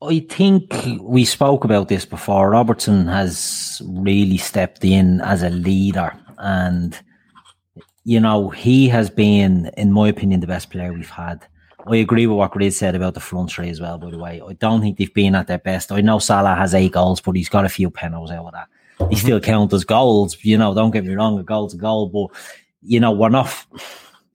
I 0.01 0.19
think 0.29 0.73
we 1.01 1.25
spoke 1.25 1.63
about 1.63 1.87
this 1.87 2.05
before. 2.05 2.51
Robertson 2.51 3.07
has 3.07 3.81
really 3.85 4.37
stepped 4.37 4.85
in 4.85 5.21
as 5.21 5.41
a 5.41 5.49
leader, 5.49 6.13
and 6.37 6.97
you 8.03 8.19
know 8.19 8.49
he 8.49 8.87
has 8.89 9.09
been, 9.09 9.71
in 9.75 9.91
my 9.91 10.07
opinion, 10.09 10.39
the 10.39 10.47
best 10.47 10.69
player 10.69 10.93
we've 10.93 11.09
had. 11.09 11.47
I 11.87 11.95
agree 11.95 12.27
with 12.27 12.37
what 12.37 12.51
Grizz 12.51 12.73
said 12.73 12.95
about 12.95 13.15
the 13.15 13.19
front 13.19 13.49
three 13.49 13.69
as 13.69 13.81
well. 13.81 13.97
By 13.97 14.11
the 14.11 14.19
way, 14.19 14.39
I 14.47 14.53
don't 14.53 14.81
think 14.81 14.97
they've 14.97 15.13
been 15.13 15.33
at 15.33 15.47
their 15.47 15.57
best. 15.57 15.91
I 15.91 16.01
know 16.01 16.19
Salah 16.19 16.53
has 16.55 16.75
eight 16.75 16.91
goals, 16.91 17.21
but 17.21 17.35
he's 17.35 17.49
got 17.49 17.65
a 17.65 17.69
few 17.69 17.89
penalties 17.89 18.31
out 18.31 18.45
of 18.45 18.51
that. 18.51 18.67
He 18.97 19.03
mm-hmm. 19.05 19.15
still 19.15 19.39
count 19.39 19.73
as 19.73 19.83
goals. 19.83 20.37
You 20.43 20.59
know, 20.59 20.75
don't 20.75 20.91
get 20.91 21.05
me 21.05 21.15
wrong, 21.15 21.39
a 21.39 21.43
goal's 21.43 21.73
a 21.73 21.77
goal, 21.77 22.09
but 22.09 22.37
you 22.83 22.99
know 22.99 23.11
we're 23.11 23.29
not. 23.29 23.51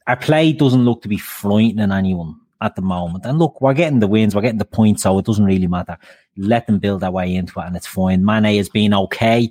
Our 0.09 0.17
play 0.17 0.53
doesn't 0.53 0.85
look 0.85 1.03
to 1.03 1.09
be 1.09 1.19
frightening 1.19 1.93
anyone 1.93 2.41
at 2.63 2.77
the 2.77 2.83
moment. 2.83 3.27
And 3.27 3.39
look, 3.39 3.61
we're 3.61 3.75
getting 3.75 4.01
the 4.01 4.07
wins, 4.07 4.35
we're 4.35 4.43
getting 4.43 4.59
the 4.59 4.65
points, 4.65 5.03
so 5.03 5.19
it 5.19 5.27
doesn't 5.27 5.45
really 5.45 5.67
matter. 5.67 5.99
Let 6.37 6.67
them 6.67 6.79
build 6.79 7.01
their 7.01 7.11
way 7.11 7.35
into 7.35 7.61
it, 7.61 7.67
and 7.67 7.77
it's 7.77 7.87
fine. 7.87 8.25
Mane 8.25 8.57
has 8.57 8.69
been 8.69 8.95
okay, 8.95 9.51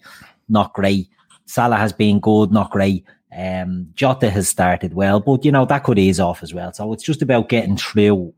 not 0.50 0.74
great. 0.74 1.10
Salah 1.46 1.78
has 1.78 1.94
been 1.94 2.20
good, 2.20 2.52
not 2.52 2.72
great. 2.72 3.06
Um, 3.38 3.88
Jota 3.94 4.30
has 4.30 4.50
started 4.50 4.94
well, 4.94 5.20
but 5.20 5.46
you 5.46 5.52
know 5.52 5.66
that 5.66 5.84
could 5.84 6.00
ease 6.00 6.20
off 6.20 6.44
as 6.44 6.54
well. 6.54 6.74
So 6.74 6.92
it's 6.94 7.04
just 7.04 7.22
about 7.22 7.50
getting 7.50 7.78
through. 7.78 8.34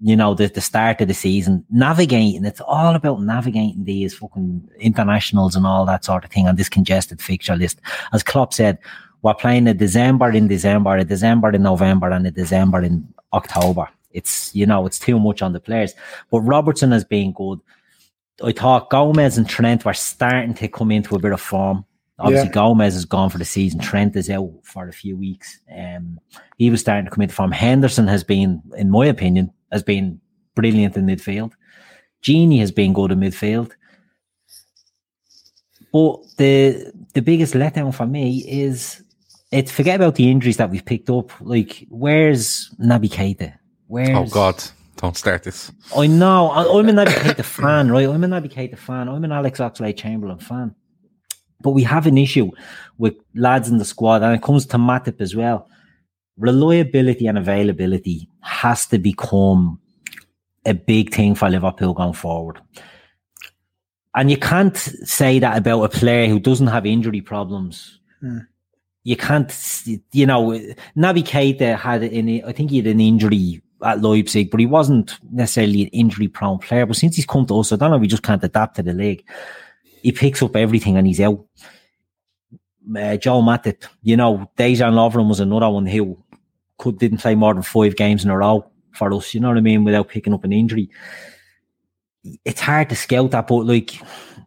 You 0.00 0.16
know 0.16 0.34
the 0.34 0.48
the 0.48 0.60
start 0.60 1.00
of 1.00 1.08
the 1.08 1.14
season, 1.14 1.64
navigating. 1.70 2.44
It's 2.44 2.60
all 2.60 2.94
about 2.94 3.22
navigating 3.22 3.84
these 3.84 4.12
fucking 4.12 4.68
internationals 4.78 5.56
and 5.56 5.66
all 5.66 5.86
that 5.86 6.04
sort 6.04 6.24
of 6.24 6.30
thing 6.30 6.48
on 6.48 6.56
this 6.56 6.68
congested 6.68 7.22
fixture 7.22 7.56
list. 7.56 7.80
As 8.12 8.22
Klopp 8.22 8.52
said, 8.52 8.78
we're 9.22 9.34
playing 9.34 9.66
a 9.68 9.72
December 9.72 10.30
in 10.32 10.48
December, 10.48 10.96
a 10.96 11.04
December 11.04 11.50
in 11.52 11.62
November, 11.62 12.10
and 12.10 12.26
a 12.26 12.30
December 12.30 12.82
in 12.82 13.08
October. 13.32 13.88
It's 14.14 14.54
you 14.54 14.64
know 14.64 14.86
it's 14.86 14.98
too 14.98 15.18
much 15.18 15.42
on 15.42 15.52
the 15.52 15.60
players. 15.60 15.92
But 16.30 16.40
Robertson 16.40 16.90
has 16.92 17.04
been 17.04 17.32
good. 17.32 17.60
I 18.42 18.52
thought 18.52 18.88
Gomez 18.90 19.36
and 19.36 19.48
Trent 19.48 19.84
were 19.84 19.92
starting 19.94 20.54
to 20.54 20.68
come 20.68 20.90
into 20.90 21.14
a 21.14 21.18
bit 21.18 21.32
of 21.32 21.40
form. 21.40 21.84
Obviously, 22.18 22.46
Yeah. 22.48 22.52
Gomez 22.52 22.96
is 22.96 23.04
gone 23.04 23.28
for 23.28 23.38
the 23.38 23.44
season. 23.44 23.80
Trent 23.80 24.16
is 24.16 24.30
out 24.30 24.50
for 24.62 24.88
a 24.88 24.92
few 24.92 25.16
weeks. 25.16 25.58
Um, 25.76 26.18
he 26.58 26.70
was 26.70 26.80
starting 26.80 27.04
to 27.04 27.10
come 27.10 27.22
into 27.22 27.34
form. 27.34 27.52
Henderson 27.52 28.06
has 28.06 28.22
been, 28.24 28.62
in 28.76 28.88
my 28.90 29.06
opinion, 29.06 29.52
has 29.72 29.82
been 29.82 30.20
brilliant 30.54 30.96
in 30.96 31.06
midfield. 31.06 31.52
Gini 32.22 32.60
has 32.60 32.70
been 32.72 32.92
good 32.92 33.10
in 33.12 33.18
midfield. 33.20 33.72
But 35.92 36.20
the 36.38 36.92
the 37.14 37.22
biggest 37.22 37.54
letdown 37.54 37.94
for 37.94 38.06
me 38.06 38.44
is 38.48 39.02
it's 39.52 39.70
forget 39.70 39.96
about 39.96 40.16
the 40.16 40.30
injuries 40.30 40.56
that 40.56 40.70
we've 40.70 40.84
picked 40.84 41.10
up. 41.10 41.30
Like, 41.40 41.86
where's 41.88 42.70
Naby 42.80 43.10
Keita? 43.10 43.54
Where's 43.94 44.10
Oh 44.10 44.26
God, 44.26 44.60
don't 44.96 45.16
start 45.16 45.44
this. 45.44 45.70
I 45.96 46.08
know. 46.08 46.48
I, 46.48 46.62
I'm 46.62 46.88
a 46.88 46.92
Naby 46.92 47.12
Keita 47.12 47.44
fan, 47.44 47.92
right? 47.92 48.08
I'm 48.08 48.24
a 48.24 48.26
Naby 48.26 48.52
Keita 48.52 48.76
fan. 48.76 49.08
I'm 49.08 49.22
an 49.22 49.30
Alex 49.30 49.60
Oxlade 49.60 49.96
Chamberlain 49.96 50.40
fan. 50.40 50.74
But 51.60 51.70
we 51.70 51.84
have 51.84 52.08
an 52.08 52.18
issue 52.18 52.50
with 52.98 53.14
lads 53.36 53.68
in 53.68 53.78
the 53.78 53.84
squad, 53.84 54.24
and 54.24 54.34
it 54.34 54.42
comes 54.42 54.66
to 54.66 54.78
Matip 54.78 55.20
as 55.20 55.36
well. 55.36 55.68
Reliability 56.36 57.28
and 57.28 57.38
availability 57.38 58.28
has 58.40 58.84
to 58.88 58.98
become 58.98 59.78
a 60.66 60.74
big 60.74 61.14
thing 61.14 61.36
for 61.36 61.48
Liverpool 61.48 61.94
going 61.94 62.14
forward. 62.14 62.60
And 64.16 64.28
you 64.28 64.38
can't 64.38 64.76
say 64.76 65.38
that 65.38 65.56
about 65.56 65.84
a 65.84 65.88
player 65.88 66.26
who 66.26 66.40
doesn't 66.40 66.66
have 66.66 66.84
injury 66.84 67.20
problems. 67.20 68.00
Hmm. 68.18 68.38
You 69.04 69.16
can't, 69.16 69.52
you 70.10 70.26
know, 70.26 70.50
Naby 70.96 71.22
Keita 71.22 71.78
had 71.78 72.02
an, 72.02 72.42
I 72.44 72.50
think 72.50 72.70
he 72.70 72.78
had 72.78 72.88
an 72.88 73.00
injury 73.00 73.62
at 73.82 74.00
Leipzig, 74.00 74.50
but 74.50 74.60
he 74.60 74.66
wasn't 74.66 75.18
necessarily 75.30 75.82
an 75.82 75.88
injury 75.88 76.28
prone 76.28 76.58
player. 76.58 76.86
But 76.86 76.96
since 76.96 77.16
he's 77.16 77.26
come 77.26 77.46
to 77.46 77.58
us, 77.58 77.72
I 77.72 77.76
don't 77.76 77.90
know, 77.90 77.98
we 77.98 78.06
just 78.06 78.22
can't 78.22 78.42
adapt 78.42 78.76
to 78.76 78.82
the 78.82 78.92
league. 78.92 79.24
He 80.02 80.12
picks 80.12 80.42
up 80.42 80.56
everything 80.56 80.96
and 80.96 81.06
he's 81.06 81.20
out. 81.20 81.44
Uh, 82.96 83.16
Joel 83.16 83.42
Matip, 83.42 83.84
you 84.02 84.16
know, 84.16 84.50
Dejan 84.58 84.92
Lovren 84.92 85.28
was 85.28 85.40
another 85.40 85.70
one 85.70 85.86
who 85.86 86.22
could 86.78 86.98
didn't 86.98 87.18
play 87.18 87.34
more 87.34 87.54
than 87.54 87.62
five 87.62 87.96
games 87.96 88.24
in 88.24 88.30
a 88.30 88.36
row 88.36 88.70
for 88.92 89.12
us, 89.12 89.34
you 89.34 89.40
know 89.40 89.48
what 89.48 89.56
I 89.56 89.62
mean, 89.62 89.84
without 89.84 90.08
picking 90.08 90.34
up 90.34 90.44
an 90.44 90.52
injury. 90.52 90.90
It's 92.44 92.60
hard 92.60 92.90
to 92.90 92.96
scout 92.96 93.30
that, 93.32 93.46
but 93.46 93.66
like 93.66 94.00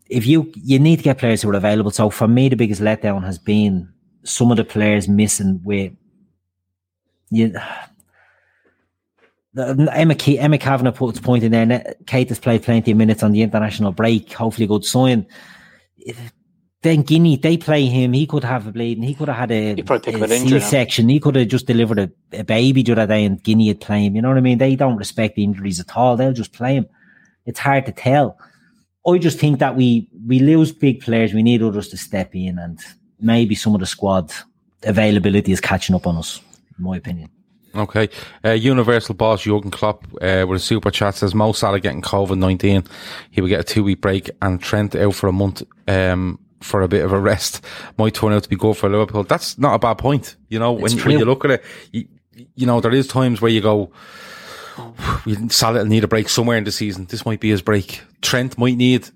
if 0.09 0.25
you 0.25 0.51
you 0.55 0.80
need 0.80 0.97
to 0.97 1.03
get 1.03 1.17
players 1.17 1.41
who 1.41 1.49
are 1.49 1.55
available. 1.55 1.91
So 1.91 2.09
for 2.09 2.28
me, 2.28 2.49
the 2.49 2.55
biggest 2.55 2.82
letdown 2.82 3.23
has 3.23 3.38
been 3.38 3.91
some 4.23 4.51
of 4.51 4.57
the 4.57 4.63
players 4.63 5.07
missing 5.07 5.61
with 5.63 5.93
you. 7.30 7.53
The- 9.58 9.89
Emma 9.91 10.16
Ke- 10.16 10.38
Emma 10.39 10.58
Kavanagh 10.58 10.91
puts 10.91 11.20
point 11.20 11.43
in 11.43 11.51
there. 11.51 11.66
Keita 12.05 12.30
has 12.30 12.39
played 12.39 12.64
plenty 12.64 12.91
of 12.91 12.97
minutes 12.97 13.24
on 13.24 13.32
the 13.32 13.41
international 13.41 13.91
break. 13.91 14.32
Hopefully, 14.34 14.66
a 14.66 14.68
good 14.68 14.86
sign. 14.86 15.26
Then 16.84 17.01
Guinea, 17.01 17.38
they 17.38 17.58
play 17.58 17.86
him. 17.88 18.14
He 18.14 18.28
could 18.28 18.43
have 18.43 18.68
a 18.68 18.72
bleeding. 18.72 19.03
He 19.03 19.16
could 19.16 19.28
have 19.30 19.38
had 19.38 19.51
a, 19.51 19.76
He'd 19.76 19.88
probably 19.88 20.12
pick 20.12 20.22
up 20.22 20.22
a 20.22 20.26
an 20.26 20.41
injury 20.43 20.60
now. 20.60 20.66
C-section. 20.66 21.10
He 21.10 21.20
could 21.20 21.36
have 21.36 21.47
just 21.47 21.66
delivered 21.66 21.97
a, 21.99 22.12
a 22.34 22.43
baby 22.43 22.84
the 22.84 22.91
other 22.91 23.08
day, 23.08 23.26
and 23.26 23.41
Guinea 23.41 23.70
would 23.70 23.82
play 23.82 24.05
him. 24.05 24.16
You 24.16 24.22
know 24.22 24.30
what 24.30 24.38
I 24.38 24.41
mean? 24.41 24.60
They 24.60 24.76
don't 24.76 24.95
respect 24.95 25.39
injuries 25.39 25.80
at 25.80 25.97
all. 25.97 26.16
They'll 26.16 26.34
just 26.34 26.53
play 26.53 26.76
him. 26.76 26.86
It's 27.45 27.60
hard 27.60 27.88
to 27.88 27.91
tell. 27.91 28.38
I 29.08 29.18
just 29.18 29.39
think 29.39 29.60
that 29.60 29.76
we 29.76 30.08
we 30.28 30.39
lose 30.39 30.72
big 30.72 31.01
players. 31.01 31.34
We 31.34 31.41
need 31.41 31.64
others 31.64 31.88
to 31.89 31.97
step 31.97 32.36
in, 32.36 32.60
and 32.60 32.80
maybe 33.20 33.55
some 33.55 33.74
of 33.74 33.80
the 33.80 33.88
squad 33.88 34.32
availability 34.84 35.51
is 35.51 35.62
catching 35.62 35.95
up 35.95 36.05
on 36.05 36.18
us. 36.18 36.41
In 36.78 36.84
my 36.86 36.97
opinion. 36.97 37.30
Okay. 37.78 38.09
Uh, 38.43 38.51
Universal 38.51 39.15
boss 39.15 39.43
Jurgen 39.43 39.71
Klopp 39.71 40.05
uh, 40.21 40.45
with 40.47 40.57
a 40.57 40.59
super 40.59 40.89
chat 40.89 41.15
says 41.15 41.36
Mo 41.36 41.51
Salah 41.51 41.80
getting 41.80 42.01
COVID 42.01 42.38
19. 42.38 42.84
He 43.32 43.41
will 43.41 43.49
get 43.49 43.59
a 43.59 43.63
two 43.63 43.84
week 43.84 44.01
break 44.01 44.30
and 44.41 44.61
Trent 44.61 44.95
out 44.95 45.13
for 45.13 45.28
a 45.28 45.32
month 45.32 45.63
um, 45.88 46.39
for 46.61 46.82
a 46.82 46.88
bit 46.88 47.05
of 47.05 47.11
a 47.13 47.19
rest. 47.19 47.63
Might 47.97 48.15
turn 48.15 48.34
out 48.34 48.43
to 48.43 48.49
be 48.49 48.55
good 48.55 48.75
for 48.75 48.89
Liverpool. 48.89 49.23
That's 49.23 49.57
not 49.57 49.75
a 49.75 49.80
bad 49.80 49.99
point. 49.99 50.36
You 50.49 50.59
know, 50.59 50.71
when, 50.71 50.91
when 50.99 51.19
you 51.19 51.25
look 51.25 51.45
at 51.45 51.51
it, 51.51 51.63
you, 51.91 52.07
you 52.55 52.65
know, 52.65 52.82
there 52.82 52.93
is 52.93 53.07
times 53.07 53.41
where 53.41 53.51
you 53.51 53.61
go, 53.61 53.91
Salah 55.49 55.80
will 55.80 55.86
need 55.86 56.03
a 56.03 56.07
break 56.07 56.30
somewhere 56.30 56.57
in 56.57 56.63
the 56.63 56.71
season. 56.71 57.05
This 57.05 57.25
might 57.25 57.39
be 57.39 57.49
his 57.49 57.61
break. 57.61 58.01
Trent 58.21 58.57
might 58.57 58.78
need 58.78 59.09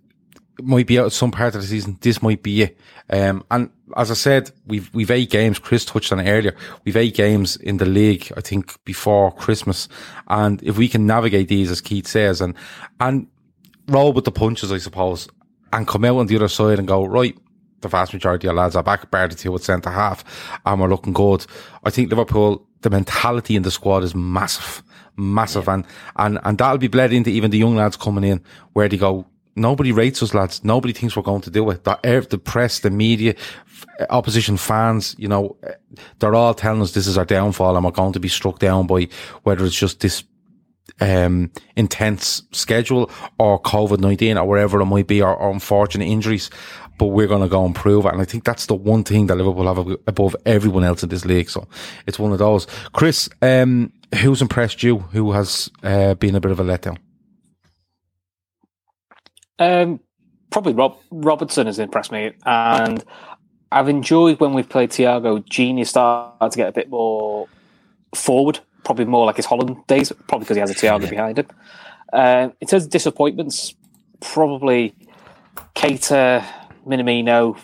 might 0.63 0.87
be 0.87 0.99
out 0.99 1.07
at 1.07 1.11
some 1.11 1.31
part 1.31 1.55
of 1.55 1.61
the 1.61 1.67
season. 1.67 1.97
This 2.01 2.21
might 2.21 2.43
be 2.43 2.63
it. 2.63 2.77
Um, 3.09 3.43
and 3.51 3.69
as 3.95 4.09
I 4.11 4.13
said, 4.15 4.51
we've 4.65 4.93
we've 4.93 5.11
eight 5.11 5.29
games. 5.29 5.59
Chris 5.59 5.85
touched 5.85 6.11
on 6.11 6.19
it 6.19 6.29
earlier. 6.29 6.55
We've 6.85 6.97
eight 6.97 7.15
games 7.15 7.57
in 7.57 7.77
the 7.77 7.85
league. 7.85 8.31
I 8.37 8.41
think 8.41 8.83
before 8.85 9.31
Christmas, 9.31 9.87
and 10.27 10.61
if 10.63 10.77
we 10.77 10.87
can 10.87 11.05
navigate 11.05 11.47
these, 11.49 11.71
as 11.71 11.81
Keith 11.81 12.07
says, 12.07 12.41
and 12.41 12.55
and 12.99 13.27
roll 13.87 14.13
with 14.13 14.25
the 14.25 14.31
punches, 14.31 14.71
I 14.71 14.77
suppose, 14.77 15.27
and 15.73 15.87
come 15.87 16.05
out 16.05 16.17
on 16.17 16.27
the 16.27 16.35
other 16.35 16.47
side 16.47 16.79
and 16.79 16.87
go 16.87 17.03
right. 17.05 17.37
The 17.81 17.87
vast 17.87 18.13
majority 18.13 18.47
of 18.47 18.55
lads 18.55 18.75
are 18.75 18.83
back, 18.83 19.09
bar 19.09 19.27
the 19.27 19.35
two 19.35 19.55
at 19.55 19.61
centre 19.61 19.89
half, 19.89 20.23
and 20.65 20.79
we're 20.79 20.87
looking 20.87 21.13
good. 21.13 21.45
I 21.83 21.89
think 21.89 22.11
Liverpool, 22.11 22.67
the 22.81 22.91
mentality 22.91 23.55
in 23.55 23.63
the 23.63 23.71
squad 23.71 24.03
is 24.03 24.13
massive, 24.13 24.83
massive, 25.17 25.67
and 25.67 25.83
and 26.15 26.39
and 26.43 26.59
that'll 26.59 26.77
be 26.77 26.87
bled 26.87 27.11
into 27.11 27.31
even 27.31 27.49
the 27.49 27.57
young 27.57 27.75
lads 27.75 27.97
coming 27.97 28.23
in, 28.23 28.43
where 28.73 28.87
they 28.87 28.97
go, 28.97 29.25
nobody 29.55 29.91
rates 29.91 30.21
us, 30.23 30.33
lads. 30.33 30.63
Nobody 30.63 30.93
thinks 30.93 31.15
we're 31.15 31.23
going 31.23 31.41
to 31.41 31.51
do 31.51 31.69
it. 31.69 31.83
The, 31.83 32.27
the 32.29 32.37
press, 32.37 32.79
the 32.79 32.89
media, 32.89 33.35
opposition 34.09 34.57
fans, 34.57 35.15
you 35.17 35.27
know, 35.27 35.57
eh, 35.63 35.73
they're 36.19 36.35
all 36.35 36.53
telling 36.53 36.81
us 36.81 36.93
this 36.93 37.07
is 37.07 37.17
our 37.17 37.25
downfall 37.25 37.75
and 37.75 37.85
we're 37.85 37.91
going 37.91 38.13
to 38.13 38.19
be 38.19 38.27
struck 38.27 38.59
down 38.59 38.87
by 38.87 39.07
whether 39.43 39.65
it's 39.65 39.77
just 39.77 39.99
this 39.99 40.23
um, 40.99 41.51
intense 41.75 42.43
schedule 42.51 43.09
or 43.39 43.61
COVID 43.61 43.99
19 43.99 44.37
or 44.37 44.47
wherever 44.47 44.81
it 44.81 44.85
might 44.85 45.07
be 45.07 45.21
or, 45.21 45.35
or 45.35 45.51
unfortunate 45.51 46.05
injuries. 46.05 46.49
But 46.97 47.07
we're 47.07 47.27
going 47.27 47.41
to 47.41 47.47
go 47.47 47.65
and 47.65 47.73
prove 47.73 48.05
it. 48.05 48.13
And 48.13 48.21
I 48.21 48.25
think 48.25 48.43
that's 48.43 48.67
the 48.67 48.75
one 48.75 49.03
thing 49.03 49.25
that 49.27 49.35
Liverpool 49.35 49.73
have 49.73 49.97
above 50.05 50.35
everyone 50.45 50.83
else 50.83 51.01
in 51.01 51.09
this 51.09 51.25
league. 51.25 51.49
So 51.49 51.67
it's 52.05 52.19
one 52.19 52.31
of 52.31 52.37
those. 52.37 52.67
Chris, 52.93 53.27
um, 53.41 53.91
who's 54.21 54.41
impressed 54.41 54.83
you? 54.83 54.99
Who 54.99 55.31
has 55.31 55.71
uh, 55.81 56.13
been 56.15 56.35
a 56.35 56.39
bit 56.39 56.51
of 56.51 56.59
a 56.59 56.63
letdown? 56.63 56.97
Um, 59.61 59.99
probably 60.49 60.73
Rob 60.73 60.97
Robertson 61.11 61.67
has 61.67 61.77
impressed 61.77 62.11
me, 62.11 62.31
and 62.45 63.03
I've 63.71 63.89
enjoyed 63.89 64.39
when 64.39 64.53
we've 64.53 64.67
played 64.67 64.89
Thiago. 64.89 65.45
Genius 65.47 65.91
started 65.91 66.51
to 66.51 66.57
get 66.57 66.69
a 66.69 66.71
bit 66.71 66.89
more 66.89 67.47
forward, 68.15 68.59
probably 68.83 69.05
more 69.05 69.27
like 69.27 69.35
his 69.35 69.45
Holland 69.45 69.77
days, 69.85 70.11
probably 70.27 70.45
because 70.45 70.57
he 70.57 70.61
has 70.61 70.71
a 70.71 70.73
Thiago 70.73 71.07
behind 71.07 71.37
him. 71.37 71.47
Uh, 72.11 72.49
in 72.59 72.67
terms 72.67 72.85
of 72.85 72.89
disappointments, 72.89 73.75
probably 74.19 74.95
Keita, 75.75 76.43
Minamino. 76.87 77.59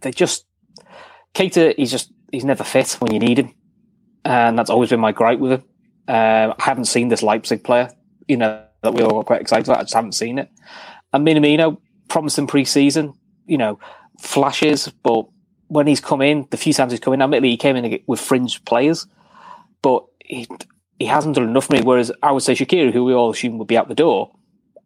They 0.00 0.12
just 0.12 0.46
Keita. 1.34 1.74
He's 1.76 1.90
just 1.90 2.10
he's 2.32 2.46
never 2.46 2.64
fit 2.64 2.96
when 3.00 3.12
you 3.12 3.20
need 3.20 3.38
him, 3.38 3.54
and 4.24 4.58
that's 4.58 4.70
always 4.70 4.88
been 4.88 5.00
my 5.00 5.12
gripe 5.12 5.40
with 5.40 5.52
him. 5.52 5.64
Um, 6.08 6.54
I 6.58 6.62
haven't 6.62 6.86
seen 6.86 7.08
this 7.08 7.22
Leipzig 7.22 7.64
player, 7.64 7.90
you 8.28 8.38
know, 8.38 8.64
that 8.82 8.94
we 8.94 9.02
all 9.02 9.10
got 9.10 9.26
quite 9.26 9.42
excited 9.42 9.66
about. 9.68 9.80
I 9.80 9.82
just 9.82 9.94
haven't 9.94 10.12
seen 10.12 10.38
it. 10.38 10.48
And 11.14 11.24
Minamino, 11.24 11.78
promising 12.08 12.48
pre-season, 12.48 13.14
you 13.46 13.56
know, 13.56 13.78
flashes, 14.20 14.88
but 15.04 15.26
when 15.68 15.86
he's 15.86 16.00
come 16.00 16.20
in, 16.20 16.48
the 16.50 16.56
few 16.56 16.72
times 16.72 16.92
he's 16.92 17.00
come 17.00 17.14
in, 17.14 17.22
admittedly 17.22 17.50
he 17.50 17.56
came 17.56 17.76
in 17.76 18.00
with 18.08 18.20
fringe 18.20 18.64
players, 18.64 19.06
but 19.80 20.04
he 20.18 20.48
he 20.98 21.06
hasn't 21.06 21.36
done 21.36 21.48
enough 21.48 21.66
for 21.66 21.74
me. 21.74 21.82
Whereas 21.82 22.10
I 22.20 22.32
would 22.32 22.42
say 22.42 22.54
Shaqiri, 22.54 22.92
who 22.92 23.04
we 23.04 23.14
all 23.14 23.30
assume 23.30 23.58
would 23.58 23.68
be 23.68 23.76
out 23.76 23.88
the 23.88 23.94
door, 23.94 24.32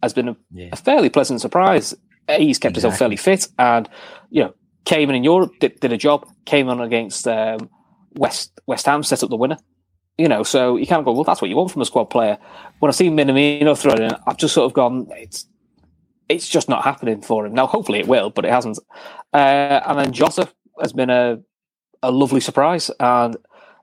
has 0.03 0.13
been 0.13 0.29
a, 0.29 0.37
a 0.71 0.77
fairly 0.77 1.09
pleasant 1.09 1.41
surprise. 1.41 1.95
He's 2.29 2.59
kept 2.59 2.77
himself 2.77 2.99
fairly 2.99 3.17
fit, 3.17 3.49
and 3.59 3.89
you 4.29 4.45
know, 4.45 4.55
came 4.85 5.09
in 5.09 5.17
in 5.17 5.25
Europe, 5.25 5.53
did, 5.61 5.81
did 5.81 5.93
a 5.93 5.97
job, 5.97 6.29
came 6.45 6.69
on 6.69 6.83
against 6.83 7.27
um, 7.27 7.71
West 8.17 8.61
West 8.67 8.85
Ham, 8.85 9.03
set 9.03 9.23
up 9.23 9.31
the 9.31 9.37
winner. 9.37 9.57
You 10.19 10.29
know, 10.29 10.43
so 10.43 10.77
you 10.77 10.87
kind 10.87 10.99
of 10.99 11.07
go, 11.07 11.13
well, 11.13 11.25
that's 11.25 11.41
what 11.41 11.49
you 11.49 11.57
want 11.57 11.71
from 11.71 11.81
a 11.81 11.87
squad 11.87 12.07
player. 12.07 12.37
When 12.81 12.91
I've 12.91 12.97
seen 12.97 13.17
Minamino 13.17 13.79
thrown 13.79 14.03
in, 14.03 14.13
I've 14.27 14.37
just 14.37 14.53
sort 14.53 14.67
of 14.67 14.75
gone, 14.75 15.07
it's 15.13 15.47
it's 16.29 16.49
just 16.49 16.69
not 16.69 16.85
happening 16.85 17.23
for 17.23 17.47
him. 17.47 17.55
Now, 17.55 17.67
hopefully 17.67 18.01
it 18.01 18.09
will, 18.09 18.31
but 18.31 18.45
it 18.45 18.51
hasn't. 18.51 18.79
Uh, 19.33 19.81
and 19.87 19.99
then 19.99 20.13
Jota 20.13 20.49
has 20.81 20.93
been 20.93 21.11
a 21.11 21.41
a 22.03 22.11
lovely 22.11 22.41
surprise 22.41 22.91
and 23.01 23.37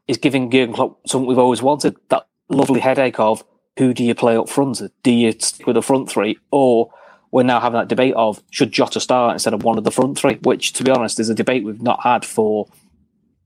is 0.07 0.17
giving 0.17 0.49
Jurgen 0.49 0.73
Klopp 0.73 1.07
something 1.07 1.27
we've 1.27 1.37
always 1.37 1.61
wanted, 1.61 1.95
that 2.09 2.27
lovely 2.49 2.79
headache 2.79 3.19
of 3.19 3.43
who 3.77 3.93
do 3.93 4.03
you 4.03 4.15
play 4.15 4.37
up 4.37 4.49
front? 4.49 4.81
Do 5.03 5.11
you 5.11 5.33
stick 5.33 5.67
with 5.67 5.73
the 5.75 5.81
front 5.81 6.09
three? 6.09 6.37
Or 6.51 6.91
we're 7.31 7.43
now 7.43 7.59
having 7.59 7.77
that 7.77 7.89
debate 7.89 8.13
of 8.15 8.41
should 8.51 8.71
Jota 8.71 8.99
start 8.99 9.33
instead 9.33 9.53
of 9.53 9.63
one 9.63 9.77
of 9.77 9.83
the 9.83 9.91
front 9.91 10.17
three, 10.17 10.35
which, 10.43 10.73
to 10.73 10.83
be 10.83 10.91
honest, 10.91 11.19
is 11.19 11.29
a 11.29 11.35
debate 11.35 11.65
we've 11.65 11.81
not 11.81 12.01
had 12.03 12.23
for 12.23 12.67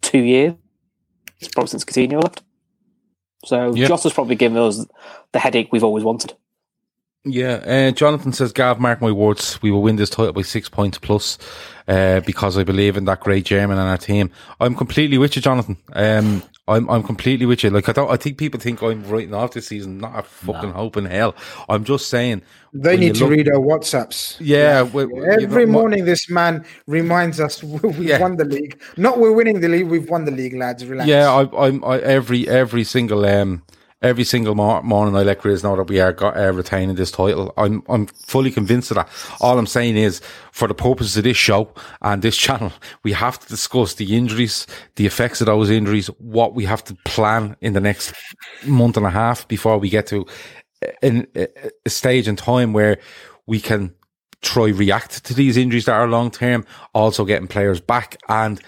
two 0.01 0.19
years. 0.19 0.53
It's 1.39 1.47
probably 1.47 1.69
since 1.69 1.85
Coutinho 1.85 2.21
left. 2.21 2.43
So 3.45 3.73
Yeah. 3.73 3.87
Jota's 3.87 4.13
probably 4.13 4.35
given 4.35 4.57
us 4.57 4.85
the 5.31 5.39
headache 5.39 5.69
we've 5.71 5.83
always 5.83 6.03
wanted. 6.03 6.33
Yeah, 7.25 7.55
uh, 7.65 7.91
Jonathan 7.91 8.31
says, 8.31 8.53
Gav, 8.53 8.79
mark 8.79 9.01
my 9.01 9.11
words, 9.11 9.61
we 9.61 9.71
will 9.71 9.81
win 9.81 9.97
this 9.97 10.09
title 10.09 10.31
by 10.31 10.41
six 10.41 10.69
points 10.69 10.97
plus, 10.97 11.37
uh, 11.87 12.21
because 12.21 12.57
I 12.57 12.63
believe 12.63 12.95
in 12.95 13.05
that 13.05 13.19
great 13.19 13.45
German 13.45 13.77
and 13.77 13.89
our 13.89 13.97
team. 13.97 14.31
I'm 14.61 14.73
completely 14.73 15.17
with 15.17 15.35
you, 15.35 15.41
Jonathan. 15.41 15.77
Um, 15.91 16.43
I'm 16.69 16.87
I'm 16.89 17.03
completely 17.03 17.45
with 17.45 17.63
you. 17.63 17.71
Like 17.71 17.89
I 17.89 17.91
don't 17.91 18.11
I 18.11 18.15
think 18.15 18.37
people 18.37 18.59
think 18.59 18.81
I'm 18.83 19.03
writing 19.09 19.33
off 19.33 19.53
this 19.53 19.67
season. 19.67 19.97
Not 19.97 20.19
a 20.19 20.23
fucking 20.23 20.69
no. 20.69 20.75
hope 20.75 20.97
in 20.97 21.05
hell. 21.05 21.35
I'm 21.67 21.83
just 21.83 22.09
saying 22.09 22.43
they 22.73 22.95
need 22.95 23.15
to 23.15 23.25
look, 23.25 23.31
read 23.31 23.49
our 23.49 23.59
WhatsApps. 23.59 24.37
Yeah, 24.39 24.87
every 25.41 25.65
know, 25.65 25.71
morning 25.71 26.05
this 26.05 26.29
man 26.29 26.63
reminds 26.85 27.39
us 27.39 27.63
we've 27.63 27.97
yeah. 27.97 28.21
won 28.21 28.37
the 28.37 28.45
league. 28.45 28.79
Not 28.97 29.17
we're 29.17 29.31
winning 29.31 29.61
the 29.61 29.67
league, 29.67 29.87
we've 29.87 30.09
won 30.09 30.25
the 30.25 30.31
league, 30.31 30.53
lads. 30.53 30.85
Relax. 30.85 31.07
Yeah, 31.07 31.33
I, 31.33 31.67
I'm 31.67 31.83
I, 31.83 31.99
every 31.99 32.47
every 32.47 32.83
single 32.83 33.25
um 33.25 33.63
every 34.01 34.23
single 34.23 34.55
morning 34.55 35.15
I 35.15 35.23
let 35.23 35.39
Chris 35.39 35.63
know 35.63 35.75
that 35.75 35.89
we 35.89 35.99
are 35.99 36.13
got, 36.13 36.37
uh, 36.37 36.53
retaining 36.53 36.95
this 36.95 37.11
title. 37.11 37.53
I'm 37.57 37.83
I'm 37.89 38.07
fully 38.07 38.51
convinced 38.51 38.91
of 38.91 38.95
that. 38.95 39.09
All 39.41 39.57
I'm 39.57 39.67
saying 39.67 39.97
is, 39.97 40.21
for 40.51 40.67
the 40.67 40.73
purposes 40.73 41.17
of 41.17 41.23
this 41.23 41.37
show 41.37 41.73
and 42.01 42.21
this 42.21 42.37
channel, 42.45 42.71
we 43.03 43.11
have 43.13 43.39
to 43.39 43.47
discuss 43.47 43.95
the 43.95 44.15
injuries, 44.15 44.67
the 44.95 45.05
effects 45.05 45.41
of 45.41 45.47
those 45.47 45.69
injuries, 45.69 46.07
what 46.19 46.55
we 46.55 46.65
have 46.65 46.83
to 46.85 46.95
plan 47.05 47.55
in 47.61 47.73
the 47.73 47.81
next 47.81 48.13
month 48.65 48.97
and 48.97 49.05
a 49.05 49.11
half 49.11 49.47
before 49.47 49.77
we 49.77 49.89
get 49.89 50.07
to 50.07 50.25
a 51.03 51.27
stage 51.87 52.27
in 52.27 52.35
time 52.35 52.71
where 52.71 52.99
we 53.45 53.59
can 53.59 53.93
try 54.41 54.67
react 54.67 55.25
to 55.25 55.33
these 55.33 55.57
injuries 55.57 55.85
that 55.85 55.93
are 55.93 56.07
long 56.07 56.31
term, 56.31 56.65
also 56.93 57.25
getting 57.25 57.47
players 57.47 57.81
back 57.81 58.17
and 58.29 58.61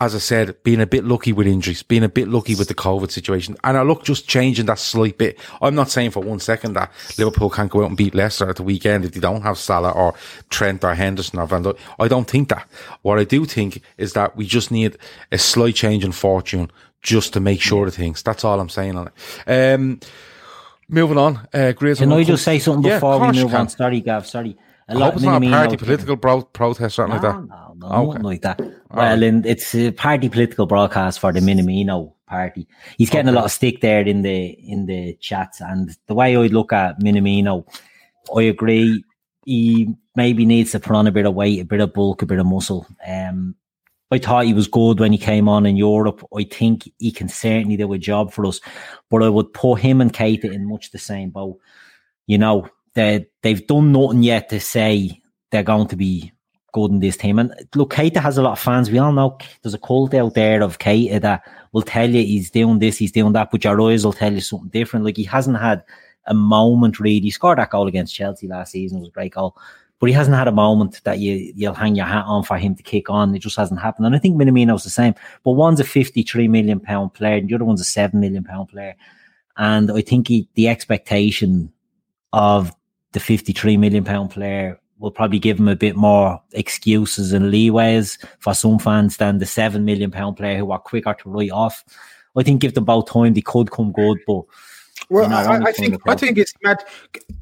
as 0.00 0.14
I 0.14 0.18
said, 0.18 0.62
being 0.62 0.80
a 0.80 0.86
bit 0.86 1.04
lucky 1.04 1.32
with 1.32 1.48
injuries, 1.48 1.82
being 1.82 2.04
a 2.04 2.08
bit 2.08 2.28
lucky 2.28 2.54
with 2.54 2.68
the 2.68 2.74
COVID 2.74 3.10
situation. 3.10 3.56
And 3.64 3.76
I 3.76 3.82
look 3.82 4.04
just 4.04 4.28
changing 4.28 4.66
that 4.66 4.78
slight 4.78 5.18
bit. 5.18 5.36
I'm 5.60 5.74
not 5.74 5.90
saying 5.90 6.12
for 6.12 6.20
one 6.20 6.38
second 6.38 6.74
that 6.74 6.92
Liverpool 7.18 7.50
can't 7.50 7.70
go 7.70 7.82
out 7.82 7.88
and 7.88 7.96
beat 7.96 8.14
Leicester 8.14 8.48
at 8.48 8.56
the 8.56 8.62
weekend 8.62 9.04
if 9.04 9.12
they 9.12 9.20
don't 9.20 9.42
have 9.42 9.58
Salah 9.58 9.90
or 9.90 10.14
Trent 10.50 10.84
or 10.84 10.94
Henderson 10.94 11.40
or 11.40 11.46
Van 11.46 11.64
Dijk. 11.64 11.76
I 11.98 12.06
don't 12.06 12.30
think 12.30 12.48
that. 12.50 12.68
What 13.02 13.18
I 13.18 13.24
do 13.24 13.44
think 13.44 13.82
is 13.96 14.12
that 14.12 14.36
we 14.36 14.46
just 14.46 14.70
need 14.70 14.96
a 15.32 15.38
slight 15.38 15.74
change 15.74 16.04
in 16.04 16.12
fortune 16.12 16.70
just 17.02 17.32
to 17.32 17.40
make 17.40 17.60
sure 17.60 17.88
of 17.88 17.94
things. 17.94 18.22
That's 18.22 18.44
all 18.44 18.60
I'm 18.60 18.68
saying 18.68 18.96
on 18.96 19.08
it. 19.08 19.74
Um, 19.74 19.98
moving 20.88 21.18
on, 21.18 21.48
uh, 21.52 21.72
Can 21.76 22.12
I 22.12 22.22
just 22.22 22.44
say 22.44 22.60
something 22.60 22.82
before 22.82 23.18
yeah, 23.18 23.30
we 23.32 23.42
move 23.42 23.54
on? 23.54 23.68
Sorry, 23.68 24.00
Gav, 24.00 24.28
sorry. 24.28 24.56
A 24.88 24.94
I 24.94 24.98
hope 25.00 25.14
it's 25.14 25.22
not 25.24 25.42
a 25.42 25.50
party 25.50 25.76
political 25.76 26.16
bro- 26.16 26.42
protest 26.42 26.98
or 26.98 27.08
something 27.08 27.20
no, 27.20 27.28
like 27.28 27.36
that. 27.36 27.48
No, 27.48 27.67
no, 27.78 27.86
okay. 27.88 28.06
nothing 28.06 28.22
like 28.22 28.42
that. 28.42 28.60
well, 28.90 29.22
in, 29.22 29.44
it's 29.44 29.74
a 29.74 29.90
party 29.92 30.28
political 30.28 30.66
broadcast 30.66 31.20
for 31.20 31.32
the 31.32 31.40
Minamino 31.40 32.12
party. 32.26 32.66
He's 32.96 33.10
getting 33.10 33.28
okay. 33.28 33.36
a 33.36 33.38
lot 33.38 33.44
of 33.44 33.52
stick 33.52 33.80
there 33.80 34.00
in 34.00 34.22
the 34.22 34.46
in 34.46 34.86
the 34.86 35.14
chats, 35.20 35.60
and 35.60 35.96
the 36.06 36.14
way 36.14 36.36
I 36.36 36.46
look 36.46 36.72
at 36.72 37.00
Minamino, 37.00 37.64
I 38.36 38.42
agree. 38.42 39.04
He 39.44 39.94
maybe 40.14 40.44
needs 40.44 40.72
to 40.72 40.80
put 40.80 40.96
on 40.96 41.06
a 41.06 41.12
bit 41.12 41.26
of 41.26 41.34
weight, 41.34 41.60
a 41.60 41.64
bit 41.64 41.80
of 41.80 41.94
bulk, 41.94 42.22
a 42.22 42.26
bit 42.26 42.38
of 42.38 42.46
muscle. 42.46 42.86
Um, 43.06 43.54
I 44.10 44.18
thought 44.18 44.46
he 44.46 44.54
was 44.54 44.68
good 44.68 45.00
when 45.00 45.12
he 45.12 45.18
came 45.18 45.48
on 45.48 45.66
in 45.66 45.76
Europe. 45.76 46.26
I 46.36 46.44
think 46.44 46.90
he 46.98 47.12
can 47.12 47.28
certainly 47.28 47.76
do 47.76 47.92
a 47.92 47.98
job 47.98 48.32
for 48.32 48.46
us, 48.46 48.60
but 49.10 49.22
I 49.22 49.28
would 49.28 49.52
put 49.52 49.80
him 49.80 50.00
and 50.00 50.12
Keita 50.12 50.52
in 50.52 50.68
much 50.68 50.90
the 50.90 50.98
same 50.98 51.30
boat. 51.30 51.58
You 52.26 52.38
know, 52.38 52.68
they 52.94 53.26
they've 53.42 53.66
done 53.66 53.92
nothing 53.92 54.22
yet 54.22 54.48
to 54.48 54.60
say 54.60 55.22
they're 55.50 55.62
going 55.62 55.88
to 55.88 55.96
be 55.96 56.32
good 56.72 56.90
in 56.90 57.00
this 57.00 57.16
team. 57.16 57.38
And 57.38 57.52
look, 57.74 57.94
Keita 57.94 58.20
has 58.20 58.38
a 58.38 58.42
lot 58.42 58.52
of 58.52 58.58
fans. 58.58 58.90
We 58.90 58.98
all 58.98 59.12
know 59.12 59.38
there's 59.62 59.74
a 59.74 59.78
cult 59.78 60.14
out 60.14 60.34
there 60.34 60.62
of 60.62 60.78
Keita 60.78 61.20
that 61.22 61.42
will 61.72 61.82
tell 61.82 62.08
you 62.08 62.22
he's 62.22 62.50
doing 62.50 62.78
this, 62.78 62.98
he's 62.98 63.12
doing 63.12 63.32
that, 63.32 63.50
but 63.50 63.64
your 63.64 63.80
eyes 63.80 64.04
will 64.04 64.12
tell 64.12 64.32
you 64.32 64.40
something 64.40 64.68
different. 64.68 65.04
Like 65.04 65.16
he 65.16 65.24
hasn't 65.24 65.58
had 65.58 65.84
a 66.26 66.34
moment 66.34 67.00
really. 67.00 67.20
He 67.20 67.30
scored 67.30 67.58
that 67.58 67.70
goal 67.70 67.88
against 67.88 68.14
Chelsea 68.14 68.48
last 68.48 68.72
season, 68.72 68.98
it 68.98 69.00
was 69.00 69.08
a 69.08 69.12
great 69.12 69.34
goal. 69.34 69.56
But 70.00 70.06
he 70.06 70.12
hasn't 70.12 70.36
had 70.36 70.46
a 70.46 70.52
moment 70.52 71.00
that 71.02 71.18
you 71.18 71.52
you'll 71.56 71.74
hang 71.74 71.96
your 71.96 72.06
hat 72.06 72.24
on 72.24 72.44
for 72.44 72.56
him 72.56 72.76
to 72.76 72.84
kick 72.84 73.10
on. 73.10 73.34
It 73.34 73.40
just 73.40 73.56
hasn't 73.56 73.80
happened. 73.80 74.06
And 74.06 74.14
I 74.14 74.20
think 74.20 74.40
Minamino's 74.40 74.84
the 74.84 74.90
same. 74.90 75.14
But 75.42 75.52
one's 75.52 75.80
a 75.80 75.84
fifty-three 75.84 76.46
million 76.46 76.78
pound 76.78 77.14
player, 77.14 77.38
and 77.38 77.48
the 77.48 77.56
other 77.56 77.64
one's 77.64 77.80
a 77.80 77.84
seven 77.84 78.20
million 78.20 78.44
pound 78.44 78.68
player. 78.68 78.94
And 79.56 79.90
I 79.90 80.00
think 80.00 80.28
he, 80.28 80.48
the 80.54 80.68
expectation 80.68 81.72
of 82.32 82.72
the 83.12 83.20
53 83.20 83.76
million 83.76 84.04
pound 84.04 84.30
player 84.30 84.78
will 84.98 85.10
probably 85.10 85.38
give 85.38 85.58
him 85.58 85.68
a 85.68 85.76
bit 85.76 85.96
more 85.96 86.40
excuses 86.52 87.32
and 87.32 87.52
leeways 87.52 88.18
for 88.40 88.54
some 88.54 88.78
fans 88.78 89.16
than 89.16 89.38
the 89.38 89.46
7 89.46 89.84
million 89.84 90.10
pound 90.10 90.36
player 90.36 90.58
who 90.58 90.70
are 90.70 90.78
quicker 90.78 91.14
to 91.14 91.30
write 91.30 91.50
off. 91.50 91.84
I 92.36 92.42
think 92.42 92.60
give 92.60 92.74
them 92.74 92.84
both 92.84 93.10
time, 93.10 93.34
they 93.34 93.40
could 93.40 93.70
come 93.70 93.92
good, 93.92 94.18
but 94.26 94.42
well, 95.10 95.24
you 95.24 95.30
know, 95.30 95.36
I, 95.36 95.68
I 95.68 95.72
think 95.72 96.00
I 96.06 96.14
think 96.14 96.38
it's 96.38 96.52
mad. 96.62 96.84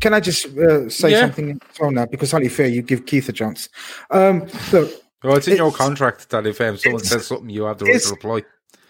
Can 0.00 0.14
I 0.14 0.20
just 0.20 0.46
uh, 0.56 0.88
say 0.88 1.10
yeah. 1.10 1.22
something 1.22 1.60
on 1.80 1.94
that? 1.94 2.10
Because 2.10 2.32
only 2.32 2.48
fair, 2.48 2.66
you 2.66 2.82
give 2.82 3.06
Keith 3.06 3.28
a 3.28 3.32
chance. 3.32 3.68
Um, 4.10 4.46
look, 4.72 4.90
well, 5.24 5.36
it's 5.36 5.46
in 5.46 5.54
it's, 5.54 5.58
your 5.58 5.72
contract 5.72 6.30
that 6.30 6.46
if 6.46 6.60
um, 6.60 6.76
someone 6.76 7.02
says 7.02 7.26
something, 7.26 7.50
you 7.50 7.64
have 7.64 7.78
the 7.78 7.86
right 7.86 8.00
to 8.00 8.10
reply. 8.10 8.42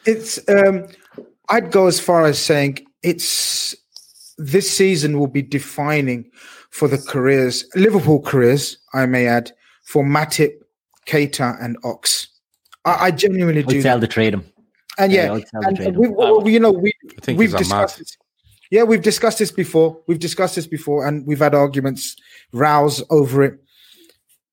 It's. 0.05 0.39
Um, 0.49 0.89
I'd 1.49 1.71
go 1.71 1.87
as 1.87 2.01
far 2.01 2.27
as 2.27 2.39
saying 2.39 2.87
it's 3.03 3.75
this 4.37 4.71
season 4.71 5.19
will 5.19 5.29
be 5.29 5.43
defining 5.43 6.31
for 6.77 6.89
the 6.89 6.99
careers, 6.99 7.64
Liverpool 7.74 8.20
careers, 8.20 8.77
I 8.93 9.07
may 9.07 9.27
add, 9.27 9.51
for 9.85 10.05
Matip, 10.05 10.53
Keita, 11.07 11.57
and 11.64 11.79
Ox. 11.83 12.29
I, 12.85 13.07
I 13.07 13.11
genuinely 13.12 13.62
do. 13.62 13.81
Sell 13.81 13.99
the 13.99 14.07
trade 14.07 14.35
them. 14.35 14.45
And 14.99 15.11
yeah, 15.11 15.37
yeah 15.37 15.43
and 15.55 15.97
we, 15.97 16.09
we, 16.09 16.53
you 16.53 16.61
know, 16.61 16.72
we 16.72 16.93
we've 17.29 17.57
discussed 17.57 17.99
this. 17.99 18.18
Yeah, 18.70 18.83
we've 18.83 19.01
discussed 19.01 19.39
this 19.39 19.51
before. 19.51 19.99
We've 20.07 20.18
discussed 20.18 20.57
this 20.57 20.66
before, 20.66 21.07
and 21.07 21.27
we've 21.27 21.39
had 21.39 21.55
arguments, 21.55 22.14
rows 22.53 23.03
over 23.09 23.43
it. 23.43 23.59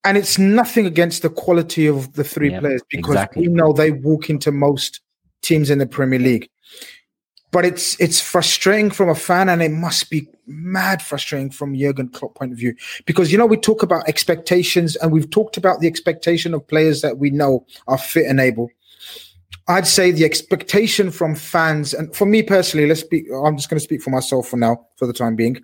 And 0.04 0.16
it's 0.16 0.38
nothing 0.38 0.86
against 0.86 1.20
the 1.20 1.30
quality 1.30 1.86
of 1.86 2.14
the 2.14 2.24
three 2.24 2.50
players 2.58 2.82
because 2.90 3.16
exactly. 3.16 3.48
we 3.48 3.52
know 3.52 3.74
they 3.74 3.90
walk 3.90 4.30
into 4.30 4.50
most 4.50 5.00
teams 5.42 5.68
in 5.68 5.78
the 5.78 5.86
Premier 5.86 6.18
League 6.18 6.48
but 7.54 7.64
it's 7.64 7.98
it's 8.00 8.20
frustrating 8.20 8.90
from 8.90 9.08
a 9.08 9.14
fan, 9.14 9.48
and 9.48 9.62
it 9.62 9.70
must 9.70 10.10
be 10.10 10.26
mad 10.44 11.00
frustrating 11.00 11.52
from 11.52 11.78
Jurgen 11.78 12.08
Klopp 12.08 12.34
point 12.34 12.50
of 12.50 12.58
view 12.58 12.74
because 13.06 13.30
you 13.30 13.38
know 13.38 13.46
we 13.46 13.56
talk 13.56 13.80
about 13.84 14.08
expectations, 14.08 14.96
and 14.96 15.12
we've 15.12 15.30
talked 15.30 15.56
about 15.56 15.78
the 15.78 15.86
expectation 15.86 16.52
of 16.52 16.66
players 16.66 17.00
that 17.02 17.18
we 17.18 17.30
know 17.30 17.64
are 17.86 17.96
fit 17.96 18.26
and 18.26 18.40
able. 18.40 18.70
I'd 19.68 19.86
say 19.86 20.10
the 20.10 20.24
expectation 20.24 21.12
from 21.12 21.36
fans, 21.36 21.94
and 21.94 22.12
for 22.12 22.26
me 22.26 22.42
personally, 22.42 22.88
let's 22.88 23.04
be. 23.04 23.24
I'm 23.32 23.56
just 23.56 23.70
going 23.70 23.78
to 23.78 23.84
speak 23.84 24.02
for 24.02 24.10
myself 24.10 24.48
for 24.48 24.56
now, 24.56 24.88
for 24.96 25.06
the 25.06 25.12
time 25.12 25.36
being. 25.36 25.62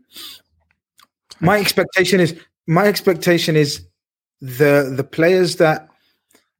My 1.40 1.58
expectation 1.58 2.20
is 2.20 2.38
my 2.68 2.86
expectation 2.86 3.56
is 3.56 3.84
the 4.40 4.94
the 4.96 5.02
players 5.02 5.56
that 5.56 5.88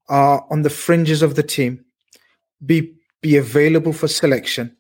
are 0.09 0.45
on 0.51 0.63
the 0.63 0.71
fringes 0.71 1.23
of 1.23 1.37
the 1.37 1.45
team 1.45 1.85
be 2.67 2.97
be 3.21 3.37
available 3.37 3.93
for 3.93 4.09
selection 4.09 4.77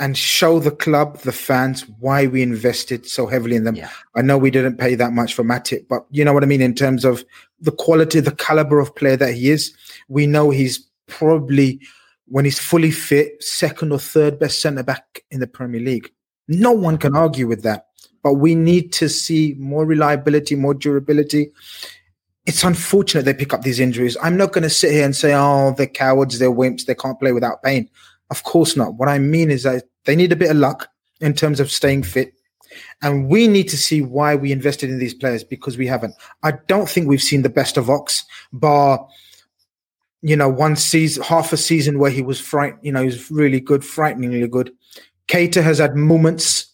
and 0.00 0.16
show 0.16 0.58
the 0.58 0.70
club, 0.70 1.18
the 1.18 1.30
fans, 1.30 1.86
why 2.00 2.26
we 2.26 2.42
invested 2.42 3.06
so 3.06 3.26
heavily 3.26 3.54
in 3.54 3.64
them. 3.64 3.76
Yeah. 3.76 3.90
I 4.16 4.22
know 4.22 4.38
we 4.38 4.50
didn't 4.50 4.78
pay 4.78 4.94
that 4.94 5.12
much 5.12 5.34
for 5.34 5.44
Matip, 5.44 5.86
but 5.88 6.06
you 6.10 6.24
know 6.24 6.32
what 6.32 6.42
I 6.42 6.46
mean 6.46 6.62
in 6.62 6.74
terms 6.74 7.04
of 7.04 7.22
the 7.60 7.70
quality, 7.70 8.18
the 8.18 8.34
caliber 8.34 8.80
of 8.80 8.96
player 8.96 9.16
that 9.18 9.34
he 9.34 9.50
is. 9.50 9.76
We 10.08 10.26
know 10.26 10.48
he's 10.48 10.88
probably, 11.06 11.80
when 12.28 12.46
he's 12.46 12.58
fully 12.58 12.90
fit, 12.90 13.42
second 13.42 13.92
or 13.92 13.98
third 13.98 14.38
best 14.38 14.62
centre 14.62 14.82
back 14.82 15.22
in 15.30 15.40
the 15.40 15.46
Premier 15.46 15.82
League. 15.82 16.10
No 16.48 16.72
one 16.72 16.96
can 16.96 17.14
argue 17.14 17.46
with 17.46 17.62
that. 17.64 17.88
But 18.22 18.34
we 18.34 18.54
need 18.54 18.94
to 18.94 19.08
see 19.08 19.54
more 19.58 19.84
reliability, 19.84 20.54
more 20.54 20.74
durability. 20.74 21.52
It's 22.46 22.64
unfortunate 22.64 23.26
they 23.26 23.34
pick 23.34 23.52
up 23.52 23.62
these 23.62 23.80
injuries. 23.80 24.16
I'm 24.22 24.38
not 24.38 24.52
going 24.52 24.62
to 24.62 24.70
sit 24.70 24.92
here 24.92 25.04
and 25.04 25.14
say, 25.14 25.34
oh, 25.34 25.74
they're 25.76 25.86
cowards, 25.86 26.38
they're 26.38 26.50
wimps, 26.50 26.86
they 26.86 26.94
can't 26.94 27.20
play 27.20 27.32
without 27.32 27.62
pain. 27.62 27.90
Of 28.30 28.44
course 28.44 28.76
not. 28.76 28.94
What 28.94 29.08
I 29.08 29.18
mean 29.18 29.50
is 29.50 29.64
that 29.64 29.89
they 30.04 30.16
need 30.16 30.32
a 30.32 30.36
bit 30.36 30.50
of 30.50 30.56
luck 30.56 30.88
in 31.20 31.34
terms 31.34 31.60
of 31.60 31.70
staying 31.70 32.02
fit. 32.02 32.32
And 33.02 33.28
we 33.28 33.48
need 33.48 33.68
to 33.68 33.76
see 33.76 34.00
why 34.00 34.36
we 34.36 34.52
invested 34.52 34.90
in 34.90 34.98
these 34.98 35.14
players 35.14 35.42
because 35.42 35.76
we 35.76 35.86
haven't. 35.86 36.14
I 36.42 36.52
don't 36.68 36.88
think 36.88 37.08
we've 37.08 37.22
seen 37.22 37.42
the 37.42 37.48
best 37.48 37.76
of 37.76 37.90
Ox, 37.90 38.24
bar, 38.52 39.06
you 40.22 40.36
know, 40.36 40.48
one 40.48 40.76
season, 40.76 41.22
half 41.22 41.52
a 41.52 41.56
season 41.56 41.98
where 41.98 42.10
he 42.10 42.22
was 42.22 42.38
fright, 42.38 42.74
you 42.82 42.92
know, 42.92 43.00
he 43.00 43.06
was 43.06 43.30
really 43.30 43.60
good, 43.60 43.84
frighteningly 43.84 44.46
good. 44.46 44.70
Keita 45.28 45.62
has 45.62 45.78
had 45.78 45.96
moments 45.96 46.66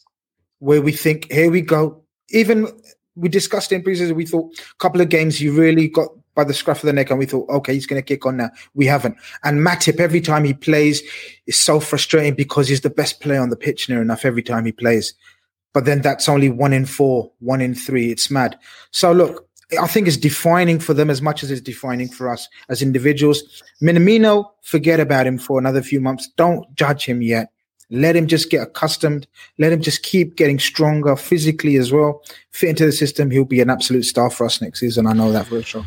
where 0.59 0.83
we 0.83 0.93
think, 0.93 1.31
here 1.31 1.51
we 1.51 1.61
go. 1.61 2.03
Even 2.31 2.69
we 3.15 3.29
discussed 3.29 3.73
in 3.73 3.83
preseason, 3.83 4.17
we 4.17 4.27
thought 4.27 4.53
a 4.59 4.79
couple 4.79 5.01
of 5.01 5.09
games 5.09 5.41
you 5.41 5.53
really 5.53 5.89
got 5.89 6.09
by 6.37 6.45
the 6.45 6.55
scruff 6.55 6.85
of 6.85 6.87
the 6.87 6.93
neck 6.93 7.11
and 7.11 7.19
we 7.19 7.27
thought, 7.27 7.49
okay, 7.49 7.75
he's 7.75 7.87
going 7.87 8.01
to 8.01 8.07
kick 8.07 8.25
on 8.25 8.37
now. 8.37 8.51
We 8.75 8.87
haven't. 8.87 9.17
And 9.43 9.67
Matip, 9.67 9.99
every 9.99 10.21
time 10.21 10.45
he 10.45 10.55
plays, 10.55 11.03
is 11.47 11.57
so 11.57 11.81
frustrating 11.81 12.35
because 12.35 12.69
he's 12.69 12.83
the 12.83 12.91
best 12.91 13.21
player 13.21 13.41
on 13.41 13.51
the 13.51 13.57
pitch 13.57 13.89
near 13.89 14.01
enough 14.01 14.25
every 14.25 14.43
time 14.43 14.65
he 14.65 14.73
plays. 14.73 15.15
But 15.73 15.87
then 15.87 16.03
that's 16.03 16.29
only 16.29 16.51
one 16.51 16.73
in 16.73 16.87
four, 16.87 17.33
one 17.41 17.61
in 17.61 17.75
three. 17.75 18.13
It's 18.13 18.31
mad. 18.31 18.57
So 18.93 19.13
look, 19.13 19.49
I 19.81 19.89
think 19.89 20.07
it's 20.07 20.17
defining 20.17 20.79
for 20.79 20.95
them 20.95 21.11
as 21.11 21.21
much 21.21 21.43
as 21.43 21.51
it's 21.51 21.61
defining 21.61 22.09
for 22.09 22.29
us 22.29 22.49
as 22.69 22.83
individuals. 22.83 23.63
Minamino, 23.83 24.51
forget 24.63 25.01
about 25.01 25.27
him 25.27 25.39
for 25.39 25.59
another 25.59 25.83
few 25.83 26.01
months. 26.01 26.29
Don't 26.37 26.73
judge 26.77 27.05
him 27.05 27.21
yet. 27.21 27.51
Let 27.91 28.17
him 28.17 28.27
just 28.27 28.51
get 28.51 28.63
accustomed. 28.63 29.27
Let 29.59 29.73
him 29.73 29.81
just 29.81 30.03
keep 30.03 30.37
getting 30.37 30.59
stronger 30.59 31.17
physically 31.17 31.77
as 31.77 31.93
well. 31.93 32.23
Fit 32.51 32.71
into 32.71 32.87
the 32.87 32.93
system. 32.93 33.31
He'll 33.31 33.45
be 33.45 33.61
an 33.61 33.71
absolute 33.71 34.05
star 34.05 34.31
for 34.31 34.45
us 34.45 34.61
next 34.61 34.81
season. 34.81 35.07
I 35.07 35.13
know 35.13 35.33
that 35.33 35.47
for 35.47 35.63
sure. 35.63 35.87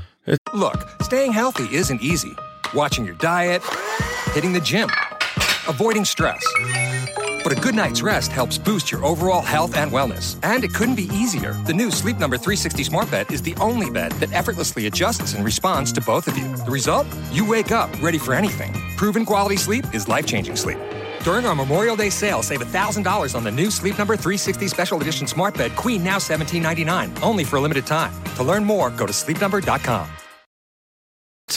Look, 0.54 0.88
staying 1.02 1.34
healthy 1.34 1.76
isn't 1.76 2.02
easy. 2.02 2.36
Watching 2.74 3.06
your 3.06 3.16
diet, 3.16 3.62
hitting 4.34 4.54
the 4.54 4.60
gym, 4.60 4.90
avoiding 5.68 6.06
stress. 6.06 6.46
But 7.44 7.54
a 7.54 7.56
good 7.56 7.74
night's 7.74 8.02
rest 8.02 8.32
helps 8.32 8.58
boost 8.58 8.92
your 8.92 9.04
overall 9.06 9.42
health 9.42 9.76
and 9.76 9.92
wellness. 9.92 10.38
And 10.44 10.64
it 10.64 10.74
couldn't 10.74 10.96
be 10.96 11.10
easier. 11.14 11.54
The 11.66 11.74
new 11.74 11.90
Sleep 11.90 12.20
Number 12.20 12.36
360 12.38 12.84
Smart 12.84 13.10
Bed 13.10 13.32
is 13.32 13.42
the 13.42 13.56
only 13.56 13.90
bed 13.90 14.12
that 14.14 14.34
effortlessly 14.34 14.88
adjusts 14.88 15.34
and 15.34 15.46
responds 15.46 15.92
to 15.94 16.02
both 16.02 16.28
of 16.28 16.38
you. 16.38 16.56
The 16.58 16.72
result? 16.72 17.08
You 17.32 17.48
wake 17.48 17.72
up 17.72 17.90
ready 18.02 18.18
for 18.18 18.34
anything. 18.34 18.74
Proven 18.98 19.26
quality 19.26 19.58
sleep 19.58 19.86
is 19.94 20.08
life 20.08 20.26
changing 20.26 20.58
sleep. 20.58 20.78
During 21.24 21.46
our 21.46 21.56
Memorial 21.56 21.96
Day 21.96 22.10
sale, 22.10 22.44
save 22.44 22.62
$1,000 22.62 23.36
on 23.36 23.44
the 23.44 23.52
new 23.52 23.72
Sleep 23.72 23.98
Number 23.98 24.16
360 24.16 24.68
Special 24.68 25.02
Edition 25.02 25.28
Smart 25.28 25.58
Bed 25.58 25.76
Queen 25.76 26.04
now 26.04 26.18
$17.99, 26.18 27.22
only 27.24 27.44
for 27.44 27.58
a 27.58 27.62
limited 27.62 27.86
time. 27.86 28.14
To 28.36 28.44
learn 28.44 28.64
more, 28.64 28.90
go 28.92 29.06
to 29.06 29.14
sleepnumber.com. 29.14 30.08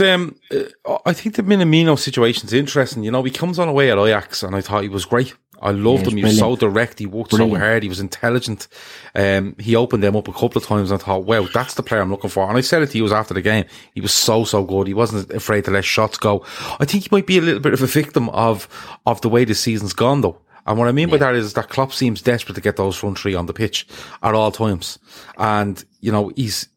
Um, 0.00 0.36
uh, 0.50 0.98
I 1.04 1.12
think 1.12 1.34
the 1.34 1.42
Minamino 1.42 1.98
situation 1.98 2.46
is 2.46 2.54
interesting. 2.54 3.04
You 3.04 3.10
know, 3.10 3.22
he 3.22 3.30
comes 3.30 3.58
on 3.58 3.68
away 3.68 3.90
at 3.90 3.98
Ajax, 3.98 4.42
and 4.42 4.56
I 4.56 4.62
thought 4.62 4.82
he 4.82 4.88
was 4.88 5.04
great. 5.04 5.34
I 5.62 5.70
loved 5.70 6.04
Yeah, 6.04 6.10
him. 6.10 6.16
He 6.18 6.24
was 6.24 6.38
so 6.38 6.56
direct. 6.56 6.98
He 6.98 7.06
worked 7.06 7.30
Brilliant. 7.30 7.54
so 7.54 7.58
hard. 7.60 7.82
He 7.84 7.88
was 7.88 8.00
intelligent. 8.00 8.68
Um, 9.14 9.54
he 9.58 9.76
opened 9.76 10.02
them 10.02 10.16
up 10.16 10.28
a 10.28 10.32
couple 10.32 10.58
of 10.60 10.66
times 10.66 10.90
and 10.90 11.00
I 11.00 11.04
thought, 11.04 11.24
wow, 11.24 11.46
that's 11.54 11.74
the 11.74 11.82
player 11.82 12.00
I'm 12.00 12.10
looking 12.10 12.30
for. 12.30 12.48
And 12.48 12.58
I 12.58 12.60
said 12.62 12.82
it 12.82 12.90
to 12.90 12.98
you 12.98 13.12
after 13.14 13.32
the 13.34 13.42
game. 13.42 13.64
He 13.94 14.00
was 14.00 14.12
so, 14.12 14.44
so 14.44 14.64
good. 14.64 14.86
He 14.88 14.94
wasn't 14.94 15.30
afraid 15.30 15.64
to 15.66 15.70
let 15.70 15.84
shots 15.84 16.18
go. 16.18 16.44
I 16.80 16.84
think 16.84 17.04
he 17.04 17.08
might 17.12 17.26
be 17.26 17.38
a 17.38 17.42
little 17.42 17.60
bit 17.60 17.72
of 17.74 17.82
a 17.82 17.86
victim 17.86 18.28
of, 18.30 18.68
of 19.06 19.20
the 19.20 19.28
way 19.28 19.44
the 19.44 19.54
season's 19.54 19.92
gone 19.92 20.20
though. 20.20 20.38
And 20.66 20.78
what 20.78 20.86
I 20.88 20.92
mean 20.92 21.10
by 21.10 21.16
that 21.16 21.34
is 21.34 21.54
that 21.54 21.68
Klopp 21.68 21.92
seems 21.92 22.22
desperate 22.22 22.54
to 22.54 22.60
get 22.60 22.76
those 22.76 22.96
front 22.96 23.18
three 23.18 23.34
on 23.34 23.46
the 23.46 23.52
pitch 23.52 23.86
at 24.22 24.34
all 24.34 24.52
times. 24.52 24.98
And, 25.36 25.84
you 26.00 26.12
know, 26.12 26.30
he's, 26.36 26.68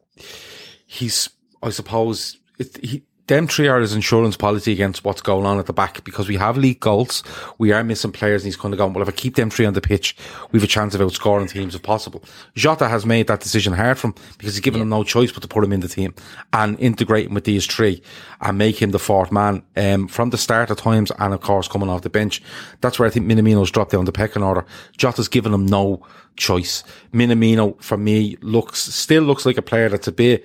he's, 0.86 1.28
I 1.62 1.70
suppose, 1.70 2.36
it, 2.58 2.76
he, 2.84 3.04
them 3.26 3.48
three 3.48 3.66
are 3.66 3.80
his 3.80 3.94
insurance 3.94 4.36
policy 4.36 4.72
against 4.72 5.04
what's 5.04 5.20
going 5.20 5.46
on 5.46 5.58
at 5.58 5.66
the 5.66 5.72
back 5.72 6.04
because 6.04 6.28
we 6.28 6.36
have 6.36 6.56
league 6.56 6.80
goals. 6.80 7.24
We 7.58 7.72
are 7.72 7.82
missing 7.82 8.12
players 8.12 8.42
and 8.42 8.46
he's 8.46 8.56
kind 8.56 8.72
of 8.72 8.78
gone, 8.78 8.92
well, 8.92 9.02
if 9.02 9.08
I 9.08 9.12
keep 9.12 9.34
them 9.34 9.50
three 9.50 9.66
on 9.66 9.74
the 9.74 9.80
pitch, 9.80 10.16
we 10.52 10.58
have 10.58 10.64
a 10.64 10.70
chance 10.70 10.94
of 10.94 11.00
outscoring 11.00 11.50
teams 11.50 11.74
if 11.74 11.82
possible. 11.82 12.22
Jota 12.54 12.88
has 12.88 13.04
made 13.04 13.26
that 13.26 13.40
decision 13.40 13.72
hard 13.72 13.98
for 13.98 14.08
him 14.08 14.14
because 14.38 14.54
he's 14.54 14.60
given 14.60 14.80
him 14.80 14.88
no 14.88 15.02
choice 15.02 15.32
but 15.32 15.42
to 15.42 15.48
put 15.48 15.64
him 15.64 15.72
in 15.72 15.80
the 15.80 15.88
team 15.88 16.14
and 16.52 16.78
integrate 16.78 17.26
him 17.26 17.34
with 17.34 17.44
these 17.44 17.66
three 17.66 18.00
and 18.40 18.58
make 18.58 18.80
him 18.80 18.92
the 18.92 18.98
fourth 18.98 19.32
man, 19.32 19.62
um, 19.76 20.06
from 20.06 20.30
the 20.30 20.38
start 20.38 20.70
at 20.70 20.78
times 20.78 21.10
and 21.18 21.34
of 21.34 21.40
course 21.40 21.66
coming 21.66 21.88
off 21.88 22.02
the 22.02 22.10
bench. 22.10 22.42
That's 22.80 22.98
where 22.98 23.08
I 23.08 23.10
think 23.10 23.26
Minamino's 23.26 23.70
dropped 23.72 23.90
down 23.90 24.04
the 24.04 24.12
pecking 24.12 24.42
order. 24.42 24.64
Jota's 24.96 25.28
given 25.28 25.52
him 25.52 25.66
no 25.66 26.06
choice. 26.36 26.84
Minamino, 27.12 27.82
for 27.82 27.96
me, 27.96 28.36
looks, 28.40 28.78
still 28.78 29.24
looks 29.24 29.44
like 29.44 29.56
a 29.56 29.62
player 29.62 29.88
that's 29.88 30.06
a 30.06 30.12
bit, 30.12 30.44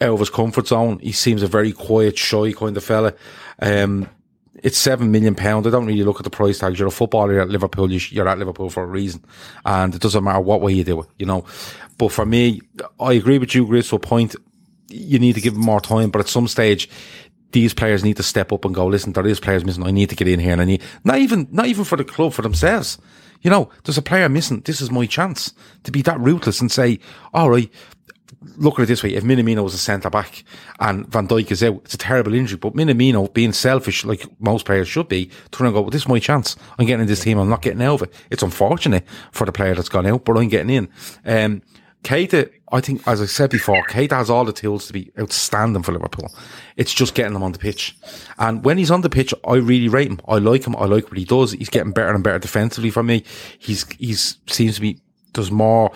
out 0.00 0.14
of 0.14 0.20
his 0.20 0.30
comfort 0.30 0.68
zone. 0.68 0.98
He 1.00 1.12
seems 1.12 1.42
a 1.42 1.46
very 1.46 1.72
quiet, 1.72 2.18
shy 2.18 2.52
kind 2.52 2.76
of 2.76 2.84
fella. 2.84 3.14
Um, 3.60 4.08
it's 4.62 4.78
seven 4.78 5.10
million 5.10 5.34
pound. 5.34 5.66
I 5.66 5.70
don't 5.70 5.86
really 5.86 6.04
look 6.04 6.18
at 6.18 6.24
the 6.24 6.30
price 6.30 6.58
tags. 6.58 6.78
You're 6.78 6.88
a 6.88 6.92
footballer 6.92 7.32
you're 7.32 7.42
at 7.42 7.48
Liverpool. 7.48 7.90
You're 7.90 8.28
at 8.28 8.38
Liverpool 8.38 8.70
for 8.70 8.82
a 8.82 8.86
reason, 8.86 9.24
and 9.64 9.94
it 9.94 10.00
doesn't 10.00 10.24
matter 10.24 10.40
what 10.40 10.60
way 10.60 10.72
you 10.72 10.84
do 10.84 11.00
it, 11.00 11.08
you 11.18 11.26
know. 11.26 11.44
But 11.98 12.12
for 12.12 12.26
me, 12.26 12.60
I 12.98 13.14
agree 13.14 13.38
with 13.38 13.54
you, 13.54 13.66
Chris. 13.66 13.88
To 13.90 13.96
a 13.96 13.98
point, 13.98 14.36
you 14.88 15.18
need 15.18 15.34
to 15.34 15.40
give 15.40 15.54
him 15.54 15.60
more 15.60 15.80
time. 15.80 16.10
But 16.10 16.20
at 16.20 16.28
some 16.28 16.48
stage, 16.48 16.88
these 17.52 17.74
players 17.74 18.04
need 18.04 18.16
to 18.16 18.22
step 18.22 18.52
up 18.52 18.64
and 18.64 18.74
go. 18.74 18.86
Listen, 18.86 19.12
there 19.12 19.26
is 19.26 19.40
players 19.40 19.64
missing. 19.64 19.86
I 19.86 19.90
need 19.90 20.10
to 20.10 20.16
get 20.16 20.28
in 20.28 20.40
here, 20.40 20.52
and 20.52 20.60
I 20.60 20.64
need 20.64 20.82
not 21.04 21.18
even 21.18 21.48
not 21.50 21.66
even 21.66 21.84
for 21.84 21.96
the 21.96 22.04
club 22.04 22.32
for 22.32 22.42
themselves. 22.42 22.98
You 23.42 23.50
know, 23.50 23.70
there's 23.84 23.98
a 23.98 24.02
player 24.02 24.28
missing. 24.28 24.60
This 24.60 24.82
is 24.82 24.90
my 24.90 25.06
chance 25.06 25.54
to 25.84 25.90
be 25.90 26.02
that 26.02 26.20
ruthless 26.20 26.60
and 26.60 26.70
say, 26.70 27.00
all 27.32 27.50
right, 27.50 27.70
look 28.56 28.78
at 28.78 28.84
it 28.84 28.86
this 28.86 29.02
way: 29.02 29.14
if 29.14 29.24
Minamino 29.24 29.62
was 29.62 29.74
a 29.74 29.78
centre 29.78 30.10
back 30.10 30.44
and 30.78 31.06
Van 31.08 31.26
Dijk 31.26 31.50
is 31.50 31.62
out, 31.62 31.80
it's 31.84 31.94
a 31.94 31.98
terrible 31.98 32.34
injury. 32.34 32.58
But 32.58 32.74
Minamino, 32.74 33.32
being 33.32 33.52
selfish 33.52 34.04
like 34.04 34.26
most 34.40 34.66
players 34.66 34.88
should 34.88 35.08
be, 35.08 35.30
turn 35.50 35.66
and 35.66 35.74
go, 35.74 35.82
well, 35.82 35.90
"This 35.90 36.02
is 36.02 36.08
my 36.08 36.18
chance. 36.18 36.56
I'm 36.78 36.86
getting 36.86 37.02
in 37.02 37.08
this 37.08 37.22
team. 37.22 37.38
I'm 37.38 37.48
not 37.48 37.62
getting 37.62 37.82
out 37.82 37.94
of 37.94 38.08
it." 38.08 38.14
It's 38.30 38.42
unfortunate 38.42 39.04
for 39.32 39.44
the 39.44 39.52
player 39.52 39.74
that's 39.74 39.88
gone 39.88 40.06
out, 40.06 40.24
but 40.24 40.36
I'm 40.36 40.48
getting 40.48 40.70
in. 40.70 40.88
Um, 41.24 41.62
Keita, 42.02 42.50
I 42.72 42.80
think, 42.80 43.06
as 43.06 43.20
I 43.20 43.26
said 43.26 43.50
before, 43.50 43.82
Keita 43.84 44.12
has 44.12 44.30
all 44.30 44.44
the 44.44 44.52
tools 44.52 44.86
to 44.86 44.92
be 44.92 45.12
outstanding 45.18 45.82
for 45.82 45.92
Liverpool. 45.92 46.32
It's 46.76 46.94
just 46.94 47.14
getting 47.14 47.34
him 47.34 47.42
on 47.42 47.52
the 47.52 47.58
pitch. 47.58 47.96
And 48.38 48.64
when 48.64 48.78
he's 48.78 48.90
on 48.90 49.02
the 49.02 49.10
pitch, 49.10 49.34
I 49.46 49.56
really 49.56 49.88
rate 49.88 50.08
him. 50.08 50.20
I 50.26 50.38
like 50.38 50.66
him. 50.66 50.76
I 50.76 50.86
like 50.86 51.10
what 51.10 51.18
he 51.18 51.24
does. 51.24 51.52
He's 51.52 51.68
getting 51.68 51.92
better 51.92 52.14
and 52.14 52.24
better 52.24 52.38
defensively 52.38 52.90
for 52.90 53.02
me. 53.02 53.24
He's, 53.58 53.84
he's, 53.98 54.38
seems 54.46 54.76
to 54.76 54.80
be, 54.80 54.98
does 55.32 55.50
more 55.50 55.92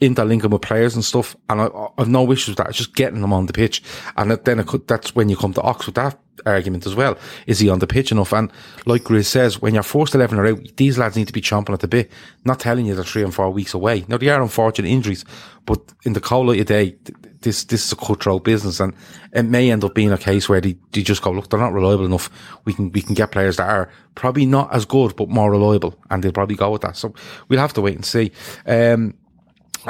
interlinking 0.00 0.50
with 0.50 0.62
players 0.62 0.94
and 0.94 1.04
stuff. 1.04 1.36
And 1.48 1.60
I, 1.60 1.68
I've 1.98 2.08
no 2.08 2.30
issues 2.30 2.48
with 2.48 2.58
that. 2.58 2.68
It's 2.68 2.78
just 2.78 2.94
getting 2.94 3.20
them 3.20 3.32
on 3.32 3.46
the 3.46 3.52
pitch. 3.52 3.82
And 4.16 4.30
then 4.30 4.64
could, 4.64 4.86
that's 4.86 5.14
when 5.14 5.28
you 5.28 5.36
come 5.36 5.52
to 5.54 5.62
Ox 5.62 5.86
with 5.86 5.96
that 5.96 6.18
argument 6.46 6.86
as 6.86 6.94
well. 6.94 7.16
Is 7.46 7.58
he 7.58 7.68
on 7.68 7.78
the 7.78 7.86
pitch 7.86 8.12
enough? 8.12 8.32
And 8.32 8.52
like 8.86 9.02
Grizz 9.02 9.26
says, 9.26 9.60
when 9.60 9.74
your 9.74 9.82
first 9.82 10.14
11 10.14 10.38
are 10.38 10.46
out, 10.46 10.76
these 10.76 10.98
lads 10.98 11.16
need 11.16 11.26
to 11.26 11.32
be 11.32 11.40
chomping 11.40 11.72
at 11.72 11.80
the 11.80 11.88
bit. 11.88 12.10
Not 12.44 12.60
telling 12.60 12.86
you 12.86 12.94
they're 12.94 13.04
three 13.04 13.24
and 13.24 13.34
four 13.34 13.50
weeks 13.50 13.74
away. 13.74 14.04
Now, 14.08 14.18
they 14.18 14.28
are 14.28 14.42
unfortunate 14.42 14.88
injuries, 14.88 15.24
but 15.66 15.80
in 16.04 16.12
the 16.12 16.20
cold 16.20 16.46
light 16.46 16.60
of 16.60 16.66
day, 16.66 16.96
this, 17.40 17.64
this 17.64 17.84
is 17.84 17.92
a 17.92 17.96
cutthroat 17.96 18.44
business 18.44 18.80
and 18.80 18.94
it 19.32 19.44
may 19.44 19.70
end 19.70 19.84
up 19.84 19.94
being 19.94 20.12
a 20.12 20.18
case 20.18 20.48
where 20.48 20.60
they, 20.60 20.76
they 20.92 21.02
just 21.02 21.22
go, 21.22 21.30
look, 21.30 21.50
they're 21.50 21.60
not 21.60 21.72
reliable 21.72 22.06
enough. 22.06 22.30
We 22.64 22.72
can, 22.72 22.90
we 22.92 23.02
can 23.02 23.14
get 23.14 23.30
players 23.30 23.56
that 23.56 23.68
are 23.68 23.90
probably 24.14 24.46
not 24.46 24.74
as 24.74 24.84
good, 24.84 25.14
but 25.14 25.28
more 25.28 25.50
reliable. 25.50 25.94
And 26.10 26.22
they'll 26.22 26.32
probably 26.32 26.56
go 26.56 26.70
with 26.70 26.82
that. 26.82 26.96
So 26.96 27.14
we'll 27.48 27.60
have 27.60 27.74
to 27.74 27.80
wait 27.80 27.94
and 27.94 28.04
see. 28.04 28.32
Um, 28.66 29.14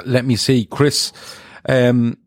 let 0.05 0.25
me 0.25 0.37
see, 0.37 0.65
Chris. 0.65 1.13
Um, 1.69 2.19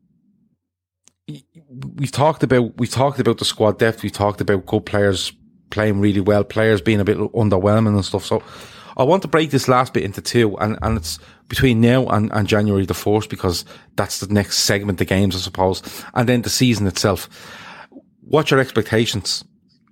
we've 1.95 2.11
talked 2.11 2.43
about 2.43 2.77
we've 2.77 2.91
talked 2.91 3.19
about 3.19 3.37
the 3.37 3.45
squad 3.45 3.79
depth. 3.79 4.03
We've 4.03 4.11
talked 4.11 4.41
about 4.41 4.65
good 4.65 4.85
players 4.85 5.33
playing 5.69 5.99
really 5.99 6.21
well, 6.21 6.43
players 6.43 6.81
being 6.81 6.99
a 6.99 7.05
bit 7.05 7.17
underwhelming 7.17 7.95
and 7.95 8.05
stuff. 8.05 8.25
So 8.25 8.43
I 8.97 9.03
want 9.03 9.21
to 9.23 9.27
break 9.27 9.51
this 9.51 9.67
last 9.67 9.93
bit 9.93 10.03
into 10.03 10.21
two, 10.21 10.57
and, 10.57 10.77
and 10.81 10.97
it's 10.97 11.17
between 11.47 11.81
now 11.81 12.07
and, 12.07 12.31
and 12.33 12.47
January 12.47 12.85
the 12.85 12.93
fourth 12.93 13.29
because 13.29 13.65
that's 13.95 14.19
the 14.19 14.33
next 14.33 14.59
segment 14.59 15.01
of 15.01 15.07
games, 15.07 15.35
I 15.35 15.39
suppose, 15.39 15.81
and 16.13 16.27
then 16.27 16.43
the 16.43 16.49
season 16.49 16.87
itself. 16.87 17.29
What's 18.21 18.51
your 18.51 18.59
expectations, 18.59 19.43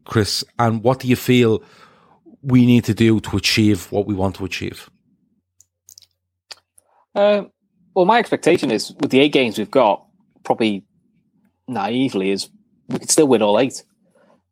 Chris, 0.06 0.44
and 0.58 0.84
what 0.84 1.00
do 1.00 1.08
you 1.08 1.16
feel 1.16 1.64
we 2.42 2.66
need 2.66 2.86
to 2.86 2.94
do 2.94 3.20
to 3.22 3.38
achieve 3.38 3.92
what 3.92 4.06
we 4.06 4.14
want 4.14 4.36
to 4.36 4.46
achieve? 4.46 4.90
Um, 7.16 7.52
well, 8.00 8.06
my 8.06 8.18
expectation 8.18 8.72
is 8.72 8.94
with 9.02 9.12
the 9.12 9.20
eight 9.20 9.34
games 9.34 9.58
we've 9.58 9.70
got, 9.70 10.06
probably 10.46 10.86
naively, 11.68 12.32
is 12.32 12.50
we 12.88 12.98
could 12.98 13.12
still 13.12 13.28
win 13.28 13.42
all 13.42 13.60
eight. 13.60 13.84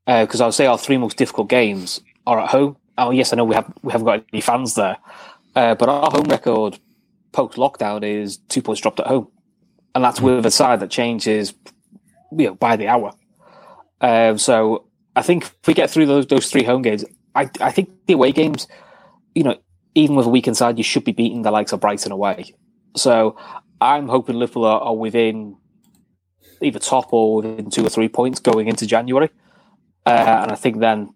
Because 0.06 0.42
I 0.42 0.48
would 0.48 0.54
say 0.54 0.66
our 0.66 0.78
three 0.78 0.98
most 0.98 1.16
difficult 1.16 1.48
games 1.48 2.02
are 2.26 2.42
at 2.42 2.50
home. 2.50 2.76
Oh, 2.98 3.12
yes, 3.12 3.32
I 3.32 3.38
know 3.38 3.46
we 3.46 3.56
have 3.56 3.72
we 3.84 3.94
haven't 3.94 4.06
got 4.06 4.26
any 4.34 4.42
fans 4.42 4.76
there, 4.76 4.98
uh, 5.56 5.76
but 5.76 5.88
our 5.88 6.12
home 6.12 6.26
record 6.26 6.78
post 7.32 7.56
lockdown 7.56 8.04
is 8.04 8.36
two 8.50 8.62
points 8.62 8.82
dropped 8.82 9.00
at 9.00 9.08
home, 9.08 9.30
and 9.96 10.04
that's 10.04 10.20
with 10.20 10.46
a 10.46 10.52
side 10.52 10.82
that 10.82 10.92
changes, 10.92 11.54
you 12.38 12.48
know, 12.48 12.56
by 12.56 12.76
the 12.76 12.90
hour. 12.90 13.14
Um, 14.02 14.38
so 14.38 14.88
I 15.16 15.22
think 15.22 15.46
if 15.46 15.68
we 15.68 15.74
get 15.74 15.90
through 15.90 16.08
those 16.08 16.28
those 16.28 16.52
three 16.52 16.64
home 16.64 16.82
games, 16.82 17.06
I 17.34 17.50
I 17.62 17.72
think 17.72 17.92
the 18.08 18.14
away 18.14 18.34
games, 18.34 18.68
you 19.36 19.44
know, 19.44 19.56
even 19.96 20.18
with 20.18 20.26
a 20.26 20.30
weak 20.30 20.50
inside, 20.50 20.78
you 20.78 20.84
should 20.84 21.06
be 21.06 21.14
beating 21.14 21.44
the 21.44 21.52
likes 21.52 21.72
of 21.72 21.80
Brighton 21.80 22.12
away. 22.12 22.54
So 22.98 23.38
I'm 23.80 24.08
hoping 24.08 24.36
Liverpool 24.36 24.66
are, 24.66 24.80
are 24.80 24.96
within 24.96 25.58
either 26.62 26.80
top 26.80 27.14
or 27.14 27.38
within 27.38 27.70
two 27.70 27.86
or 27.86 27.90
three 27.90 28.10
points 28.10 28.40
going 28.40 28.68
into 28.68 28.86
January, 28.88 29.30
uh, 30.06 30.40
and 30.44 30.52
I 30.52 30.56
think 30.56 30.80
then 30.80 31.14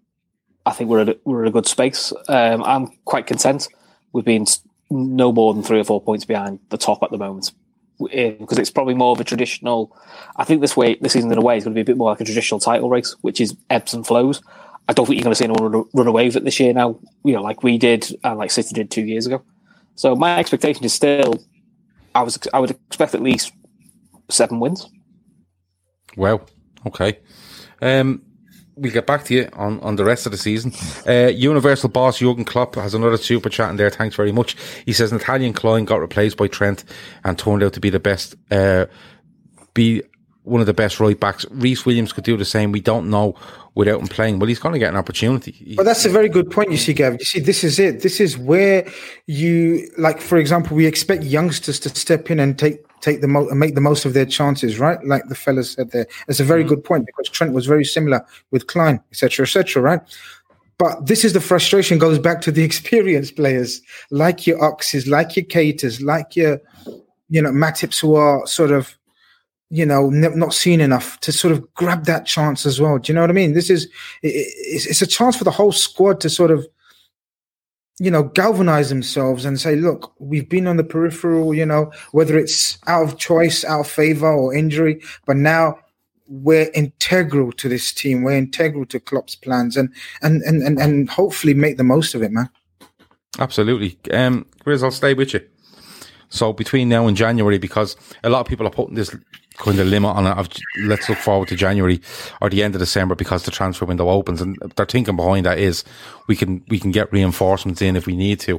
I 0.64 0.72
think 0.72 0.90
we're 0.90 1.00
at 1.00 1.08
a, 1.08 1.18
we're 1.24 1.42
at 1.42 1.48
a 1.48 1.52
good 1.52 1.66
space. 1.66 2.12
Um, 2.28 2.62
I'm 2.62 2.88
quite 3.04 3.26
content 3.26 3.68
with 4.12 4.24
being 4.24 4.46
no 4.90 5.32
more 5.32 5.54
than 5.54 5.62
three 5.62 5.80
or 5.80 5.84
four 5.84 6.00
points 6.02 6.24
behind 6.24 6.60
the 6.68 6.76
top 6.76 7.02
at 7.02 7.10
the 7.10 7.18
moment 7.18 7.52
because 7.98 8.58
it's 8.58 8.70
probably 8.70 8.94
more 8.94 9.12
of 9.12 9.20
a 9.20 9.24
traditional. 9.24 9.96
I 10.36 10.44
think 10.44 10.60
this 10.60 10.76
way 10.76 10.96
this 11.00 11.12
season 11.12 11.32
in 11.32 11.38
a 11.38 11.42
way 11.42 11.56
is 11.56 11.64
going 11.64 11.74
to 11.74 11.78
be 11.78 11.82
a 11.82 11.84
bit 11.84 11.96
more 11.96 12.10
like 12.10 12.20
a 12.20 12.24
traditional 12.24 12.60
title 12.60 12.90
race, 12.90 13.16
which 13.20 13.40
is 13.40 13.56
ebbs 13.70 13.94
and 13.94 14.06
flows. 14.06 14.42
I 14.88 14.92
don't 14.92 15.06
think 15.06 15.16
you're 15.16 15.24
going 15.24 15.32
to 15.32 15.38
see 15.38 15.44
anyone 15.44 15.72
run, 15.72 15.84
run 15.94 16.06
away 16.08 16.26
with 16.26 16.36
it 16.36 16.44
this 16.44 16.58
year 16.58 16.72
now, 16.72 16.98
you 17.24 17.34
know, 17.34 17.42
like 17.42 17.62
we 17.62 17.78
did 17.78 18.08
and 18.24 18.38
like 18.38 18.50
City 18.50 18.74
did 18.74 18.90
two 18.90 19.04
years 19.04 19.26
ago. 19.26 19.42
So 19.94 20.16
my 20.16 20.38
expectation 20.38 20.84
is 20.84 20.92
still, 20.92 21.42
I 22.14 22.22
was 22.22 22.38
I 22.52 22.58
would 22.60 22.70
expect 22.70 23.14
at 23.14 23.22
least 23.22 23.52
seven 24.28 24.60
wins. 24.60 24.88
Wow. 26.16 26.42
Okay. 26.86 27.18
Um, 27.80 28.22
we'll 28.76 28.92
get 28.92 29.06
back 29.06 29.24
to 29.24 29.34
you 29.34 29.48
on, 29.52 29.80
on 29.80 29.96
the 29.96 30.04
rest 30.04 30.26
of 30.26 30.32
the 30.32 30.38
season. 30.38 30.72
Uh, 31.06 31.28
Universal 31.28 31.90
boss 31.90 32.18
Jurgen 32.18 32.44
Klopp 32.44 32.74
has 32.76 32.94
another 32.94 33.16
super 33.16 33.48
chat 33.48 33.70
in 33.70 33.76
there. 33.76 33.90
Thanks 33.90 34.16
very 34.16 34.32
much. 34.32 34.56
He 34.84 34.92
says 34.92 35.12
Nathaniel 35.12 35.52
Clyne 35.52 35.84
got 35.84 36.00
replaced 36.00 36.36
by 36.36 36.48
Trent 36.48 36.84
and 37.24 37.38
turned 37.38 37.62
out 37.62 37.72
to 37.74 37.80
be 37.80 37.90
the 37.90 38.00
best, 38.00 38.34
uh, 38.50 38.86
be 39.74 40.02
one 40.44 40.60
of 40.60 40.66
the 40.66 40.74
best 40.74 41.00
right 41.00 41.18
backs. 41.18 41.46
Rhys 41.50 41.86
Williams 41.86 42.12
could 42.12 42.24
do 42.24 42.36
the 42.36 42.44
same. 42.44 42.72
We 42.72 42.80
don't 42.80 43.10
know 43.10 43.36
without 43.74 44.00
him 44.00 44.08
playing, 44.08 44.38
but 44.38 44.48
he's 44.48 44.58
going 44.58 44.72
to 44.72 44.78
get 44.78 44.90
an 44.90 44.96
opportunity. 44.96 45.74
But 45.76 45.84
that's 45.84 46.04
a 46.04 46.10
very 46.10 46.28
good 46.28 46.50
point 46.50 46.70
you 46.70 46.76
see, 46.76 46.92
Gav. 46.92 47.14
You 47.18 47.24
see, 47.24 47.40
this 47.40 47.64
is 47.64 47.78
it. 47.78 48.02
This 48.02 48.20
is 48.20 48.36
where 48.36 48.86
you 49.26 49.88
like, 49.98 50.20
for 50.20 50.38
example, 50.38 50.76
we 50.76 50.86
expect 50.86 51.24
youngsters 51.24 51.78
to 51.80 51.88
step 51.88 52.30
in 52.30 52.40
and 52.40 52.58
take 52.58 52.84
take 53.00 53.20
the 53.20 53.28
mo- 53.28 53.48
and 53.48 53.58
make 53.58 53.74
the 53.74 53.80
most 53.80 54.04
of 54.04 54.14
their 54.14 54.26
chances, 54.26 54.78
right? 54.78 55.04
Like 55.04 55.28
the 55.28 55.34
fellas 55.34 55.72
said 55.72 55.90
there. 55.90 56.06
It's 56.28 56.40
a 56.40 56.44
very 56.44 56.64
mm. 56.64 56.68
good 56.68 56.84
point 56.84 57.06
because 57.06 57.28
Trent 57.28 57.52
was 57.52 57.66
very 57.66 57.84
similar 57.84 58.24
with 58.50 58.66
Clyne, 58.68 59.00
etc., 59.10 59.44
etc., 59.44 59.82
right? 59.82 60.00
But 60.78 61.06
this 61.06 61.24
is 61.24 61.32
the 61.32 61.40
frustration 61.40 61.98
goes 61.98 62.18
back 62.18 62.40
to 62.42 62.52
the 62.52 62.64
experienced 62.70 63.36
players, 63.36 63.82
like 64.10 64.46
your 64.46 64.62
Oxes, 64.64 65.06
like 65.06 65.36
your 65.36 65.44
Keitas, 65.44 66.02
like 66.02 66.34
your, 66.36 66.60
you 67.28 67.42
know, 67.42 67.50
Matips 67.50 68.00
who 68.00 68.14
are 68.14 68.46
sort 68.46 68.70
of, 68.70 68.96
you 69.72 69.86
know, 69.86 70.08
n- 70.08 70.38
not 70.38 70.52
seen 70.52 70.82
enough 70.82 71.18
to 71.20 71.32
sort 71.32 71.50
of 71.50 71.72
grab 71.72 72.04
that 72.04 72.26
chance 72.26 72.66
as 72.66 72.78
well. 72.78 72.98
Do 72.98 73.10
you 73.10 73.14
know 73.14 73.22
what 73.22 73.30
I 73.30 73.32
mean? 73.32 73.54
This 73.54 73.70
is, 73.70 73.88
it's, 74.22 74.84
it's 74.84 75.00
a 75.00 75.06
chance 75.06 75.34
for 75.34 75.44
the 75.44 75.50
whole 75.50 75.72
squad 75.72 76.20
to 76.20 76.28
sort 76.28 76.50
of, 76.50 76.68
you 77.98 78.10
know, 78.10 78.24
galvanize 78.24 78.90
themselves 78.90 79.46
and 79.46 79.58
say, 79.58 79.74
look, 79.74 80.12
we've 80.18 80.48
been 80.48 80.66
on 80.66 80.76
the 80.76 80.84
peripheral, 80.84 81.54
you 81.54 81.64
know, 81.64 81.90
whether 82.10 82.36
it's 82.36 82.76
out 82.86 83.04
of 83.04 83.18
choice, 83.18 83.64
out 83.64 83.80
of 83.80 83.88
favor 83.88 84.30
or 84.30 84.54
injury, 84.54 85.00
but 85.24 85.36
now 85.36 85.78
we're 86.26 86.70
integral 86.74 87.50
to 87.52 87.68
this 87.70 87.92
team. 87.94 88.22
We're 88.22 88.36
integral 88.36 88.84
to 88.86 89.00
Klopp's 89.00 89.36
plans 89.36 89.78
and 89.78 89.88
and 90.20 90.42
and 90.42 90.62
and, 90.62 90.78
and 90.78 91.08
hopefully 91.08 91.54
make 91.54 91.78
the 91.78 91.84
most 91.84 92.14
of 92.14 92.22
it, 92.22 92.30
man. 92.30 92.50
Absolutely. 93.38 93.98
Um, 94.12 94.46
Grizz, 94.64 94.82
I'll 94.82 94.90
stay 94.90 95.14
with 95.14 95.32
you. 95.32 95.40
So 96.32 96.54
between 96.54 96.88
now 96.88 97.06
and 97.06 97.16
January, 97.16 97.58
because 97.58 97.94
a 98.24 98.30
lot 98.30 98.40
of 98.40 98.46
people 98.46 98.66
are 98.66 98.70
putting 98.70 98.94
this 98.94 99.14
kind 99.58 99.78
of 99.78 99.86
limit 99.86 100.16
on 100.16 100.26
it 100.26 100.38
of 100.38 100.48
let's 100.84 101.06
look 101.10 101.18
forward 101.18 101.48
to 101.48 101.56
January 101.56 102.00
or 102.40 102.48
the 102.48 102.62
end 102.62 102.74
of 102.74 102.80
December 102.80 103.14
because 103.14 103.42
the 103.42 103.50
transfer 103.50 103.84
window 103.84 104.08
opens, 104.08 104.40
and 104.40 104.56
their 104.76 104.86
thinking 104.86 105.14
behind 105.14 105.44
that 105.44 105.58
is 105.58 105.84
we 106.28 106.34
can 106.34 106.64
we 106.68 106.78
can 106.78 106.90
get 106.90 107.12
reinforcements 107.12 107.82
in 107.82 107.96
if 107.96 108.06
we 108.06 108.16
need 108.16 108.40
to. 108.40 108.58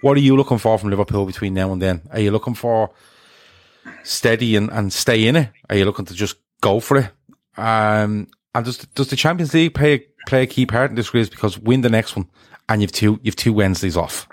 What 0.00 0.16
are 0.16 0.20
you 0.20 0.36
looking 0.36 0.58
for 0.58 0.76
from 0.76 0.90
Liverpool 0.90 1.24
between 1.24 1.54
now 1.54 1.72
and 1.72 1.80
then? 1.80 2.02
Are 2.10 2.18
you 2.18 2.32
looking 2.32 2.54
for 2.54 2.90
steady 4.02 4.56
and, 4.56 4.68
and 4.70 4.92
stay 4.92 5.28
in 5.28 5.36
it? 5.36 5.50
Are 5.70 5.76
you 5.76 5.84
looking 5.84 6.06
to 6.06 6.14
just 6.14 6.34
go 6.60 6.80
for 6.80 6.96
it? 6.96 7.10
Um, 7.56 8.26
and 8.56 8.64
does 8.64 8.78
does 8.78 9.08
the 9.08 9.16
Champions 9.16 9.54
League 9.54 9.74
play 9.74 10.04
play 10.26 10.42
a 10.42 10.46
key 10.48 10.66
part 10.66 10.90
in 10.90 10.96
this 10.96 11.14
race 11.14 11.28
because 11.28 11.58
win 11.60 11.82
the 11.82 11.88
next 11.88 12.16
one 12.16 12.28
and 12.68 12.82
you've 12.82 12.90
two 12.90 13.20
you've 13.22 13.36
two 13.36 13.52
Wednesdays 13.52 13.96
off? 13.96 14.26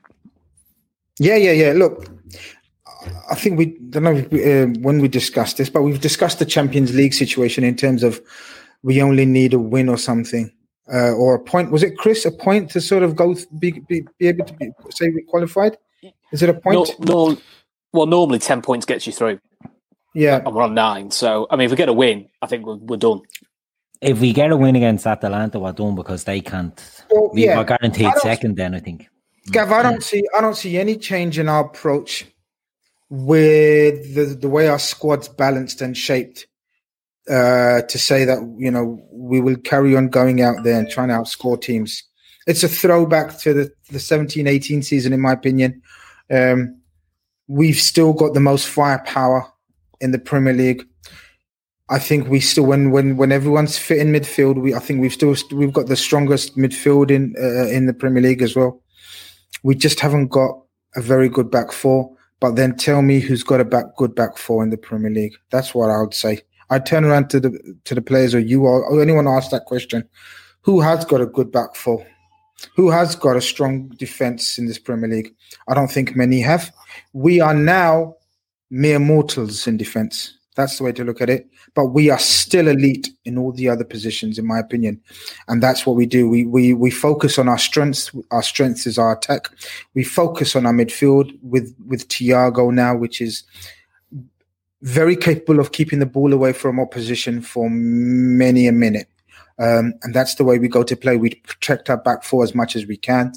Yeah, 1.19 1.35
yeah, 1.35 1.51
yeah. 1.51 1.73
Look, 1.73 2.09
I 3.29 3.35
think 3.35 3.57
we 3.57 3.77
don't 3.89 4.03
know 4.03 4.17
uh, 4.17 4.67
when 4.81 4.99
we 4.99 5.07
discussed 5.07 5.57
this, 5.57 5.69
but 5.69 5.81
we've 5.81 6.01
discussed 6.01 6.39
the 6.39 6.45
Champions 6.45 6.93
League 6.93 7.13
situation 7.13 7.63
in 7.63 7.75
terms 7.75 8.03
of 8.03 8.21
we 8.83 9.01
only 9.01 9.25
need 9.25 9.53
a 9.53 9.59
win 9.59 9.89
or 9.89 9.97
something. 9.97 10.51
Uh, 10.91 11.11
or 11.13 11.35
a 11.35 11.39
point. 11.39 11.71
Was 11.71 11.83
it 11.83 11.97
Chris? 11.97 12.25
A 12.25 12.31
point 12.31 12.69
to 12.71 12.81
sort 12.81 13.03
of 13.03 13.15
go 13.15 13.35
be 13.59 13.71
be, 13.87 14.05
be 14.19 14.27
able 14.27 14.45
to 14.45 14.53
be, 14.53 14.71
say 14.89 15.09
we 15.09 15.21
qualified? 15.21 15.77
Is 16.31 16.41
it 16.41 16.49
a 16.49 16.53
point? 16.53 16.89
No, 16.99 17.29
no, 17.29 17.37
well, 17.93 18.07
normally 18.07 18.39
ten 18.39 18.61
points 18.61 18.85
gets 18.85 19.07
you 19.07 19.13
through. 19.13 19.39
Yeah, 20.13 20.41
and 20.45 20.53
we're 20.53 20.63
on 20.63 20.73
nine. 20.73 21.11
So 21.11 21.47
I 21.49 21.55
mean, 21.55 21.65
if 21.65 21.71
we 21.71 21.77
get 21.77 21.87
a 21.87 21.93
win, 21.93 22.27
I 22.41 22.47
think 22.47 22.65
we're, 22.65 22.75
we're 22.75 22.97
done. 22.97 23.21
If 24.01 24.19
we 24.19 24.33
get 24.33 24.51
a 24.51 24.57
win 24.57 24.75
against 24.75 25.07
Atalanta, 25.07 25.59
we're 25.59 25.71
done 25.71 25.95
because 25.95 26.25
they 26.25 26.41
can't. 26.41 27.03
Well, 27.09 27.29
we 27.31 27.45
yeah. 27.45 27.59
are 27.59 27.63
guaranteed 27.63 28.13
second. 28.17 28.57
Then 28.57 28.75
I 28.75 28.79
think. 28.79 29.07
Gav, 29.51 29.71
I 29.71 29.83
don't 29.83 30.03
see 30.03 30.23
I 30.35 30.41
don't 30.41 30.55
see 30.55 30.77
any 30.77 30.97
change 30.97 31.39
in 31.39 31.47
our 31.47 31.65
approach 31.65 32.25
with 33.11 34.15
the 34.15 34.23
the 34.23 34.47
way 34.47 34.69
our 34.69 34.79
squad's 34.79 35.27
balanced 35.27 35.81
and 35.81 35.97
shaped 35.97 36.47
uh, 37.29 37.81
to 37.81 37.99
say 37.99 38.23
that 38.23 38.39
you 38.57 38.71
know 38.71 38.99
we 39.11 39.41
will 39.41 39.57
carry 39.57 39.95
on 39.97 40.07
going 40.07 40.41
out 40.41 40.63
there 40.63 40.79
and 40.79 40.89
trying 40.89 41.09
to 41.09 41.15
outscore 41.15 41.61
teams. 41.61 42.03
It's 42.47 42.63
a 42.63 42.69
throwback 42.69 43.37
to 43.39 43.53
the 43.53 43.71
the 43.91 43.99
17-18 43.99 44.83
season, 44.83 45.11
in 45.11 45.19
my 45.19 45.33
opinion. 45.33 45.81
Um, 46.31 46.81
we've 47.47 47.75
still 47.75 48.13
got 48.13 48.33
the 48.33 48.39
most 48.39 48.69
firepower 48.69 49.45
in 49.99 50.11
the 50.11 50.19
Premier 50.19 50.53
League. 50.53 50.87
I 51.89 51.99
think 51.99 52.29
we 52.29 52.39
still 52.39 52.63
when 52.65 52.91
when 52.91 53.17
when 53.17 53.33
everyone's 53.33 53.77
fit 53.77 53.97
in 53.99 54.13
midfield, 54.13 54.61
we 54.61 54.73
I 54.73 54.79
think 54.79 55.01
we've 55.01 55.11
still 55.11 55.35
we've 55.51 55.73
got 55.73 55.87
the 55.87 55.97
strongest 55.97 56.57
midfield 56.57 57.11
in 57.11 57.35
uh, 57.37 57.67
in 57.67 57.87
the 57.87 57.93
Premier 57.93 58.23
League 58.23 58.41
as 58.41 58.55
well. 58.55 58.81
We 59.63 59.75
just 59.75 59.99
haven't 59.99 60.29
got 60.29 60.61
a 60.95 61.01
very 61.01 61.27
good 61.27 61.51
back 61.51 61.73
four. 61.73 62.15
But 62.41 62.55
then 62.55 62.75
tell 62.75 63.01
me 63.01 63.19
who's 63.19 63.43
got 63.43 63.61
a 63.61 63.65
back 63.65 63.95
good 63.95 64.13
back 64.13 64.37
four 64.37 64.63
in 64.63 64.71
the 64.71 64.77
Premier 64.77 65.11
League. 65.11 65.35
That's 65.51 65.73
what 65.73 65.89
I 65.89 66.01
would 66.01 66.13
say. 66.13 66.41
I 66.69 66.79
turn 66.79 67.05
around 67.05 67.29
to 67.29 67.39
the 67.39 67.77
to 67.85 67.95
the 67.95 68.01
players 68.01 68.33
or 68.33 68.39
you 68.39 68.63
or, 68.63 69.01
anyone 69.01 69.27
ask 69.27 69.51
that 69.51 69.65
question. 69.65 70.07
Who 70.63 70.81
has 70.81 71.05
got 71.05 71.21
a 71.21 71.25
good 71.25 71.51
back 71.51 71.75
four? 71.75 72.05
Who 72.75 72.89
has 72.89 73.15
got 73.15 73.37
a 73.37 73.41
strong 73.41 73.89
defense 73.89 74.57
in 74.57 74.67
this 74.67 74.79
Premier 74.79 75.09
League? 75.09 75.33
I 75.67 75.73
don't 75.73 75.91
think 75.91 76.15
many 76.15 76.41
have. 76.41 76.73
We 77.13 77.39
are 77.39 77.53
now 77.53 78.15
mere 78.69 78.99
mortals 78.99 79.67
in 79.67 79.77
defense. 79.77 80.37
That's 80.55 80.77
the 80.77 80.83
way 80.83 80.91
to 80.93 81.03
look 81.03 81.21
at 81.21 81.29
it. 81.29 81.49
But 81.75 81.87
we 81.87 82.09
are 82.09 82.19
still 82.19 82.67
elite 82.67 83.09
in 83.23 83.37
all 83.37 83.53
the 83.53 83.69
other 83.69 83.85
positions, 83.85 84.37
in 84.37 84.45
my 84.45 84.59
opinion. 84.59 85.01
And 85.47 85.63
that's 85.63 85.85
what 85.85 85.95
we 85.95 86.05
do. 86.05 86.27
We 86.29 86.45
we 86.45 86.73
we 86.73 86.91
focus 86.91 87.39
on 87.39 87.47
our 87.47 87.57
strengths. 87.57 88.11
Our 88.31 88.43
strengths 88.43 88.85
is 88.85 88.97
our 88.97 89.13
attack. 89.15 89.49
We 89.93 90.03
focus 90.03 90.55
on 90.55 90.65
our 90.65 90.73
midfield 90.73 91.37
with 91.41 91.73
with 91.87 92.07
Thiago 92.09 92.73
now, 92.73 92.95
which 92.95 93.21
is 93.21 93.43
very 94.81 95.15
capable 95.15 95.59
of 95.59 95.71
keeping 95.71 95.99
the 95.99 96.05
ball 96.05 96.33
away 96.33 96.53
from 96.53 96.79
opposition 96.79 97.41
for 97.41 97.69
many 97.69 98.67
a 98.67 98.71
minute. 98.71 99.07
Um, 99.59 99.93
and 100.01 100.13
that's 100.13 100.35
the 100.35 100.43
way 100.43 100.57
we 100.57 100.67
go 100.67 100.81
to 100.81 100.95
play. 100.95 101.17
We 101.17 101.35
protect 101.35 101.89
our 101.89 101.97
back 101.97 102.23
four 102.23 102.43
as 102.43 102.55
much 102.55 102.75
as 102.75 102.87
we 102.87 102.97
can. 102.97 103.31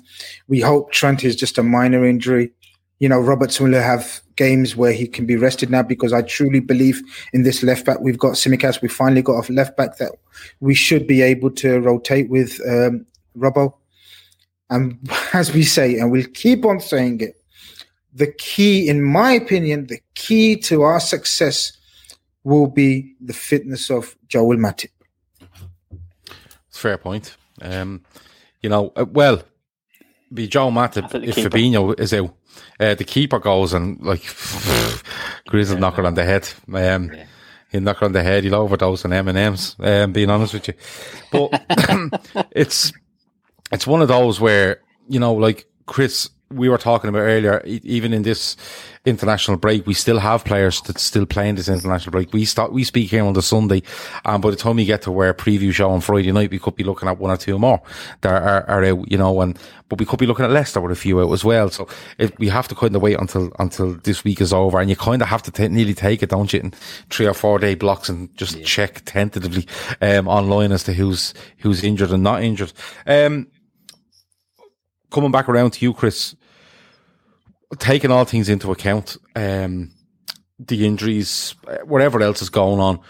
We 0.48 0.60
hope 0.60 0.90
Trent 0.90 1.22
is 1.22 1.36
just 1.36 1.58
a 1.58 1.62
minor 1.62 2.04
injury. 2.04 2.50
You 2.98 3.10
know, 3.10 3.20
Robertson 3.20 3.70
will 3.70 3.80
have 3.80 4.22
games 4.36 4.76
where 4.76 4.92
he 4.92 5.06
can 5.06 5.26
be 5.26 5.36
rested 5.36 5.70
now 5.70 5.82
because 5.82 6.12
I 6.12 6.22
truly 6.22 6.60
believe 6.60 7.02
in 7.32 7.42
this 7.42 7.62
left 7.62 7.86
back. 7.86 8.00
We've 8.00 8.18
got 8.18 8.32
Tsimikas. 8.32 8.82
We 8.82 8.88
finally 8.88 9.22
got 9.22 9.48
a 9.48 9.52
left 9.52 9.76
back 9.76 9.98
that 9.98 10.12
we 10.60 10.74
should 10.74 11.06
be 11.06 11.22
able 11.22 11.50
to 11.52 11.80
rotate 11.80 12.28
with 12.28 12.60
um, 12.68 13.06
Robbo. 13.36 13.74
And 14.70 14.98
as 15.32 15.52
we 15.52 15.62
say, 15.62 15.98
and 15.98 16.10
we'll 16.10 16.26
keep 16.34 16.64
on 16.64 16.80
saying 16.80 17.20
it, 17.20 17.40
the 18.12 18.32
key, 18.32 18.88
in 18.88 19.02
my 19.02 19.32
opinion, 19.32 19.86
the 19.86 20.00
key 20.14 20.56
to 20.56 20.82
our 20.82 21.00
success 21.00 21.72
will 22.44 22.68
be 22.68 23.14
the 23.20 23.32
fitness 23.32 23.90
of 23.90 24.16
Joel 24.28 24.56
Matip. 24.56 24.90
It's 26.68 26.78
fair 26.78 26.98
point. 26.98 27.36
Um, 27.60 28.02
you 28.62 28.68
know, 28.68 28.92
uh, 28.94 29.04
well, 29.10 29.42
be 30.32 30.48
Joe 30.48 30.70
Matip 30.70 31.14
if 31.24 31.36
keeper. 31.36 31.50
Fabinho 31.50 31.98
is 31.98 32.12
out. 32.12 32.34
Uh, 32.80 32.94
the 32.94 33.04
keeper 33.04 33.38
goes 33.38 33.72
and 33.72 34.00
like 34.00 34.20
Grizz 35.48 35.70
will 35.70 35.78
knock 35.78 35.94
her 35.96 36.06
on 36.06 36.14
the 36.14 36.24
head. 36.24 36.48
Um, 36.72 37.12
yeah. 37.12 37.26
He'll 37.70 37.80
knock 37.80 37.98
her 37.98 38.06
on 38.06 38.12
the 38.12 38.22
head. 38.22 38.44
He'll 38.44 38.54
overdose 38.54 39.04
on 39.04 39.12
M 39.12 39.28
and 39.28 39.38
M's. 39.38 39.76
Um, 39.80 40.12
being 40.12 40.30
honest 40.30 40.54
with 40.54 40.68
you, 40.68 40.74
but 41.32 41.64
it's 42.52 42.92
it's 43.72 43.86
one 43.86 44.02
of 44.02 44.08
those 44.08 44.40
where 44.40 44.80
you 45.08 45.20
know, 45.20 45.34
like 45.34 45.66
Chris, 45.86 46.30
we 46.54 46.68
were 46.68 46.78
talking 46.78 47.08
about 47.08 47.20
earlier. 47.20 47.62
Even 47.64 48.12
in 48.12 48.22
this 48.22 48.56
international 49.04 49.56
break, 49.58 49.86
we 49.86 49.94
still 49.94 50.18
have 50.18 50.44
players 50.44 50.80
that 50.82 50.98
still 50.98 51.26
playing 51.26 51.56
this 51.56 51.68
international 51.68 52.12
break. 52.12 52.32
We 52.32 52.44
start, 52.44 52.72
we 52.72 52.84
speak 52.84 53.10
here 53.10 53.24
on 53.24 53.34
the 53.34 53.42
Sunday, 53.42 53.82
and 54.24 54.42
by 54.42 54.50
the 54.50 54.56
time 54.56 54.76
we 54.76 54.84
get 54.84 55.02
to 55.02 55.12
where 55.12 55.34
preview 55.34 55.72
show 55.72 55.90
on 55.90 56.00
Friday 56.00 56.32
night, 56.32 56.50
we 56.50 56.58
could 56.58 56.76
be 56.76 56.84
looking 56.84 57.08
at 57.08 57.18
one 57.18 57.30
or 57.30 57.36
two 57.36 57.58
more 57.58 57.82
that 58.22 58.42
are, 58.42 58.68
are 58.68 58.84
out, 58.84 59.10
you 59.10 59.18
know, 59.18 59.40
and 59.40 59.58
but 59.88 59.98
we 59.98 60.06
could 60.06 60.18
be 60.18 60.26
looking 60.26 60.44
at 60.44 60.50
Leicester 60.50 60.80
with 60.80 60.92
a 60.92 60.96
few 60.96 61.20
out 61.20 61.32
as 61.32 61.44
well. 61.44 61.68
So 61.68 61.86
it, 62.18 62.38
we 62.38 62.48
have 62.48 62.68
to 62.68 62.74
kind 62.74 62.96
of 62.96 63.02
wait 63.02 63.18
until 63.18 63.52
until 63.58 63.94
this 63.94 64.24
week 64.24 64.40
is 64.40 64.52
over, 64.52 64.80
and 64.80 64.88
you 64.88 64.96
kind 64.96 65.20
of 65.20 65.28
have 65.28 65.42
to 65.42 65.50
t- 65.50 65.68
nearly 65.68 65.94
take 65.94 66.22
it, 66.22 66.30
don't 66.30 66.52
you, 66.52 66.60
in 66.60 66.70
three 67.10 67.26
or 67.26 67.34
four 67.34 67.58
day 67.58 67.74
blocks 67.74 68.08
and 68.08 68.34
just 68.36 68.56
yeah. 68.56 68.64
check 68.64 69.02
tentatively 69.04 69.66
um, 70.00 70.28
online 70.28 70.72
as 70.72 70.84
to 70.84 70.94
who's 70.94 71.34
who's 71.58 71.84
injured 71.84 72.10
and 72.10 72.22
not 72.22 72.42
injured. 72.42 72.72
Um, 73.06 73.48
coming 75.10 75.30
back 75.30 75.48
around 75.48 75.72
to 75.74 75.84
you, 75.84 75.92
Chris 75.92 76.34
taking 77.78 78.10
all 78.10 78.24
things 78.24 78.48
into 78.48 78.72
account, 78.72 79.16
um, 79.36 79.92
the 80.58 80.86
injuries, 80.86 81.54
whatever 81.84 82.22
else 82.22 82.42
is 82.42 82.48
going 82.48 82.80
on, 82.80 83.00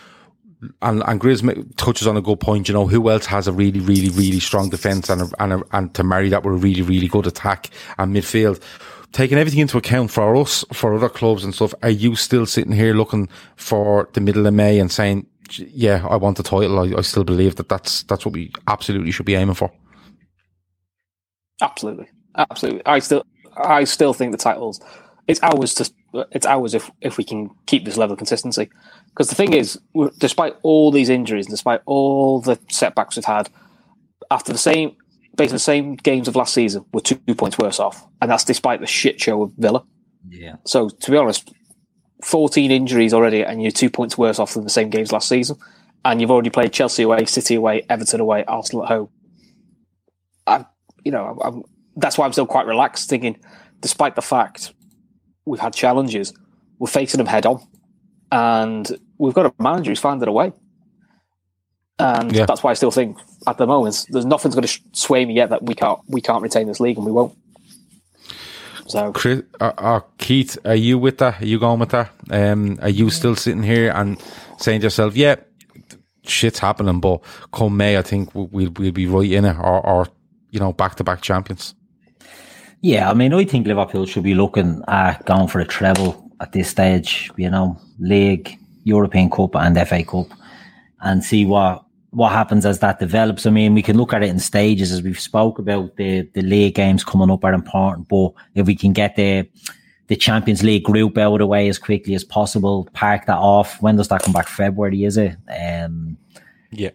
and 0.82 1.02
and 1.06 1.20
Grizz 1.20 1.76
touches 1.76 2.06
on 2.06 2.16
a 2.16 2.22
good 2.22 2.40
point. 2.40 2.68
You 2.68 2.74
know, 2.74 2.86
who 2.86 3.10
else 3.10 3.26
has 3.26 3.46
a 3.46 3.52
really, 3.52 3.80
really, 3.80 4.08
really 4.10 4.40
strong 4.40 4.70
defense 4.70 5.08
and 5.10 5.22
a, 5.22 5.28
and 5.38 5.52
a, 5.54 5.62
and 5.72 5.94
to 5.94 6.04
marry 6.04 6.28
that 6.30 6.44
with 6.44 6.54
a 6.54 6.58
really, 6.58 6.82
really 6.82 7.08
good 7.08 7.26
attack 7.26 7.70
and 7.98 8.14
midfield. 8.14 8.62
Taking 9.12 9.38
everything 9.38 9.60
into 9.60 9.78
account 9.78 10.10
for 10.10 10.34
us, 10.34 10.64
for 10.72 10.92
other 10.94 11.08
clubs 11.08 11.44
and 11.44 11.54
stuff, 11.54 11.72
are 11.84 11.90
you 11.90 12.16
still 12.16 12.46
sitting 12.46 12.72
here 12.72 12.94
looking 12.94 13.28
for 13.54 14.08
the 14.14 14.20
middle 14.20 14.46
of 14.46 14.54
May 14.54 14.80
and 14.80 14.90
saying, 14.90 15.26
"Yeah, 15.58 16.04
I 16.08 16.16
want 16.16 16.36
the 16.36 16.42
title"? 16.42 16.80
I, 16.80 16.98
I 16.98 17.02
still 17.02 17.24
believe 17.24 17.56
that 17.56 17.68
that's 17.68 18.02
that's 18.04 18.24
what 18.24 18.34
we 18.34 18.50
absolutely 18.66 19.12
should 19.12 19.26
be 19.26 19.34
aiming 19.34 19.54
for. 19.54 19.70
Absolutely, 21.60 22.08
absolutely. 22.36 22.84
I 22.86 22.98
still 22.98 23.24
I 23.56 23.84
still 23.84 24.12
think 24.12 24.32
the 24.32 24.38
titles 24.38 24.80
it's 25.26 25.40
ours 25.42 25.74
to 25.74 25.90
it's 26.30 26.46
ours 26.46 26.74
if 26.74 26.90
if 27.00 27.16
we 27.16 27.24
can 27.24 27.50
keep 27.66 27.84
this 27.84 27.96
level 27.96 28.12
of 28.12 28.18
consistency. 28.18 28.70
Because 29.08 29.28
the 29.28 29.34
thing 29.34 29.52
is, 29.52 29.80
despite 30.18 30.56
all 30.62 30.90
these 30.90 31.08
injuries, 31.08 31.46
and 31.46 31.52
despite 31.52 31.80
all 31.86 32.40
the 32.40 32.58
setbacks 32.68 33.16
we've 33.16 33.24
had, 33.24 33.48
after 34.30 34.52
the 34.52 34.58
same 34.58 34.96
on 35.38 35.48
the 35.48 35.58
same 35.58 35.96
games 35.96 36.28
of 36.28 36.36
last 36.36 36.54
season, 36.54 36.84
we're 36.92 37.00
two 37.00 37.16
points 37.34 37.58
worse 37.58 37.80
off, 37.80 38.06
and 38.20 38.30
that's 38.30 38.44
despite 38.44 38.80
the 38.80 38.86
shit 38.86 39.20
show 39.20 39.42
of 39.42 39.52
Villa. 39.56 39.84
Yeah. 40.28 40.56
So 40.64 40.88
to 40.88 41.10
be 41.10 41.16
honest, 41.16 41.52
fourteen 42.22 42.70
injuries 42.70 43.14
already, 43.14 43.42
and 43.42 43.62
you're 43.62 43.70
two 43.70 43.90
points 43.90 44.18
worse 44.18 44.38
off 44.38 44.54
than 44.54 44.64
the 44.64 44.70
same 44.70 44.90
games 44.90 45.12
last 45.12 45.28
season, 45.28 45.56
and 46.04 46.20
you've 46.20 46.30
already 46.30 46.50
played 46.50 46.72
Chelsea 46.72 47.02
away, 47.02 47.24
City 47.24 47.54
away, 47.54 47.86
Everton 47.88 48.20
away, 48.20 48.44
Arsenal 48.44 48.84
at 48.84 48.88
home. 48.88 49.08
I, 50.46 50.66
you 51.04 51.12
know, 51.12 51.38
I'm, 51.42 51.62
that's 51.96 52.18
why 52.18 52.26
I'm 52.26 52.32
still 52.32 52.46
quite 52.46 52.66
relaxed, 52.66 53.08
thinking, 53.08 53.38
despite 53.80 54.16
the 54.16 54.22
fact 54.22 54.72
we've 55.44 55.60
had 55.60 55.74
challenges, 55.74 56.32
we're 56.78 56.88
facing 56.88 57.18
them 57.18 57.26
head 57.26 57.46
on, 57.46 57.60
and 58.32 58.98
we've 59.18 59.34
got 59.34 59.46
a 59.46 59.62
manager 59.62 59.90
who's 59.90 60.00
found 60.00 60.22
it 60.22 60.30
way. 60.30 60.52
And 61.98 62.32
Yeah. 62.34 62.46
that's 62.46 62.62
why 62.62 62.72
I 62.72 62.74
still 62.74 62.90
think 62.90 63.18
at 63.46 63.56
the 63.58 63.66
moment 63.66 64.06
there's 64.10 64.24
nothing's 64.26 64.54
going 64.54 64.66
to 64.66 64.80
sway 64.92 65.24
me 65.24 65.34
yet 65.34 65.50
that 65.50 65.62
we 65.62 65.74
can't 65.74 66.00
we 66.08 66.20
can't 66.20 66.42
retain 66.42 66.66
this 66.66 66.80
league 66.80 66.96
and 66.96 67.06
we 67.06 67.12
won't. 67.12 67.36
So 68.86 69.12
Chris, 69.12 69.42
uh, 69.60 69.72
uh, 69.78 70.00
Keith, 70.18 70.58
are 70.64 70.74
you 70.74 70.98
with 70.98 71.18
that? 71.18 71.40
Are 71.40 71.46
you 71.46 71.58
going 71.58 71.78
with 71.78 71.90
that? 71.90 72.10
Um, 72.30 72.78
are 72.82 72.88
you 72.88 73.10
still 73.10 73.36
sitting 73.36 73.62
here 73.62 73.90
and 73.94 74.20
saying 74.58 74.80
to 74.80 74.86
yourself, 74.86 75.16
"Yeah, 75.16 75.36
shit's 76.24 76.58
happening," 76.58 77.00
but 77.00 77.20
come 77.52 77.76
May, 77.76 77.96
I 77.96 78.02
think 78.02 78.34
we'll 78.34 78.48
we'll, 78.52 78.70
we'll 78.76 78.92
be 78.92 79.06
right 79.06 79.30
in 79.30 79.44
it, 79.44 79.56
or, 79.56 79.86
or 79.86 80.08
you 80.50 80.60
know, 80.60 80.72
back 80.72 80.96
to 80.96 81.04
back 81.04 81.22
champions. 81.22 81.74
Yeah, 82.84 83.10
I 83.10 83.14
mean, 83.14 83.32
I 83.32 83.44
think 83.44 83.66
Liverpool 83.66 84.04
should 84.04 84.24
be 84.24 84.34
looking 84.34 84.82
at 84.88 85.24
going 85.24 85.48
for 85.48 85.58
a 85.58 85.64
treble 85.64 86.30
at 86.40 86.52
this 86.52 86.68
stage. 86.68 87.30
You 87.38 87.48
know, 87.48 87.78
League, 87.98 88.58
European 88.82 89.30
Cup, 89.30 89.56
and 89.56 89.74
FA 89.88 90.04
Cup, 90.04 90.26
and 91.00 91.24
see 91.24 91.46
what 91.46 91.82
what 92.10 92.32
happens 92.32 92.66
as 92.66 92.80
that 92.80 92.98
develops. 92.98 93.46
I 93.46 93.50
mean, 93.50 93.72
we 93.72 93.80
can 93.80 93.96
look 93.96 94.12
at 94.12 94.22
it 94.22 94.28
in 94.28 94.38
stages, 94.38 94.92
as 94.92 95.00
we've 95.00 95.18
spoke 95.18 95.58
about. 95.58 95.96
The 95.96 96.28
the 96.34 96.42
league 96.42 96.74
games 96.74 97.04
coming 97.04 97.30
up 97.30 97.42
are 97.42 97.54
important, 97.54 98.08
but 98.08 98.32
if 98.54 98.66
we 98.66 98.76
can 98.76 98.92
get 98.92 99.16
the 99.16 99.48
the 100.08 100.16
Champions 100.16 100.62
League 100.62 100.84
group 100.84 101.16
out 101.16 101.32
of 101.32 101.38
the 101.38 101.46
way 101.46 101.70
as 101.70 101.78
quickly 101.78 102.14
as 102.14 102.22
possible, 102.22 102.86
park 102.92 103.24
that 103.24 103.38
off. 103.38 103.80
When 103.80 103.96
does 103.96 104.08
that 104.08 104.24
come 104.24 104.34
back? 104.34 104.46
February, 104.46 105.04
is 105.04 105.16
it? 105.16 105.38
Um, 105.48 106.18
Yeah. 106.70 106.90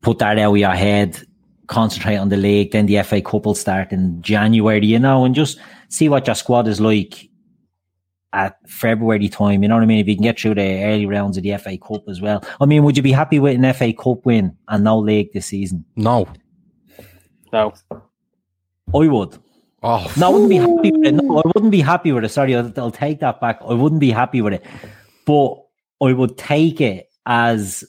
put 0.00 0.20
that 0.20 0.38
out 0.38 0.52
of 0.52 0.56
your 0.56 0.70
head, 0.70 1.20
concentrate 1.66 2.16
on 2.16 2.28
the 2.28 2.36
league, 2.36 2.72
then 2.72 2.86
the 2.86 3.02
FA 3.02 3.20
Cup 3.20 3.46
will 3.46 3.54
start 3.54 3.92
in 3.92 4.20
January, 4.22 4.86
you 4.86 4.98
know, 4.98 5.24
and 5.24 5.34
just 5.34 5.58
see 5.88 6.08
what 6.08 6.26
your 6.26 6.34
squad 6.34 6.68
is 6.68 6.80
like 6.80 7.28
at 8.32 8.56
February 8.68 9.28
time. 9.28 9.62
You 9.62 9.68
know 9.68 9.76
what 9.76 9.82
I 9.82 9.86
mean? 9.86 10.00
If 10.00 10.08
you 10.08 10.16
can 10.16 10.24
get 10.24 10.38
through 10.38 10.56
the 10.56 10.84
early 10.84 11.06
rounds 11.06 11.36
of 11.36 11.42
the 11.42 11.56
FA 11.56 11.78
Cup 11.78 12.02
as 12.08 12.20
well. 12.20 12.44
I 12.60 12.66
mean, 12.66 12.82
would 12.84 12.96
you 12.96 13.02
be 13.02 13.12
happy 13.12 13.38
with 13.38 13.56
an 13.56 13.72
FA 13.72 13.92
Cup 13.92 14.26
win 14.26 14.56
and 14.68 14.84
no 14.84 14.98
league 14.98 15.32
this 15.32 15.46
season? 15.46 15.84
No. 15.96 16.26
no, 17.52 17.72
I 17.92 19.06
would. 19.06 19.38
Oh, 19.82 20.10
No, 20.16 20.28
I 20.28 20.30
wouldn't 20.30 20.48
be 20.50 20.56
happy 20.56 20.92
with 20.92 21.06
it. 21.06 21.12
No, 21.12 21.38
I 21.38 21.42
wouldn't 21.54 21.70
be 21.70 21.80
happy 21.80 22.10
with 22.10 22.24
it. 22.24 22.30
Sorry, 22.30 22.56
I'll, 22.56 22.72
I'll 22.76 22.90
take 22.90 23.20
that 23.20 23.40
back. 23.40 23.60
I 23.66 23.74
wouldn't 23.74 24.00
be 24.00 24.10
happy 24.10 24.40
with 24.40 24.54
it. 24.54 24.64
But 25.26 25.56
I 26.02 26.12
would 26.12 26.38
take 26.38 26.80
it 26.80 27.10
as 27.26 27.84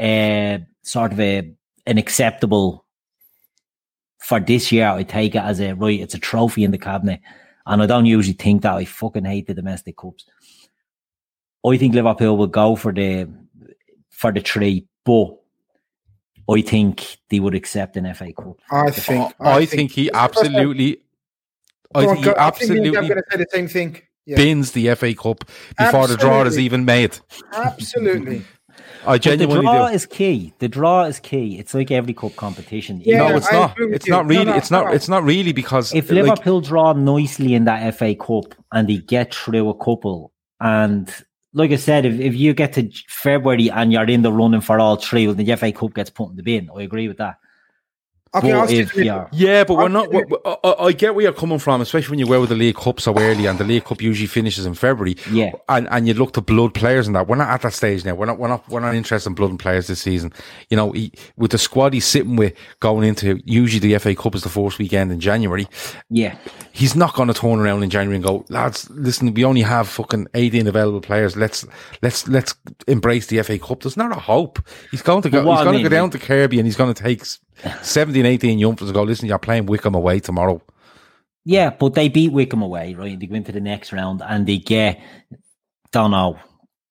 a 0.00 0.64
sort 0.82 1.12
of 1.12 1.20
a 1.20 1.52
an 1.86 1.98
acceptable 1.98 2.86
for 4.30 4.38
this 4.38 4.70
year. 4.70 4.88
I 4.88 5.02
take 5.02 5.34
it 5.34 5.42
as 5.42 5.60
a 5.60 5.72
right, 5.74 5.98
it's 5.98 6.14
a 6.14 6.18
trophy 6.18 6.62
in 6.62 6.70
the 6.70 6.78
cabinet. 6.78 7.20
And 7.66 7.82
I 7.82 7.86
don't 7.86 8.06
usually 8.06 8.34
think 8.34 8.62
that. 8.62 8.74
I 8.74 8.84
fucking 8.84 9.24
hate 9.24 9.48
the 9.48 9.54
domestic 9.54 9.96
cups. 9.96 10.24
I 11.66 11.76
think 11.76 11.94
Liverpool 11.94 12.36
will 12.36 12.46
go 12.46 12.76
for 12.76 12.92
the 12.92 13.28
for 14.08 14.32
the 14.32 14.40
three, 14.40 14.86
but 15.04 15.36
I 16.48 16.62
think 16.62 17.18
they 17.28 17.40
would 17.40 17.56
accept 17.56 17.96
an 17.96 18.14
FA 18.14 18.32
Cup. 18.32 18.58
I 18.70 18.90
think. 18.90 19.34
I, 19.40 19.66
think, 19.66 19.90
he 19.90 20.10
absolutely, 20.12 21.02
I 21.94 22.06
think 22.06 22.18
he 22.18 22.24
go- 22.24 22.34
I 22.38 22.50
think 22.50 22.70
me 22.70 22.76
and 22.78 22.84
Gav 22.94 22.96
absolutely 22.96 23.06
going 23.08 23.16
to 23.16 23.24
say 23.30 23.38
the 23.38 23.46
same 23.50 23.68
thing. 23.68 24.02
Yeah, 24.26 24.36
bins 24.36 24.72
the 24.72 24.94
FA 24.94 25.12
Cup 25.14 25.44
before 25.76 26.06
the 26.06 26.16
draw 26.16 26.42
is 26.44 26.58
even 26.58 26.84
made. 26.84 27.18
absolutely. 27.52 28.44
I 29.06 29.18
But 29.18 29.38
the 29.38 29.46
draw 29.46 29.88
do. 29.88 29.94
is 29.94 30.06
key. 30.06 30.52
The 30.58 30.68
draw 30.68 31.04
is 31.04 31.18
key. 31.20 31.58
It's 31.58 31.74
like 31.74 31.90
every 31.90 32.12
cup 32.14 32.36
competition. 32.36 33.00
Yeah, 33.04 33.28
no, 33.28 33.36
it's 33.36 33.48
I 33.48 33.52
not. 33.52 33.74
It's 33.78 34.08
not 34.08 34.26
No, 34.26 34.28
really. 34.28 34.44
no, 34.46 34.54
it's 34.56 34.70
not. 34.70 34.94
It's 34.94 35.08
not 35.08 35.24
really 35.24 35.52
because 35.52 35.94
If 35.94 36.10
like, 36.10 36.22
Liverpool 36.24 36.60
draw 36.60 36.92
nicely 36.92 37.54
in 37.54 37.64
that 37.64 37.94
FA 37.94 38.14
Cup 38.14 38.54
and 38.72 38.88
they 38.88 38.98
get 38.98 39.34
through 39.34 39.68
a 39.68 39.74
couple, 39.74 40.32
and 40.60 41.12
like 41.54 41.70
I 41.72 41.76
said, 41.76 42.04
if, 42.04 42.20
if 42.20 42.34
you 42.34 42.54
get 42.54 42.72
to 42.74 42.90
February 43.08 43.70
and 43.70 43.92
you're 43.92 44.04
in 44.08 44.22
the 44.22 44.32
running 44.32 44.60
for 44.60 44.78
all 44.78 44.96
three, 44.96 45.26
well, 45.26 45.34
the 45.34 45.56
FA 45.56 45.72
Cup 45.72 45.94
gets 45.94 46.10
put 46.10 46.30
in 46.30 46.36
the 46.36 46.42
bin. 46.42 46.68
I 46.76 46.82
agree 46.82 47.08
with 47.08 47.18
that. 47.18 47.36
Okay, 48.32 48.52
I'll 48.52 48.60
But 48.66 48.70
if 48.72 48.94
with 48.94 49.04
you're 49.06 49.28
Yeah, 49.32 49.64
but 49.64 49.76
we're 49.76 49.88
not. 49.88 50.12
we- 50.12 50.22
we- 50.22 50.36
I, 50.44 50.74
I 50.86 50.92
get 50.92 51.16
where 51.16 51.24
you're 51.24 51.32
coming 51.32 51.58
from, 51.58 51.80
especially 51.80 52.10
when 52.12 52.18
you 52.20 52.26
go 52.26 52.38
with 52.40 52.50
the 52.50 52.54
League 52.54 52.76
Cup 52.76 53.00
so 53.00 53.12
early, 53.18 53.46
and 53.46 53.58
the 53.58 53.64
League 53.64 53.84
Cup 53.84 54.00
usually 54.00 54.28
finishes 54.28 54.66
in 54.66 54.74
February. 54.74 55.16
Yeah. 55.32 55.50
and 55.68 55.88
and 55.90 56.06
you 56.06 56.14
look 56.14 56.32
to 56.34 56.40
blood 56.40 56.72
players 56.72 57.08
and 57.08 57.16
that. 57.16 57.26
We're 57.26 57.34
not 57.36 57.48
at 57.48 57.62
that 57.62 57.72
stage 57.72 58.04
now. 58.04 58.14
We're 58.14 58.26
not. 58.26 58.38
We're 58.38 58.46
not. 58.46 58.68
We're 58.68 58.78
not 58.80 58.94
interested 58.94 59.28
in 59.30 59.34
blood 59.34 59.50
and 59.50 59.58
players 59.58 59.88
this 59.88 60.00
season. 60.02 60.32
You 60.68 60.76
know, 60.76 60.92
he, 60.92 61.10
with 61.36 61.50
the 61.50 61.58
squad 61.58 61.92
he's 61.92 62.04
sitting 62.04 62.36
with 62.36 62.54
going 62.78 63.08
into 63.08 63.40
usually 63.44 63.80
the 63.80 63.98
FA 63.98 64.14
Cup 64.14 64.36
is 64.36 64.42
the 64.44 64.48
first 64.48 64.78
weekend 64.78 65.10
in 65.10 65.18
January. 65.18 65.66
yeah, 66.08 66.36
He's 66.72 66.94
not 66.94 67.14
going 67.14 67.26
to 67.28 67.34
turn 67.34 67.58
around 67.58 67.82
in 67.82 67.90
January 67.90 68.14
and 68.14 68.24
go, 68.24 68.44
lads, 68.48 68.88
listen, 68.90 69.34
we 69.34 69.44
only 69.44 69.62
have 69.62 69.88
fucking 69.88 70.28
18 70.34 70.68
available 70.68 71.00
players. 71.00 71.36
Let's, 71.36 71.66
let's, 72.00 72.28
let's 72.28 72.54
embrace 72.86 73.26
the 73.26 73.42
FA 73.42 73.58
Cup. 73.58 73.82
There's 73.82 73.96
not 73.96 74.12
a 74.16 74.20
hope. 74.20 74.60
He's 74.92 75.02
going 75.02 75.22
to 75.22 75.30
go, 75.30 75.40
he's 75.42 75.60
I 75.60 75.64
going 75.64 75.76
to 75.78 75.82
go 75.82 75.88
down 75.88 76.10
to 76.10 76.18
Kirkby 76.18 76.58
and 76.58 76.66
he's 76.66 76.76
going 76.76 76.94
to 76.94 77.02
take 77.02 77.22
s- 77.22 77.40
17, 77.82 78.24
18 78.26 78.58
youngsters 78.58 78.88
and 78.88 78.94
go, 78.94 79.02
listen, 79.02 79.26
you're 79.28 79.38
playing 79.38 79.66
Wycombe 79.66 79.94
away 79.94 80.20
tomorrow. 80.20 80.60
yeah, 81.44 81.70
but 81.70 81.94
they 81.94 82.08
beat 82.08 82.32
Wycombe 82.32 82.62
away, 82.62 82.94
right? 82.94 83.18
They 83.18 83.26
go 83.26 83.34
into 83.34 83.52
the 83.52 83.60
next 83.60 83.92
round 83.92 84.22
and 84.26 84.46
they 84.46 84.58
get, 84.58 85.00
don't 85.92 86.10
know, 86.10 86.38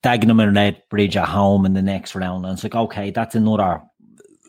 Dagenham 0.04 0.42
and 0.42 0.56
Redbridge 0.56 1.16
at 1.16 1.28
home 1.28 1.66
in 1.66 1.74
the 1.74 1.82
next 1.82 2.16
round. 2.16 2.46
And 2.46 2.54
it's 2.54 2.64
like, 2.64 2.76
okay, 2.76 3.12
that's 3.12 3.36
another. 3.36 3.82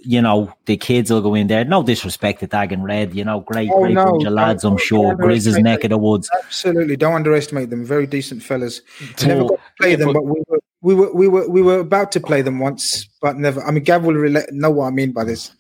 You 0.03 0.23
know, 0.23 0.51
the 0.65 0.79
kids 0.79 1.11
will 1.11 1.21
go 1.21 1.35
in 1.35 1.47
there. 1.49 1.63
No 1.65 1.83
disrespect 1.83 2.41
to 2.41 2.47
Dag 2.47 2.73
and 2.73 2.83
Red, 2.83 3.15
you 3.15 3.23
know, 3.23 3.41
great, 3.41 3.69
Oh, 3.71 3.81
great 3.83 3.93
no, 3.93 4.07
bunch 4.07 4.25
of 4.25 4.33
lads, 4.33 4.65
I'm 4.65 4.79
sure. 4.79 5.09
don't 5.15 5.21
Grizz's 5.21 5.59
neck 5.59 5.85
of 5.85 5.91
the 5.91 5.99
woods. 5.99 6.31
Absolutely, 6.43 6.97
don't 6.97 7.13
underestimate 7.15 7.69
them. 7.69 7.85
Very 7.85 8.07
decent 8.07 8.43
fellas. 8.43 8.81
I 9.19 9.27
never 9.27 9.43
got 9.43 9.57
to 9.57 9.61
play 9.79 9.91
yeah, 9.91 9.97
them, 9.97 10.07
but- 10.07 10.15
but 10.15 10.25
we 10.25 10.43
were 10.49 10.59
we 10.83 10.95
were 10.95 11.13
we 11.13 11.29
were 11.29 11.51
we 11.51 11.61
were 11.61 11.81
about 11.81 12.11
to 12.13 12.21
play 12.21 12.41
them 12.41 12.59
once, 12.61 13.07
but 13.21 13.37
never. 13.37 13.63
I 13.63 13.71
mean, 13.73 13.85
Gav 13.85 14.03
will 14.03 14.15
rela- 14.15 14.51
know 14.53 14.71
what 14.71 14.87
I 14.87 14.91
mean 14.91 15.13
by 15.13 15.25
this. 15.25 15.53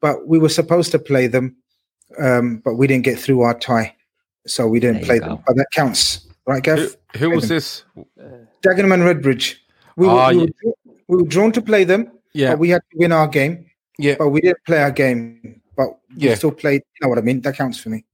But 0.00 0.26
we 0.28 0.38
were 0.38 0.48
supposed 0.48 0.90
to 0.92 0.98
play 0.98 1.26
them, 1.26 1.56
um, 2.18 2.58
but 2.64 2.74
we 2.74 2.86
didn't 2.86 3.04
get 3.04 3.18
through 3.18 3.40
our 3.42 3.58
tie, 3.58 3.94
so 4.46 4.66
we 4.68 4.80
didn't 4.80 4.98
There 4.98 5.06
play 5.06 5.18
them. 5.18 5.38
But 5.46 5.56
that 5.56 5.66
counts, 5.74 6.26
right, 6.46 6.62
Gav? 6.62 6.78
Who, 6.78 7.18
who 7.18 7.30
was 7.30 7.48
them. 7.48 7.56
this? 7.56 7.82
Dagenham 8.62 8.94
and 8.94 9.02
Redbridge. 9.02 9.56
We 9.96 10.06
were, 10.06 10.12
Ah, 10.12 10.30
we, 10.30 10.40
yeah. 10.40 10.46
were, 10.64 10.72
we 11.08 11.16
were 11.22 11.28
drawn 11.28 11.52
to 11.52 11.62
play 11.62 11.84
them, 11.84 12.10
Yeah. 12.32 12.50
but 12.50 12.60
we 12.60 12.68
had 12.70 12.82
to 12.92 12.98
win 12.98 13.12
our 13.12 13.26
game. 13.26 13.66
Yeah. 13.98 14.14
But 14.18 14.28
we 14.28 14.40
didn't 14.40 14.64
play 14.64 14.80
our 14.82 14.92
game, 14.92 15.60
but 15.76 15.98
we 16.16 16.28
Yeah. 16.28 16.34
still 16.36 16.52
played. 16.52 16.82
You 16.94 17.00
know 17.02 17.08
what 17.08 17.18
I 17.18 17.22
mean? 17.22 17.40
That 17.40 17.56
counts 17.56 17.78
for 17.80 17.88
me. 17.88 18.04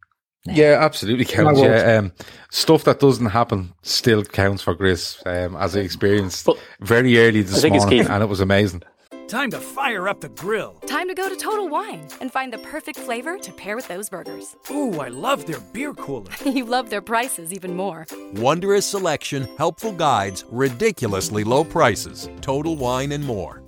Yeah, 0.46 0.78
absolutely 0.80 1.24
counts. 1.24 1.60
Yeah, 1.60 1.96
um, 1.98 2.12
stuff 2.50 2.84
that 2.84 3.00
doesn't 3.00 3.26
happen 3.26 3.72
still 3.82 4.22
counts 4.24 4.62
for 4.62 4.74
Gris, 4.74 5.22
um, 5.24 5.56
as 5.56 5.74
I 5.74 5.80
experienced 5.80 6.44
But- 6.44 6.58
very 6.80 7.16
early 7.18 7.40
this 7.42 7.56
I 7.58 7.60
think 7.60 7.76
it's 7.76 7.84
morning, 7.84 8.04
key. 8.06 8.10
and 8.12 8.22
it 8.22 8.26
was 8.28 8.40
amazing. 8.40 8.82
Time 9.28 9.50
to 9.52 9.60
fire 9.60 10.06
up 10.08 10.20
the 10.20 10.28
grill. 10.30 10.74
Time 10.86 11.08
to 11.08 11.14
go 11.14 11.28
to 11.28 11.36
Total 11.36 11.66
Wine 11.68 12.06
and 12.20 12.30
find 12.30 12.52
the 12.52 12.58
perfect 12.58 12.98
flavor 12.98 13.38
to 13.38 13.52
pair 13.52 13.74
with 13.76 13.88
those 13.88 14.10
burgers. 14.10 14.54
Ooh, 14.70 15.00
I 15.00 15.08
love 15.08 15.46
their 15.46 15.60
beer 15.72 15.94
cooler. 15.94 16.30
you 16.44 16.64
love 16.64 16.90
their 16.90 17.00
prices 17.00 17.52
even 17.52 17.74
more. 17.74 18.06
Wondrous 18.34 18.86
selection, 18.86 19.48
helpful 19.56 19.92
guides, 19.92 20.44
ridiculously 20.50 21.42
low 21.44 21.64
prices, 21.64 22.28
total 22.42 22.76
wine 22.76 23.12
and 23.12 23.24
more. 23.24 23.62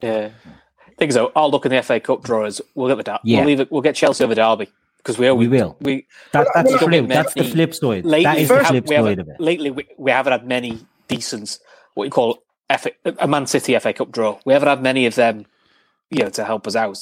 Yeah. 0.00 0.30
think 0.98 1.12
so. 1.12 1.32
I'll 1.34 1.50
look 1.50 1.66
in 1.66 1.72
the 1.72 1.82
FA 1.82 1.98
Cup 2.00 2.22
drawers. 2.22 2.60
We'll 2.74 2.88
get 2.88 2.96
the 2.96 3.02
der- 3.12 3.18
Yeah. 3.24 3.38
we'll, 3.38 3.46
leave 3.48 3.60
it, 3.60 3.72
we'll 3.72 3.82
get 3.82 3.96
Chelsea 3.96 4.22
over 4.22 4.34
Derby 4.34 4.68
because 4.98 5.18
we 5.18 5.30
We 5.32 5.48
will. 5.48 5.76
We 5.80 6.06
That, 6.32 6.46
that's 6.54 6.72
we 6.72 6.78
don't 6.78 6.88
true. 6.92 7.06
That's 7.08 7.34
the 7.34 7.44
flip 7.44 7.74
side. 7.74 8.04
Lately, 8.04 8.22
that 8.24 8.38
is 8.38 8.48
the 8.48 8.64
flip 8.64 8.86
we 8.88 8.96
side 8.96 9.18
of 9.18 9.28
it. 9.28 9.40
Lately, 9.40 9.70
we, 9.70 9.88
we 9.98 10.10
haven't 10.12 10.32
had 10.32 10.46
many 10.46 10.78
decent 11.08 11.58
what 11.94 12.04
you 12.04 12.10
call 12.10 12.38
FA, 12.78 12.90
a 13.18 13.26
Man 13.26 13.46
City 13.46 13.78
FA 13.78 13.92
Cup 13.92 14.12
draw. 14.12 14.38
We 14.44 14.52
haven't 14.52 14.68
had 14.68 14.82
many 14.82 15.06
of 15.06 15.14
them, 15.14 15.46
you 16.10 16.24
know, 16.24 16.30
to 16.30 16.44
help 16.44 16.66
us 16.66 16.76
out. 16.76 16.98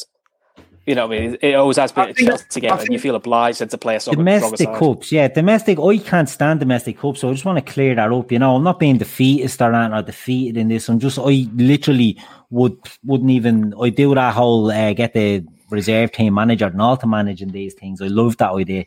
You 0.86 0.94
know, 0.94 1.06
what 1.06 1.18
I 1.18 1.20
mean, 1.20 1.34
it, 1.34 1.44
it 1.50 1.54
always 1.54 1.76
has 1.76 1.92
been 1.92 2.06
I 2.06 2.08
a 2.10 2.14
think- 2.14 2.30
Chelsea 2.30 2.60
game, 2.60 2.72
I 2.72 2.80
and 2.80 2.90
you 2.90 2.98
feel 2.98 3.14
obliged 3.14 3.58
then 3.60 3.68
to 3.68 3.76
play 3.76 3.96
a 3.96 4.00
sort 4.00 4.16
Domestic 4.16 4.68
of 4.70 4.78
cups, 4.78 5.12
yeah, 5.12 5.28
domestic. 5.28 5.78
I 5.78 5.98
can't 5.98 6.30
stand 6.30 6.60
domestic 6.60 6.98
cups, 6.98 7.20
so 7.20 7.28
I 7.28 7.32
just 7.32 7.44
want 7.44 7.64
to 7.64 7.72
clear 7.72 7.94
that 7.94 8.10
up. 8.10 8.32
You 8.32 8.38
know, 8.38 8.56
I'm 8.56 8.64
not 8.64 8.78
being 8.78 8.96
defeatist 8.96 9.60
or 9.60 9.74
anything 9.74 9.92
or 9.94 10.02
defeated 10.02 10.56
in 10.56 10.68
this. 10.68 10.88
I'm 10.88 10.98
just, 10.98 11.18
I 11.18 11.46
literally 11.54 12.18
would 12.48 12.78
wouldn't 13.04 13.30
even. 13.30 13.74
I 13.78 13.90
do 13.90 14.14
that 14.14 14.32
whole 14.32 14.70
uh, 14.70 14.94
get 14.94 15.12
the 15.12 15.44
reserve 15.70 16.12
team 16.12 16.32
manager 16.32 16.64
and 16.64 16.80
all 16.80 16.96
to 16.96 17.06
managing 17.06 17.48
these 17.50 17.74
things. 17.74 18.00
I 18.00 18.06
love 18.06 18.38
that 18.38 18.52
idea. 18.52 18.86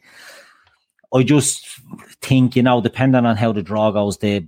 I 1.14 1.22
just 1.22 1.68
think, 2.22 2.56
you 2.56 2.64
know, 2.64 2.82
depending 2.82 3.28
on 3.28 3.36
how 3.38 3.52
the 3.52 3.62
draw 3.62 3.92
goes, 3.92 4.18
the 4.18 4.48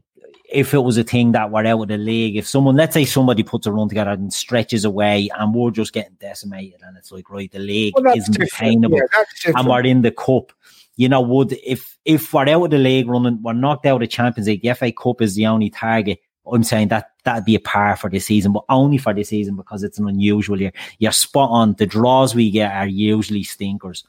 if 0.53 0.73
it 0.73 0.79
was 0.79 0.97
a 0.97 1.03
thing 1.03 1.31
that 1.31 1.49
we're 1.51 1.65
out 1.65 1.81
of 1.81 1.87
the 1.87 1.97
league, 1.97 2.37
if 2.37 2.47
someone, 2.47 2.75
let's 2.75 2.93
say 2.93 3.05
somebody 3.05 3.43
puts 3.43 3.65
a 3.67 3.71
run 3.71 3.89
together 3.89 4.11
and 4.11 4.31
stretches 4.31 4.85
away, 4.85 5.29
and 5.37 5.53
we're 5.53 5.71
just 5.71 5.93
getting 5.93 6.15
decimated, 6.19 6.79
and 6.83 6.95
it's 6.95 7.11
like, 7.11 7.29
right, 7.29 7.51
the 7.51 7.59
league 7.59 7.93
Well, 7.95 8.03
that's 8.03 8.19
isn't 8.19 8.33
different. 8.33 8.53
attainable 8.53 8.97
Yeah, 8.97 9.51
and 9.55 9.67
we're 9.67 9.85
in 9.85 10.03
the 10.03 10.11
cup. 10.11 10.53
You 10.95 11.09
know, 11.09 11.21
would 11.21 11.53
if 11.65 11.97
if 12.05 12.31
we're 12.33 12.47
out 12.47 12.65
of 12.65 12.69
the 12.69 12.77
league 12.77 13.07
running, 13.09 13.41
we're 13.41 13.53
knocked 13.53 13.87
out 13.87 13.95
of 13.95 14.01
the 14.01 14.07
Champions 14.07 14.47
League. 14.47 14.61
The 14.61 14.75
FA 14.75 14.91
Cup 14.91 15.21
is 15.21 15.33
the 15.33 15.47
only 15.47 15.71
target. 15.71 16.19
I'm 16.45 16.63
saying 16.63 16.89
that 16.89 17.09
that'd 17.23 17.45
be 17.45 17.55
a 17.55 17.59
par 17.59 17.95
for 17.95 18.09
this 18.09 18.25
season, 18.27 18.51
but 18.51 18.63
only 18.69 18.97
for 18.99 19.13
this 19.13 19.29
season 19.29 19.55
because 19.55 19.81
it's 19.81 19.97
an 19.97 20.07
unusual 20.07 20.61
year. 20.61 20.71
You're 20.99 21.13
spot 21.13 21.49
on. 21.49 21.73
The 21.73 21.87
draws 21.87 22.35
we 22.35 22.51
get 22.51 22.71
are 22.71 22.85
usually 22.85 23.43
stinkers. 23.43 24.03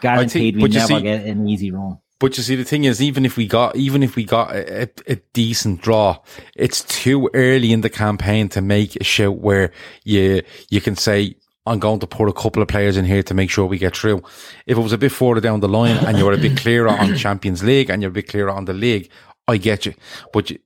Guaranteed, 0.00 0.60
we 0.60 0.68
never 0.68 0.86
see- 0.86 1.00
get 1.02 1.24
an 1.26 1.48
easy 1.48 1.70
run. 1.72 1.98
But 2.20 2.36
you 2.36 2.42
see, 2.42 2.56
the 2.56 2.64
thing 2.64 2.84
is, 2.84 3.00
even 3.00 3.24
if 3.24 3.36
we 3.36 3.46
got, 3.46 3.76
even 3.76 4.02
if 4.02 4.16
we 4.16 4.24
got 4.24 4.54
a, 4.54 4.90
a, 5.06 5.16
decent 5.32 5.82
draw, 5.82 6.18
it's 6.56 6.82
too 6.82 7.30
early 7.32 7.72
in 7.72 7.82
the 7.82 7.90
campaign 7.90 8.48
to 8.50 8.60
make 8.60 8.96
a 8.96 9.04
shout 9.04 9.38
where 9.38 9.70
you, 10.02 10.42
you 10.68 10.80
can 10.80 10.96
say, 10.96 11.36
I'm 11.64 11.78
going 11.78 12.00
to 12.00 12.06
put 12.06 12.28
a 12.28 12.32
couple 12.32 12.62
of 12.62 12.68
players 12.68 12.96
in 12.96 13.04
here 13.04 13.22
to 13.22 13.34
make 13.34 13.50
sure 13.50 13.66
we 13.66 13.78
get 13.78 13.96
through. 13.96 14.22
If 14.66 14.78
it 14.78 14.80
was 14.80 14.92
a 14.92 14.98
bit 14.98 15.12
further 15.12 15.40
down 15.40 15.60
the 15.60 15.68
line 15.68 15.96
and 15.98 16.18
you 16.18 16.24
were 16.24 16.32
a 16.32 16.38
bit 16.38 16.56
clearer 16.56 16.88
on 16.88 17.14
Champions 17.16 17.62
League 17.62 17.90
and 17.90 18.02
you're 18.02 18.10
a 18.10 18.14
bit 18.14 18.28
clearer 18.28 18.50
on 18.50 18.64
the 18.64 18.72
league, 18.72 19.10
I 19.46 19.58
get 19.58 19.86
you. 19.86 19.94
But 20.32 20.50
you, 20.50 20.58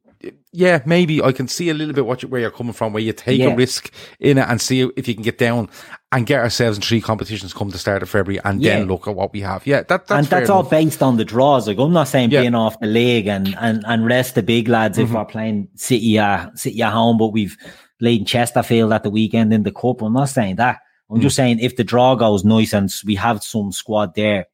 yeah, 0.52 0.80
maybe 0.86 1.20
I 1.20 1.32
can 1.32 1.48
see 1.48 1.70
a 1.70 1.74
little 1.74 1.94
bit 1.94 2.06
what 2.06 2.22
you, 2.22 2.28
where 2.28 2.40
you're 2.40 2.50
coming 2.50 2.72
from, 2.72 2.92
where 2.92 3.02
you 3.02 3.12
take 3.12 3.40
Yeah. 3.40 3.48
a 3.48 3.56
risk 3.56 3.92
in 4.20 4.38
it 4.38 4.46
and 4.48 4.60
see 4.60 4.88
if 4.96 5.08
you 5.08 5.14
can 5.14 5.22
get 5.24 5.38
down 5.38 5.68
and 6.12 6.26
get 6.26 6.40
ourselves 6.40 6.76
in 6.78 6.82
three 6.82 7.00
competitions 7.00 7.52
come 7.54 7.70
the 7.70 7.78
start 7.78 8.02
of 8.02 8.10
February 8.10 8.38
and 8.44 8.62
then 8.62 8.86
look 8.86 9.08
at 9.08 9.14
what 9.16 9.32
we 9.32 9.40
have. 9.40 9.66
Yeah, 9.66 9.78
that, 9.82 10.06
that's 10.06 10.10
and 10.10 10.26
that's 10.26 10.50
all 10.50 10.60
enough. 10.60 10.70
based 10.70 11.02
on 11.02 11.16
the 11.16 11.24
draws. 11.24 11.66
Like 11.66 11.78
I'm 11.78 11.92
not 11.92 12.06
saying 12.08 12.30
Yeah. 12.30 12.42
being 12.42 12.54
off 12.54 12.78
the 12.80 12.86
league 12.86 13.26
and, 13.26 13.56
and, 13.58 13.82
and 13.86 14.04
rest 14.06 14.34
the 14.34 14.42
big 14.42 14.68
lads 14.68 14.98
Mm-hmm. 14.98 15.06
if 15.08 15.14
we're 15.14 15.24
playing 15.24 15.68
City 15.74 16.18
uh, 16.18 16.50
City 16.54 16.80
at 16.82 16.92
home, 16.92 17.16
but 17.18 17.28
we've 17.28 17.56
laid 18.00 18.26
Chesterfield 18.26 18.92
at 18.92 19.02
the 19.02 19.10
weekend 19.10 19.52
in 19.52 19.62
the 19.62 19.72
cup. 19.72 20.02
I'm 20.02 20.12
not 20.12 20.28
saying 20.28 20.56
that. 20.56 20.80
I'm 21.10 21.18
Mm. 21.18 21.22
just 21.22 21.36
saying 21.36 21.58
if 21.60 21.76
the 21.76 21.84
draw 21.84 22.14
goes 22.14 22.44
nice 22.44 22.72
and 22.72 22.92
we 23.06 23.14
have 23.16 23.42
some 23.42 23.72
squad 23.72 24.14
there, 24.14 24.46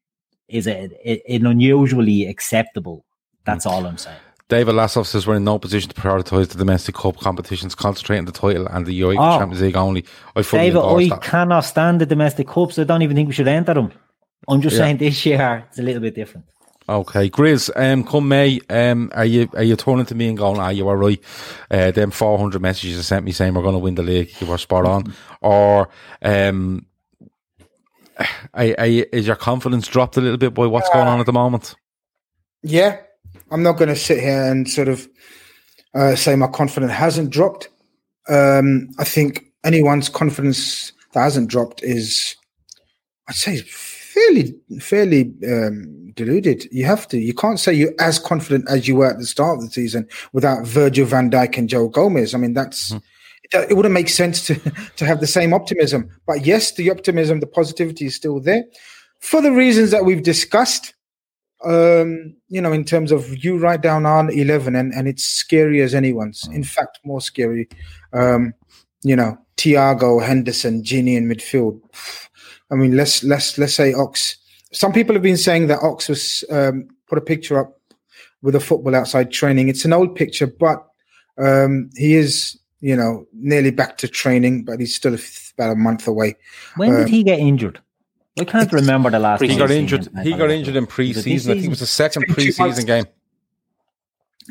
is 0.49 0.67
it, 0.67 0.93
it, 1.05 1.23
it 1.27 1.43
unusually 1.43 2.27
acceptable? 2.27 3.05
That's 3.45 3.67
Mm. 3.67 3.71
all 3.71 3.87
I'm 3.87 3.99
saying. 3.99 4.17
David 4.49 4.75
Lassoff 4.75 5.07
says 5.07 5.27
we're 5.27 5.37
in 5.37 5.45
no 5.45 5.59
position 5.59 5.91
to 5.91 5.95
prioritise 6.01 6.49
the 6.49 6.57
domestic 6.59 6.95
cup 6.95 7.19
competitions, 7.19 7.75
concentrating 7.75 8.25
the 8.25 8.33
title 8.33 8.67
and 8.67 8.87
the 8.87 8.99
UEFA 9.01 9.17
Oh. 9.19 9.39
Champions 9.39 9.61
League 9.63 9.77
only. 9.77 10.05
I 10.35 10.43
fully 10.43 10.71
David, 10.71 10.81
I 10.81 11.09
that. 11.17 11.23
cannot 11.23 11.61
stand 11.61 12.01
the 12.01 12.07
domestic 12.07 12.49
cups. 12.49 12.79
I 12.79 12.85
don't 12.85 13.03
even 13.03 13.15
think 13.15 13.29
we 13.29 13.35
should 13.35 13.49
enter 13.49 13.75
them. 13.75 13.93
I'm 14.49 14.63
just 14.63 14.77
Yeah. 14.77 14.85
saying 14.85 14.97
this 14.99 15.27
year 15.27 15.65
it's 15.69 15.79
a 15.79 15.83
little 15.83 16.01
bit 16.01 16.15
different. 16.15 16.47
Okay, 16.91 17.29
Grizz, 17.29 17.69
um, 17.77 18.03
come 18.03 18.29
May, 18.29 18.61
um, 18.71 19.11
are 19.15 19.27
you 19.27 19.51
are 19.55 19.63
you 19.63 19.77
turning 19.77 20.07
to 20.07 20.15
me 20.15 20.29
and 20.29 20.39
going, 20.39 20.59
ah, 20.59 20.71
you 20.71 20.89
are 20.89 20.97
right. 20.97 21.21
Uh, 21.71 21.91
them 21.91 22.11
400 22.11 22.63
messages 22.63 22.97
you 22.97 23.03
sent 23.03 23.27
me 23.27 23.33
saying 23.33 23.53
we're 23.53 23.61
going 23.61 23.75
to 23.75 23.79
win 23.79 23.95
the 23.97 24.03
league, 24.03 24.31
you 24.41 24.47
were 24.47 24.57
spot 24.57 24.87
on. 24.87 25.13
or, 25.43 25.91
um, 26.23 26.87
are, 28.55 28.75
are 28.79 28.87
you, 28.87 29.05
is 29.13 29.27
your 29.27 29.37
confidence 29.37 29.87
dropped 29.87 30.17
a 30.17 30.23
little 30.23 30.39
bit 30.39 30.55
by 30.55 30.65
what's 30.65 30.89
going 30.89 31.07
on 31.07 31.21
at 31.21 31.27
the 31.27 31.33
moment? 31.33 31.75
Yeah, 32.63 32.97
I'm 33.51 33.63
not 33.63 33.79
going 33.79 33.89
to 33.89 33.97
sit 33.97 34.21
here 34.21 34.51
and 34.51 34.69
sort 34.69 34.89
of 34.89 35.09
uh, 35.95 36.15
say 36.17 36.37
my 36.37 36.49
confidence 36.49 36.93
hasn't 36.93 37.31
dropped. 37.31 37.69
Um, 38.29 38.91
I 38.99 39.05
think 39.05 39.47
anyone's 39.65 40.09
confidence 40.09 40.93
that 41.13 41.23
hasn't 41.23 41.49
dropped 41.49 41.83
is, 41.83 42.37
I'd 43.29 43.35
say, 43.35 43.59
fairly 43.59 44.55
fairly 44.81 45.33
um, 45.47 46.13
deluded. 46.13 46.69
You 46.71 46.85
have 46.85 47.09
to. 47.09 47.19
You 47.19 47.35
can't 47.35 47.59
say 47.59 47.73
you're 47.73 47.95
as 47.99 48.19
confident 48.19 48.69
as 48.69 48.87
you 48.87 48.97
were 48.97 49.11
at 49.11 49.19
the 49.19 49.27
start 49.27 49.59
of 49.59 49.65
the 49.65 49.71
season 49.71 50.07
without 50.33 50.67
Virgil 50.67 51.07
van 51.07 51.31
Dijk 51.31 51.57
and 51.57 51.69
Joe 51.69 51.89
Gomez. 51.89 52.35
I 52.35 52.39
mean, 52.39 52.53
that's. 52.53 52.93
It 52.93 53.71
it 53.71 53.75
wouldn't 53.77 53.95
make 53.95 54.11
sense 54.11 54.47
to 54.47 54.55
to 54.97 55.07
have 55.07 55.21
the 55.21 55.27
same 55.27 55.55
optimism, 55.55 56.11
but 56.27 56.45
yes, 56.45 56.73
the 56.73 56.91
optimism, 56.91 57.41
the 57.41 57.47
positivity 57.47 58.07
is 58.07 58.15
still 58.15 58.41
there, 58.41 58.65
for 59.21 59.41
the 59.41 59.53
reasons 59.53 59.91
that 59.91 60.05
we've 60.05 60.23
discussed 60.23 60.95
um, 61.65 62.35
you 62.49 62.61
know, 62.61 62.73
in 62.73 62.85
terms 62.85 63.13
of 63.13 63.43
you 63.45 63.59
write 63.59 63.81
down 63.81 64.07
on 64.07 64.31
11 64.31 64.77
and, 64.77 64.93
and 64.95 65.09
it's 65.09 65.25
scary 65.25 65.83
as 65.83 65.95
anyone's. 65.95 66.49
In 66.49 66.63
fact, 66.65 67.01
more 67.05 67.21
scary. 67.21 67.69
Um, 68.13 68.55
you 69.03 69.17
know, 69.17 69.37
Thiago, 69.57 70.25
Henderson, 70.25 70.83
Gini 70.83 71.17
in 71.17 71.29
midfield. 71.29 71.81
I 72.71 72.75
mean, 72.75 72.97
let's, 72.97 73.25
let's, 73.25 73.59
let's 73.59 73.75
say 73.75 73.93
Ox. 73.93 74.37
Some 74.73 74.93
people 74.93 75.15
have 75.15 75.23
been 75.23 75.37
saying 75.37 75.67
that 75.69 75.83
Ox 75.83 76.09
was, 76.09 76.45
um, 76.51 76.89
put 77.09 77.19
a 77.19 77.23
picture 77.23 77.59
up 77.59 77.81
with 78.43 78.55
a 78.55 78.61
football 78.61 78.95
outside 78.95 79.33
training. 79.33 79.69
It's 79.69 79.85
an 79.85 79.93
old 79.93 80.15
picture, 80.15 80.47
but, 80.47 80.87
um, 81.39 81.91
he 81.97 82.15
is, 82.15 82.59
you 82.81 82.95
know, 82.95 83.27
nearly 83.33 83.71
back 83.71 83.97
to 83.99 84.09
training, 84.09 84.65
but 84.65 84.79
he's 84.79 84.95
still 84.95 85.17
about 85.57 85.73
a 85.73 85.77
month 85.77 86.07
away. 86.07 86.37
When 86.77 86.91
Um, 86.91 86.97
did 86.99 87.09
he 87.09 87.25
get 87.25 87.41
injured? 87.41 87.81
I 88.41 88.45
can't 88.45 88.73
remember 88.73 89.11
the 89.11 89.19
last. 89.19 89.43
He 89.43 89.57
got 89.57 89.71
injured. 89.71 90.09
He 90.23 90.33
got 90.35 90.51
injured 90.51 90.77
in 90.77 90.87
preseason. 90.87 91.49
it. 91.49 91.51
I 91.51 91.55
think 91.55 91.65
it 91.65 91.69
was 91.71 91.81
the 91.81 91.87
second 91.87 92.25
It's 92.29 92.35
been 92.35 92.37
two 92.37 92.43
months. 92.45 92.57
pre-season 92.59 92.87
game. 92.87 93.05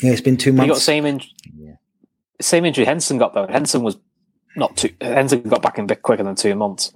Yeah, 0.02 0.12
it's 0.12 0.22
been 0.22 0.38
two 0.38 0.52
He 0.52 0.58
got 0.58 0.68
months. 0.68 0.84
same 0.84 1.06
injury. 1.06 1.32
Same 2.40 2.66
injury 2.66 2.86
Henson 2.86 3.18
got 3.18 3.34
though. 3.34 3.48
Henson 3.48 3.82
was 3.82 3.98
not 4.56 4.78
too. 4.78 4.90
Henson 5.02 5.42
got 5.42 5.62
back 5.62 5.78
in 5.80 5.86
a 5.86 5.88
bit 5.88 6.02
quicker 6.04 6.24
than 6.24 6.36
two 6.36 6.56
months. 6.56 6.94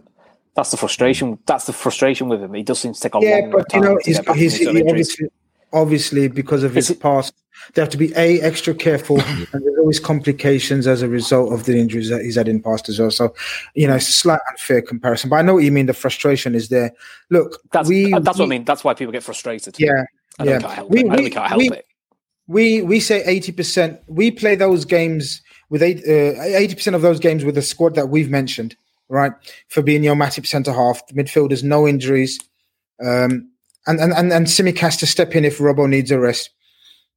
That's 0.56 0.70
the 0.72 0.78
frustration. 0.78 1.40
That's 1.46 1.66
the 1.66 1.74
frustration 1.74 2.28
with 2.30 2.44
him. 2.44 2.54
He 2.54 2.62
does 2.64 2.80
seem 2.80 2.94
to 2.94 3.00
take 3.00 3.16
a 3.16 3.20
yeah, 3.22 3.38
long 3.38 3.52
but 3.52 3.74
you 3.74 3.82
time 3.82 3.82
know, 3.82 3.98
to 3.98 4.04
he's, 4.06 4.18
get 4.18 4.26
back 4.26 4.36
he's 4.36 4.58
from 4.58 4.76
his 4.76 4.84
he 4.84 4.90
obviously, 4.90 5.28
obviously 5.74 6.28
because 6.28 6.64
of 6.64 6.74
his 6.74 6.90
it- 6.90 7.00
past, 7.00 7.34
they 7.74 7.82
have 7.82 7.90
to 7.90 7.98
be 7.98 8.12
a 8.16 8.42
extra 8.42 8.74
careful, 8.74 9.20
and 9.26 9.48
there's 9.54 9.78
always 9.80 10.00
complications 10.00 10.88
as 10.88 11.02
a 11.04 11.08
result 11.08 11.54
of 11.54 11.66
the 11.66 11.78
injuries 11.80 12.10
that 12.10 12.22
he's 12.24 12.36
had 12.36 12.48
in 12.48 12.62
past 12.62 12.90
as 12.90 13.00
well. 13.00 13.12
So, 13.12 13.36
you 13.76 13.88
know, 13.88 13.96
it's 13.96 14.10
a 14.10 14.14
slight 14.14 14.40
unfair 14.50 14.82
comparison, 14.82 15.30
but 15.30 15.36
I 15.38 15.42
know 15.44 15.54
what 15.54 15.64
you 15.64 15.72
mean. 15.72 15.86
The 15.86 15.94
frustration 15.94 16.56
is 16.56 16.70
there. 16.70 16.92
Look, 17.30 17.60
That's 17.72 17.88
we, 17.88 18.12
that's 18.12 18.40
what 18.40 18.46
I 18.46 18.48
mean. 18.48 18.64
That's 18.66 18.84
why 18.84 18.94
people 18.96 19.12
get 19.12 19.22
frustrated. 19.24 19.80
Yeah, 19.80 20.06
I 20.40 20.44
yeah. 20.46 20.58
we 20.58 20.62
can't 20.64 20.74
help 20.74 20.90
We- 20.90 21.00
it. 21.02 21.06
I 21.06 21.10
know 21.10 21.16
we- 21.18 21.24
we 21.24 21.30
can't 21.30 21.48
help 21.48 21.60
we- 21.60 21.70
it. 21.70 21.86
we 22.48 22.82
we 22.82 23.00
say 23.00 23.24
eighty 23.26 23.52
percent. 23.52 24.00
We 24.08 24.32
play 24.32 24.56
those 24.56 24.84
games 24.86 25.42
with 25.70 25.84
eight 25.84 26.00
uh, 26.08 26.42
eighty 26.42 26.74
percent 26.74 26.96
of 26.96 27.04
those 27.04 27.20
games 27.20 27.46
with 27.46 27.56
the 27.56 27.62
squad 27.62 27.94
that 27.96 28.10
we've 28.10 28.30
mentioned, 28.30 28.76
right? 29.08 29.34
Fabinho, 29.70 30.16
Matip, 30.18 30.48
centre 30.48 30.74
half, 30.74 31.06
the 31.08 31.14
midfielders, 31.14 31.64
no 31.64 31.88
injuries, 31.88 32.40
um, 33.06 33.51
and 33.88 34.00
and 34.00 34.14
and 34.14 34.32
and 34.32 34.48
Simic 34.48 34.78
has 34.80 34.98
to 34.98 35.08
step 35.08 35.36
in 35.36 35.46
if 35.46 35.58
Robbo 35.58 35.90
needs 35.90 36.12
a 36.12 36.20
rest. 36.20 36.50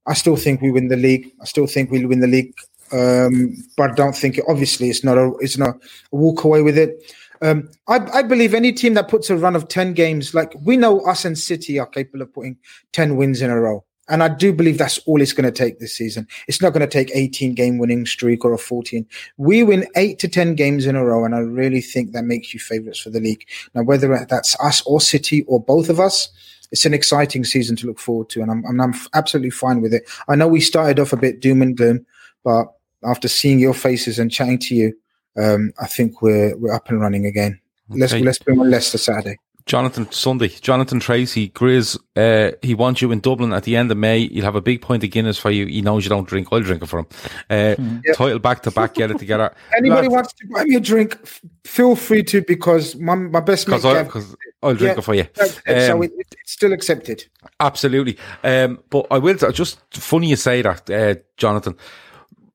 I 0.07 0.15
still 0.15 0.37
think 0.37 0.61
we 0.61 0.71
win 0.71 0.89
the 0.89 0.97
league. 0.97 1.31
I 1.41 1.45
still 1.45 1.67
think 1.67 1.91
we'll 1.91 2.09
win 2.09 2.21
the 2.21 2.27
league, 2.27 2.55
um, 2.93 3.57
but 3.77 3.93
I 3.93 3.95
don't 3.95 4.17
think 4.17 4.41
obviously 4.49 4.91
it's 4.91 5.05
not 5.05 5.19
a 5.19 5.33
it's 5.41 5.59
not 5.59 5.77
a 6.13 6.17
walk 6.17 6.45
away 6.45 6.63
with 6.63 6.79
it. 6.79 7.13
Um, 7.43 7.69
I, 7.89 7.97
I 8.15 8.23
believe 8.23 8.55
any 8.55 8.73
team 8.73 8.95
that 8.95 9.09
puts 9.09 9.29
a 9.29 9.37
run 9.37 9.57
of 9.57 9.69
ten 9.69 9.93
games, 9.93 10.35
like 10.35 10.55
we 10.63 10.77
know 10.77 11.01
us 11.01 11.25
and 11.25 11.39
City 11.39 11.79
are 11.79 11.87
capable 11.87 12.23
of 12.23 12.33
putting 12.33 12.57
ten 12.93 13.17
wins 13.17 13.43
in 13.43 13.51
a 13.51 13.61
row. 13.61 13.85
And 14.09 14.23
I 14.23 14.29
do 14.29 14.53
believe 14.53 14.77
that's 14.77 14.99
all 15.07 15.23
it's 15.23 15.33
going 15.33 15.51
to 15.51 15.53
take 15.53 15.79
this 15.79 15.95
season. 15.95 16.27
It's 16.47 16.61
not 16.61 16.75
going 16.75 16.87
to 16.87 16.87
take 16.87 17.11
18 17.15 17.55
game 17.55 17.79
winning 17.79 18.05
streak 18.05 18.45
or 18.45 18.53
a 18.53 18.59
14. 18.59 19.07
We 19.39 19.63
win 19.63 19.87
eight 19.97 20.19
to 20.19 20.29
10 20.29 20.57
games 20.57 20.85
in 20.85 20.95
a 20.95 21.05
row. 21.05 21.25
And 21.25 21.35
I 21.35 21.39
really 21.39 21.81
think 21.81 22.13
that 22.13 22.25
makes 22.25 22.53
you 22.53 22.61
favorites 22.61 23.01
for 23.01 23.09
the 23.09 23.21
league. 23.21 23.47
Now, 23.75 23.83
whether 23.83 24.27
that's 24.29 24.61
us 24.61 24.83
or 24.83 25.01
City 25.01 25.43
or 25.45 25.59
both 25.59 25.89
of 25.89 26.01
us, 26.01 26.29
it's 26.73 26.87
an 26.87 26.95
exciting 26.95 27.45
season 27.45 27.77
to 27.77 27.87
look 27.87 27.99
forward 27.99 28.29
to. 28.31 28.43
And 28.43 28.51
I'm, 28.51 28.65
and 28.65 28.81
I'm 28.81 28.95
absolutely 29.15 29.51
fine 29.51 29.81
with 29.81 29.95
it. 29.95 30.09
I 30.29 30.35
know 30.35 30.49
we 30.49 30.61
started 30.61 30.99
off 30.99 31.13
a 31.13 31.17
bit 31.17 31.41
doom 31.41 31.63
and 31.63 31.77
gloom, 31.77 32.07
but 32.43 32.67
after 33.03 33.29
seeing 33.29 33.59
your 33.59 33.75
faces 33.75 34.19
and 34.19 34.31
chatting 34.31 34.59
to 34.61 34.75
you, 34.75 34.97
um, 35.37 35.73
I 35.81 35.87
think 35.87 36.23
we're, 36.23 36.57
we're 36.57 36.73
up 36.73 36.89
and 36.89 37.01
running 37.01 37.27
again. 37.27 37.61
Let's, 37.91 38.15
let's 38.15 38.39
bring 38.39 38.59
on 38.61 38.71
Leicester 38.71 38.99
Saturday. 38.99 39.39
Jonathan 39.67 40.11
Sunday, 40.13 40.49
Jonathan 40.49 41.01
Tracy, 41.01 41.49
Grizz, 41.49 41.99
uh, 42.17 42.55
he 42.61 42.75
wants 42.75 43.01
you 43.01 43.11
in 43.13 43.21
Dublin 43.21 43.55
at 43.55 43.63
the 43.63 43.77
end 43.77 43.91
of 43.91 43.97
May. 43.97 44.29
He'll 44.29 44.45
have 44.45 44.57
a 44.57 44.61
big 44.61 44.83
pint 44.83 45.03
of 45.05 45.11
Guinness 45.11 45.39
for 45.39 45.51
you. 45.51 45.65
He 45.65 45.81
knows 45.81 46.05
you 46.05 46.11
don't 46.11 46.29
drink. 46.29 46.49
I'll 46.53 46.61
drink 46.61 46.83
it 46.83 46.87
for 46.87 46.99
him. 46.99 47.07
Uh, 47.49 47.75
Title 48.15 48.39
back 48.41 48.63
to 48.65 48.71
back, 48.71 48.93
get 48.95 49.11
it 49.11 49.19
together. 49.19 49.55
Anybody 49.77 50.09
wants 50.09 50.35
to 50.35 50.47
buy 50.49 50.65
me 50.65 50.75
a 50.77 50.81
drink, 50.81 51.19
f- 51.23 51.41
feel 51.65 51.97
free 51.97 52.23
to 52.25 52.43
because 52.43 52.95
my, 52.97 53.15
my 53.15 53.41
best 53.41 53.67
mate 53.67 53.77
Because 53.83 54.27
Gav- 54.27 54.37
I'll 54.63 54.75
drink 54.75 54.97
Yeah, 54.97 54.99
it 54.99 55.03
for 55.03 55.15
you. 55.15 55.27
so 55.35 55.95
Um, 55.95 56.03
it, 56.03 56.13
it's 56.41 56.53
still 56.53 56.75
accepted. 56.75 57.25
Absolutely. 57.59 58.19
Um, 58.43 58.81
but 58.91 59.07
I 59.11 59.17
will, 59.17 59.35
just 59.37 59.79
funny 59.95 60.29
you 60.29 60.37
say 60.37 60.61
that, 60.61 60.91
uh, 60.91 61.15
Jonathan. 61.39 61.75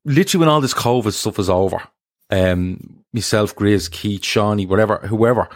Literally, 0.05 0.41
when 0.45 0.49
all 0.49 0.61
this 0.61 0.75
COVID 0.75 1.11
stuff 1.13 1.39
is 1.39 1.49
over, 1.49 1.81
um, 2.29 2.98
myself, 3.13 3.55
Grizz, 3.55 3.91
Keith, 3.91 4.23
Shawnee, 4.23 4.65
whatever, 4.65 4.97
whoever, 4.99 5.49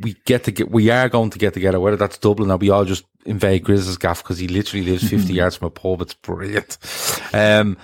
we 0.00 0.14
get 0.24 0.44
to 0.44 0.52
get, 0.52 0.70
we 0.70 0.90
are 0.90 1.08
going 1.08 1.30
to 1.30 1.38
get 1.38 1.54
together, 1.54 1.80
whether 1.80 1.96
that's 1.96 2.18
Dublin 2.18 2.50
or 2.50 2.56
we 2.56 2.70
all 2.70 2.84
just 2.84 3.04
invade 3.24 3.64
Grizz's 3.64 3.96
gaff 3.96 4.22
because 4.22 4.38
he 4.38 4.48
literally 4.48 4.84
lives 4.84 5.08
50 5.08 5.32
yards 5.32 5.56
from 5.56 5.66
a 5.66 5.70
pub. 5.70 6.02
It's 6.02 6.14
brilliant. 6.14 6.78
Um, 7.32 7.76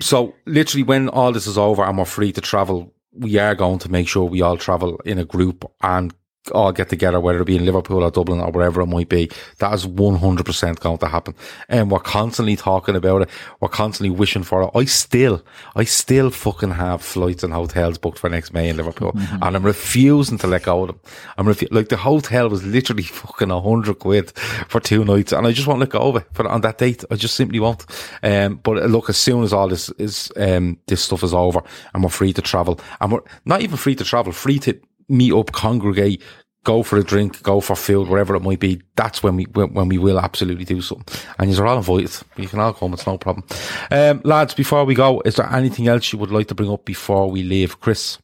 so 0.00 0.34
literally 0.46 0.82
when 0.82 1.08
all 1.08 1.32
this 1.32 1.46
is 1.46 1.58
over 1.58 1.84
and 1.84 1.98
we're 1.98 2.04
free 2.04 2.32
to 2.32 2.40
travel, 2.40 2.92
we 3.12 3.38
are 3.38 3.54
going 3.54 3.78
to 3.80 3.90
make 3.90 4.08
sure 4.08 4.24
we 4.24 4.42
all 4.42 4.56
travel 4.56 5.00
in 5.04 5.18
a 5.18 5.24
group 5.24 5.70
and 5.82 6.14
all 6.52 6.72
get 6.72 6.88
together, 6.88 7.20
whether 7.20 7.40
it 7.40 7.44
be 7.44 7.56
in 7.56 7.66
Liverpool 7.66 8.02
or 8.02 8.10
Dublin 8.10 8.40
or 8.40 8.50
wherever 8.50 8.80
it 8.80 8.86
might 8.86 9.08
be. 9.08 9.30
That 9.58 9.74
is 9.74 9.86
100% 9.86 10.80
going 10.80 10.98
to 10.98 11.08
happen. 11.08 11.34
And 11.68 11.90
we're 11.90 12.00
constantly 12.00 12.56
talking 12.56 12.96
about 12.96 13.22
it. 13.22 13.30
We're 13.60 13.68
constantly 13.68 14.10
wishing 14.10 14.42
for 14.42 14.62
it. 14.62 14.70
I 14.74 14.84
still, 14.86 15.44
I 15.76 15.84
still 15.84 16.30
fucking 16.30 16.72
have 16.72 17.02
flights 17.02 17.42
and 17.42 17.52
hotels 17.52 17.98
booked 17.98 18.18
for 18.18 18.30
next 18.30 18.52
May 18.52 18.68
in 18.68 18.76
Liverpool 18.76 19.12
and 19.14 19.56
I'm 19.56 19.62
refusing 19.64 20.38
to 20.38 20.46
let 20.46 20.64
go 20.64 20.82
of 20.82 20.88
them. 20.88 21.00
I'm 21.36 21.46
refu- 21.46 21.72
like 21.72 21.88
the 21.88 21.96
hotel 21.98 22.48
was 22.48 22.64
literally 22.64 23.02
fucking 23.20 23.50
a 23.50 23.60
hundred 23.60 23.98
quid 23.98 24.30
for 24.30 24.80
two 24.80 25.04
nights 25.04 25.32
and 25.32 25.46
I 25.46 25.52
just 25.52 25.66
won't 25.68 25.80
let 25.80 25.90
go 25.90 26.08
of 26.08 26.16
it 26.16 26.26
for 26.32 26.48
on 26.48 26.62
that 26.62 26.78
date. 26.78 27.04
I 27.10 27.16
just 27.16 27.36
simply 27.36 27.60
won't. 27.60 27.84
Um, 28.22 28.56
but 28.56 28.78
uh, 28.78 28.86
look, 28.86 29.10
as 29.10 29.18
soon 29.18 29.42
as 29.42 29.52
all 29.52 29.68
this 29.68 29.90
is, 29.90 30.32
um, 30.36 30.78
this 30.86 31.02
stuff 31.02 31.22
is 31.22 31.34
over 31.34 31.62
and 31.92 32.02
we're 32.02 32.10
free 32.10 32.32
to 32.32 32.42
travel 32.42 32.80
and 33.00 33.12
we're 33.12 33.20
not 33.44 33.60
even 33.60 33.76
free 33.76 33.94
to 33.94 34.04
travel, 34.04 34.32
free 34.32 34.58
to 34.60 34.80
meet 35.10 35.32
up, 35.32 35.52
congregate, 35.52 36.22
go 36.64 36.82
for 36.82 36.96
a 36.98 37.02
drink, 37.04 37.42
go 37.42 37.60
for 37.60 37.74
food, 37.76 38.08
wherever 38.08 38.34
it 38.34 38.40
might 38.42 38.60
be. 38.60 38.80
That's 38.96 39.22
when 39.22 39.36
we 39.36 39.44
when, 39.44 39.88
we 39.88 39.98
will 39.98 40.18
absolutely 40.20 40.64
do 40.64 40.80
something. 40.80 41.14
And 41.38 41.52
you're 41.52 41.66
all 41.66 41.78
invited. 41.78 42.12
You 42.36 42.48
can 42.48 42.60
all 42.60 42.72
come. 42.72 42.92
It's 42.94 43.06
no 43.06 43.18
problem. 43.18 43.46
Um, 43.90 44.20
lads, 44.24 44.54
before 44.54 44.84
we 44.84 44.94
go, 44.94 45.20
is 45.24 45.36
there 45.36 45.50
anything 45.52 45.88
else 45.88 46.12
you 46.12 46.18
would 46.18 46.30
like 46.30 46.48
to 46.48 46.54
bring 46.54 46.70
up 46.70 46.84
before 46.84 47.30
we 47.30 47.42
leave, 47.42 47.80
Chris? 47.80 48.18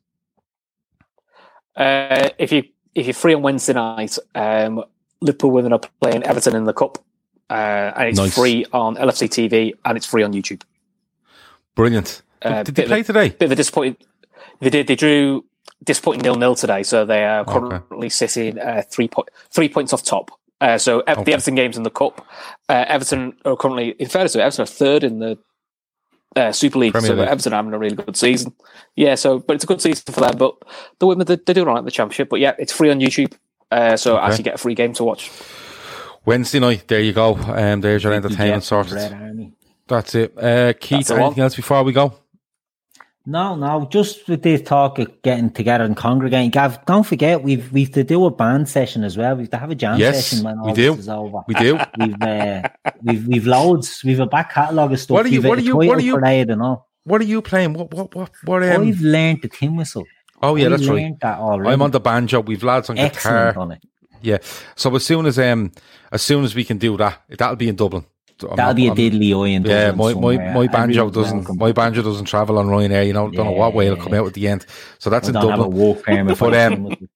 Uh, 1.76 2.30
if 2.38 2.52
you 2.52 2.64
if 2.94 3.06
you're 3.06 3.14
free 3.14 3.34
on 3.34 3.42
Wednesday 3.42 3.74
night, 3.74 4.16
um, 4.34 4.82
Liverpool 5.20 5.50
women 5.50 5.72
are 5.72 5.80
playing 6.00 6.22
Everton 6.22 6.56
in 6.56 6.64
the 6.64 6.72
cup, 6.72 6.98
uh, 7.50 7.92
and 7.96 8.08
it's 8.08 8.18
Nice. 8.18 8.34
free 8.34 8.64
on 8.72 8.96
LFC 8.96 9.28
TV 9.28 9.74
and 9.84 9.96
it's 9.96 10.06
free 10.06 10.22
on 10.22 10.32
YouTube. 10.32 10.62
Brilliant. 11.74 12.22
Uh, 12.40 12.62
Did 12.62 12.74
they 12.76 12.84
of 12.84 12.88
a- 12.88 12.92
play 12.92 13.02
today? 13.02 13.28
Bit 13.30 13.46
of 13.46 13.52
a 13.52 13.56
disappointing. 13.56 13.96
They 14.60 14.70
did. 14.70 14.86
They 14.86 14.94
drew 14.96 15.44
disappointing 15.84 16.22
nil 16.22 16.36
nil 16.36 16.54
today, 16.54 16.82
so 16.82 17.04
they 17.04 17.24
are 17.24 17.44
currently 17.44 18.08
sitting 18.08 18.58
uh, 18.58 18.82
three 18.90 19.08
point 19.08 19.28
three 19.50 19.68
points 19.68 19.92
off 19.92 20.02
top. 20.02 20.30
Uh, 20.60 20.78
so 20.78 21.00
Okay. 21.06 21.22
the 21.24 21.32
Everton 21.34 21.54
games 21.54 21.76
in 21.76 21.82
the 21.82 21.90
cup. 21.90 22.26
Uh, 22.68 22.84
Everton 22.88 23.36
are 23.44 23.56
currently, 23.56 23.90
in 23.98 24.08
fairness, 24.08 24.32
to 24.32 24.42
Everton 24.42 24.62
are 24.62 24.66
third 24.66 25.04
in 25.04 25.18
the 25.18 25.38
uh, 26.34 26.50
Super 26.50 26.78
League. 26.78 26.92
Premier 26.92 27.08
so 27.08 27.14
League. 27.14 27.28
Everton 27.28 27.52
are 27.52 27.56
having 27.56 27.74
a 27.74 27.78
really 27.78 27.96
good 27.96 28.16
season. 28.16 28.54
Yeah, 28.94 29.16
so 29.16 29.38
but 29.38 29.54
it's 29.56 29.64
a 29.64 29.66
good 29.66 29.82
season 29.82 30.12
for 30.14 30.20
them. 30.20 30.36
But 30.38 30.54
the 30.98 31.06
women 31.06 31.26
they- 31.26 31.36
doing 31.36 31.66
all 31.68 31.74
right 31.74 31.78
in 31.80 31.84
the 31.84 31.90
championship. 31.90 32.28
But 32.30 32.40
yeah, 32.40 32.54
it's 32.58 32.72
free 32.72 32.90
on 32.90 33.00
YouTube. 33.00 33.34
Uh, 33.70 33.96
so 33.98 34.16
Okay. 34.16 34.26
actually 34.26 34.44
get 34.44 34.54
a 34.54 34.58
free 34.58 34.74
game 34.74 34.92
to 34.94 35.04
watch. 35.04 35.30
Wednesday 36.24 36.58
night. 36.58 36.88
There 36.88 37.00
you 37.00 37.12
go. 37.12 37.34
Um, 37.36 37.80
there's 37.82 38.02
your 38.04 38.12
entertainment 38.14 38.64
sorted. 38.64 39.52
That's 39.88 40.14
it. 40.16 40.36
Uh, 40.36 40.72
Keith, 40.80 41.10
one. 41.10 41.20
anything 41.20 41.42
else 41.44 41.54
before 41.54 41.82
we 41.84 41.92
go? 41.92 42.14
No, 43.28 43.56
no, 43.56 43.88
just 43.90 44.28
with 44.28 44.42
this 44.42 44.62
talk 44.62 45.00
of 45.00 45.20
getting 45.22 45.50
together 45.50 45.82
and 45.84 45.96
congregating. 45.96 46.50
Gav, 46.50 46.84
don't 46.86 47.02
forget 47.02 47.42
we've 47.42 47.72
we've 47.72 47.90
to 47.92 48.04
do 48.04 48.24
a 48.24 48.30
band 48.30 48.68
session 48.68 49.02
as 49.02 49.16
well. 49.16 49.34
We've 49.34 49.50
to 49.50 49.56
have 49.56 49.70
a 49.70 49.74
jam 49.74 49.98
Yes, 49.98 50.26
session 50.28 50.44
when 50.44 50.58
all 50.60 50.66
we 50.66 50.72
do. 50.74 50.90
this 50.92 51.00
is 51.00 51.08
over. 51.08 51.38
We 51.48 51.54
do. 51.54 51.76
We've 51.98 52.22
uh, 52.22 52.62
we've 53.02 53.26
we've 53.26 53.46
loads. 53.46 54.02
We've 54.04 54.20
a 54.20 54.26
back 54.26 54.52
catalogue 54.54 54.92
of 54.92 55.00
stuff. 55.00 55.14
What 55.16 55.26
are 55.26 55.28
you- 55.28 55.40
We've 55.40 55.48
what 55.48 55.58
are 55.58 55.62
you- 55.62 55.76
what 55.76 55.98
are 55.98 56.00
you- 56.00 56.14
parade 56.14 56.50
and 56.50 56.62
all. 56.62 56.88
What 57.02 57.20
are 57.20 57.24
you 57.24 57.42
playing? 57.42 57.72
What? 57.72 57.92
What? 57.92 58.14
What? 58.14 58.30
What? 58.44 58.62
Um, 58.62 58.82
I've 58.86 59.00
learned 59.00 59.42
the 59.42 59.48
tin 59.48 59.74
whistle. 59.76 60.04
oh 60.42 60.54
yeah, 60.54 60.66
I've 60.66 60.70
that's 60.72 60.86
right. 60.86 61.12
That. 61.20 61.38
I'm 61.40 61.82
on 61.82 61.90
the 61.90 62.00
banjo. 62.00 62.40
We've 62.40 62.62
lads 62.62 62.90
on 62.90 62.96
Excellent 62.98 63.48
guitar. 63.50 63.58
on 63.62 63.72
it. 63.72 63.82
Yeah. 64.22 64.38
So 64.76 64.94
as 64.94 65.04
soon 65.04 65.26
as 65.26 65.36
um, 65.38 65.72
as 66.12 66.22
soon 66.22 66.44
as 66.44 66.54
we 66.54 66.62
can 66.64 66.78
do 66.78 66.96
that, 66.98 67.20
that'll 67.38 67.56
be 67.56 67.68
in 67.68 67.74
Dublin. 67.76 68.04
I'm 68.42 68.56
That'll 68.56 68.86
not- 68.86 68.96
be 68.96 69.08
a 69.08 69.10
diddly 69.10 69.32
eye 69.64 69.68
Yeah, 69.68 69.92
my, 69.92 70.12
my, 70.14 70.52
my 70.52 70.66
banjo 70.66 71.10
doesn't 71.10 71.38
welcome. 71.38 71.58
my 71.58 71.72
banjo 71.72 72.02
doesn't 72.02 72.26
travel 72.26 72.58
on 72.58 72.66
Ryanair. 72.66 73.06
You 73.06 73.12
know, 73.14 73.30
don't 73.30 73.46
know 73.46 73.52
what 73.52 73.72
way 73.74 73.86
it'll 73.86 74.02
come 74.02 74.14
out 74.14 74.26
at 74.26 74.34
the 74.34 74.48
end. 74.48 74.66
So 74.98 75.08
that's 75.10 75.26
I 75.26 75.30
in 75.30 75.34
don't 75.34 75.50
have 75.50 75.60
a 75.60 75.62
Dublin. 75.64 75.88
work 75.88 76.02
permit 76.04 76.36
for 76.36 76.50
But, 76.50 76.68
the 76.68 76.74
um. 76.74 77.08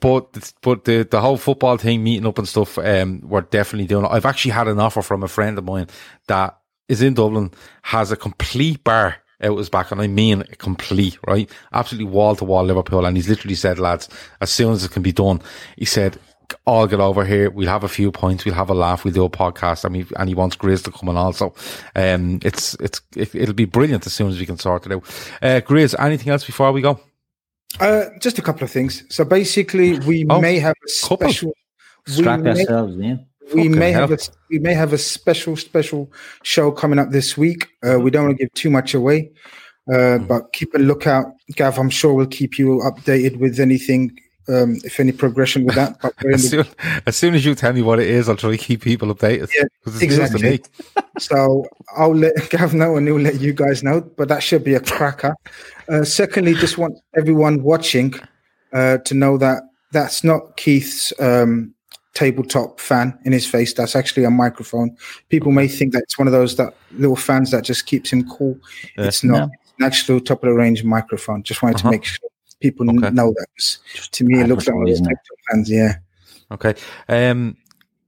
But 0.00 0.52
but 0.62 0.84
the 0.84 1.06
the 1.10 1.20
whole 1.20 1.36
football 1.36 1.76
thing, 1.76 2.02
meeting 2.02 2.26
up 2.26 2.38
and 2.38 2.48
stuff, 2.48 2.78
um, 2.78 3.20
we're 3.22 3.42
definitely 3.42 3.86
doing. 3.86 4.06
it. 4.06 4.10
I've 4.10 4.24
actually 4.24 4.52
had 4.52 4.66
an 4.68 4.80
offer 4.80 5.02
from 5.02 5.22
a 5.22 5.28
friend 5.28 5.58
of 5.58 5.64
mine 5.64 5.88
that 6.28 6.58
is 6.88 7.02
in 7.02 7.12
Dublin, 7.14 7.50
has 7.82 8.10
a 8.10 8.16
complete 8.16 8.82
bar 8.82 9.16
out 9.42 9.58
his 9.58 9.68
back, 9.68 9.92
and 9.92 10.00
I 10.00 10.06
mean 10.06 10.42
complete, 10.56 11.18
right? 11.26 11.50
Absolutely 11.74 12.10
wall 12.10 12.34
to 12.36 12.44
wall 12.46 12.64
Liverpool, 12.64 13.04
and 13.04 13.14
he's 13.14 13.28
literally 13.28 13.54
said, 13.56 13.78
lads, 13.78 14.08
as 14.40 14.48
soon 14.50 14.72
as 14.72 14.84
it 14.84 14.90
can 14.92 15.02
be 15.02 15.12
done, 15.12 15.42
he 15.76 15.84
said. 15.84 16.18
I'll 16.66 16.86
get 16.86 17.00
over 17.00 17.24
here. 17.24 17.50
We'll 17.50 17.68
have 17.68 17.84
a 17.84 17.88
few 17.88 18.10
points. 18.12 18.44
We'll 18.44 18.54
have 18.54 18.70
a 18.70 18.74
laugh. 18.74 19.04
We'll 19.04 19.14
do 19.14 19.24
a 19.24 19.30
podcast, 19.30 19.84
and, 19.84 19.94
we, 19.96 20.06
and 20.16 20.28
he 20.28 20.34
wants 20.34 20.56
Grizz 20.56 20.84
to 20.84 20.90
come 20.90 21.08
in 21.08 21.16
also. 21.16 21.54
Um, 21.94 22.40
it's 22.42 22.74
it's 22.80 23.00
it, 23.16 23.34
it'll 23.34 23.54
be 23.54 23.64
brilliant 23.64 24.06
as 24.06 24.12
soon 24.14 24.28
as 24.30 24.38
we 24.38 24.46
can 24.46 24.58
sort 24.58 24.86
it 24.86 24.92
out. 24.92 25.02
Uh, 25.42 25.60
Grizz, 25.60 25.94
anything 25.98 26.30
else 26.30 26.44
before 26.44 26.72
we 26.72 26.80
go? 26.82 27.00
Uh, 27.80 28.04
just 28.20 28.38
a 28.38 28.42
couple 28.42 28.64
of 28.64 28.70
things. 28.70 29.04
So 29.14 29.24
basically, 29.24 29.98
we 30.00 30.24
Oh, 30.30 30.40
may 30.40 30.58
have 30.58 30.74
a 30.76 31.08
couple. 31.08 31.26
special. 31.28 31.52
we 32.06 32.12
Strap 32.12 32.40
may- 32.40 32.50
ourselves 32.50 32.94
in. 32.94 33.26
we 33.42 33.48
Fucking 33.48 33.78
may 33.78 33.92
have 33.92 34.10
a 34.12 34.18
we 34.50 34.58
may 34.58 34.74
have 34.74 34.92
a 34.92 34.98
special 34.98 35.56
special 35.56 36.10
show 36.42 36.70
coming 36.70 36.98
up 36.98 37.10
this 37.10 37.36
week. 37.36 37.68
Uh, 37.86 37.98
we 37.98 38.10
don't 38.10 38.26
want 38.26 38.38
to 38.38 38.44
give 38.44 38.52
too 38.54 38.70
much 38.70 38.94
away, 38.94 39.30
uh, 39.92 40.18
Hmm. 40.18 40.26
but 40.26 40.52
keep 40.52 40.72
a 40.74 40.78
lookout, 40.78 41.26
Gav. 41.56 41.78
I'm 41.78 41.90
sure 41.90 42.14
we'll 42.14 42.26
keep 42.26 42.58
you 42.58 42.80
updated 42.84 43.38
with 43.38 43.58
anything, 43.60 44.16
um, 44.48 44.76
if 44.84 45.00
any 45.00 45.12
progression 45.12 45.64
with 45.64 45.74
that. 45.74 45.96
But 46.02 46.14
As 46.32 46.50
soon, 46.50 46.66
as 47.06 47.16
soon 47.16 47.34
as 47.34 47.44
you 47.44 47.54
tell 47.54 47.72
me 47.72 47.82
what 47.82 47.98
it 48.00 48.08
is, 48.08 48.28
I'll 48.28 48.36
try 48.36 48.50
to 48.50 48.58
keep 48.58 48.82
people 48.82 49.14
updated. 49.14 49.50
Yeah, 49.56 49.64
'Cause 49.84 50.00
it's 50.02 50.02
news 50.02 50.16
to 50.16 50.22
exactly. 50.36 50.50
me. 50.50 51.02
so 51.18 51.66
I'll 51.96 52.14
let 52.14 52.34
Gav 52.50 52.74
know 52.74 52.96
and 52.96 53.06
he'll 53.06 53.18
let 53.20 53.40
you 53.40 53.52
guys 53.52 53.82
know. 53.82 54.00
But 54.00 54.28
that 54.28 54.42
should 54.42 54.64
be 54.64 54.74
a 54.74 54.80
cracker. 54.80 55.34
Uh, 55.88 56.04
secondly, 56.04 56.54
just 56.54 56.78
want 56.78 56.98
everyone 57.16 57.62
watching 57.62 58.14
uh, 58.72 58.98
to 58.98 59.14
know 59.14 59.38
that 59.38 59.62
that's 59.92 60.24
not 60.24 60.56
Keith's 60.56 61.12
um, 61.20 61.72
tabletop 62.14 62.80
fan 62.80 63.16
in 63.24 63.32
his 63.32 63.46
face. 63.46 63.72
That's 63.74 63.94
actually 63.96 64.24
a 64.24 64.30
microphone. 64.30 64.96
People 65.28 65.52
may 65.52 65.68
think 65.68 65.92
that 65.92 66.02
it's 66.02 66.18
one 66.18 66.26
of 66.28 66.32
those 66.32 66.56
that 66.56 66.74
little 66.92 67.16
fans 67.16 67.50
that 67.52 67.64
just 67.64 67.86
keeps 67.86 68.12
him 68.12 68.28
cool. 68.28 68.58
Yeah. 68.98 69.06
It's 69.06 69.22
not. 69.24 69.38
No. 69.38 69.44
It's 69.62 69.72
an 69.80 69.86
actual 69.86 70.20
top 70.20 70.42
of 70.44 70.48
the 70.48 70.54
range 70.54 70.84
microphone. 70.84 71.42
Just 71.42 71.62
wanted 71.62 71.76
Uh-huh. 71.76 71.88
to 71.90 71.96
make 71.96 72.04
sure 72.04 72.23
people 72.64 72.88
Okay. 72.90 73.10
know 73.10 73.28
that. 73.38 73.46
'cause 73.56 74.08
To 74.16 74.24
me, 74.24 74.40
it 74.40 74.48
looks 74.48 74.66
like 74.66 74.74
one 74.74 74.84
of 74.84 74.88
those 74.88 75.00
advertising 75.00 75.12
it. 75.12 75.18
tabletop 75.24 75.38
fans. 75.50 75.70
Yeah. 75.70 75.92
Okay. 76.54 76.74
Um, 77.08 77.56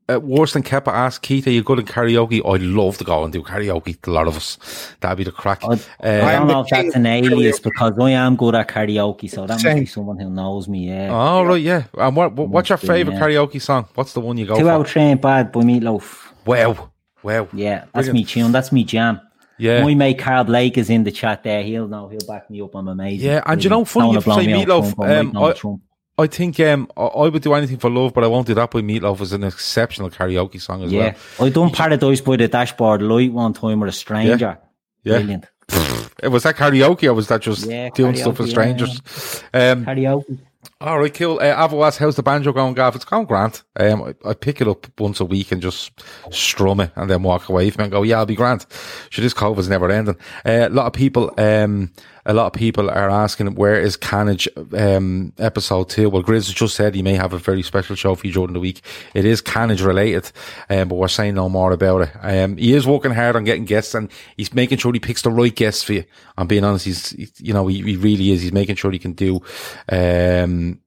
uh, 0.08 0.20
worse 0.20 0.52
than 0.52 0.62
Kepa 0.62 0.92
asked 1.04 1.22
Keith, 1.22 1.46
are 1.48 1.50
you 1.50 1.62
good 1.64 1.80
at 1.80 1.86
karaoke? 1.86 2.40
I'd 2.48 2.62
love 2.62 2.96
to 2.98 3.04
go 3.04 3.24
and 3.24 3.32
do 3.32 3.42
karaoke. 3.42 3.96
A 4.06 4.10
lot 4.10 4.28
of 4.28 4.36
us. 4.36 4.56
That'd 5.00 5.18
be 5.18 5.24
the 5.24 5.32
crack. 5.32 5.60
I, 5.64 5.66
Uh, 5.66 5.76
I 6.04 6.32
am 6.34 6.42
don't 6.42 6.48
know 6.52 6.60
if 6.60 6.68
that's 6.68 6.94
an 6.94 7.06
alias 7.06 7.58
karaoke. 7.58 7.62
because 7.64 7.92
I 7.98 8.10
am 8.12 8.36
good 8.36 8.54
at 8.54 8.68
karaoke, 8.68 9.28
so 9.28 9.46
that 9.46 9.60
must 9.64 9.64
be 9.64 9.86
someone 9.86 10.18
who 10.18 10.30
knows 10.30 10.68
me. 10.68 10.88
Yeah. 10.88 11.08
oh, 11.10 11.42
right, 11.44 11.60
yeah. 11.62 11.82
And 11.98 12.14
what, 12.16 12.32
what 12.34 12.48
what's 12.50 12.68
your 12.68 12.76
Must 12.76 12.82
be, 12.82 12.88
favourite 12.88 13.16
yeah. 13.18 13.26
karaoke 13.26 13.60
song? 13.60 13.86
What's 13.96 14.12
the 14.12 14.20
one 14.20 14.36
you 14.38 14.46
go 14.46 14.56
Two 14.56 14.64
for? 14.64 14.70
out 14.70 14.86
train 14.86 15.16
bad 15.18 15.50
by 15.52 15.60
Meatloaf. 15.62 16.04
Wow. 16.44 16.90
Wow. 17.24 17.48
Yeah, 17.52 17.78
that's 17.92 18.06
Brilliant. 18.06 18.14
me 18.14 18.24
tune. 18.24 18.52
That's 18.52 18.70
me 18.70 18.84
jam. 18.84 19.20
Yeah. 19.58 19.82
My 19.84 19.94
mate 19.94 20.18
Carl 20.18 20.44
Blake 20.44 20.76
is 20.78 20.90
in 20.90 21.04
the 21.04 21.10
chat 21.12 21.42
there. 21.42 21.62
He'll 21.62 21.88
know. 21.88 22.08
He'll 22.08 22.26
back 22.26 22.50
me 22.50 22.60
up. 22.60 22.74
I'm 22.74 22.88
amazing. 22.88 23.26
Yeah, 23.28 23.42
and 23.46 23.62
you 23.62 23.70
know, 23.70 23.84
funny 23.84 24.12
you 24.12 24.20
say 24.20 24.46
Meatloaf, 24.46 25.02
I 25.04 25.16
um, 25.16 25.36
I- 25.36 25.78
I 26.18 26.26
think 26.28 26.58
um, 26.60 26.90
I, 26.96 27.02
I 27.02 27.28
would 27.28 27.42
do 27.42 27.52
anything 27.52 27.76
for 27.76 27.90
love, 27.90 28.14
but 28.14 28.24
I 28.24 28.26
won't 28.26 28.46
do 28.46 28.54
that 28.54 28.70
by 28.70 28.80
Meatloaf 28.80 29.20
as 29.20 29.32
an 29.34 29.44
exceptional 29.44 30.08
karaoke 30.08 30.58
song 30.58 30.82
as 30.82 30.90
Yeah, 30.90 31.14
well. 31.38 31.46
I 31.48 31.50
done 31.50 31.70
Paradise 31.70 32.22
by 32.22 32.36
the 32.36 32.48
Dashboard 32.48 33.02
Light 33.02 33.30
one 33.34 33.52
time 33.52 33.80
with 33.80 33.90
a 33.90 33.92
stranger. 33.92 34.58
Yeah. 35.02 35.18
Brilliant. 35.18 35.44
Was 36.22 36.44
that 36.44 36.56
karaoke 36.56 37.04
or 37.04 37.12
was 37.12 37.28
that 37.28 37.42
just 37.42 37.66
Yeah, 37.68 37.90
doing 37.90 38.16
stuff 38.16 38.38
with 38.38 38.48
karaoke, 38.48 38.50
strangers? 38.50 39.42
Um, 39.52 39.84
Karaoke. 39.84 40.38
All 40.80 40.98
right, 40.98 41.12
cool. 41.12 41.38
Uh, 41.38 41.68
Avo 41.68 41.86
asks, 41.86 41.98
how's 41.98 42.16
the 42.16 42.22
banjo 42.22 42.52
going, 42.52 42.74
Gav? 42.74 42.94
It's 42.94 43.04
going 43.04 43.26
grand. 43.26 43.62
Um, 43.78 44.02
I, 44.02 44.30
I 44.30 44.34
pick 44.34 44.60
it 44.60 44.68
up 44.68 44.86
once 45.00 45.20
a 45.20 45.24
week 45.24 45.52
and 45.52 45.62
just 45.62 45.92
strum 46.30 46.80
it 46.80 46.92
and 46.96 47.10
then 47.10 47.22
walk 47.22 47.48
away 47.48 47.70
from 47.70 47.82
it 47.82 47.84
and 47.84 47.92
go, 47.92 48.02
yeah, 48.02 48.18
I'll 48.18 48.26
be 48.26 48.36
grand. 48.36 48.66
Sure, 49.10 49.22
this 49.22 49.34
COVID's 49.34 49.68
never 49.68 49.90
ending. 49.90 50.16
Uh, 50.44 50.68
a 50.68 50.70
lot 50.70 50.86
of 50.86 50.92
people, 50.92 51.32
um, 51.38 51.92
a 52.26 52.34
lot 52.34 52.46
of 52.46 52.52
people 52.52 52.90
are 52.90 53.08
asking, 53.08 53.54
where 53.54 53.80
is 53.80 53.96
Carnage, 53.96 54.48
um, 54.76 55.32
episode 55.38 55.88
two? 55.88 56.10
Well, 56.10 56.24
Grizz 56.24 56.52
just 56.52 56.74
said 56.74 56.94
he 56.94 57.02
may 57.02 57.14
have 57.14 57.32
a 57.32 57.38
very 57.38 57.62
special 57.62 57.94
show 57.94 58.16
for 58.16 58.26
you 58.26 58.32
during 58.32 58.52
the 58.52 58.60
week. 58.60 58.82
It 59.14 59.24
is 59.24 59.40
Carnage 59.40 59.80
related, 59.80 60.30
um, 60.68 60.88
but 60.88 60.96
we're 60.96 61.08
saying 61.08 61.36
no 61.36 61.48
more 61.48 61.72
about 61.72 62.02
it. 62.02 62.10
Um, 62.20 62.56
he 62.56 62.74
is 62.74 62.86
working 62.86 63.12
hard 63.12 63.36
on 63.36 63.44
getting 63.44 63.64
guests 63.64 63.94
and 63.94 64.10
he's 64.36 64.52
making 64.52 64.78
sure 64.78 64.92
he 64.92 64.98
picks 64.98 65.22
the 65.22 65.30
right 65.30 65.54
guests 65.54 65.84
for 65.84 65.92
you. 65.94 66.04
I'm 66.36 66.48
being 66.48 66.64
honest. 66.64 66.84
He's, 66.84 67.10
he, 67.10 67.28
you 67.38 67.52
know, 67.52 67.68
he, 67.68 67.80
he 67.82 67.96
really 67.96 68.32
is. 68.32 68.42
He's 68.42 68.52
making 68.52 68.76
sure 68.76 68.90
he 68.90 68.98
can 68.98 69.12
do, 69.12 69.40
um, 69.88 70.80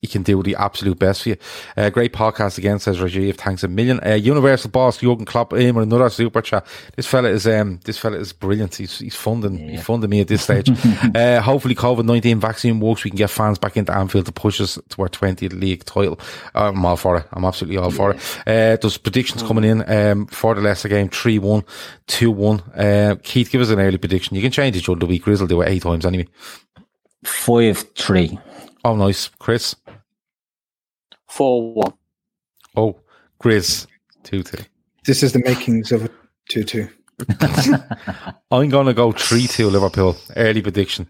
he 0.00 0.08
can 0.08 0.22
do 0.22 0.42
the 0.42 0.56
absolute 0.56 0.98
best 0.98 1.22
for 1.22 1.30
you. 1.30 1.36
Uh, 1.76 1.90
great 1.90 2.12
podcast 2.12 2.56
again, 2.56 2.78
says 2.78 2.98
Rajiv. 2.98 3.36
Thanks 3.36 3.62
a 3.62 3.68
million. 3.68 4.00
Uh, 4.04 4.14
Universal 4.14 4.70
boss 4.70 4.98
Jurgen 4.98 5.26
Klopp 5.26 5.52
in 5.52 5.74
with 5.74 5.84
another 5.84 6.08
super 6.08 6.40
chat. 6.40 6.66
This 6.96 7.06
fella 7.06 7.28
is 7.28 7.46
um, 7.46 7.80
this 7.84 7.98
fella 7.98 8.16
is 8.16 8.32
brilliant. 8.32 8.76
He's 8.76 8.98
he's 8.98 9.14
funding 9.14 9.58
he's 9.68 9.82
funding 9.82 10.08
me 10.08 10.20
at 10.20 10.28
this 10.28 10.42
stage. 10.42 10.70
uh, 11.14 11.42
hopefully, 11.42 11.74
COVID 11.74 12.04
nineteen 12.04 12.40
vaccine 12.40 12.80
works. 12.80 13.04
We 13.04 13.10
can 13.10 13.18
get 13.18 13.28
fans 13.28 13.58
back 13.58 13.76
into 13.76 13.94
Anfield 13.94 14.26
to 14.26 14.32
push 14.32 14.60
us 14.60 14.78
to 14.88 15.02
our 15.02 15.08
twentieth 15.08 15.52
league 15.52 15.84
title. 15.84 16.18
I'm 16.54 16.84
all 16.84 16.96
for 16.96 17.18
it. 17.18 17.26
I'm 17.32 17.44
absolutely 17.44 17.76
all 17.76 17.90
for 17.90 18.12
it. 18.12 18.16
Uh, 18.46 18.76
there's 18.80 18.96
predictions 18.96 19.42
coming 19.42 19.64
in 19.64 19.90
um, 19.90 20.26
for 20.26 20.54
the 20.54 20.62
Leicester 20.62 20.88
game: 20.88 21.08
3-1, 21.08 21.64
2-1. 22.08 22.78
Uh, 22.78 23.16
Keith, 23.22 23.50
give 23.50 23.60
us 23.60 23.70
an 23.70 23.80
early 23.80 23.98
prediction. 23.98 24.36
You 24.36 24.42
can 24.42 24.50
change 24.50 24.76
it 24.76 24.84
during 24.84 24.98
the 24.98 25.06
week. 25.06 25.24
Grizz 25.24 25.40
will 25.40 25.46
do 25.46 25.60
it 25.60 25.68
eight 25.68 25.82
times 25.82 26.06
anyway. 26.06 26.26
Five 27.24 27.84
three. 27.94 28.38
Oh, 28.82 28.96
nice, 28.96 29.28
Chris. 29.28 29.74
Four 31.30 31.72
one. 31.74 31.94
Oh, 32.76 32.96
Grizz, 33.42 33.86
two 34.24 34.42
two. 34.42 34.64
This 35.04 35.22
is 35.22 35.32
the 35.32 35.38
makings 35.38 35.92
of 35.92 36.04
a 36.04 36.10
two-two. 36.48 36.88
I'm 38.50 38.68
going 38.68 38.86
to 38.86 38.94
go 38.94 39.12
3 39.12 39.46
2 39.46 39.68
Liverpool, 39.68 40.16
early 40.36 40.62
prediction. 40.62 41.06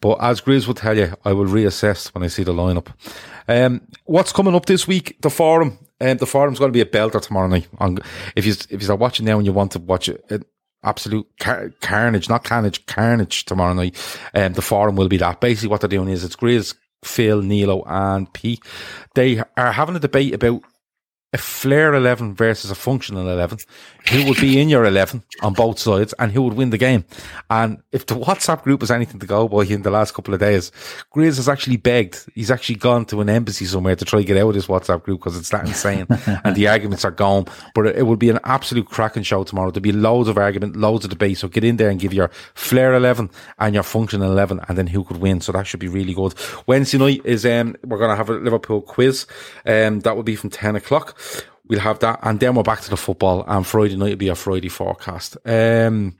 But 0.00 0.16
as 0.20 0.40
Grizz 0.40 0.66
will 0.66 0.74
tell 0.74 0.96
you, 0.96 1.14
I 1.24 1.32
will 1.32 1.46
reassess 1.46 2.14
when 2.14 2.24
I 2.24 2.28
see 2.28 2.42
the 2.42 2.54
lineup. 2.54 2.88
Um, 3.46 3.82
what's 4.04 4.32
coming 4.32 4.54
up 4.54 4.66
this 4.66 4.88
week? 4.88 5.20
The 5.20 5.30
forum. 5.30 5.78
Um, 6.00 6.16
the 6.16 6.26
forum's 6.26 6.58
going 6.58 6.72
to 6.72 6.76
be 6.76 6.80
a 6.80 6.86
belter 6.86 7.20
tomorrow 7.20 7.46
night. 7.48 7.68
On, 7.78 7.98
if 8.34 8.46
you 8.46 8.54
if 8.70 8.82
you 8.82 8.90
are 8.90 8.96
watching 8.96 9.26
now 9.26 9.36
and 9.36 9.46
you 9.46 9.52
want 9.52 9.72
to 9.72 9.78
watch 9.78 10.08
it, 10.08 10.24
it 10.30 10.44
absolute 10.82 11.28
car- 11.38 11.70
carnage, 11.80 12.28
not 12.28 12.42
carnage, 12.42 12.86
carnage 12.86 13.44
tomorrow 13.44 13.74
night. 13.74 13.96
Um, 14.34 14.54
the 14.54 14.62
forum 14.62 14.96
will 14.96 15.08
be 15.08 15.18
that. 15.18 15.40
Basically, 15.40 15.68
what 15.68 15.82
they're 15.82 15.88
doing 15.88 16.08
is 16.08 16.24
it's 16.24 16.36
Grizz 16.36 16.74
Phil, 17.02 17.42
Nilo, 17.42 17.82
and 17.86 18.32
Pete. 18.32 18.62
They 19.14 19.42
are 19.56 19.72
having 19.72 19.96
a 19.96 20.00
debate 20.00 20.34
about 20.34 20.62
a 21.32 21.38
flair 21.38 21.94
11 21.94 22.34
versus 22.34 22.70
a 22.70 22.74
functional 22.74 23.28
11, 23.28 23.58
who 24.10 24.26
would 24.26 24.40
be 24.40 24.60
in 24.60 24.68
your 24.68 24.84
11 24.84 25.22
on 25.40 25.52
both 25.52 25.78
sides 25.78 26.12
and 26.18 26.32
who 26.32 26.42
would 26.42 26.54
win 26.54 26.70
the 26.70 26.78
game. 26.78 27.04
And 27.48 27.80
if 27.92 28.06
the 28.06 28.14
WhatsApp 28.14 28.62
group 28.62 28.82
is 28.82 28.90
anything 28.90 29.20
to 29.20 29.26
go 29.26 29.46
by 29.46 29.62
in 29.64 29.82
the 29.82 29.90
last 29.90 30.14
couple 30.14 30.34
of 30.34 30.40
days, 30.40 30.72
Grizz 31.14 31.36
has 31.36 31.48
actually 31.48 31.76
begged. 31.76 32.26
He's 32.34 32.50
actually 32.50 32.74
gone 32.74 33.04
to 33.06 33.20
an 33.20 33.28
embassy 33.28 33.66
somewhere 33.66 33.94
to 33.94 34.04
try 34.04 34.20
to 34.20 34.26
get 34.26 34.36
out 34.36 34.48
of 34.48 34.54
this 34.54 34.66
WhatsApp 34.66 35.04
group 35.04 35.20
because 35.20 35.36
it's 35.36 35.50
that 35.50 35.66
insane 35.66 36.06
and 36.44 36.56
the 36.56 36.66
arguments 36.66 37.04
are 37.04 37.12
gone. 37.12 37.46
But 37.74 37.86
it 37.86 38.04
will 38.04 38.16
be 38.16 38.30
an 38.30 38.40
absolute 38.42 38.88
cracking 38.88 39.22
show 39.22 39.44
tomorrow. 39.44 39.70
There'll 39.70 39.82
be 39.82 39.92
loads 39.92 40.28
of 40.28 40.36
argument, 40.36 40.74
loads 40.74 41.04
of 41.04 41.10
debate. 41.10 41.38
So 41.38 41.46
get 41.46 41.62
in 41.62 41.76
there 41.76 41.88
and 41.88 42.00
give 42.00 42.12
your 42.12 42.30
flair 42.54 42.94
11 42.94 43.30
and 43.60 43.74
your 43.74 43.84
function 43.84 44.22
11 44.22 44.60
and 44.68 44.76
then 44.76 44.88
who 44.88 45.04
could 45.04 45.18
win. 45.18 45.40
So 45.40 45.52
that 45.52 45.68
should 45.68 45.80
be 45.80 45.88
really 45.88 46.14
good. 46.14 46.34
Wednesday 46.66 46.98
night 46.98 47.22
is, 47.24 47.46
um, 47.46 47.76
we're 47.84 47.98
going 47.98 48.10
to 48.10 48.16
have 48.16 48.28
a 48.28 48.34
Liverpool 48.34 48.80
quiz. 48.80 49.26
Um, 49.64 50.00
that 50.00 50.16
will 50.16 50.24
be 50.24 50.34
from 50.34 50.50
10 50.50 50.74
o'clock 50.74 51.16
we'll 51.70 51.80
have 51.80 52.00
that, 52.00 52.18
and 52.22 52.38
then 52.40 52.56
we're 52.56 52.64
back 52.64 52.80
to 52.80 52.90
the 52.90 52.96
football. 52.96 53.44
And 53.46 53.66
Friday 53.66 53.96
night 53.96 54.10
will 54.10 54.16
be 54.16 54.28
our 54.28 54.36
Friday 54.36 54.68
forecast. 54.68 55.38
Um, 55.46 56.18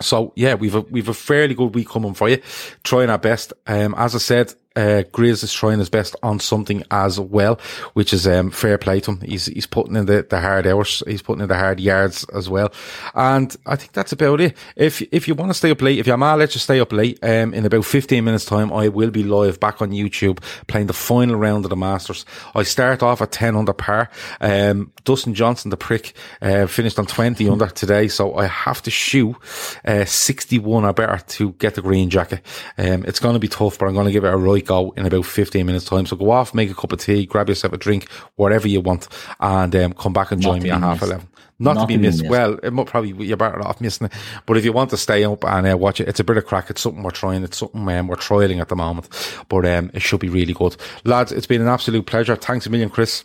so 0.00 0.32
yeah, 0.34 0.54
we've 0.54 0.74
a, 0.74 0.80
we've 0.80 1.08
a 1.08 1.14
fairly 1.14 1.54
good 1.54 1.74
week 1.74 1.88
coming 1.88 2.14
for 2.14 2.28
you. 2.28 2.42
Trying 2.82 3.08
our 3.08 3.18
best. 3.18 3.52
Um, 3.66 3.94
as 3.96 4.16
I 4.16 4.18
said, 4.18 4.52
uh, 4.76 5.02
Grizz 5.12 5.44
is 5.44 5.52
trying 5.52 5.78
his 5.78 5.90
best 5.90 6.16
on 6.22 6.40
something 6.40 6.82
as 6.90 7.18
well, 7.18 7.58
which 7.94 8.12
is 8.12 8.26
um, 8.26 8.50
fair 8.50 8.78
play 8.78 9.00
to 9.00 9.12
him. 9.12 9.20
He's 9.20 9.46
he's 9.46 9.66
putting 9.66 9.96
in 9.96 10.06
the, 10.06 10.26
the 10.28 10.40
hard 10.40 10.66
hours, 10.66 11.02
he's 11.06 11.22
putting 11.22 11.42
in 11.42 11.48
the 11.48 11.58
hard 11.58 11.80
yards 11.80 12.24
as 12.34 12.48
well, 12.48 12.72
and 13.14 13.56
I 13.66 13.76
think 13.76 13.92
that's 13.92 14.12
about 14.12 14.40
it. 14.40 14.56
If 14.76 15.02
if 15.12 15.28
you 15.28 15.34
want 15.34 15.50
to 15.50 15.54
stay 15.54 15.70
up 15.70 15.82
late, 15.82 15.98
if 15.98 16.06
you're 16.06 16.16
mad, 16.16 16.34
let 16.34 16.54
you 16.54 16.60
stay 16.60 16.80
up 16.80 16.92
late. 16.92 17.18
Um, 17.22 17.54
in 17.54 17.66
about 17.66 17.84
fifteen 17.84 18.24
minutes 18.24 18.44
time, 18.44 18.72
I 18.72 18.88
will 18.88 19.10
be 19.10 19.22
live 19.22 19.60
back 19.60 19.82
on 19.82 19.90
YouTube 19.90 20.42
playing 20.66 20.86
the 20.86 20.92
final 20.92 21.36
round 21.36 21.64
of 21.64 21.70
the 21.70 21.76
Masters. 21.76 22.24
I 22.54 22.62
start 22.62 23.02
off 23.02 23.22
at 23.22 23.32
ten 23.32 23.56
under 23.56 23.72
par. 23.72 24.10
Um, 24.40 24.92
Dustin 25.04 25.34
Johnson, 25.34 25.70
the 25.70 25.76
prick, 25.76 26.14
uh, 26.40 26.66
finished 26.66 26.98
on 26.98 27.06
twenty 27.06 27.48
under 27.48 27.66
today, 27.66 28.08
so 28.08 28.36
I 28.36 28.46
have 28.46 28.82
to 28.82 28.90
shoot 28.90 29.36
uh, 29.84 30.04
sixty 30.04 30.58
one 30.58 30.84
or 30.84 30.92
better 30.92 31.18
to 31.18 31.52
get 31.52 31.74
the 31.74 31.82
green 31.82 32.10
jacket. 32.10 32.40
Um, 32.78 33.04
it's 33.04 33.20
going 33.20 33.34
to 33.34 33.40
be 33.40 33.48
tough, 33.48 33.78
but 33.78 33.86
I'm 33.86 33.94
going 33.94 34.06
to 34.06 34.12
give 34.12 34.24
it 34.24 34.32
a 34.32 34.36
right 34.36 34.61
go 34.62 34.92
in 34.96 35.06
about 35.06 35.24
15 35.26 35.66
minutes 35.66 35.84
time. 35.84 36.06
So 36.06 36.16
go 36.16 36.30
off, 36.30 36.54
make 36.54 36.70
a 36.70 36.74
cup 36.74 36.92
of 36.92 37.00
tea, 37.00 37.26
grab 37.26 37.48
yourself 37.48 37.72
a 37.72 37.76
drink, 37.78 38.08
whatever 38.36 38.68
you 38.68 38.80
want, 38.80 39.08
and 39.40 39.74
um, 39.76 39.92
come 39.92 40.12
back 40.12 40.32
and 40.32 40.40
join 40.40 40.62
me 40.62 40.70
at 40.70 40.80
half 40.80 41.00
missed. 41.00 41.12
11. 41.12 41.28
Not, 41.58 41.74
Not 41.74 41.82
to 41.82 41.86
be 41.86 41.94
to 41.94 41.98
be 41.98 42.06
missed. 42.06 42.22
missed. 42.22 42.30
Well, 42.30 42.58
it 42.62 42.72
might 42.72 42.86
probably, 42.86 43.26
you're 43.26 43.36
better 43.36 43.62
off 43.62 43.80
missing 43.80 44.06
it. 44.06 44.12
But 44.46 44.56
if 44.56 44.64
you 44.64 44.72
want 44.72 44.90
to 44.90 44.96
stay 44.96 45.24
up 45.24 45.44
and 45.44 45.70
uh, 45.70 45.76
watch 45.76 46.00
it, 46.00 46.08
it's 46.08 46.18
a 46.18 46.24
bit 46.24 46.36
of 46.36 46.46
crack. 46.46 46.70
It's 46.70 46.80
something 46.80 47.02
we're 47.02 47.10
trying. 47.10 47.44
It's 47.44 47.58
something 47.58 47.88
um, 47.88 48.08
we're 48.08 48.16
trialing 48.16 48.60
at 48.60 48.68
the 48.68 48.74
moment. 48.76 49.08
But 49.48 49.64
um, 49.66 49.90
it 49.94 50.02
should 50.02 50.20
be 50.20 50.28
really 50.28 50.54
good. 50.54 50.76
Lads, 51.04 51.30
it's 51.30 51.46
been 51.46 51.60
an 51.60 51.68
absolute 51.68 52.06
pleasure. 52.06 52.34
Thanks 52.34 52.66
a 52.66 52.70
million, 52.70 52.90
Chris. 52.90 53.24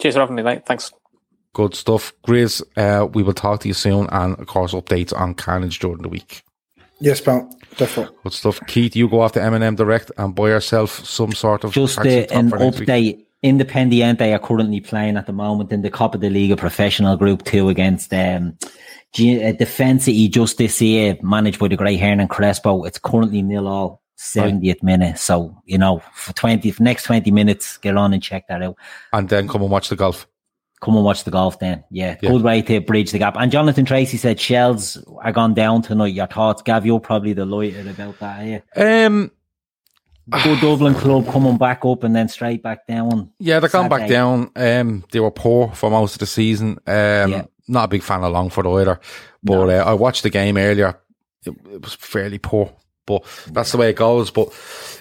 Cheers 0.00 0.14
for 0.14 0.20
having 0.20 0.36
me, 0.36 0.42
mate. 0.42 0.66
Thanks. 0.66 0.92
Good 1.54 1.74
stuff. 1.74 2.12
Grizz, 2.26 2.62
uh, 2.76 3.06
we 3.06 3.22
will 3.22 3.32
talk 3.32 3.60
to 3.60 3.68
you 3.68 3.74
soon. 3.74 4.08
And 4.10 4.38
of 4.38 4.46
course, 4.46 4.74
updates 4.74 5.18
on 5.18 5.34
Carnage 5.34 5.78
during 5.78 6.02
the 6.02 6.08
week. 6.08 6.42
Yes, 7.00 7.20
pal. 7.20 7.48
Definitely. 7.76 8.16
Good 8.22 8.32
stuff. 8.32 8.60
Keith, 8.66 8.94
you 8.96 9.08
go 9.08 9.20
off 9.20 9.32
to 9.32 9.42
M&M 9.42 9.74
Direct 9.76 10.10
and 10.16 10.34
buy 10.34 10.48
yourself 10.48 11.04
some 11.04 11.32
sort 11.32 11.64
of 11.64 11.72
Just 11.72 11.96
taxi 11.96 12.24
uh, 12.24 12.26
top 12.26 12.36
an 12.36 12.50
for 12.50 12.58
week. 12.58 12.74
update. 12.74 13.20
Independiente 13.44 14.32
are 14.34 14.38
currently 14.38 14.80
playing 14.80 15.16
at 15.18 15.26
the 15.26 15.32
moment 15.32 15.70
in 15.70 15.82
the 15.82 15.90
Copa 15.90 16.16
de 16.16 16.30
Liga 16.30 16.56
Professional 16.56 17.16
Group 17.16 17.44
2 17.44 17.68
against 17.68 18.12
um, 18.14 18.56
G- 19.12 19.44
uh, 19.44 19.52
Defensa 19.52 20.10
y 20.10 20.28
Justicia, 20.32 21.18
managed 21.22 21.58
by 21.58 21.68
the 21.68 21.76
great 21.76 22.00
Hernan 22.00 22.28
Crespo. 22.28 22.84
It's 22.84 22.98
currently 22.98 23.42
nil 23.42 23.68
all, 23.68 24.00
70th 24.18 24.82
minute. 24.82 25.18
So, 25.18 25.54
you 25.66 25.76
know, 25.76 26.00
for 26.14 26.32
20, 26.32 26.70
for 26.70 26.82
next 26.82 27.02
20 27.02 27.30
minutes, 27.32 27.76
get 27.76 27.98
on 27.98 28.14
and 28.14 28.22
check 28.22 28.48
that 28.48 28.62
out. 28.62 28.76
And 29.12 29.28
then 29.28 29.46
come 29.46 29.60
and 29.60 29.70
watch 29.70 29.90
the 29.90 29.96
golf. 29.96 30.26
Come 30.84 30.96
and 30.96 31.04
watch 31.04 31.24
the 31.24 31.30
golf 31.30 31.58
then. 31.58 31.82
Yeah, 31.90 32.16
Yeah. 32.20 32.30
good 32.30 32.42
way 32.42 32.60
to 32.60 32.80
bridge 32.80 33.10
the 33.10 33.18
gap. 33.18 33.36
And 33.38 33.50
Jonathan 33.50 33.86
Tracy 33.86 34.18
said 34.18 34.38
Shels 34.38 34.98
are 35.22 35.32
gone 35.32 35.54
down 35.54 35.80
tonight. 35.80 36.12
Your 36.12 36.26
thoughts, 36.26 36.60
Gav? 36.60 36.84
You're 36.84 37.00
probably 37.00 37.32
delighted 37.32 37.88
about 37.88 38.18
that, 38.18 38.44
yeah. 38.46 38.60
Um, 39.08 39.30
Good 40.42 40.60
Dublin 40.60 40.94
club 40.94 41.26
coming 41.28 41.58
back 41.58 41.84
up 41.84 42.02
and 42.02 42.14
then 42.16 42.28
straight 42.28 42.62
back 42.62 42.86
down. 42.86 43.30
Yeah, 43.38 43.60
they're 43.60 43.68
gone 43.68 43.88
back 43.90 44.08
down. 44.08 44.50
Um, 44.56 45.04
they 45.10 45.20
were 45.20 45.30
poor 45.30 45.68
for 45.72 45.90
most 45.90 46.14
of 46.14 46.18
the 46.20 46.26
season. 46.26 46.78
Um, 46.86 47.30
Yeah. 47.30 47.42
not 47.68 47.84
a 47.84 47.88
big 47.88 48.02
fan 48.02 48.22
of 48.24 48.32
Longford 48.32 48.66
either. 48.66 49.00
But 49.42 49.68
uh, 49.68 49.84
I 49.86 49.92
watched 49.94 50.22
the 50.22 50.30
game 50.30 50.56
earlier. 50.56 50.98
It, 51.46 51.54
it 51.72 51.82
was 51.82 51.92
fairly 51.94 52.38
poor, 52.38 52.72
but 53.06 53.22
that's 53.52 53.72
the 53.72 53.78
way 53.78 53.90
it 53.90 53.96
goes. 53.96 54.30
But 54.30 54.48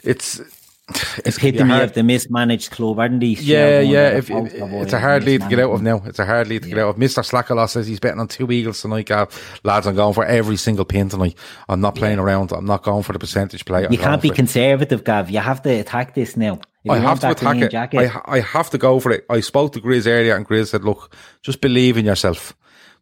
it's 0.03 0.41
it's 1.25 1.37
Epitome 1.37 1.69
hard- 1.69 1.83
of 1.83 1.93
the 1.93 2.03
mismanaged 2.03 2.71
club, 2.71 2.99
aren't 2.99 3.21
they? 3.21 3.27
Yeah, 3.27 3.79
yeah. 3.79 4.09
If, 4.17 4.29
if- 4.29 4.53
it's 4.53 4.93
a 4.93 4.99
hard 4.99 5.23
lead 5.23 5.41
to 5.41 5.47
get 5.47 5.59
out 5.59 5.71
of 5.71 5.81
now. 5.81 6.01
It's 6.05 6.19
a 6.19 6.25
hard 6.25 6.47
lead 6.47 6.63
to 6.63 6.69
get 6.69 6.77
out 6.79 6.89
of. 6.89 6.97
Mister 6.97 7.21
Slackalaw 7.21 7.69
says 7.69 7.87
he's 7.87 7.99
betting 8.01 8.19
on 8.19 8.27
two 8.27 8.51
eagles 8.51 8.81
tonight. 8.81 9.05
Gav. 9.05 9.59
Lads, 9.63 9.87
I'm 9.87 9.95
going 9.95 10.13
for 10.13 10.25
every 10.25 10.57
single 10.57 10.83
pin 10.85 11.07
tonight. 11.09 11.37
I'm 11.69 11.79
not 11.79 11.95
playing 11.95 12.19
around. 12.19 12.51
I'm 12.51 12.65
not 12.65 12.83
going 12.83 13.03
for 13.03 13.13
the 13.13 13.19
percentage 13.19 13.63
play. 13.63 13.85
I'm 13.85 13.91
You 13.93 13.97
can't 13.97 14.21
be 14.21 14.27
it. 14.29 14.35
conservative, 14.35 15.03
Gav. 15.05 15.29
You 15.29 15.39
have 15.39 15.61
to 15.63 15.69
attack 15.69 16.15
this 16.15 16.35
now. 16.35 16.59
If 16.83 16.91
I 16.91 16.97
have 16.97 17.21
to 17.21 17.31
attack 17.31 17.57
it. 17.57 17.71
Jacket, 17.71 18.11
I, 18.25 18.37
I 18.37 18.39
have 18.41 18.69
to 18.71 18.77
go 18.77 18.99
for 18.99 19.11
it. 19.11 19.25
I 19.29 19.39
spoke 19.39 19.71
to 19.73 19.79
Grizz 19.79 20.05
earlier, 20.05 20.35
and 20.35 20.45
Grizz 20.45 20.67
said, 20.67 20.83
"Look, 20.83 21.15
just 21.41 21.61
believe 21.61 21.95
in 21.97 22.03
yourself. 22.05 22.53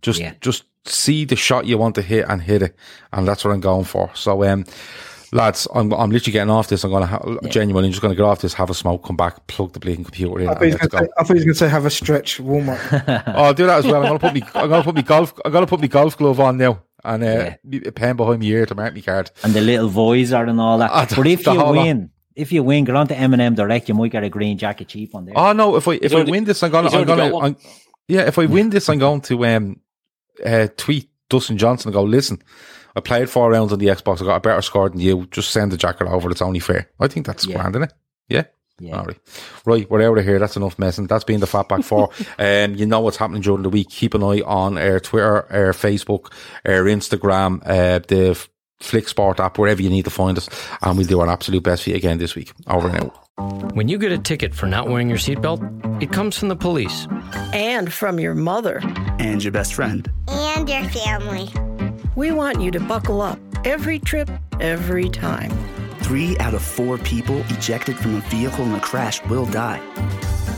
Just, 0.03 0.19
Yeah. 0.19 0.33
just 0.39 0.65
see 0.85 1.25
the 1.25 1.35
shot 1.35 1.65
you 1.65 1.79
want 1.79 1.95
to 1.95 2.03
hit 2.03 2.25
and 2.29 2.41
hit 2.43 2.61
it, 2.61 2.75
and 3.11 3.27
that's 3.27 3.43
what 3.43 3.51
I'm 3.55 3.59
going 3.59 3.85
for." 3.85 4.11
So, 4.13 4.43
um, 4.43 4.65
lads, 5.31 5.67
I'm, 5.73 5.91
I'm 5.93 6.09
literally 6.09 6.33
getting 6.33 6.49
off 6.49 6.67
this. 6.67 6.83
I'm 6.83 6.91
going 6.91 7.01
to 7.03 7.07
ha- 7.07 7.37
genuinely 7.49 7.89
just 7.89 8.01
going 8.01 8.13
to 8.13 8.15
get 8.17 8.23
off 8.25 8.41
this, 8.41 8.53
have 8.53 8.69
a 8.69 8.73
smoke, 8.73 9.03
come 9.03 9.15
back, 9.17 9.47
plug 9.47 9.73
the 9.73 9.79
bleeding 9.79 10.03
computer 10.03 10.39
in, 10.39 10.49
I 10.49 10.53
thought, 10.53 10.63
he 10.63 10.67
was 10.71 10.75
gonna 10.75 10.89
go. 10.89 10.97
say, 10.99 11.07
I 11.17 11.23
thought 11.23 11.27
he 11.27 11.33
was 11.33 11.43
going 11.43 11.53
to 11.53 11.59
say 11.59 11.67
have 11.69 11.85
a 11.85 11.89
stretch 11.89 12.39
warm 12.39 12.69
up. 12.69 12.79
oh, 12.93 13.23
I'll 13.27 13.53
do 13.53 13.65
that 13.67 13.79
as 13.79 13.85
well. 13.85 14.03
I'm 14.03 14.07
going 14.07 14.19
to 14.19 14.25
put 14.27 14.33
me, 14.33 14.41
I'm 14.55 14.69
going 14.69 14.81
to 14.81 14.85
put 14.85 14.95
me 14.95 15.01
golf, 15.03 15.33
I'm 15.45 15.51
going 15.51 15.65
to 15.65 15.69
put 15.69 15.79
me 15.79 15.87
golf 15.87 16.17
glove 16.17 16.39
on 16.39 16.57
now, 16.57 16.81
and 17.03 17.23
uh, 17.23 17.51
a 17.85 17.91
pen 17.91 18.15
behind 18.15 18.39
my 18.41 18.45
ear 18.45 18.65
to 18.65 18.75
mark 18.75 18.93
me 18.93 19.01
card. 19.01 19.31
and 19.43 19.53
the 19.53 19.61
little 19.61 19.89
visor 19.89 20.43
and 20.43 20.59
all 20.59 20.77
that. 20.77 20.91
But 21.15 21.27
if 21.27 21.45
you 21.45 21.51
whole 21.59 21.73
lot. 21.73 21.85
win, 21.85 22.11
if 22.35 22.51
you 22.51 22.63
win, 22.63 22.83
get 22.85 22.95
on 22.95 23.07
to 23.07 23.15
M&M 23.17 23.55
Direct, 23.55 23.89
you 23.89 23.95
might 23.95 24.11
get 24.11 24.23
a 24.23 24.29
green 24.29 24.57
jacket 24.57 24.87
cheap 24.87 25.15
on 25.15 25.25
there. 25.25 25.37
Oh 25.37 25.51
no! 25.53 25.75
If 25.75 25.87
I 25.87 25.93
if 25.93 26.01
He's 26.03 26.13
I 26.13 26.15
already- 26.15 26.31
win 26.31 26.43
this, 26.45 26.61
I'm 26.63 26.71
gonna 26.71 26.89
I'm 26.89 27.05
gonna. 27.05 27.37
I'm, 27.37 27.57
yeah. 28.07 28.21
If 28.21 28.37
I 28.37 28.45
win 28.45 28.69
this, 28.69 28.87
I'm 28.89 28.99
going 28.99 29.21
to 29.21 29.45
um 29.45 29.79
uh, 30.45 30.67
tweet 30.77 31.09
Dustin 31.29 31.57
Johnson 31.57 31.89
and 31.89 31.93
go. 31.93 32.03
Listen, 32.03 32.41
I 32.95 32.99
played 32.99 33.29
four 33.29 33.51
rounds 33.51 33.71
on 33.73 33.79
the 33.79 33.87
Xbox. 33.87 34.21
I 34.21 34.25
got 34.25 34.35
a 34.37 34.39
better 34.41 34.61
score 34.61 34.89
than 34.89 34.99
you. 34.99 35.27
Just 35.31 35.51
send 35.51 35.71
the 35.71 35.77
jacket 35.77 36.07
over. 36.07 36.29
It's 36.29 36.41
only 36.41 36.59
fair. 36.59 36.89
I 36.99 37.07
think 37.07 37.25
that's 37.25 37.45
Yeah. 37.47 37.55
grand, 37.55 37.75
isn't 37.75 37.83
it? 37.83 37.93
Yeah. 38.29 38.43
Yeah. 38.79 38.97
All 38.97 39.05
right. 39.05 39.17
Right, 39.65 39.89
we're 39.91 40.01
out 40.09 40.17
of 40.17 40.23
here. 40.25 40.39
That's 40.39 40.55
enough 40.57 40.79
messing. 40.79 41.05
That's 41.07 41.23
been 41.23 41.39
the 41.39 41.45
Fatback 41.45 41.83
Four. 41.83 42.09
um, 42.39 42.75
you 42.75 42.85
know 42.87 42.99
what's 42.99 43.17
happening 43.17 43.41
during 43.43 43.61
the 43.63 43.69
week. 43.69 43.89
Keep 43.89 44.15
an 44.15 44.23
eye 44.23 44.41
on 44.41 44.77
our 44.77 44.99
Twitter, 44.99 45.45
our 45.53 45.71
Facebook, 45.73 46.31
our 46.65 46.83
Instagram, 46.85 47.61
uh, 47.65 47.99
the 48.07 48.43
Flick 48.79 49.07
Sport 49.07 49.39
app, 49.39 49.59
wherever 49.59 49.81
you 49.83 49.89
need 49.91 50.05
to 50.05 50.09
find 50.09 50.35
us. 50.37 50.49
And 50.81 50.97
we'll 50.97 51.05
do 51.05 51.19
our 51.19 51.29
absolute 51.29 51.61
best 51.63 51.83
for 51.83 51.91
you 51.91 51.95
again 51.95 52.17
this 52.17 52.33
week. 52.35 52.51
Over 52.65 52.87
and 52.89 53.03
out. 53.03 53.75
When 53.75 53.87
you 53.87 53.99
get 53.99 54.11
a 54.11 54.17
ticket 54.17 54.55
for 54.55 54.65
not 54.65 54.89
wearing 54.89 55.09
your 55.09 55.19
seatbelt, 55.19 56.01
it 56.01 56.11
comes 56.11 56.35
from 56.37 56.47
the 56.49 56.55
police. 56.55 57.07
And 57.53 57.93
from 57.93 58.19
your 58.19 58.33
mother. 58.33 58.81
And 59.19 59.43
your 59.43 59.51
best 59.51 59.75
friend. 59.75 60.11
And 60.27 60.67
your 60.67 60.83
family. 60.89 61.49
We 62.15 62.31
want 62.31 62.59
you 62.59 62.71
to 62.71 62.79
buckle 62.79 63.21
up 63.21 63.39
every 63.63 63.97
trip, 63.97 64.29
every 64.59 65.07
time. 65.07 65.51
Three 66.01 66.37
out 66.39 66.53
of 66.53 66.61
four 66.61 66.97
people 66.97 67.39
ejected 67.49 67.97
from 67.97 68.15
a 68.15 68.19
vehicle 68.21 68.65
in 68.65 68.75
a 68.75 68.81
crash 68.81 69.23
will 69.27 69.45
die. 69.45 69.81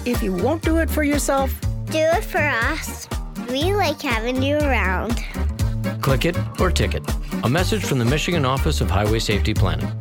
If 0.05 0.23
you 0.23 0.33
won't 0.33 0.63
do 0.63 0.77
it 0.77 0.89
for 0.89 1.03
yourself, 1.03 1.53
Do 1.87 1.99
it 1.99 2.23
for 2.23 2.39
us. 2.39 3.07
We 3.49 3.71
like 3.75 4.01
having 4.01 4.41
you 4.41 4.57
around. 4.57 5.23
Click 6.01 6.25
it 6.25 6.35
or 6.59 6.71
ticket. 6.71 7.03
A 7.43 7.49
message 7.49 7.85
from 7.85 7.99
the 7.99 8.05
Michigan 8.05 8.45
Office 8.45 8.81
of 8.81 8.89
Highway 8.89 9.19
Safety 9.19 9.53
Planning. 9.53 9.91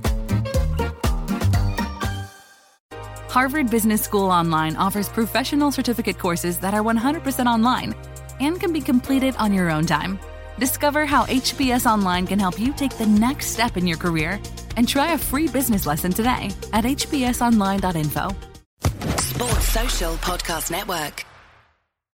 Harvard 3.29 3.69
Business 3.71 4.01
School 4.01 4.31
Online 4.31 4.75
offers 4.77 5.11
professional 5.11 5.71
certificate 5.71 6.19
courses 6.19 6.57
that 6.59 6.73
are 6.73 6.83
100% 6.83 7.47
online 7.47 7.95
and 8.41 8.59
can 8.59 8.73
be 8.73 8.81
completed 8.81 9.37
on 9.37 9.53
your 9.53 9.71
own 9.71 9.85
time. 9.85 10.19
Discover 10.59 11.07
how 11.07 11.25
HBS 11.25 11.87
Online 11.87 12.27
can 12.27 12.39
help 12.39 12.59
you 12.59 12.73
take 12.73 12.97
the 12.99 13.07
next 13.07 13.47
step 13.47 13.77
in 13.77 13.87
your 13.87 13.99
career 13.99 14.41
and 14.77 14.89
try 14.89 15.13
a 15.13 15.19
free 15.19 15.49
business 15.49 15.87
lesson 15.87 16.13
today 16.13 16.51
at 16.73 16.85
hbsonline.info. 16.85 18.37
Sports 19.19 19.69
Social 19.69 20.15
Podcast 20.17 20.71
Network. 20.71 21.25